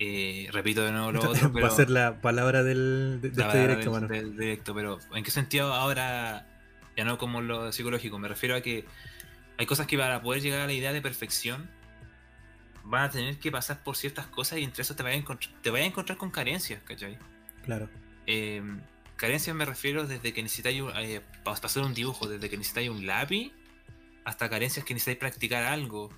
Eh, 0.00 0.48
repito 0.52 0.82
de 0.82 0.92
nuevo 0.92 1.10
lo 1.10 1.30
otro, 1.30 1.50
pero... 1.52 1.66
Va 1.66 1.72
a 1.72 1.76
ser 1.76 1.90
la 1.90 2.20
palabra 2.20 2.62
del, 2.62 3.18
de, 3.20 3.30
de 3.30 3.36
la 3.36 3.46
este 3.48 3.58
directo, 3.60 4.00
del- 4.00 4.36
directo, 4.36 4.74
pero 4.74 4.98
¿en 5.14 5.24
qué 5.24 5.30
sentido 5.30 5.72
ahora, 5.74 6.46
ya 6.96 7.04
no 7.04 7.18
como 7.18 7.40
lo 7.40 7.72
psicológico, 7.72 8.18
me 8.18 8.28
refiero 8.28 8.54
a 8.54 8.60
que 8.60 8.84
hay 9.56 9.66
cosas 9.66 9.86
que 9.86 9.98
para 9.98 10.22
poder 10.22 10.40
llegar 10.42 10.60
a 10.60 10.66
la 10.66 10.72
idea 10.72 10.92
de 10.92 11.02
perfección 11.02 11.68
van 12.84 13.04
a 13.04 13.10
tener 13.10 13.38
que 13.38 13.50
pasar 13.50 13.82
por 13.82 13.96
ciertas 13.96 14.26
cosas 14.26 14.58
y 14.58 14.64
entre 14.64 14.82
eso 14.82 14.94
te 14.94 15.02
vayas 15.02 15.16
a 15.18 15.20
encontrar, 15.20 15.54
te 15.62 15.70
a 15.70 15.80
encontrar 15.84 16.16
con 16.16 16.30
carencias, 16.30 16.80
¿cachai? 16.84 17.18
Claro. 17.64 17.88
Eh, 18.26 18.62
carencias 19.18 19.54
me 19.54 19.64
refiero 19.66 20.06
desde 20.06 20.32
que 20.32 20.42
necesitáis 20.42 20.82
eh, 20.96 21.20
para 21.44 21.56
hacer 21.56 21.82
un 21.82 21.92
dibujo, 21.92 22.26
desde 22.28 22.48
que 22.48 22.56
necesitáis 22.56 22.88
un 22.88 23.06
lápiz, 23.06 23.52
hasta 24.24 24.48
carencias 24.48 24.84
que 24.86 24.94
necesitáis 24.94 25.18
practicar 25.18 25.64
algo, 25.64 26.08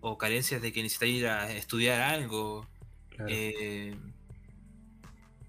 o 0.00 0.18
carencias 0.18 0.60
de 0.60 0.72
que 0.72 0.82
necesitáis 0.82 1.14
ir 1.14 1.26
a 1.28 1.50
estudiar 1.52 2.00
algo. 2.02 2.66
claro. 3.10 3.30
Eh, 3.32 3.96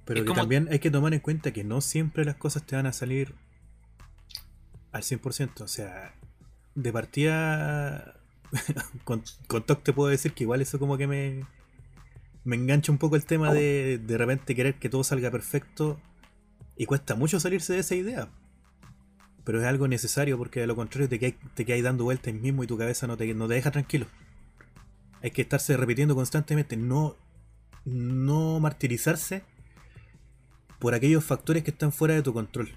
Pero 0.06 0.22
que 0.22 0.28
como- 0.28 0.40
también 0.42 0.68
hay 0.72 0.80
que 0.80 0.90
tomar 0.92 1.14
en 1.14 1.20
cuenta 1.20 1.52
que 1.52 1.64
no 1.64 1.82
siempre 1.82 2.24
las 2.24 2.36
cosas 2.36 2.66
te 2.66 2.76
van 2.76 2.86
a 2.88 2.94
salir 2.94 3.34
al 4.92 5.04
100%. 5.04 5.62
O 5.64 5.68
sea, 5.68 6.14
de 6.76 6.94
partida, 6.94 8.20
con, 9.04 9.24
con 9.48 9.64
TOC 9.66 9.84
te 9.84 9.94
puedo 9.94 10.10
decir 10.10 10.34
que 10.34 10.44
igual 10.46 10.62
eso 10.62 10.80
como 10.80 10.98
que 10.98 11.08
me, 11.08 11.46
me 12.44 12.56
engancha 12.56 12.92
un 12.92 12.98
poco 12.98 13.16
el 13.16 13.26
tema 13.26 13.54
de 13.54 14.00
de 14.00 14.18
repente 14.18 14.56
querer 14.56 14.76
que 14.76 14.90
todo 14.90 15.04
salga 15.04 15.30
perfecto 15.30 16.00
y 16.80 16.86
cuesta 16.86 17.14
mucho 17.14 17.42
salirse 17.42 17.74
de 17.74 17.80
esa 17.80 17.94
idea. 17.94 18.30
Pero 19.44 19.60
es 19.60 19.68
algo 19.68 19.88
necesario 19.90 20.38
porque 20.38 20.62
de 20.62 20.68
lo 20.68 20.78
contrario 20.78 21.10
te 21.10 21.20
quedas, 21.20 21.36
te 21.54 21.82
dando 21.82 22.06
vueltas 22.06 22.34
mismo 22.34 22.64
y 22.64 22.68
tu 22.68 22.78
cabeza 22.78 23.06
no 23.06 23.18
te, 23.18 23.32
no 23.34 23.50
te 23.50 23.56
deja 23.56 23.70
tranquilo. 23.70 24.08
Hay 25.22 25.32
que 25.32 25.42
estarse 25.42 25.76
repitiendo 25.76 26.16
constantemente, 26.16 26.78
no, 26.78 27.18
no 27.84 28.62
martirizarse 28.62 29.44
por 30.80 30.94
aquellos 30.94 31.26
factores 31.26 31.64
que 31.66 31.72
están 31.72 31.92
fuera 31.92 32.14
de 32.16 32.24
tu 32.24 32.34
control. 32.34 32.72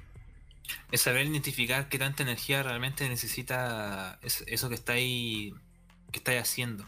es 0.91 1.03
saber 1.03 1.27
identificar 1.27 1.89
qué 1.89 1.99
tanta 1.99 2.25
energía 2.25 2.63
realmente 2.65 3.09
necesita 3.09 4.19
es- 4.23 4.43
eso 4.49 4.69
que 4.69 4.75
estáis 4.75 5.53
que 6.11 6.19
estáis 6.19 6.41
haciendo. 6.43 6.85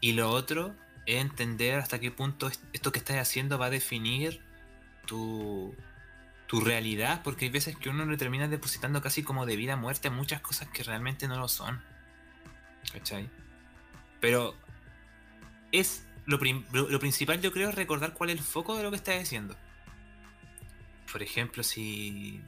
Y 0.00 0.12
lo 0.12 0.30
otro 0.30 0.76
es 1.06 1.20
entender 1.20 1.74
hasta 1.80 1.98
qué 1.98 2.12
punto 2.12 2.46
es- 2.46 2.60
esto 2.72 2.92
que 2.92 3.00
estáis 3.00 3.20
haciendo 3.20 3.58
va 3.58 3.66
a 3.66 3.70
definir 3.70 4.40
tu, 5.06 5.74
tu 6.50 6.60
realidad, 6.60 7.22
porque 7.22 7.44
hay 7.44 7.50
veces 7.52 7.76
que 7.76 7.90
uno 7.90 8.04
le 8.06 8.16
termina 8.16 8.48
depositando 8.48 9.00
casi 9.00 9.22
como 9.22 9.46
de 9.46 9.54
vida 9.54 9.74
a 9.74 9.76
muerte 9.76 10.10
muchas 10.10 10.40
cosas 10.40 10.66
que 10.70 10.82
realmente 10.82 11.28
no 11.28 11.38
lo 11.38 11.46
son. 11.46 11.80
¿Cachai? 12.92 13.30
Pero 14.20 14.56
es 15.70 16.04
lo, 16.26 16.40
lo- 16.72 16.98
principal 16.98 17.40
yo 17.40 17.52
creo 17.52 17.68
es 17.68 17.76
recordar 17.76 18.14
cuál 18.14 18.30
es 18.30 18.36
el 18.38 18.42
foco 18.42 18.76
de 18.76 18.82
lo 18.82 18.90
que 18.90 18.96
estás 18.96 19.22
haciendo. 19.22 19.54
Por 21.12 21.22
ejemplo, 21.22 21.62
si 21.62 22.40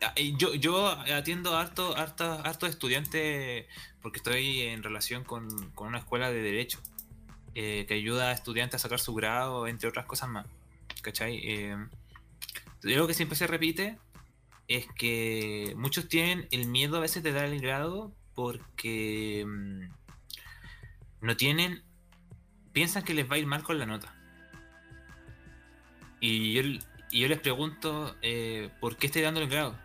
Ah, 0.00 0.12
Yo, 0.36 0.54
yo 0.56 0.88
atiendo 0.90 1.56
a 1.56 1.60
harto, 1.60 1.96
harto, 1.96 2.24
harto 2.44 2.66
estudiantes 2.66 3.66
porque 4.02 4.16
estoy 4.18 4.62
en 4.62 4.82
relación 4.82 5.22
con, 5.22 5.70
con 5.70 5.86
una 5.86 5.98
escuela 5.98 6.32
de 6.32 6.42
derecho 6.42 6.80
eh, 7.54 7.84
que 7.86 7.94
ayuda 7.94 8.30
a 8.30 8.32
estudiantes 8.32 8.80
a 8.80 8.82
sacar 8.82 8.98
su 8.98 9.14
grado, 9.14 9.68
entre 9.68 9.88
otras 9.88 10.06
cosas 10.06 10.28
más. 10.28 10.46
¿Cachai? 11.02 11.36
Eh, 11.44 11.76
algo 12.84 13.06
que 13.06 13.14
siempre 13.14 13.36
se 13.36 13.46
repite 13.46 13.98
es 14.68 14.86
que 14.96 15.74
muchos 15.76 16.08
tienen 16.08 16.46
el 16.50 16.66
miedo 16.66 16.96
a 16.96 17.00
veces 17.00 17.22
de 17.22 17.32
dar 17.32 17.46
el 17.46 17.60
grado 17.60 18.12
porque 18.34 19.44
mm, 19.46 19.88
no 21.22 21.36
tienen, 21.36 21.82
piensan 22.72 23.02
que 23.02 23.14
les 23.14 23.28
va 23.28 23.36
a 23.36 23.38
ir 23.38 23.46
mal 23.46 23.62
con 23.62 23.78
la 23.78 23.86
nota. 23.86 24.14
Y 26.20 26.52
yo, 26.52 27.28
les 27.28 27.40
pregunto, 27.40 28.16
eh, 28.22 28.70
¿por 28.80 28.96
qué 28.96 29.06
estoy 29.06 29.22
dando 29.22 29.40
el 29.40 29.48
grado? 29.48 29.78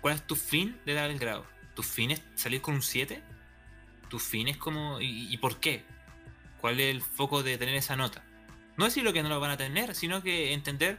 ¿Cuál 0.00 0.16
es 0.16 0.26
tu 0.26 0.36
fin 0.36 0.78
de 0.84 0.94
dar 0.94 1.10
el 1.10 1.18
grado? 1.18 1.46
¿Tu 1.74 1.82
fin 1.82 2.10
es 2.10 2.22
salir 2.34 2.60
con 2.60 2.74
un 2.74 2.82
7? 2.82 3.22
¿Tu 4.08 4.18
fin 4.18 4.48
es 4.48 4.56
como... 4.56 5.00
¿Y, 5.00 5.32
y 5.32 5.36
por 5.38 5.60
qué? 5.60 5.84
¿Cuál 6.60 6.80
es 6.80 6.94
el 6.94 7.00
foco 7.00 7.42
de 7.42 7.58
tener 7.58 7.74
esa 7.76 7.96
nota? 7.96 8.24
No 8.76 8.84
decir 8.84 9.04
lo 9.04 9.12
que 9.12 9.22
no 9.22 9.28
lo 9.28 9.40
van 9.40 9.52
a 9.52 9.56
tener, 9.56 9.94
sino 9.94 10.22
que 10.22 10.52
entender 10.52 10.98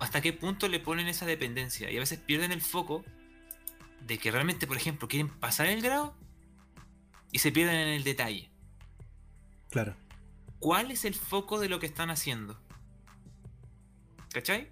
hasta 0.00 0.22
qué 0.22 0.32
punto 0.32 0.66
le 0.66 0.80
ponen 0.80 1.06
esa 1.08 1.26
dependencia. 1.26 1.90
Y 1.90 1.96
a 1.96 2.00
veces 2.00 2.18
pierden 2.18 2.52
el 2.52 2.62
foco 2.62 3.04
de 4.00 4.18
que 4.18 4.30
realmente, 4.30 4.66
por 4.66 4.76
ejemplo, 4.76 5.06
quieren 5.06 5.28
pasar 5.28 5.66
el 5.66 5.82
grado 5.82 6.16
y 7.30 7.38
se 7.38 7.52
pierden 7.52 7.76
en 7.76 7.88
el 7.88 8.02
detalle. 8.02 8.50
Claro. 9.70 9.94
¿Cuál 10.58 10.90
es 10.90 11.04
el 11.04 11.14
foco 11.14 11.60
de 11.60 11.68
lo 11.68 11.78
que 11.78 11.86
están 11.86 12.10
haciendo? 12.10 12.58
¿Cachai? 14.32 14.70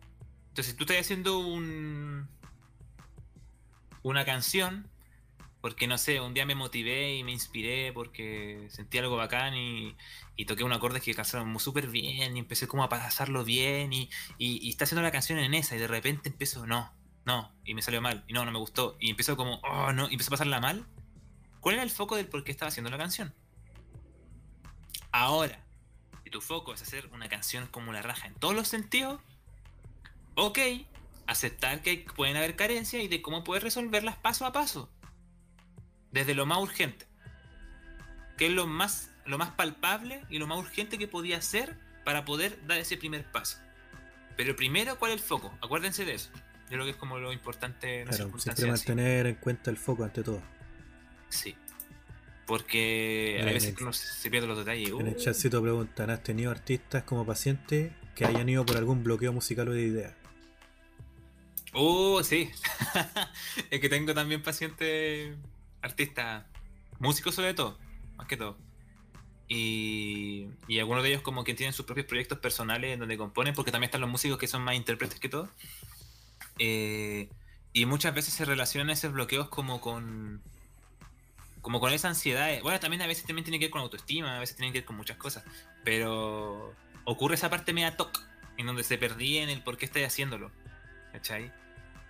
Entonces, 0.49 0.75
tú 0.77 0.85
estás 0.85 0.99
haciendo 0.99 1.39
un. 1.39 2.29
una 4.03 4.25
canción. 4.25 4.89
Porque 5.61 5.87
no 5.87 5.99
sé, 5.99 6.21
un 6.21 6.35
día 6.35 6.47
me 6.47 6.55
motivé 6.55 7.17
y 7.17 7.25
me 7.25 7.33
inspiré 7.33 7.93
porque 7.93 8.69
sentí 8.71 8.99
algo 8.99 9.17
bacán 9.17 9.57
y, 9.57 9.97
y 10.37 10.45
toqué 10.45 10.63
un 10.63 10.73
acorde 10.73 11.01
que 11.01 11.15
casaron 11.15 11.59
súper 11.59 11.89
bien 11.89 12.37
y 12.37 12.41
empecé 12.41 12.69
como 12.69 12.85
a 12.85 12.89
pasarlo 12.89 13.45
bien 13.45 13.93
y, 13.93 14.09
y, 14.39 14.69
está 14.69 14.85
haciendo 14.85 15.03
la 15.03 15.11
canción 15.11 15.39
en 15.41 15.55
esa 15.55 15.75
y 15.75 15.79
de 15.79 15.89
repente 15.89 16.29
empiezo, 16.29 16.67
no, 16.67 16.93
no, 17.25 17.53
y 17.65 17.75
me 17.75 17.83
salió 17.83 18.01
mal 18.01 18.25
y 18.29 18.33
no, 18.33 18.45
no 18.45 18.53
me 18.53 18.59
gustó 18.59 18.97
y 19.01 19.11
empezó 19.11 19.37
como, 19.37 19.57
oh, 19.65 19.93
no, 19.93 20.09
y 20.09 20.13
empezó 20.13 20.31
a 20.31 20.37
pasarla 20.39 20.61
mal. 20.61 20.87
¿Cuál 21.61 21.75
era 21.75 21.83
el 21.83 21.91
foco 21.91 22.15
del 22.15 22.29
por 22.29 22.45
qué 22.45 22.53
estaba 22.53 22.69
haciendo 22.69 22.91
la 22.91 22.99
canción? 22.99 23.35
Ahora, 25.11 25.65
si 26.23 26.31
tu 26.31 26.41
foco 26.41 26.73
es 26.73 26.83
hacer 26.83 27.09
una 27.13 27.29
canción 27.29 27.67
como 27.67 27.93
la 27.93 28.03
raja 28.03 28.29
en 28.29 28.35
todos 28.35 28.55
los 28.55 28.69
sentidos, 28.69 29.21
ok, 30.37 30.59
aceptar 31.27 31.83
que 31.83 32.07
pueden 32.15 32.37
haber 32.37 32.55
carencias 32.55 33.03
y 33.03 33.09
de 33.09 33.23
cómo 33.23 33.43
puedes 33.43 33.65
resolverlas 33.65 34.17
paso 34.17 34.47
a 34.47 34.53
paso. 34.53 34.89
Desde 36.13 36.35
lo 36.35 36.47
más 36.47 36.59
urgente. 36.59 37.07
Que 38.37 38.47
es 38.47 38.53
lo 38.53 38.67
más, 38.67 39.11
lo 39.27 39.39
más 39.39 39.51
palpable 39.51 40.23
y 40.31 40.39
lo 40.39 40.47
más 40.47 40.59
urgente 40.59 40.99
que 40.99 41.09
podía 41.09 41.39
hacer 41.39 41.77
para 42.05 42.25
poder 42.25 42.59
dar 42.67 42.79
ese 42.79 42.97
primer 42.97 43.25
paso. 43.31 43.59
Pero 44.37 44.55
primero, 44.57 44.99
¿cuál 44.99 45.13
es 45.13 45.21
el 45.21 45.27
foco? 45.27 45.57
Acuérdense 45.61 46.05
de 46.05 46.15
eso. 46.15 46.31
Yo 46.71 46.75
creo 46.75 46.85
que 46.85 46.91
es 46.91 46.97
como 46.97 47.19
lo 47.19 47.33
importante 47.33 48.01
en 48.03 48.09
Claro, 48.09 48.31
siempre 48.39 48.53
así. 48.65 48.67
mantener 48.71 49.27
en 49.27 49.35
cuenta 49.37 49.71
el 49.71 49.77
foco 49.77 50.05
ante 50.05 50.23
todo. 50.23 50.43
Sí. 51.29 51.57
Porque 52.47 53.39
a 53.43 53.45
veces 53.47 53.75
el- 53.77 53.83
uno 53.83 53.93
se 53.93 54.07
se 54.07 54.31
pierde 54.31 54.47
los 54.47 54.57
detalles. 54.59 54.89
En 54.91 55.07
el 55.09 55.15
Uh, 55.15 55.19
chatcito 55.19 55.61
preguntan, 55.61 56.09
¿has 56.11 56.23
tenido 56.23 56.51
artistas 56.51 57.03
como 57.03 57.27
pacientes 57.27 57.93
que 58.15 58.25
hayan 58.25 58.49
ido 58.49 58.65
por 58.65 58.77
algún 58.77 59.03
bloqueo 59.05 59.33
musical 59.33 59.69
o 59.69 59.73
de 59.73 59.83
idea? 59.83 60.15
Uh, 61.75 62.23
sí. 62.23 62.51
es 63.71 63.81
que 63.81 63.89
tengo 63.89 64.15
también 64.15 64.43
pacientes 64.43 65.37
artistas, 65.91 66.45
músicos 66.99 67.35
sobre 67.35 67.55
todo, 67.55 67.79
más 68.17 68.27
que 68.27 68.37
todo. 68.37 68.57
Y, 69.49 70.49
y 70.67 70.79
algunos 70.79 71.03
de 71.03 71.11
ellos 71.11 71.23
como 71.23 71.43
que 71.43 71.55
tienen 71.55 71.73
sus 71.73 71.87
propios 71.87 72.07
proyectos 72.07 72.39
personales 72.39 72.93
en 72.93 73.01
donde 73.01 73.17
componen, 73.17 73.55
porque 73.55 73.73
también 73.73 73.89
están 73.89 74.03
los 74.03 74.11
músicos 74.11 74.39
que 74.39 74.47
son 74.47 74.63
más 74.63 74.75
intérpretes 74.75 75.19
que 75.19 75.29
todo. 75.29 75.49
Eh, 76.59 77.29
y 77.73 77.87
muchas 77.87 78.15
veces 78.15 78.35
se 78.35 78.45
relacionan 78.45 78.91
esos 78.91 79.13
bloqueos 79.13 79.49
como 79.49 79.81
con 79.81 80.43
como 81.61 81.81
con 81.81 81.93
esa 81.93 82.09
ansiedad. 82.09 82.49
Bueno, 82.63 82.81
también 82.81 83.03
a 83.03 83.07
veces 83.07 83.25
también 83.25 83.45
tiene 83.45 83.59
que 83.59 83.67
ver 83.67 83.71
con 83.71 83.83
autoestima, 83.83 84.37
a 84.37 84.41
veces 84.41 84.57
tiene 84.57 84.73
que 84.73 84.79
ver 84.79 84.87
con 84.87 84.97
muchas 84.97 85.17
cosas. 85.17 85.45
Pero 85.85 86.75
ocurre 87.05 87.35
esa 87.35 87.51
parte 87.51 87.73
media 87.73 87.97
toc, 87.97 88.23
en 88.57 88.67
donde 88.67 88.85
se 88.85 88.97
perdí 88.97 89.39
en 89.39 89.51
el 89.51 89.63
por 89.63 89.77
qué 89.77 89.85
estoy 89.85 90.05
haciéndolo. 90.05 90.51
¿Cachai? 91.13 91.53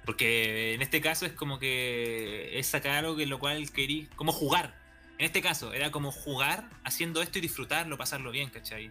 Porque 0.09 0.72
en 0.72 0.80
este 0.80 1.02
caso 1.02 1.26
es 1.26 1.32
como 1.32 1.59
que 1.59 2.59
es 2.59 2.66
sacar 2.66 2.93
algo 2.93 3.14
que 3.14 3.26
lo 3.26 3.39
cual 3.39 3.70
querí, 3.70 4.09
como 4.16 4.32
jugar. 4.32 4.74
En 5.18 5.26
este 5.26 5.43
caso, 5.43 5.74
era 5.74 5.90
como 5.90 6.10
jugar 6.12 6.66
haciendo 6.82 7.20
esto 7.20 7.36
y 7.36 7.43
disfrutarlo, 7.43 7.98
pasarlo 7.98 8.30
bien, 8.30 8.48
¿cachai? 8.48 8.86
Y 8.86 8.90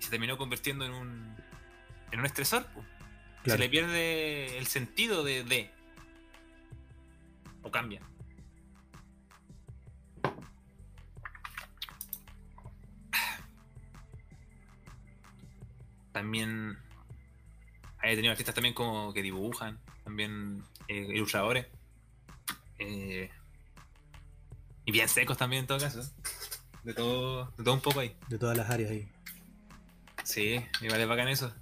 se 0.00 0.10
terminó 0.10 0.36
convirtiendo 0.36 0.84
en 0.84 0.92
un, 0.92 1.34
en 2.12 2.20
un 2.20 2.26
estresor. 2.26 2.66
Se 3.46 3.56
le 3.56 3.70
pierde 3.70 4.58
el 4.58 4.66
sentido 4.66 5.24
de, 5.24 5.44
de. 5.44 5.70
O 7.62 7.70
cambia. 7.70 8.02
También 16.12 16.76
he 18.02 18.14
tenido 18.14 18.32
artistas 18.32 18.54
también 18.54 18.74
como 18.74 19.14
que 19.14 19.22
dibujan, 19.22 19.80
también 20.04 20.62
eh, 20.88 21.06
ilustradores. 21.14 21.66
Eh, 22.78 23.30
y 24.84 24.92
bien 24.92 25.08
secos 25.08 25.38
también 25.38 25.60
en 25.60 25.66
todo 25.66 25.78
caso. 25.78 26.02
De 26.82 26.92
todo, 26.92 27.46
de 27.56 27.64
todo 27.64 27.74
un 27.74 27.80
poco 27.80 28.00
ahí. 28.00 28.14
De 28.28 28.38
todas 28.38 28.56
las 28.56 28.70
áreas 28.70 28.90
ahí. 28.90 29.08
Sí, 30.22 30.64
igual 30.80 31.00
es 31.00 31.08
bacán 31.08 31.28
eso. 31.28 31.52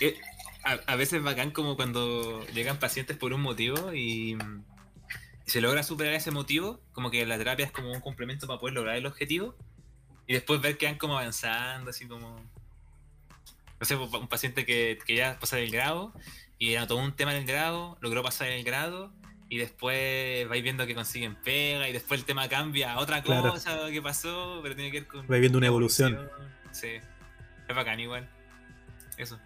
Eh, 0.00 0.18
a, 0.64 0.72
a 0.72 0.96
veces 0.96 1.18
es 1.18 1.22
bacán 1.22 1.50
como 1.50 1.76
cuando 1.76 2.44
llegan 2.48 2.78
pacientes 2.78 3.16
por 3.16 3.32
un 3.32 3.42
motivo 3.42 3.92
y, 3.92 4.36
y 5.46 5.50
se 5.50 5.60
logra 5.60 5.82
superar 5.82 6.14
ese 6.14 6.30
motivo, 6.30 6.80
como 6.92 7.10
que 7.10 7.24
la 7.26 7.36
terapia 7.38 7.66
es 7.66 7.72
como 7.72 7.92
un 7.92 8.00
complemento 8.00 8.46
para 8.46 8.58
poder 8.58 8.74
lograr 8.74 8.96
el 8.96 9.06
objetivo 9.06 9.56
y 10.26 10.32
después 10.32 10.60
ver 10.60 10.78
que 10.78 10.86
van 10.86 10.96
como 10.96 11.18
avanzando, 11.18 11.90
así 11.90 12.06
como... 12.06 12.40
No 13.84 13.86
sé, 13.86 13.96
un 13.96 14.28
paciente 14.28 14.64
que, 14.64 14.98
que 15.04 15.14
ya 15.14 15.38
pasó 15.38 15.56
el 15.58 15.70
grado 15.70 16.14
y 16.58 16.74
todo 16.86 16.96
un 16.96 17.14
tema 17.14 17.34
del 17.34 17.44
grado, 17.44 17.98
logró 18.00 18.22
pasar 18.22 18.48
el 18.48 18.64
grado 18.64 19.12
y 19.50 19.58
después 19.58 20.48
vais 20.48 20.62
viendo 20.62 20.86
que 20.86 20.94
consiguen 20.94 21.34
pega 21.36 21.86
y 21.86 21.92
después 21.92 22.18
el 22.20 22.24
tema 22.24 22.48
cambia 22.48 22.94
a 22.94 22.98
otra 22.98 23.22
Claro. 23.22 23.50
cosa 23.50 23.90
que 23.90 24.00
pasó, 24.00 24.60
pero 24.62 24.74
tiene 24.74 24.90
que 24.90 25.00
ver 25.00 25.06
con... 25.06 25.26
Vais 25.26 25.38
viendo 25.40 25.58
una 25.58 25.66
evolución. 25.66 26.18
Sí, 26.72 26.92
es 27.68 27.76
bacán 27.76 28.00
igual. 28.00 28.26
Eso. 29.18 29.38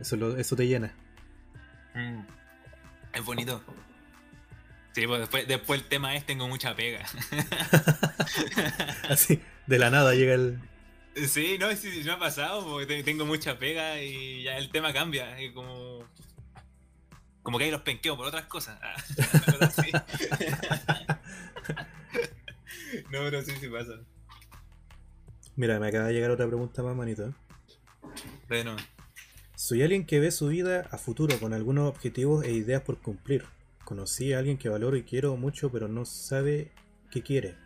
Eso, 0.00 0.16
lo- 0.16 0.36
eso 0.36 0.56
te 0.56 0.66
llena. 0.66 0.92
Mm. 1.94 2.22
Es 3.12 3.24
bonito. 3.24 3.62
Sí, 4.96 5.06
pues 5.06 5.20
después, 5.20 5.46
después 5.46 5.80
el 5.80 5.86
tema 5.86 6.16
es 6.16 6.26
tengo 6.26 6.48
mucha 6.48 6.74
pega. 6.74 7.04
Así, 9.08 9.40
de 9.68 9.78
la 9.78 9.90
nada 9.90 10.12
llega 10.14 10.34
el. 10.34 10.58
Sí, 11.28 11.56
no, 11.58 11.70
sí, 11.76 11.90
sí, 11.92 12.02
me 12.04 12.12
ha 12.12 12.18
pasado, 12.18 12.64
porque 12.64 12.86
te- 12.86 13.02
tengo 13.02 13.24
mucha 13.26 13.58
pega 13.58 14.00
y 14.02 14.42
ya 14.44 14.56
el 14.58 14.70
tema 14.70 14.92
cambia. 14.92 15.40
Y 15.40 15.52
como. 15.52 16.04
Como 17.42 17.58
que 17.58 17.64
ahí 17.64 17.70
los 17.70 17.82
penqueo 17.82 18.16
por 18.16 18.26
otras 18.26 18.46
cosas. 18.46 18.78
Ah, 18.82 18.94
no, 23.10 23.18
pero 23.20 23.42
sí, 23.42 23.52
sí 23.60 23.68
pasa. 23.68 23.92
Mira, 25.56 25.78
me 25.78 25.88
acaba 25.88 26.06
de 26.06 26.14
llegar 26.14 26.30
otra 26.30 26.46
pregunta 26.46 26.82
más, 26.82 26.96
manito. 26.96 27.32
Bueno, 28.48 28.76
Soy 29.56 29.82
alguien 29.82 30.04
que 30.06 30.20
ve 30.20 30.30
su 30.30 30.48
vida 30.48 30.88
a 30.90 30.98
futuro 30.98 31.38
con 31.38 31.52
algunos 31.52 31.88
objetivos 31.88 32.44
e 32.44 32.52
ideas 32.52 32.82
por 32.82 32.98
cumplir. 33.00 33.44
Conocí 33.84 34.32
a 34.32 34.38
alguien 34.38 34.58
que 34.58 34.68
valoro 34.68 34.96
y 34.96 35.04
quiero 35.04 35.36
mucho, 35.36 35.70
pero 35.70 35.88
no 35.88 36.04
sabe 36.04 36.72
qué 37.10 37.22
quiere. 37.22 37.56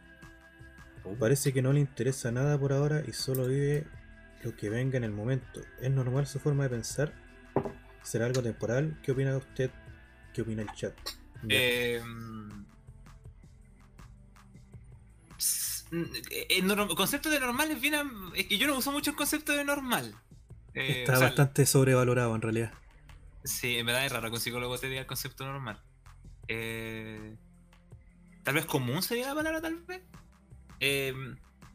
Parece 1.18 1.52
que 1.52 1.62
no 1.62 1.72
le 1.72 1.80
interesa 1.80 2.30
nada 2.32 2.58
por 2.58 2.72
ahora 2.72 3.02
y 3.06 3.12
solo 3.12 3.46
vive 3.46 3.86
lo 4.42 4.56
que 4.56 4.68
venga 4.70 4.96
en 4.96 5.04
el 5.04 5.12
momento. 5.12 5.60
¿Es 5.80 5.90
normal 5.90 6.26
su 6.26 6.38
forma 6.38 6.64
de 6.64 6.70
pensar? 6.70 7.12
¿Será 8.02 8.26
algo 8.26 8.42
temporal? 8.42 8.98
¿Qué 9.02 9.12
opina 9.12 9.36
usted? 9.36 9.70
¿Qué 10.32 10.42
opina 10.42 10.62
el 10.62 10.72
chat? 10.72 10.94
Eh, 11.48 12.02
s- 15.38 15.84
mm, 15.90 16.04
eh, 16.30 16.94
concepto 16.96 17.30
de 17.30 17.40
normal 17.40 17.70
es 17.70 17.80
bien. 17.80 17.94
Es 18.34 18.46
que 18.46 18.58
yo 18.58 18.66
no 18.66 18.76
uso 18.76 18.92
mucho 18.92 19.10
el 19.10 19.16
concepto 19.16 19.52
de 19.52 19.64
normal. 19.64 20.14
Eh, 20.74 21.00
Está 21.00 21.12
o 21.12 21.16
sea, 21.16 21.26
bastante 21.28 21.66
sobrevalorado 21.66 22.34
en 22.34 22.42
realidad. 22.42 22.72
Sí, 23.44 23.78
en 23.78 23.86
verdad 23.86 24.04
es 24.06 24.12
raro 24.12 24.28
que 24.28 24.34
un 24.36 24.40
psicólogo 24.40 24.78
te 24.78 24.88
diga 24.88 25.00
el 25.00 25.06
concepto 25.06 25.44
normal. 25.44 25.80
Eh, 26.48 27.36
tal 28.42 28.54
vez 28.54 28.66
común 28.66 29.02
sería 29.02 29.28
la 29.28 29.34
palabra, 29.34 29.60
tal 29.60 29.76
vez. 29.86 30.02
Eh, 30.80 31.14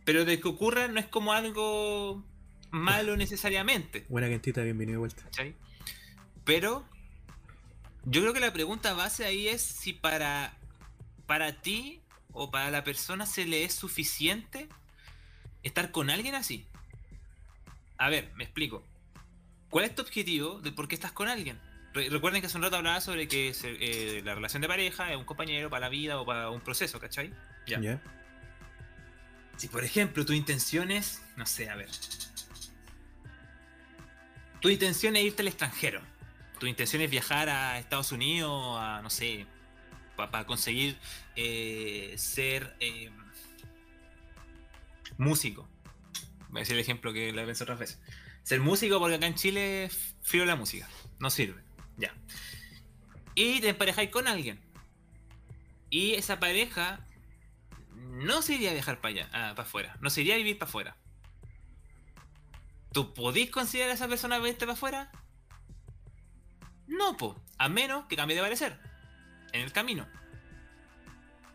pero 0.06 0.26
de 0.26 0.40
que 0.40 0.48
ocurra 0.48 0.88
no 0.88 1.00
es 1.00 1.08
como 1.08 1.34
algo 1.34 2.24
malo 2.72 3.16
necesariamente. 3.18 4.06
Buena 4.10 4.28
Quentita, 4.30 4.62
bienvenido 4.62 4.96
de 4.96 5.00
vuelta. 5.00 5.24
¿cachai? 5.24 5.56
Pero 6.44 6.86
yo 8.06 8.22
creo 8.22 8.34
que 8.34 8.40
la 8.40 8.52
pregunta 8.54 8.94
base 8.94 9.26
ahí 9.26 9.48
es 9.48 9.62
si 9.62 9.94
para, 9.94 10.58
para 11.26 11.62
ti 11.62 12.02
o 12.34 12.52
para 12.52 12.72
la 12.72 12.84
persona 12.84 13.26
se 13.26 13.46
le 13.46 13.64
es 13.64 13.74
suficiente 13.74 14.68
estar 15.62 15.92
con 15.92 16.10
alguien 16.10 16.36
así. 16.36 16.66
A 17.98 18.10
ver, 18.10 18.32
me 18.36 18.44
explico. 18.44 18.84
¿Cuál 19.70 19.86
es 19.86 19.96
tu 19.96 20.02
objetivo 20.02 20.60
de 20.60 20.72
por 20.72 20.88
qué 20.88 20.96
estás 20.96 21.12
con 21.14 21.28
alguien? 21.30 21.60
Re- 21.94 22.10
recuerden 22.10 22.42
que 22.42 22.48
hace 22.48 22.58
un 22.58 22.64
rato 22.64 22.76
hablaba 22.76 23.00
sobre 23.02 23.28
que 23.28 23.54
se- 23.54 23.78
eh, 23.80 24.22
la 24.24 24.36
relación 24.36 24.62
de 24.62 24.68
pareja 24.68 25.12
es 25.12 25.18
un 25.18 25.26
compañero 25.26 25.70
para 25.70 25.82
la 25.82 25.90
vida 25.90 26.20
o 26.20 26.26
para 26.26 26.50
un 26.50 26.60
proceso, 26.62 27.00
¿cachai? 27.00 27.34
Ya. 27.68 27.80
¿Ya? 27.80 28.02
Si 29.58 29.68
por 29.68 29.84
ejemplo 29.84 30.26
tu 30.26 30.34
intención 30.34 30.92
es, 30.92 31.22
no 31.36 31.46
sé, 31.46 31.70
a 31.70 31.76
ver. 31.76 31.90
Tu 34.60 34.70
intención 34.70 35.16
es 35.16 35.26
irte 35.26 35.42
al 35.42 35.48
extranjero. 35.48 36.02
Tu 36.60 36.68
intención 36.68 37.02
es 37.02 37.12
viajar 37.12 37.50
a 37.50 37.80
Estados 37.80 38.12
Unidos, 38.12 38.78
a, 38.80 39.02
no 39.02 39.10
sé, 39.10 39.46
para 40.16 40.46
conseguir 40.46 40.98
eh, 41.36 42.14
ser 42.18 42.76
eh, 42.80 43.10
músico. 45.18 45.68
Voy 46.50 46.60
a 46.60 46.62
decir 46.62 46.76
el 46.76 46.82
ejemplo 46.82 47.12
que 47.12 47.32
le 47.32 47.46
pensé 47.46 47.64
otras 47.64 47.80
veces. 47.80 48.00
Ser 48.44 48.60
músico 48.60 49.00
porque 49.00 49.16
acá 49.16 49.28
en 49.28 49.36
Chile 49.36 49.90
frío 50.22 50.46
la 50.46 50.56
música. 50.56 50.88
No 51.20 51.30
sirve. 51.30 51.62
Ya. 51.98 52.14
Y 53.36 53.60
te 53.62 53.70
emparejáis 53.70 54.10
con 54.10 54.28
alguien. 54.28 54.60
Y 55.90 56.14
esa 56.14 56.40
pareja 56.40 57.06
no 58.24 58.42
se 58.42 58.56
iría 58.56 58.72
a 58.72 58.74
viajar 58.74 59.00
para 59.02 59.10
allá, 59.10 59.30
ah, 59.34 59.54
para 59.56 59.68
afuera. 59.68 59.98
No 60.02 60.10
se 60.10 60.22
iría 60.22 60.36
a 60.36 60.38
vivir 60.38 60.58
para 60.58 60.70
afuera. 60.70 60.98
¿Tú 62.92 63.14
podís 63.14 63.50
considerar 63.50 63.92
a 63.92 63.94
esa 63.94 64.08
persona 64.08 64.40
verte 64.40 64.60
para 64.66 64.74
afuera? 64.74 65.12
No, 66.88 67.18
po. 67.18 67.42
A 67.58 67.70
menos 67.70 68.06
que 68.06 68.16
cambie 68.16 68.36
de 68.36 68.44
parecer. 68.44 68.80
En 69.52 69.62
el 69.62 69.72
camino. 69.72 70.08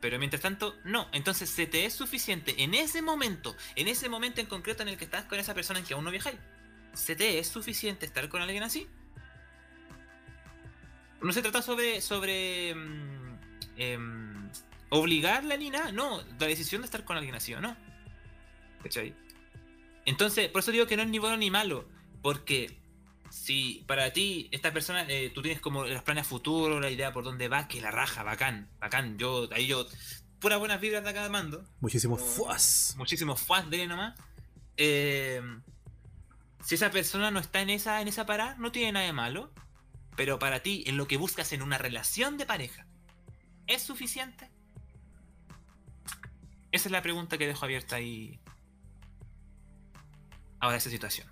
Pero 0.01 0.19
mientras 0.19 0.43
tanto, 0.43 0.77
no. 0.85 1.09
Entonces 1.12 1.51
se 1.51 1.66
te 1.66 1.85
es 1.85 1.95
suficiente 1.95 2.62
en 2.62 2.74
ese 2.74 3.03
momento, 3.03 3.57
en 3.74 3.89
ese 3.89 4.09
momento 4.09 4.40
en 4.40 4.47
concreto 4.47 4.82
en 4.82 4.89
el 4.89 4.97
que 4.97 5.05
estás 5.05 5.24
con 5.24 5.39
esa 5.39 5.55
persona 5.55 5.81
en 5.81 5.85
que 5.85 5.95
aún 5.95 6.05
no 6.05 6.11
viajáis. 6.11 6.39
¿Se 6.95 7.16
te 7.16 7.39
es 7.39 7.49
suficiente 7.49 8.07
estar 8.07 8.28
con 8.28 8.43
alguien 8.43 8.62
así? 8.62 8.89
No 11.20 11.32
se 11.32 11.43
trata 11.43 11.62
sobre. 11.62 12.01
sobre. 12.01 12.74
mm, 12.74 13.39
em, 13.77 14.27
obligarla 14.90 15.56
ni 15.56 15.70
nada. 15.70 15.93
No, 15.93 16.23
la 16.39 16.47
decisión 16.47 16.82
de 16.82 16.86
estar 16.86 17.05
con 17.05 17.16
alguien 17.16 17.35
así 17.35 17.55
o 17.55 17.60
no. 17.60 17.77
¿Cachai? 18.82 19.15
Entonces, 20.05 20.48
por 20.48 20.60
eso 20.60 20.73
digo 20.73 20.86
que 20.86 20.97
no 20.97 21.02
es 21.02 21.09
ni 21.09 21.19
bueno 21.19 21.36
ni 21.36 21.51
malo. 21.51 21.89
Porque 22.23 22.78
si 23.31 23.85
para 23.86 24.12
ti, 24.12 24.48
esta 24.52 24.73
persona, 24.73 25.05
eh, 25.09 25.31
tú 25.35 25.43
tienes 25.43 25.60
como 25.60 25.85
los 25.85 26.02
planes 26.02 26.23
a 26.27 26.28
futuro, 26.28 26.81
la 26.81 26.90
idea 26.90 27.12
por 27.12 27.24
dónde 27.24 27.48
va, 27.48 27.69
que 27.69 27.81
la 27.81 27.90
raja, 27.90 28.23
bacán, 28.23 28.70
bacán. 28.81 29.19
Yo, 29.19 29.48
ahí 29.52 29.66
yo, 29.66 29.86
puras 30.39 30.59
buenas 30.59 30.81
vibras 30.81 31.05
de 31.05 31.10
acá 31.10 31.28
mando. 31.28 31.65
Muchísimos 31.81 32.23
fuas. 32.23 32.94
Muchísimos 32.97 33.40
fuas 33.40 33.69
de 33.70 33.86
nomás. 33.86 34.19
Eh, 34.77 35.43
si 36.65 36.74
esa 36.74 36.90
persona 36.90 37.31
no 37.31 37.40
está 37.40 37.60
en 37.60 37.70
esa, 37.70 38.01
en 38.01 38.09
esa 38.09 38.27
parada, 38.27 38.56
no 38.59 38.73
tiene 38.73 38.93
nada 38.93 39.06
de 39.06 39.12
malo. 39.12 39.52
Pero 40.16 40.39
para 40.39 40.60
ti, 40.60 40.82
en 40.86 40.97
lo 40.97 41.06
que 41.06 41.16
buscas 41.16 41.52
en 41.52 41.62
una 41.62 41.78
relación 41.78 42.39
de 42.39 42.47
pareja, 42.47 42.86
¿es 43.69 43.82
suficiente? 43.82 44.51
Esa 46.70 46.89
es 46.89 46.93
la 46.93 47.03
pregunta 47.03 47.39
que 47.39 47.47
dejo 47.47 47.65
abierta 47.65 47.97
ahí. 47.97 48.40
Ahora 50.61 50.77
esa 50.77 50.90
situación. 50.90 51.27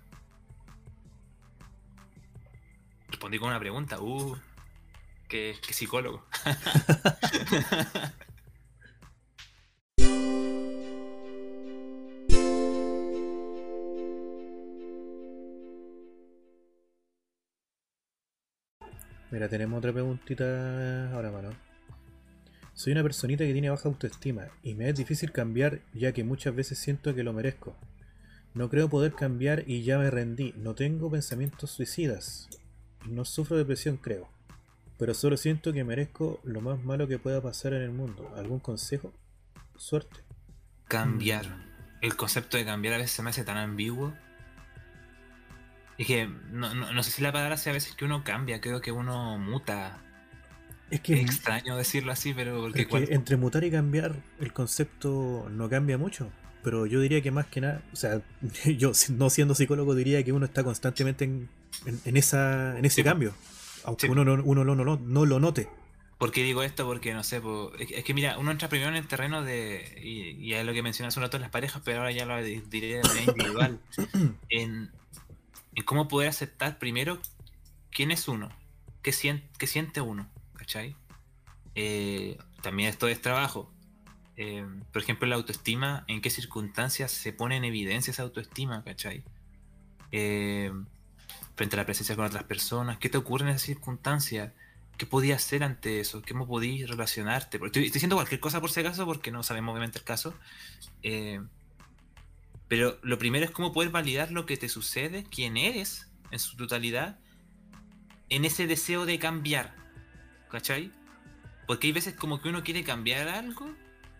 Respondí 3.07 3.37
con 3.39 3.49
una 3.49 3.59
pregunta. 3.59 4.01
Uh, 4.01 4.35
qué, 5.27 5.55
qué 5.65 5.73
psicólogo. 5.73 6.25
Mira, 19.29 19.49
tenemos 19.49 19.77
otra 19.79 19.91
preguntita 19.91 21.11
ahora, 21.13 21.29
mano. 21.31 21.66
Soy 22.77 22.93
una 22.93 23.01
personita 23.01 23.43
que 23.43 23.53
tiene 23.53 23.71
baja 23.71 23.89
autoestima 23.89 24.49
y 24.61 24.75
me 24.75 24.87
es 24.87 24.95
difícil 24.95 25.31
cambiar 25.31 25.79
ya 25.95 26.11
que 26.11 26.23
muchas 26.23 26.53
veces 26.53 26.77
siento 26.77 27.15
que 27.15 27.23
lo 27.23 27.33
merezco. 27.33 27.75
No 28.53 28.69
creo 28.69 28.87
poder 28.87 29.13
cambiar 29.13 29.63
y 29.65 29.81
ya 29.81 29.97
me 29.97 30.11
rendí. 30.11 30.53
No 30.57 30.75
tengo 30.75 31.09
pensamientos 31.09 31.71
suicidas. 31.71 32.47
No 33.09 33.25
sufro 33.25 33.57
depresión, 33.57 33.97
creo. 33.97 34.29
Pero 34.99 35.15
solo 35.15 35.37
siento 35.37 35.73
que 35.73 35.83
merezco 35.83 36.39
lo 36.43 36.61
más 36.61 36.83
malo 36.83 37.07
que 37.07 37.17
pueda 37.17 37.41
pasar 37.41 37.73
en 37.73 37.81
el 37.81 37.89
mundo. 37.89 38.31
¿Algún 38.37 38.59
consejo? 38.59 39.11
Suerte. 39.75 40.19
cambiar. 40.87 41.45
El 42.03 42.15
concepto 42.15 42.57
de 42.57 42.65
cambiar 42.65 42.93
a 42.93 42.97
veces 42.97 43.09
se 43.09 43.23
me 43.23 43.31
hace 43.31 43.43
tan 43.43 43.57
ambiguo. 43.57 44.13
Es 45.97 46.05
que 46.05 46.27
no, 46.27 46.75
no, 46.75 46.93
no 46.93 47.01
sé 47.01 47.09
si 47.09 47.23
la 47.23 47.31
palabra 47.31 47.57
sea 47.57 47.71
a 47.71 47.73
veces 47.73 47.95
que 47.95 48.05
uno 48.05 48.23
cambia, 48.23 48.61
creo 48.61 48.81
que 48.81 48.91
uno 48.91 49.39
muta. 49.39 50.03
Es 50.89 51.01
que, 51.01 51.15
Es 51.15 51.21
extraño 51.21 51.75
decirlo 51.75 52.11
así, 52.11 52.33
pero 52.33 52.61
porque 52.61 52.81
es 52.83 52.87
que 52.87 53.13
entre 53.13 53.35
mutar 53.37 53.63
y 53.63 53.71
cambiar 53.71 54.15
el 54.39 54.53
concepto 54.53 55.47
no 55.51 55.69
cambia 55.69 55.97
mucho. 55.97 56.29
Pero 56.63 56.85
yo 56.85 56.99
diría 57.01 57.21
que 57.21 57.31
más 57.31 57.45
que 57.47 57.61
nada, 57.61 57.81
o 57.93 57.95
sea, 57.95 58.21
yo 58.77 58.91
no 59.09 59.29
siendo 59.29 59.55
psicólogo 59.55 59.95
diría 59.95 60.23
que 60.23 60.31
uno 60.33 60.45
está 60.45 60.63
constantemente 60.63 61.25
en, 61.25 61.49
en- 61.85 61.99
en 62.05 62.17
esa, 62.17 62.77
en 62.77 62.85
ese 62.85 62.95
Sí, 62.97 63.03
cambio. 63.03 63.33
Aunque 63.83 64.07
Sí. 64.07 64.11
uno, 64.11 64.23
no, 64.25 64.41
uno 64.43 64.63
no, 64.65 64.75
no- 64.75 64.97
no 64.97 65.25
lo 65.25 65.39
note. 65.39 65.67
¿Por 66.17 66.31
qué 66.31 66.41
digo 66.43 66.63
esto? 66.63 66.85
Porque 66.85 67.13
no 67.13 67.23
sé, 67.23 67.39
po, 67.41 67.71
es, 67.77 67.87
que- 67.87 67.99
es 67.99 68.03
que 68.03 68.13
mira, 68.13 68.37
uno 68.39 68.49
entra 68.51 68.69
primero 68.69 68.89
en 68.89 68.95
el 68.95 69.07
terreno 69.07 69.43
de. 69.43 70.01
Y, 70.03 70.31
y 70.43 70.53
es 70.55 70.65
lo 70.65 70.73
que 70.73 70.81
mencioné 70.81 71.09
hace 71.09 71.19
un 71.19 71.23
rato 71.23 71.37
en 71.37 71.41
las 71.41 71.51
parejas, 71.51 71.81
pero 71.85 71.99
ahora 71.99 72.11
ya 72.11 72.25
lo 72.25 72.41
di- 72.43 72.63
diré 72.69 72.95
de 72.97 73.03
manera 73.03 73.31
individual. 73.31 73.79
en, 74.49 74.89
en 75.75 75.83
cómo 75.85 76.07
poder 76.07 76.29
aceptar 76.29 76.79
primero 76.79 77.19
quién 77.91 78.09
es 78.11 78.27
uno, 78.27 78.49
qué, 79.03 79.11
sien- 79.11 79.43
qué 79.59 79.67
siente 79.67 80.01
uno, 80.01 80.27
¿cachai? 80.67 80.97
Eh, 81.75 82.37
también 82.61 82.89
esto 82.89 83.07
es 83.07 83.21
trabajo. 83.21 83.71
Eh, 84.35 84.65
por 84.91 85.01
ejemplo, 85.01 85.25
la 85.25 85.35
autoestima, 85.35 86.03
en 86.09 86.19
qué 86.19 86.29
circunstancias 86.29 87.09
se 87.09 87.31
pone 87.31 87.55
en 87.55 87.63
evidencia 87.63 88.11
esa 88.11 88.23
autoestima, 88.23 88.83
¿cachai? 88.83 89.23
Eh, 90.11 90.73
frente 91.55 91.75
a 91.75 91.77
la 91.77 91.85
presencia 91.85 92.17
con 92.17 92.25
otras 92.25 92.43
personas, 92.43 92.97
¿qué 92.97 93.07
te 93.07 93.17
ocurre 93.17 93.45
en 93.45 93.51
esas 93.51 93.61
circunstancias? 93.61 94.51
¿Qué 94.97 95.05
podías 95.05 95.41
hacer 95.41 95.63
ante 95.63 96.01
eso? 96.01 96.21
¿Cómo 96.27 96.45
podías 96.45 96.89
relacionarte? 96.89 97.57
Estoy, 97.57 97.85
estoy 97.85 97.89
diciendo 97.89 98.17
cualquier 98.17 98.41
cosa 98.41 98.59
por 98.59 98.69
si 98.69 98.81
acaso, 98.81 99.05
porque 99.05 99.31
no 99.31 99.41
sabemos 99.41 99.71
obviamente 99.71 99.99
el 99.99 100.03
caso. 100.03 100.33
Eh, 101.01 101.39
pero 102.67 102.99
lo 103.03 103.17
primero 103.17 103.45
es 103.45 103.51
cómo 103.51 103.71
poder 103.71 103.89
validar 103.91 104.31
lo 104.31 104.45
que 104.45 104.57
te 104.57 104.67
sucede, 104.67 105.23
quién 105.23 105.55
eres 105.55 106.09
en 106.29 106.39
su 106.39 106.57
totalidad, 106.57 107.19
en 108.27 108.43
ese 108.43 108.67
deseo 108.67 109.05
de 109.05 109.17
cambiar. 109.17 109.86
¿Cachai? 110.49 110.91
Porque 111.65 111.87
hay 111.87 111.93
veces 111.93 112.13
como 112.15 112.41
que 112.41 112.49
uno 112.49 112.63
quiere 112.63 112.83
cambiar 112.83 113.27
algo, 113.27 113.73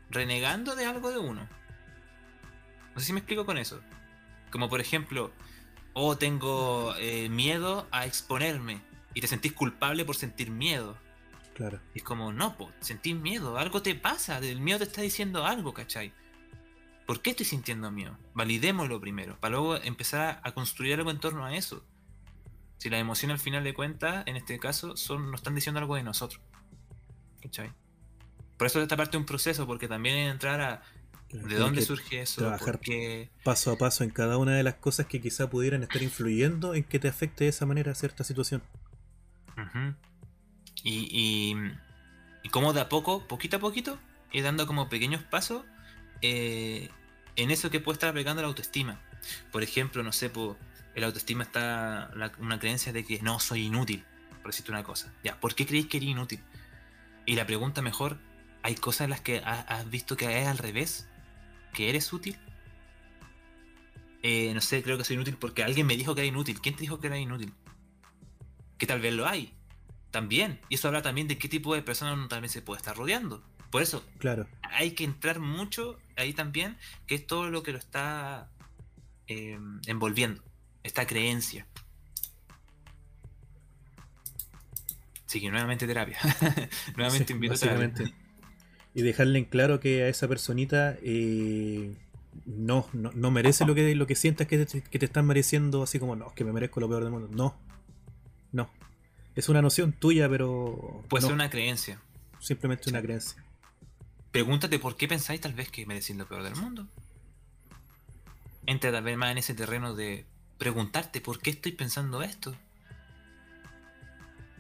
renegando 0.10 0.76
de 0.76 0.86
algo 0.86 1.12
de 1.12 1.18
uno. 1.18 1.48
No 2.94 3.00
sé 3.00 3.08
si 3.08 3.14
me 3.14 3.20
explico 3.20 3.46
con 3.46 3.58
eso. 3.58 3.82
Como 4.52 4.70
por 4.70 4.82
ejemplo, 4.82 5.32
oh, 5.94 6.18
tengo 6.18 6.96
eh, 6.98 7.30
miedo 7.30 7.88
a 7.92 8.06
exponerme 8.06 8.82
y 9.14 9.22
te 9.22 9.28
sentís 9.28 9.54
culpable 9.54 10.06
por 10.06 10.16
sentir 10.16 10.52
miedo. 10.52 10.98
Claro. 11.56 11.80
Y 11.96 12.00
es 12.00 12.04
como, 12.04 12.32
no, 12.32 12.56
po, 12.56 12.72
sentís 12.82 13.16
miedo, 13.16 13.58
algo 13.58 13.82
te 13.82 13.96
pasa, 13.96 14.38
el 14.38 14.62
miedo 14.62 14.80
te 14.80 14.86
está 14.86 15.02
diciendo 15.02 15.46
algo, 15.46 15.74
¿cachai? 15.74 16.14
¿Por 17.08 17.22
qué 17.22 17.32
estoy 17.32 17.46
sintiendo 17.46 17.90
miedo? 17.90 18.18
Validémoslo 18.36 19.00
primero, 19.00 19.40
para 19.40 19.54
luego 19.54 19.78
empezar 19.78 20.40
a 20.44 20.52
construir 20.52 20.96
algo 20.96 21.10
en 21.10 21.20
torno 21.20 21.46
a 21.46 21.56
eso. 21.56 21.84
Si 22.78 22.90
las 22.90 23.00
emociones 23.00 23.36
al 23.36 23.40
final 23.40 23.64
de 23.64 23.74
cuentas, 23.74 24.24
en 24.28 24.36
este 24.36 24.60
caso, 24.60 24.96
son, 24.98 25.32
nos 25.32 25.40
están 25.40 25.56
diciendo 25.56 25.80
algo 25.80 25.96
de 25.96 26.04
nosotros. 26.04 26.42
¿Cachai? 27.42 27.72
Por 28.58 28.68
eso 28.68 28.82
esta 28.82 28.98
parte 28.98 29.18
es 29.18 29.20
un 29.20 29.26
proceso, 29.26 29.66
porque 29.68 29.88
también 29.88 30.18
es 30.18 30.32
entrar 30.32 30.62
a 30.62 30.82
de 31.30 31.56
dónde 31.56 31.82
surge 31.82 32.22
eso, 32.22 32.42
trabajar 32.42 32.78
porque 32.78 33.30
paso 33.44 33.72
a 33.72 33.78
paso 33.78 34.06
en 34.06 34.12
cada 34.12 34.38
una 34.38 34.56
de 34.56 34.64
las 34.64 34.76
cosas 34.76 35.08
que 35.08 35.20
quizá 35.20 35.50
pudieran 35.50 35.84
estar 35.84 36.02
influyendo 36.02 36.74
en 36.74 36.84
que 36.84 37.00
te 37.00 37.10
afecte 37.10 37.44
de 37.44 37.50
esa 37.50 37.66
manera 37.66 37.94
cierta 37.96 38.24
situación. 38.24 38.64
Y, 40.84 41.10
y, 41.12 41.56
y 42.44 42.50
cómo 42.50 42.72
de 42.72 42.82
a 42.82 42.90
poco, 42.90 43.28
poquito 43.28 43.58
a 43.58 43.60
poquito, 43.60 44.00
ir 44.32 44.44
dando 44.44 44.68
como 44.68 44.88
pequeños 44.88 45.24
pasos 45.24 45.66
eh, 46.22 46.90
en 47.36 47.52
eso 47.52 47.70
que 47.70 47.80
puede 47.80 47.96
estar 47.96 48.10
aplicando 48.10 48.42
la 48.42 48.48
autoestima. 48.48 49.02
Por 49.52 49.64
ejemplo, 49.64 50.04
no 50.04 50.14
sé, 50.14 50.30
po, 50.30 50.58
el 50.98 51.04
autoestima 51.04 51.44
está 51.44 52.12
la- 52.16 52.32
una 52.40 52.60
creencia 52.60 52.92
de 52.92 53.06
que 53.06 53.22
no 53.22 53.40
soy 53.40 53.66
inútil, 53.66 54.04
por 54.42 54.48
decirte 54.52 54.72
una 54.72 54.84
cosa. 54.84 55.14
Ya, 55.24 55.40
¿por 55.40 55.54
qué 55.56 55.66
creéis 55.68 55.86
que 55.88 55.98
eres 55.98 56.10
inútil? 56.10 56.40
Y 57.26 57.36
la 57.36 57.46
pregunta 57.46 57.82
mejor, 57.82 58.18
¿hay 58.64 58.76
cosas 58.76 59.02
en 59.02 59.12
las 59.12 59.22
que 59.22 59.40
ha- 59.40 59.62
has 59.62 59.90
visto 59.90 60.18
que 60.18 60.42
es 60.42 60.48
al 60.48 60.58
revés? 60.58 61.08
¿Que 61.74 61.90
eres 61.90 62.12
útil? 62.12 62.38
Eh, 64.24 64.52
no 64.54 64.62
sé, 64.62 64.82
creo 64.82 64.98
que 64.98 65.04
soy 65.04 65.16
inútil 65.16 65.38
porque 65.38 65.64
alguien 65.64 65.86
me 65.86 65.96
dijo 65.96 66.16
que 66.16 66.22
era 66.22 66.28
inútil. 66.28 66.60
¿Quién 66.62 66.76
te 66.76 66.82
dijo 66.82 67.00
que 67.00 67.08
era 67.08 67.18
inútil? 67.20 67.54
Que 68.78 68.88
tal 68.88 69.00
vez 69.00 69.14
lo 69.14 69.28
hay. 69.28 69.54
También. 70.12 70.60
Y 70.70 70.76
eso 70.76 70.88
habla 70.88 71.02
también 71.02 71.28
de 71.28 71.38
qué 71.38 71.48
tipo 71.48 71.76
de 71.76 71.82
personas 71.84 72.16
uno 72.16 72.28
también 72.28 72.50
se 72.50 72.62
puede 72.62 72.78
estar 72.80 72.96
rodeando. 72.98 73.44
Por 73.70 73.82
eso, 73.84 74.04
Claro, 74.18 74.48
hay 74.64 74.92
que 74.92 75.04
entrar 75.04 75.40
mucho 75.40 76.00
ahí 76.16 76.34
también, 76.34 76.78
que 77.06 77.16
es 77.16 77.28
todo 77.28 77.50
lo 77.50 77.62
que 77.64 77.74
lo 77.74 77.78
está 77.78 78.50
eh, 79.28 79.60
envolviendo, 79.88 80.42
esta 80.88 81.06
creencia. 81.06 81.68
Así 85.26 85.42
que 85.42 85.50
nuevamente 85.50 85.86
terapia. 85.86 86.18
nuevamente 86.96 87.28
Sí, 87.28 87.34
invito 87.34 87.54
a 87.54 87.58
terapia. 87.58 88.14
Y 88.94 89.02
dejarle 89.02 89.40
en 89.40 89.46
claro 89.46 89.80
que 89.80 90.04
a 90.04 90.08
esa 90.08 90.28
personita 90.28 90.98
eh, 91.04 91.96
no, 92.46 92.88
no, 92.94 93.12
no 93.14 93.30
merece 93.32 93.66
lo 93.66 93.76
que, 93.76 93.94
lo 93.94 94.08
que 94.08 94.16
sientas 94.16 94.48
que 94.48 94.66
te, 94.66 94.82
que 94.82 95.00
te 95.00 95.06
están 95.06 95.28
mereciendo, 95.28 95.84
así 95.84 96.00
como, 96.00 96.16
no, 96.16 96.28
es 96.28 96.34
que 96.34 96.44
me 96.44 96.52
merezco 96.52 96.80
lo 96.80 96.88
peor 96.90 97.04
del 97.04 97.12
mundo. 97.12 97.30
No, 97.32 97.56
no. 98.52 98.70
Es 99.36 99.50
una 99.50 99.62
noción 99.62 99.92
tuya, 99.94 100.28
pero 100.30 101.04
Puede 101.10 101.22
no, 101.22 101.28
ser 101.28 101.36
una 101.36 101.50
creencia. 101.50 102.02
simplemente 102.40 102.90
una 102.90 103.02
creencia. 103.02 103.44
Pregúntate 104.32 104.80
por 104.80 104.96
qué 104.96 105.08
pensáis 105.08 105.42
tal 105.42 105.54
vez 105.54 105.70
que 105.70 105.86
merecís 105.86 106.16
lo 106.16 106.28
peor 106.28 106.44
del 106.44 106.56
mundo. 106.56 106.88
Entra 108.66 108.92
tal 108.92 109.04
vez 109.04 109.16
más 109.16 109.32
en 109.32 109.38
ese 109.38 109.54
terreno 109.54 109.94
de 109.94 110.26
preguntarte 110.58 111.22
por 111.22 111.40
qué 111.40 111.52
estoy 111.52 111.72
pensando 111.72 112.22
esto. 112.22 112.56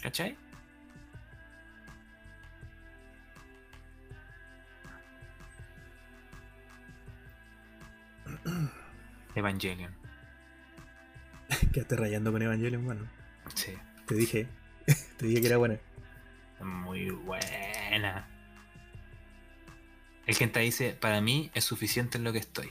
¿Cachai? 0.01 0.37
Evangelion. 9.35 9.93
Quedaste 11.73 11.95
rayando 11.95 12.31
con 12.31 12.41
Evangelion, 12.41 12.85
bueno. 12.85 13.07
Sí. 13.55 13.73
Te 14.05 14.15
dije, 14.15 14.47
te 15.17 15.25
dije 15.25 15.41
que 15.41 15.47
era 15.47 15.57
buena. 15.57 15.77
Muy 16.61 17.09
buena. 17.09 18.27
El 20.25 20.35
gente 20.35 20.59
dice, 20.59 20.93
para 20.93 21.21
mí 21.21 21.51
es 21.53 21.63
suficiente 21.63 22.17
en 22.17 22.23
lo 22.23 22.33
que 22.33 22.39
estoy. 22.39 22.69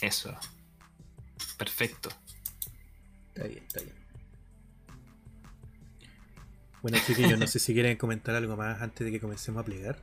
Eso. 0.00 0.36
Perfecto. 1.58 2.08
Está 3.34 3.48
bien, 3.48 3.64
está 3.66 3.82
bien. 3.82 3.98
Bueno, 6.82 6.98
chiquillos, 7.06 7.38
no 7.38 7.46
sé 7.48 7.58
si 7.58 7.74
quieren 7.74 7.96
comentar 7.96 8.34
algo 8.34 8.56
más 8.56 8.80
antes 8.80 9.04
de 9.04 9.10
que 9.10 9.20
comencemos 9.20 9.60
a 9.60 9.64
plegar. 9.64 10.02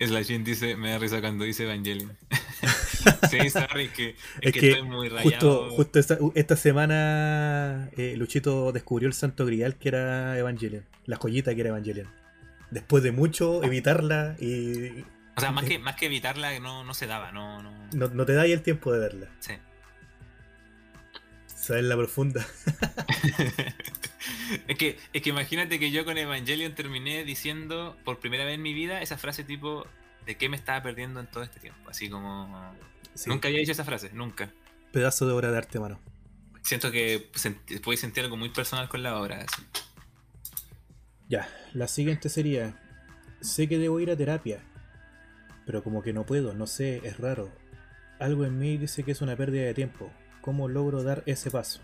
Slashin 0.00 0.44
dice, 0.44 0.76
me 0.76 0.90
da 0.90 0.98
risa 0.98 1.20
cuando 1.20 1.44
dice 1.44 1.64
Evangelion. 1.64 2.16
sí, 3.30 3.50
sorry, 3.50 3.88
que, 3.88 4.10
es, 4.10 4.16
Es 4.40 4.52
que, 4.52 4.60
que 4.60 4.70
estoy 4.70 4.88
muy 4.88 5.08
rayado. 5.08 5.22
Justo, 5.22 5.70
justo 5.70 5.98
esta, 5.98 6.18
esta 6.34 6.56
semana 6.56 7.90
eh, 7.96 8.14
Luchito 8.16 8.72
descubrió 8.72 9.08
el 9.08 9.14
santo 9.14 9.46
grial 9.46 9.76
que 9.76 9.88
era 9.88 10.38
Evangelion, 10.38 10.84
la 11.06 11.16
joyita 11.16 11.54
que 11.54 11.60
era 11.62 11.70
Evangelion. 11.70 12.08
Después 12.70 13.02
de 13.02 13.12
mucho 13.12 13.62
evitarla 13.62 14.36
y 14.38 15.04
O 15.36 15.40
sea, 15.40 15.50
más 15.50 15.64
que, 15.64 15.78
más 15.78 15.96
que 15.96 16.06
evitarla, 16.06 16.58
no, 16.60 16.84
no 16.84 16.94
se 16.94 17.06
daba, 17.06 17.32
no, 17.32 17.62
no. 17.62 17.72
no, 17.92 18.08
no 18.08 18.26
te 18.26 18.34
da 18.34 18.42
ahí 18.42 18.52
el 18.52 18.62
tiempo 18.62 18.92
de 18.92 19.00
verla. 19.00 19.28
Sí. 19.40 19.54
Sabes 21.64 21.84
la 21.84 21.96
profunda. 21.96 22.46
es, 24.68 24.76
que, 24.76 24.98
es 25.12 25.22
que 25.22 25.30
imagínate 25.30 25.78
que 25.78 25.90
yo 25.90 26.04
con 26.04 26.18
Evangelion 26.18 26.74
terminé 26.74 27.24
diciendo 27.24 27.96
por 28.04 28.18
primera 28.20 28.44
vez 28.44 28.56
en 28.56 28.62
mi 28.62 28.74
vida 28.74 29.00
esa 29.00 29.16
frase 29.16 29.44
tipo 29.44 29.86
de 30.26 30.36
qué 30.36 30.48
me 30.50 30.56
estaba 30.56 30.82
perdiendo 30.82 31.20
en 31.20 31.26
todo 31.26 31.42
este 31.42 31.60
tiempo. 31.60 31.88
Así 31.88 32.10
como... 32.10 32.74
Sí, 33.14 33.30
Nunca 33.30 33.48
había 33.48 33.60
dicho 33.60 33.72
esa 33.72 33.84
frase, 33.84 34.10
nunca. 34.12 34.50
Pedazo 34.92 35.26
de 35.26 35.32
obra 35.32 35.50
de 35.50 35.58
arte, 35.58 35.80
mano. 35.80 35.98
Siento 36.62 36.90
que 36.90 37.30
sent- 37.32 37.80
puedes 37.82 38.00
sentir 38.00 38.24
algo 38.24 38.36
muy 38.36 38.50
personal 38.50 38.88
con 38.88 39.02
la 39.02 39.18
obra. 39.18 39.44
así. 39.48 39.62
Ya, 41.28 41.48
la 41.72 41.88
siguiente 41.88 42.28
sería, 42.28 42.78
sé 43.40 43.68
que 43.68 43.78
debo 43.78 44.00
ir 44.00 44.10
a 44.10 44.16
terapia, 44.16 44.60
pero 45.64 45.82
como 45.82 46.02
que 46.02 46.12
no 46.12 46.26
puedo, 46.26 46.52
no 46.52 46.66
sé, 46.66 47.00
es 47.04 47.18
raro. 47.18 47.50
Algo 48.18 48.44
en 48.44 48.58
mí 48.58 48.76
dice 48.76 49.02
que 49.02 49.12
es 49.12 49.22
una 49.22 49.36
pérdida 49.36 49.64
de 49.64 49.74
tiempo. 49.74 50.10
¿Cómo 50.44 50.68
logro 50.68 51.02
dar 51.02 51.22
ese 51.24 51.50
paso? 51.50 51.80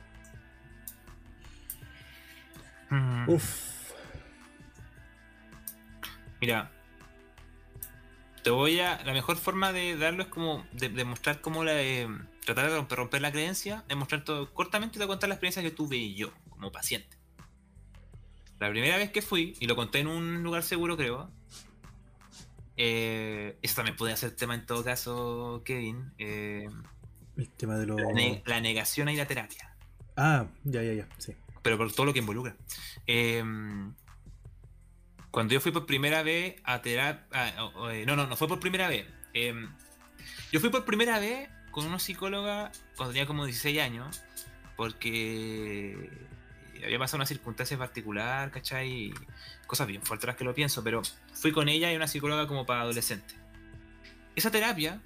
Mm. 2.91 3.27
Uf, 3.31 3.93
Mira, 6.43 6.70
te 8.43 8.51
voy 8.51 8.81
a. 8.81 9.03
La 9.03 9.15
mejor 9.15 9.39
forma 9.39 9.73
de 9.73 9.97
darlo 9.97 10.24
es 10.24 10.28
como. 10.28 10.66
de, 10.73 10.91
de 10.91 11.05
mostrar 11.07 11.41
cómo 11.41 11.65
la. 11.65 11.81
eh, 11.81 12.07
tratar 12.45 12.69
de 12.69 12.77
romper, 12.77 12.99
romper 12.99 13.23
la 13.23 13.32
creencia, 13.32 13.82
es 13.89 13.97
mostrar 13.97 14.24
todo. 14.24 14.53
Cortamente 14.53 14.99
te 14.99 14.99
voy 14.99 15.05
a 15.07 15.09
contar 15.15 15.31
la 15.31 15.37
experiencia 15.37 15.62
que 15.62 15.70
tuve 15.70 16.12
yo, 16.12 16.31
como 16.51 16.70
paciente. 16.70 17.16
La 18.59 18.69
primera 18.69 18.99
vez 18.99 19.11
que 19.11 19.23
fui, 19.23 19.57
y 19.59 19.69
lo 19.69 19.74
conté 19.74 20.01
en 20.01 20.07
un 20.07 20.43
lugar 20.43 20.62
seguro, 20.65 20.99
creo. 20.99 21.31
Eh, 22.77 23.59
eso 23.62 23.74
también 23.77 23.97
puede 23.97 24.15
ser 24.19 24.37
tema 24.37 24.55
en 24.55 24.66
todo 24.66 24.85
caso, 24.85 25.62
Kevin. 25.65 26.12
eh, 26.19 26.69
el 27.41 27.49
tema 27.51 27.77
de 27.79 27.87
los... 27.87 28.01
la, 28.01 28.12
ne- 28.12 28.43
la 28.47 28.61
negación 28.61 29.09
a 29.09 29.12
ir 29.12 29.21
a 29.21 29.27
terapia. 29.27 29.75
Ah, 30.17 30.47
ya, 30.65 30.83
ya, 30.83 30.93
ya, 30.93 31.09
sí. 31.19 31.35
pero 31.62 31.79
por 31.79 31.93
todo 31.93 32.07
lo 32.07 32.12
que 32.12 32.19
involucra. 32.19 32.55
Eh, 33.07 33.43
cuando 35.31 35.55
yo 35.55 35.61
fui 35.61 35.73
por 35.73 35.87
primera 35.87 36.23
vez 36.23 36.57
a 36.65 36.83
terapia. 36.83 37.55
no, 38.07 38.17
no, 38.17 38.27
no 38.27 38.37
fue 38.37 38.49
por 38.49 38.61
primera 38.61 38.89
vez. 38.89 39.07
Eh, 39.33 39.55
yo 40.53 40.61
fui 40.61 40.71
por 40.71 40.85
primera 40.85 41.19
vez 41.19 41.49
con 41.71 41.87
una 41.87 41.99
psicóloga 41.99 42.73
cuando 42.97 43.12
tenía 43.12 43.27
como 43.27 43.45
16 43.47 43.81
años, 43.81 44.23
porque 44.77 46.11
había 46.85 46.99
pasado 46.99 47.19
una 47.19 47.27
circunstancia 47.27 47.79
particular, 47.79 48.51
¿cachai? 48.51 49.12
Cosas 49.67 49.87
bien 49.87 50.03
fuertes 50.03 50.27
las 50.27 50.37
que 50.37 50.45
lo 50.45 50.55
pienso, 50.55 50.83
pero 50.83 51.03
fui 51.33 51.53
con 51.53 51.69
ella 51.69 51.93
y 51.93 51.97
una 51.97 52.09
psicóloga 52.09 52.47
como 52.49 52.67
para 52.67 52.81
adolescentes. 52.83 53.37
Esa 54.35 54.51
terapia, 54.51 55.01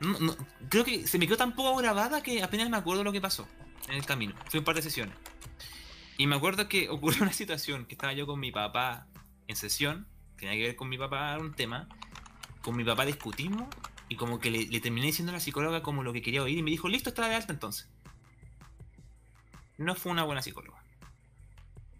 no- 0.00 0.18
no- 0.18 0.36
creo 0.68 0.84
que 0.84 1.06
se 1.06 1.18
me 1.18 1.26
quedó 1.26 1.36
tan 1.36 1.54
poco 1.54 1.76
grabada 1.76 2.22
que 2.22 2.42
apenas 2.42 2.68
me 2.70 2.76
acuerdo 2.76 3.04
lo 3.04 3.12
que 3.12 3.20
pasó 3.20 3.46
en 3.88 3.94
el 3.94 4.04
camino. 4.06 4.34
Fui 4.48 4.58
un 4.58 4.64
par 4.64 4.74
de 4.74 4.82
sesiones. 4.82 5.14
Y 6.18 6.26
me 6.26 6.36
acuerdo 6.36 6.68
que 6.68 6.88
ocurrió 6.88 7.22
una 7.22 7.32
situación 7.32 7.86
que 7.86 7.94
estaba 7.94 8.12
yo 8.12 8.26
con 8.26 8.40
mi 8.40 8.50
papá 8.52 9.06
en 9.48 9.56
sesión, 9.56 10.06
tenía 10.36 10.54
que 10.54 10.62
ver 10.62 10.76
con 10.76 10.88
mi 10.88 10.98
papá 10.98 11.36
un 11.38 11.52
tema. 11.54 11.88
Con 12.62 12.76
mi 12.76 12.84
papá 12.84 13.06
discutimos 13.06 13.68
y 14.10 14.16
como 14.16 14.38
que 14.38 14.50
le, 14.50 14.66
le 14.66 14.80
terminé 14.80 15.06
diciendo 15.06 15.30
a 15.30 15.34
la 15.34 15.40
psicóloga 15.40 15.82
como 15.82 16.02
lo 16.02 16.12
que 16.12 16.20
quería 16.20 16.42
oír 16.42 16.58
y 16.58 16.62
me 16.62 16.70
dijo, 16.70 16.88
listo, 16.88 17.08
está 17.08 17.26
de 17.28 17.34
alta 17.34 17.52
entonces. 17.54 17.88
No 19.78 19.94
fue 19.94 20.12
una 20.12 20.24
buena 20.24 20.42
psicóloga. 20.42 20.82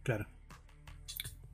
Claro. 0.03 0.27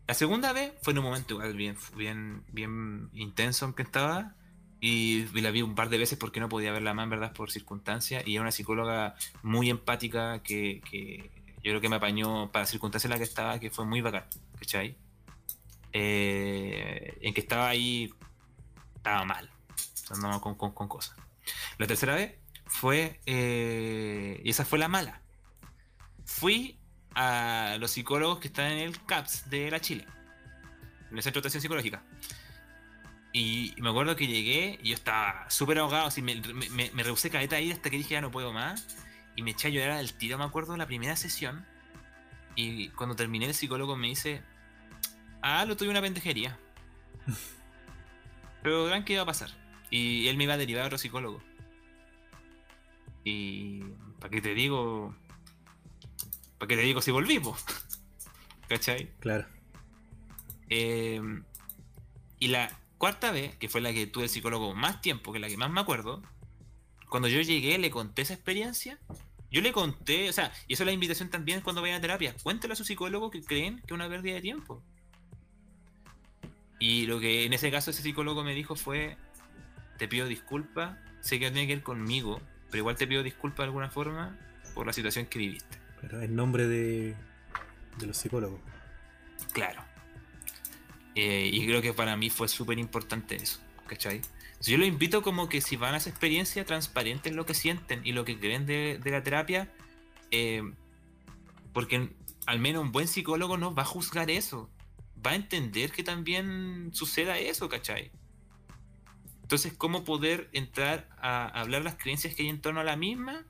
La 0.09 0.15
segunda 0.15 0.53
vez 0.53 0.73
fue 0.83 0.93
en 0.93 0.99
un 1.01 1.05
momento 1.05 1.35
igual 1.35 1.55
bien, 1.55 1.77
bien, 1.97 2.45
bien 2.53 3.11
intenso 3.13 3.67
en 3.67 3.75
que 3.75 3.83
estaba. 3.83 4.35
Y, 4.81 5.25
la 5.41 5.51
vi 5.51 5.63
un 5.63 5.75
par 5.75 5.89
de 5.89 5.99
veces 5.99 6.19
porque 6.19 6.41
no 6.41 6.49
podía 6.49 6.73
verla 6.73 6.95
más, 6.95 7.05
en 7.05 7.11
verdad, 7.11 7.33
por 7.33 7.51
circunstancias. 7.51 8.23
Y 8.27 8.35
era 8.35 8.43
una 8.43 8.53
psicóloga 8.53 9.15
muy 9.43 9.71
empática 9.71 10.43
que, 10.43 10.81
que 10.89 11.31
yo 11.67 11.73
creo 11.73 11.81
que 11.81 11.89
me 11.89 11.97
apañó 11.97 12.53
para 12.53 12.65
la 12.65 12.67
circunstancia 12.67 13.09
en 13.09 13.13
la 13.13 13.19
que 13.19 13.25
estaba, 13.25 13.59
que 13.59 13.71
fue 13.71 13.85
muy 13.85 14.01
bacán, 14.01 14.25
¿cachai? 14.59 14.97
Eh, 15.93 17.19
en 17.23 17.35
que 17.35 17.41
estaba 17.41 17.69
ahí, 17.69 18.13
estaba 18.95 19.25
mal, 19.25 19.51
andando 20.11 20.41
con, 20.41 20.55
con, 20.55 20.73
con 20.73 20.89
cosas. 20.89 21.17
La 21.79 21.87
tercera 21.87 22.15
vez 22.15 22.37
fue, 22.67 23.21
eh, 23.27 24.41
y 24.45 24.51
esa 24.51 24.65
fue 24.65 24.79
la 24.79 24.89
mala. 24.89 25.23
Fui 26.25 26.79
a 27.15 27.79
los 27.81 27.91
psicólogos 27.91 28.39
que 28.39 28.49
están 28.49 28.73
en 28.73 28.79
el 28.79 29.05
CAPS 29.05 29.49
de 29.49 29.71
la 29.71 29.81
Chile, 29.81 30.07
en 31.11 31.17
el 31.17 31.23
Centro 31.23 31.41
de 31.41 31.49
Atención 31.49 31.63
Psicológica. 31.63 32.05
Y 33.39 33.75
me 33.77 33.91
acuerdo 33.91 34.17
que 34.17 34.27
llegué 34.27 34.79
y 34.83 34.89
yo 34.89 34.95
estaba 34.95 35.45
súper 35.51 35.79
ahogado, 35.79 36.07
así 36.07 36.23
me, 36.23 36.37
me, 36.71 36.91
me 36.91 37.03
rehusé 37.03 37.29
caleta 37.29 37.57
ahí 37.57 37.71
hasta 37.71 37.91
que 37.91 37.99
dije 37.99 38.15
ya 38.15 38.23
no 38.23 38.31
puedo 38.31 38.51
más 38.51 38.87
y 39.37 39.43
me 39.43 39.51
eché 39.51 39.69
a 39.69 39.71
llorar 39.71 39.91
al 39.91 40.15
tiro, 40.15 40.39
me 40.39 40.45
acuerdo, 40.45 40.73
de 40.73 40.79
la 40.79 40.87
primera 40.87 41.15
sesión. 41.17 41.67
Y 42.55 42.89
cuando 42.89 43.15
terminé, 43.15 43.45
el 43.45 43.53
psicólogo 43.53 43.95
me 43.95 44.09
dice: 44.09 44.43
Ah, 45.43 45.67
lo 45.67 45.77
tuve 45.77 45.91
una 45.91 46.01
pendejería. 46.01 46.59
Pero 48.63 48.87
gran 48.87 49.05
que 49.05 49.13
iba 49.13 49.23
a 49.23 49.27
pasar. 49.27 49.51
Y 49.91 50.29
él 50.29 50.39
me 50.39 50.45
iba 50.45 50.55
a 50.55 50.57
derivar 50.57 50.85
a 50.85 50.87
otro 50.87 50.97
psicólogo. 50.97 51.43
Y. 53.23 53.81
¿Para 54.19 54.31
qué 54.31 54.41
te 54.41 54.55
digo? 54.55 55.15
¿Para 56.57 56.69
qué 56.69 56.77
te 56.77 56.83
digo 56.83 57.03
si 57.03 57.11
volvimos? 57.11 57.63
¿Cachai? 58.69 59.13
Claro. 59.21 59.47
Eh, 60.71 61.21
y 62.39 62.49
la 62.49 62.71
cuarta 62.99 63.31
vez, 63.31 63.57
que 63.57 63.69
fue 63.69 63.81
la 63.81 63.93
que 63.93 64.07
tuve 64.07 64.25
el 64.25 64.31
psicólogo 64.31 64.75
más 64.75 65.01
tiempo, 65.01 65.33
que 65.33 65.39
es 65.39 65.43
la 65.43 65.49
que 65.49 65.57
más 65.57 65.71
me 65.71 65.81
acuerdo, 65.81 66.23
cuando 67.09 67.29
yo 67.29 67.41
llegué, 67.41 67.79
le 67.79 67.91
conté 67.91 68.23
esa 68.23 68.35
experiencia. 68.35 68.99
Yo 69.51 69.61
le 69.61 69.73
conté, 69.73 70.29
o 70.29 70.33
sea, 70.33 70.53
y 70.67 70.75
eso 70.75 70.83
es 70.83 70.87
la 70.87 70.93
invitación 70.93 71.31
también 71.31 71.61
cuando 71.61 71.81
vayan 71.81 71.99
a 71.99 72.01
terapia. 72.01 72.35
Cuéntale 72.43 72.73
a 72.73 72.77
su 72.77 72.85
psicólogo 72.85 73.31
que 73.31 73.43
creen 73.43 73.79
que 73.79 73.87
es 73.87 73.93
una 73.93 74.09
pérdida 74.09 74.35
de 74.35 74.41
tiempo. 74.41 74.83
Y 76.79 77.07
lo 77.07 77.21
que 77.21 77.45
en 77.45 77.53
ese 77.53 77.71
caso 77.71 77.91
ese 77.91 78.03
psicólogo 78.03 78.43
me 78.43 78.55
dijo 78.55 78.75
fue: 78.75 79.17
Te 79.99 80.09
pido 80.09 80.27
disculpas, 80.27 80.99
sé 81.21 81.39
que 81.39 81.51
tiene 81.51 81.67
que 81.67 81.75
ir 81.75 81.83
conmigo, 81.83 82.41
pero 82.67 82.79
igual 82.79 82.97
te 82.97 83.07
pido 83.07 83.23
disculpas 83.23 83.59
de 83.59 83.65
alguna 83.65 83.89
forma 83.89 84.37
por 84.75 84.87
la 84.87 84.93
situación 84.93 85.27
que 85.27 85.39
viviste. 85.39 85.79
Pero 86.01 86.21
en 86.21 86.35
nombre 86.35 86.67
de, 86.67 87.17
de 87.99 88.07
los 88.07 88.17
psicólogos. 88.17 88.61
Claro. 89.53 89.86
Eh, 91.17 91.49
y 91.51 91.67
creo 91.67 91.81
que 91.81 91.95
para 91.95 92.15
mí 92.15 92.29
fue 92.29 92.47
súper 92.47 92.79
importante 92.79 93.37
eso, 93.37 93.59
¿cachai? 93.87 94.21
Yo 94.61 94.77
los 94.77 94.87
invito 94.87 95.23
como 95.23 95.49
que 95.49 95.63
si 95.63 95.77
van 95.77 95.95
a 95.95 95.97
esa 95.97 96.11
experiencia, 96.11 96.67
transparenten 96.67 97.37
lo 97.37 97.47
que 97.47 97.55
sienten 97.55 98.03
y 98.05 98.13
lo 98.13 98.27
que 98.27 98.39
creen 98.39 98.67
de, 98.67 99.01
la 99.03 99.23
terapia, 99.23 99.73
eh, 100.31 100.63
porque 101.73 102.11
al 102.45 102.59
menos 102.59 102.83
un 102.83 102.93
buen 102.93 103.09
psicólogo 103.09 103.57
no 103.57 103.75
va 103.75 103.83
a 103.83 103.87
juzgar 103.87 104.31
eso, 104.31 104.69
va 105.27 105.31
a 105.31 105.35
entender 105.37 105.91
que 105.91 106.05
también 106.05 106.91
suceda 106.93 107.39
eso, 107.39 107.71
¿cachai? 107.71 108.11
Entonces, 109.41 109.73
¿cómo 109.73 110.05
poder 110.05 110.51
entrar 110.53 111.09
a 111.19 111.47
hablar 111.47 111.83
las 111.83 111.95
creencias 111.95 112.35
que 112.35 112.43
hay 112.43 112.51
en 112.51 112.61
torno 112.61 112.81
a 112.81 112.85
la 112.85 112.97
misma 112.97 113.43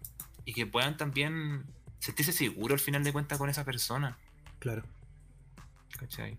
y 0.44 0.52
que 0.52 0.66
puedan 0.66 0.96
también 0.96 1.64
sentirse 1.98 2.32
seguros 2.32 2.80
al 2.80 2.84
final 2.84 3.02
de 3.02 3.12
cuentas 3.12 3.38
con 3.38 3.50
esa 3.50 3.64
persona? 3.64 4.16
Claro. 4.60 4.84
¿Cachai? 5.98 6.36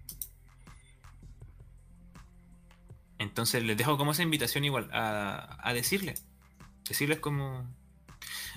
Entonces 3.19 3.63
les 3.63 3.77
dejo 3.77 3.97
como 3.97 4.11
esa 4.11 4.23
invitación 4.23 4.65
igual 4.65 4.89
a, 4.93 5.57
a 5.61 5.73
decirle. 5.73 6.15
Decirles 6.87 7.19
como... 7.19 7.67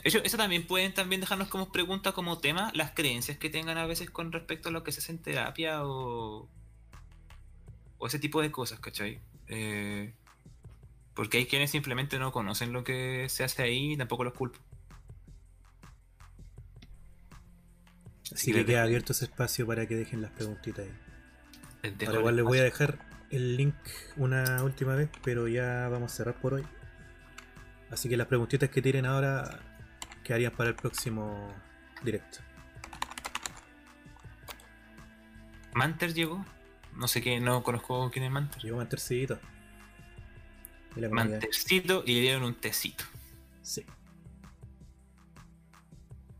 Eso, 0.04 0.18
eso 0.18 0.36
también 0.36 0.66
pueden 0.66 0.94
también 0.94 1.20
dejarnos 1.20 1.48
como 1.48 1.72
pregunta, 1.72 2.12
como 2.12 2.38
tema, 2.38 2.70
las 2.74 2.92
creencias 2.92 3.36
que 3.38 3.50
tengan 3.50 3.76
a 3.76 3.86
veces 3.86 4.10
con 4.10 4.32
respecto 4.32 4.70
a 4.70 4.72
lo 4.72 4.82
que 4.82 4.92
se 4.92 5.00
hace 5.00 5.12
en 5.12 5.18
terapia 5.18 5.84
o, 5.84 6.48
o 7.98 8.06
ese 8.06 8.18
tipo 8.18 8.40
de 8.40 8.50
cosas, 8.50 8.80
¿cachai? 8.80 9.20
Eh, 9.48 10.14
porque 11.14 11.38
hay 11.38 11.46
quienes 11.46 11.70
simplemente 11.70 12.18
no 12.18 12.32
conocen 12.32 12.72
lo 12.72 12.82
que 12.82 13.28
se 13.28 13.44
hace 13.44 13.62
ahí 13.62 13.92
y 13.92 13.96
tampoco 13.96 14.24
los 14.24 14.32
culpo. 14.32 14.58
Así 18.32 18.52
que 18.52 18.64
queda 18.64 18.84
abierto 18.84 19.12
ese 19.12 19.26
espacio 19.26 19.66
para 19.66 19.86
que 19.86 19.96
dejen 19.96 20.22
las 20.22 20.30
preguntitas 20.30 20.86
ahí. 20.86 21.94
Ahora 22.06 22.20
igual 22.20 22.36
les 22.36 22.44
voy 22.44 22.58
a 22.58 22.62
dejar 22.62 23.09
el 23.30 23.56
link 23.56 23.74
una 24.16 24.62
última 24.62 24.94
vez, 24.94 25.08
pero 25.22 25.48
ya 25.48 25.88
vamos 25.88 26.12
a 26.12 26.16
cerrar 26.16 26.34
por 26.40 26.54
hoy. 26.54 26.66
Así 27.90 28.08
que 28.08 28.16
las 28.16 28.26
preguntitas 28.26 28.68
que 28.68 28.82
tienen 28.82 29.06
ahora 29.06 29.60
quedarían 30.24 30.52
para 30.52 30.70
el 30.70 30.76
próximo 30.76 31.52
directo. 32.02 32.38
¿Manter 35.74 36.14
llegó? 36.14 36.44
No 36.96 37.08
sé 37.08 37.22
qué, 37.22 37.40
no 37.40 37.62
conozco 37.62 38.10
quién 38.10 38.24
es 38.24 38.30
Manter. 38.30 38.62
Llegó 38.62 38.76
Mantercito. 38.76 39.38
Mantercito 41.10 42.02
y 42.04 42.14
le 42.14 42.20
dieron 42.20 42.42
un 42.42 42.54
tecito. 42.54 43.04
Sí. 43.62 43.84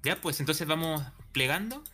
Ya, 0.03 0.21
pues 0.21 0.41
entonces 0.41 0.67
vamos 0.67 1.03
plegando. 1.33 1.85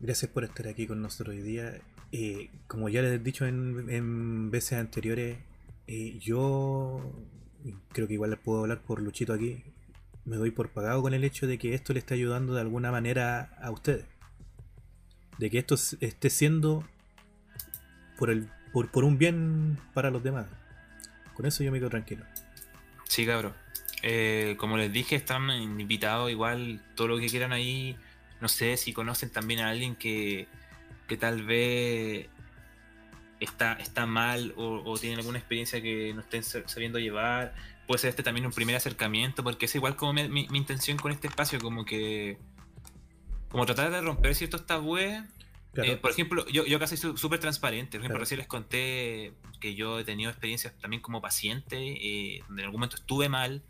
Gracias 0.00 0.30
por 0.30 0.44
estar 0.44 0.68
aquí 0.68 0.86
con 0.86 1.02
nosotros 1.02 1.34
hoy 1.34 1.42
día 1.42 1.80
eh, 2.12 2.50
como 2.66 2.88
ya 2.88 3.02
les 3.02 3.12
he 3.12 3.18
dicho 3.18 3.46
en, 3.46 4.50
veces 4.50 4.78
anteriores, 4.78 5.38
eh, 5.86 6.18
yo 6.18 7.12
creo 7.92 8.06
que 8.06 8.14
igual 8.14 8.30
les 8.30 8.38
puedo 8.38 8.60
hablar 8.60 8.80
por 8.82 9.02
Luchito 9.02 9.32
aquí. 9.32 9.62
Me 10.24 10.36
doy 10.36 10.50
por 10.50 10.70
pagado 10.70 11.02
con 11.02 11.14
el 11.14 11.24
hecho 11.24 11.46
de 11.46 11.58
que 11.58 11.74
esto 11.74 11.92
le 11.92 11.98
está 11.98 12.14
ayudando 12.14 12.54
de 12.54 12.60
alguna 12.60 12.90
manera 12.90 13.56
a 13.60 13.70
ustedes. 13.70 14.04
De 15.38 15.50
que 15.50 15.58
esto 15.58 15.76
esté 16.00 16.30
siendo 16.30 16.84
por, 18.18 18.30
el, 18.30 18.50
por, 18.72 19.04
un 19.04 19.16
bien 19.16 19.78
para 19.94 20.10
los 20.10 20.22
demás. 20.22 20.46
Con 21.34 21.46
eso 21.46 21.62
yo 21.62 21.72
me 21.72 21.78
quedo 21.78 21.90
tranquilo. 21.90 22.24
Sí, 23.04 23.24
cabrón. 23.24 23.54
Eh, 24.02 24.56
como 24.58 24.76
les 24.76 24.92
dije, 24.92 25.16
están 25.16 25.50
invitados 25.50 26.30
igual 26.30 26.82
todo 26.94 27.08
lo 27.08 27.18
que 27.18 27.28
quieran 27.28 27.52
ahí. 27.52 27.96
No 28.40 28.48
sé 28.48 28.76
si 28.76 28.92
conocen 28.92 29.30
también 29.30 29.60
a 29.60 29.70
alguien 29.70 29.96
que, 29.96 30.46
que 31.08 31.16
tal 31.16 31.42
vez 31.42 32.28
está, 33.40 33.72
está 33.74 34.06
mal 34.06 34.52
o, 34.56 34.96
tiene 34.98 35.16
alguna 35.16 35.38
experiencia 35.38 35.80
que 35.82 36.12
no 36.14 36.20
estén 36.20 36.42
sabiendo 36.42 36.98
llevar. 36.98 37.54
Puede 37.86 38.00
ser 38.00 38.10
este 38.10 38.22
también 38.22 38.46
un 38.46 38.52
primer 38.52 38.76
acercamiento, 38.76 39.42
porque 39.42 39.66
es 39.66 39.74
igual 39.74 39.96
como 39.96 40.12
mi, 40.12 40.46
intención 40.52 40.98
con 40.98 41.10
este 41.10 41.26
espacio, 41.26 41.58
como 41.58 41.84
que 41.84 42.38
como 43.48 43.64
tratar 43.64 43.90
de 43.90 44.00
romper 44.00 44.34
ciertos 44.34 44.66
tabúes. 44.66 45.22
Eh, 45.74 45.96
por 45.96 46.10
ejemplo, 46.10 46.46
yo, 46.48 46.66
yo 46.66 46.78
casi 46.78 46.96
soy 46.96 47.16
súper 47.16 47.38
transparente. 47.38 47.98
Por 47.98 48.04
ejemplo, 48.04 48.18
recién 48.18 48.38
les 48.38 48.46
conté 48.46 49.32
que 49.60 49.74
yo 49.74 50.00
he 50.00 50.04
tenido 50.04 50.30
experiencias 50.30 50.76
también 50.78 51.00
como 51.00 51.22
paciente, 51.22 51.76
eh, 51.78 52.42
donde 52.46 52.62
en 52.62 52.66
algún 52.66 52.80
momento 52.80 52.96
estuve 52.96 53.28
mal, 53.28 53.62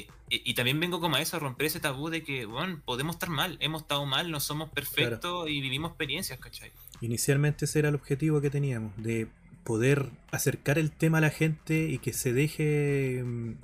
eh, 0.00 0.06
y 0.44 0.54
también 0.54 0.80
vengo 0.80 1.00
como 1.00 1.16
a 1.16 1.20
eso, 1.20 1.36
a 1.36 1.40
romper 1.40 1.66
ese 1.66 1.80
tabú 1.80 2.08
de 2.08 2.22
que, 2.22 2.46
bueno, 2.46 2.80
podemos 2.84 3.16
estar 3.16 3.28
mal, 3.28 3.56
hemos 3.60 3.82
estado 3.82 4.06
mal, 4.06 4.30
no 4.30 4.40
somos 4.40 4.70
perfectos 4.70 5.48
y 5.48 5.60
vivimos 5.60 5.90
experiencias, 5.90 6.38
¿cachai? 6.38 6.72
Inicialmente 7.00 7.66
ese 7.66 7.80
era 7.80 7.90
el 7.90 7.94
objetivo 7.94 8.40
que 8.40 8.50
teníamos, 8.50 8.92
de 8.96 9.28
poder 9.64 10.10
acercar 10.30 10.78
el 10.78 10.90
tema 10.90 11.18
a 11.18 11.20
la 11.20 11.30
gente 11.30 11.88
y 11.88 11.98
que 11.98 12.12
se 12.12 12.32
deje 12.32 13.22
mm, 13.24 13.54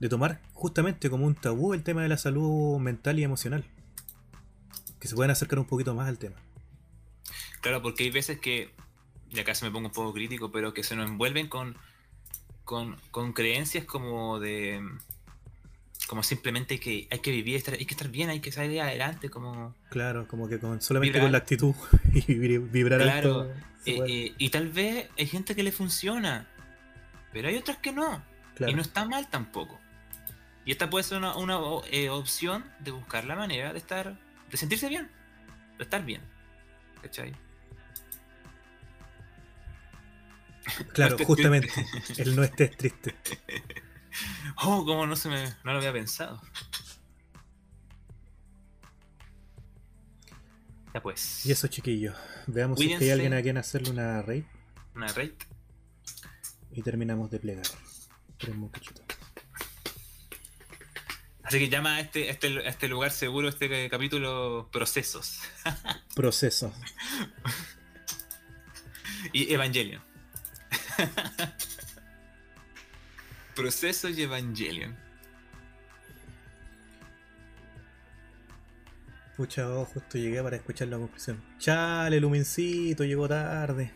de 0.00 0.08
tomar 0.08 0.40
justamente 0.52 1.10
como 1.10 1.26
un 1.26 1.34
tabú 1.34 1.74
el 1.74 1.82
tema 1.82 2.02
de 2.02 2.08
la 2.08 2.18
salud 2.18 2.78
mental 2.78 3.18
y 3.18 3.24
emocional. 3.24 3.64
Que 4.98 5.08
se 5.08 5.14
puedan 5.14 5.30
acercar 5.30 5.58
un 5.58 5.66
poquito 5.66 5.94
más 5.94 6.08
al 6.08 6.18
tema. 6.18 6.36
Claro, 7.60 7.82
porque 7.82 8.04
hay 8.04 8.10
veces 8.10 8.40
que, 8.40 8.70
y 9.30 9.38
acá 9.38 9.54
se 9.54 9.64
me 9.64 9.70
pongo 9.70 9.88
un 9.88 9.92
poco 9.92 10.14
crítico, 10.14 10.50
pero 10.50 10.72
que 10.72 10.82
se 10.82 10.96
nos 10.96 11.10
envuelven 11.10 11.48
con, 11.48 11.76
con, 12.64 12.96
con 13.10 13.32
creencias 13.32 13.84
como 13.84 14.40
de 14.40 14.82
como 16.06 16.22
simplemente 16.22 16.78
que 16.78 17.08
hay 17.10 17.18
que 17.20 17.30
vivir, 17.30 17.62
hay 17.66 17.86
que 17.86 17.94
estar 17.94 18.08
bien, 18.08 18.28
hay 18.28 18.40
que 18.40 18.52
salir 18.52 18.80
adelante, 18.80 19.30
como... 19.30 19.74
Claro, 19.90 20.28
como 20.28 20.48
que 20.48 20.58
con, 20.58 20.80
solamente 20.82 21.18
con 21.18 21.32
la 21.32 21.38
actitud 21.38 21.74
y 22.12 22.34
vibrar 22.34 23.00
claro, 23.00 23.50
eh, 23.86 24.00
eh, 24.06 24.34
y 24.36 24.50
tal 24.50 24.68
vez 24.68 25.08
hay 25.16 25.26
gente 25.26 25.54
que 25.54 25.62
le 25.62 25.72
funciona, 25.72 26.46
pero 27.32 27.48
hay 27.48 27.56
otras 27.56 27.78
que 27.78 27.92
no. 27.92 28.22
Y 28.66 28.74
no 28.74 28.82
está 28.82 29.04
mal 29.04 29.28
tampoco. 29.28 29.80
Y 30.64 30.72
esta 30.72 30.88
puede 30.88 31.04
ser 31.04 31.18
una, 31.18 31.36
una 31.36 31.58
eh, 31.90 32.08
opción 32.08 32.64
de 32.80 32.90
buscar 32.92 33.24
la 33.24 33.36
manera 33.36 33.72
de 33.72 33.78
estar, 33.78 34.18
de 34.50 34.56
sentirse 34.56 34.88
bien, 34.88 35.10
de 35.78 35.84
estar 35.84 36.04
bien. 36.04 36.22
¿Cachai? 37.02 37.34
Claro, 40.92 41.16
justamente, 41.26 41.68
el 42.16 42.36
no 42.36 42.44
estés 42.44 42.76
triste. 42.76 43.14
Oh, 44.56 44.84
cómo 44.84 45.06
no 45.06 45.16
se 45.16 45.28
me. 45.28 45.44
no 45.64 45.72
lo 45.72 45.78
había 45.78 45.92
pensado. 45.92 46.40
Ya 50.92 51.02
pues. 51.02 51.44
Y 51.44 51.52
eso, 51.52 51.66
chiquillos. 51.66 52.14
Veamos 52.46 52.78
si 52.78 52.92
es 52.92 52.98
que 52.98 53.04
hay 53.06 53.10
alguien 53.10 53.34
a 53.34 53.42
quien 53.42 53.56
hacerle 53.56 53.90
una 53.90 54.22
raid 54.22 54.44
Una 54.94 55.08
raid. 55.08 55.32
y 56.72 56.82
terminamos 56.82 57.30
de 57.30 57.40
plegar. 57.40 57.66
Tres 58.38 58.54
muchachitos. 58.54 59.04
Así 61.42 61.58
que 61.58 61.68
llama 61.68 61.96
a 61.96 62.00
este, 62.00 62.28
a 62.28 62.32
este, 62.32 62.46
a 62.58 62.68
este 62.68 62.88
lugar 62.88 63.10
seguro, 63.10 63.48
este 63.48 63.90
capítulo, 63.90 64.68
Procesos. 64.72 65.40
Proceso. 66.14 66.72
Y 69.32 69.52
Evangelion. 69.52 70.02
Procesos 73.54 74.16
y 74.18 74.22
Evangelion. 74.22 74.96
Pucha, 79.36 79.68
oh, 79.68 79.84
justo 79.84 80.16
llegué 80.16 80.40
para 80.42 80.56
escuchar 80.56 80.88
la 80.88 80.96
conclusión. 80.98 81.42
Chale, 81.58 82.20
Lumincito, 82.20 83.04
llegó 83.04 83.28
tarde. 83.28 83.90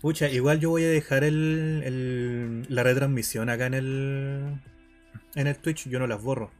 Pucha, 0.00 0.28
igual 0.28 0.60
yo 0.60 0.70
voy 0.70 0.84
a 0.84 0.88
dejar 0.88 1.24
el, 1.24 1.82
el- 1.84 2.66
la 2.68 2.82
retransmisión 2.82 3.48
acá 3.48 3.66
en 3.66 3.74
el 3.74 4.60
en 5.34 5.46
el 5.48 5.56
Twitch, 5.56 5.88
yo 5.88 5.98
no 5.98 6.06
las 6.06 6.22
borro. 6.22 6.52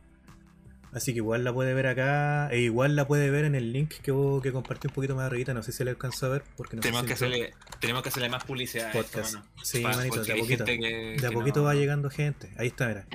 Así 0.94 1.12
que 1.12 1.16
igual 1.18 1.42
la 1.42 1.52
puede 1.52 1.74
ver 1.74 1.88
acá, 1.88 2.48
e 2.52 2.60
igual 2.60 2.94
la 2.94 3.06
puede 3.08 3.28
ver 3.28 3.44
en 3.44 3.54
el 3.56 3.72
link 3.72 3.90
que, 4.02 4.12
vos- 4.12 4.40
que 4.40 4.52
compartí 4.52 4.86
un 4.86 4.94
poquito 4.94 5.16
más 5.16 5.26
arribita, 5.26 5.52
no 5.52 5.62
sé 5.62 5.72
si 5.72 5.82
le 5.82 5.90
alcanzo 5.90 6.26
a 6.26 6.28
ver, 6.28 6.44
porque 6.56 6.76
no 6.76 6.82
sé 6.82 6.88
tenemos, 6.88 7.00
si 7.02 7.06
que 7.08 7.12
hacerle, 7.14 7.52
tenemos 7.80 8.02
que 8.04 8.08
hacerle 8.10 8.28
más 8.28 8.44
publicidad 8.44 8.86
a 8.86 8.88
esto, 8.90 9.02
podcast. 9.02 9.34
Sí, 9.62 9.80
Pa- 9.80 9.96
manito, 9.96 10.14
porque 10.16 10.32
de 10.32 10.38
a 10.38 10.42
poquito. 10.42 10.64
que- 10.64 11.16
De 11.20 11.26
a 11.26 11.30
poquito 11.32 11.60
no- 11.60 11.66
va 11.66 11.74
llegando 11.74 12.08
gente. 12.10 12.52
Ahí 12.58 12.68
está, 12.68 12.86
mira. 12.88 13.06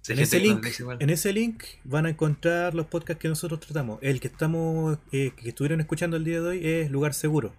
Sí, 0.00 0.12
En 0.12 0.18
ese, 0.18 0.38
link, 0.40 0.66
en 1.00 1.10
ese 1.10 1.32
link 1.32 1.62
van 1.84 2.04
a 2.06 2.10
encontrar 2.10 2.74
los 2.74 2.86
podcasts 2.86 3.20
que 3.20 3.28
nosotros 3.28 3.60
tratamos. 3.60 3.98
El 4.02 4.20
que 4.20 4.28
estamos, 4.28 4.98
eh, 5.12 5.32
que 5.36 5.48
estuvieron 5.50 5.80
escuchando 5.80 6.16
el 6.18 6.24
día 6.24 6.40
de 6.42 6.46
hoy 6.48 6.60
es 6.66 6.90
Lugar 6.90 7.14
Seguro, 7.14 7.54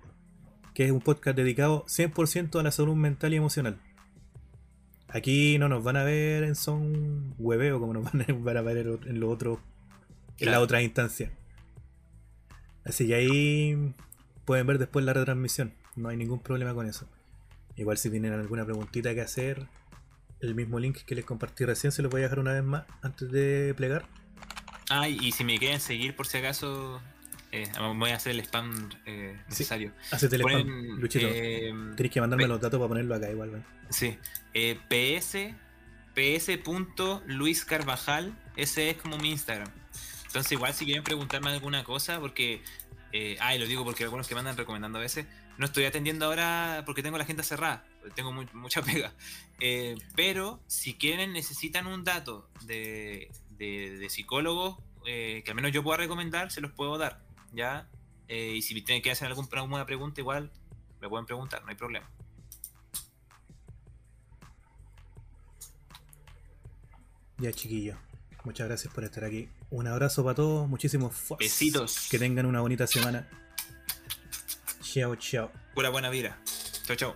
que 0.76 0.86
es 0.86 0.92
un 0.92 1.02
podcast 1.02 1.36
dedicado 1.38 1.86
100% 1.88 2.60
a 2.60 2.64
la 2.64 2.72
salud 2.72 2.96
mental 2.96 3.34
y 3.34 3.38
emocional. 3.38 3.80
Aquí 5.16 5.58
no 5.58 5.70
nos 5.70 5.82
van 5.82 5.96
a 5.96 6.04
ver 6.04 6.44
en 6.44 6.56
son 6.56 7.34
hueveo 7.38 7.80
como 7.80 7.94
nos 7.94 8.04
van 8.04 8.22
a, 8.58 8.62
ver 8.62 8.78
en 9.06 9.20
lo 9.22 9.30
otro, 9.30 9.62
en 10.40 10.52
la 10.52 10.60
otra 10.60 10.82
instancia. 10.82 11.32
Así 12.84 13.08
que 13.08 13.16
ahí 13.16 13.94
pueden 14.44 14.68
ver 14.68 14.78
después 14.78 15.06
la 15.06 15.14
retransmisión. 15.14 15.72
No 15.96 16.10
hay 16.10 16.18
ningún 16.18 16.42
problema 16.42 16.74
con 16.74 16.86
eso. 16.86 17.08
Igual 17.78 17.98
si 17.98 18.10
tienen 18.10 18.34
alguna 18.34 18.66
preguntita 18.66 19.16
que 19.16 19.22
hacer, 19.22 19.68
el 20.42 20.54
mismo 20.54 20.80
link 20.80 20.98
que 21.06 21.16
les 21.16 21.24
compartí 21.24 21.64
recién 21.64 21.94
se 21.94 22.02
lo 22.02 22.10
voy 22.10 22.20
a 22.20 22.24
dejar 22.24 22.40
una 22.40 22.52
vez 22.52 22.66
más 22.66 22.84
antes 23.02 23.32
de 23.32 23.74
plegar. 23.74 24.06
Ah, 24.90 25.08
y 25.08 25.32
si 25.32 25.46
me 25.46 25.58
quieren 25.58 25.80
seguir 25.80 26.14
por 26.18 26.28
si 26.28 26.40
acaso, 26.40 27.02
eh, 27.64 27.72
voy 27.96 28.12
a 28.12 28.16
hacer 28.16 28.32
el 28.34 28.40
spam 28.42 28.90
eh, 29.06 29.40
necesario. 29.50 29.94
Hacete 30.12 30.36
el 30.36 30.42
spam, 30.42 31.00
Luchito. 31.00 31.28
eh, 31.30 31.74
Tenés 31.96 32.12
que 32.12 32.22
mandarme 32.22 32.48
los 32.48 32.60
datos 32.62 32.80
para 32.80 32.88
ponerlo 32.90 33.16
acá 33.16 33.30
igual, 33.30 33.50
weón. 33.50 33.66
Sí. 33.90 34.18
Eh, 34.54 34.78
PS. 34.90 35.54
PS.Luis 36.14 37.66
Carvajal. 37.66 38.38
Ese 38.56 38.90
es 38.90 38.98
como 38.98 39.18
mi 39.18 39.32
Instagram. 39.32 39.70
Entonces, 40.28 40.52
igual 40.52 40.74
si 40.74 40.86
quieren 40.86 41.04
preguntarme 41.04 41.50
alguna 41.52 41.84
cosa, 41.84 42.20
porque. 42.20 42.62
Eh, 43.12 43.38
ah, 43.40 43.56
y 43.56 43.60
lo 43.60 43.66
digo 43.66 43.86
porque 43.86 44.04
algunos 44.04 44.28
que 44.28 44.34
me 44.36 44.40
andan 44.40 44.58
recomendando 44.58 44.98
a 45.00 45.02
veces. 45.02 45.26
No 45.58 45.66
estoy 45.66 45.86
atendiendo 45.86 46.26
ahora 46.26 46.84
porque 46.86 47.02
tengo 47.02 47.18
la 47.18 47.24
agenda 47.24 47.44
cerrada. 47.44 47.86
Tengo 48.16 48.34
mu- 48.34 48.46
mucha 48.54 48.82
pega. 48.84 49.14
Eh, 49.62 49.96
pero 50.16 50.62
si 50.68 50.96
quieren, 50.96 51.32
necesitan 51.32 51.88
un 51.88 52.04
dato 52.04 52.50
de, 52.66 53.32
de, 53.52 53.98
de 53.98 54.10
psicólogo 54.10 54.84
eh, 55.06 55.44
que 55.46 55.52
al 55.52 55.56
menos 55.56 55.72
yo 55.72 55.82
pueda 55.84 55.98
recomendar, 55.98 56.52
se 56.52 56.60
los 56.60 56.72
puedo 56.74 56.98
dar. 56.98 57.22
¿Ya? 57.56 57.88
Eh, 58.28 58.54
y 58.58 58.62
si 58.62 58.80
tienen 58.82 59.02
que 59.02 59.12
hacer 59.12 59.28
algún- 59.30 59.48
alguna 59.54 59.86
pregunta, 59.86 60.20
igual 60.20 60.52
me 61.00 61.08
pueden 61.10 61.26
preguntar, 61.26 61.64
no 61.64 61.70
hay 61.70 61.76
problema. 61.76 62.10
Ya, 67.38 67.52
chiquillo. 67.52 67.96
Muchas 68.44 68.68
gracias 68.68 68.94
por 68.94 69.04
estar 69.04 69.24
aquí. 69.24 69.50
Un 69.72 69.88
abrazo 69.88 70.24
para 70.24 70.36
todos, 70.36 70.68
muchísimos 70.68 71.14
fuas. 71.16 71.40
Besitos. 71.40 72.08
Que 72.10 72.20
tengan 72.20 72.46
una 72.46 72.62
bonita 72.62 72.86
semana. 72.88 73.28
Chao, 74.82 75.16
chao. 75.16 75.52
Pura 75.74 75.90
buena 75.90 76.10
vida. 76.10 76.38
Chao, 76.86 76.96
chao. 76.96 77.16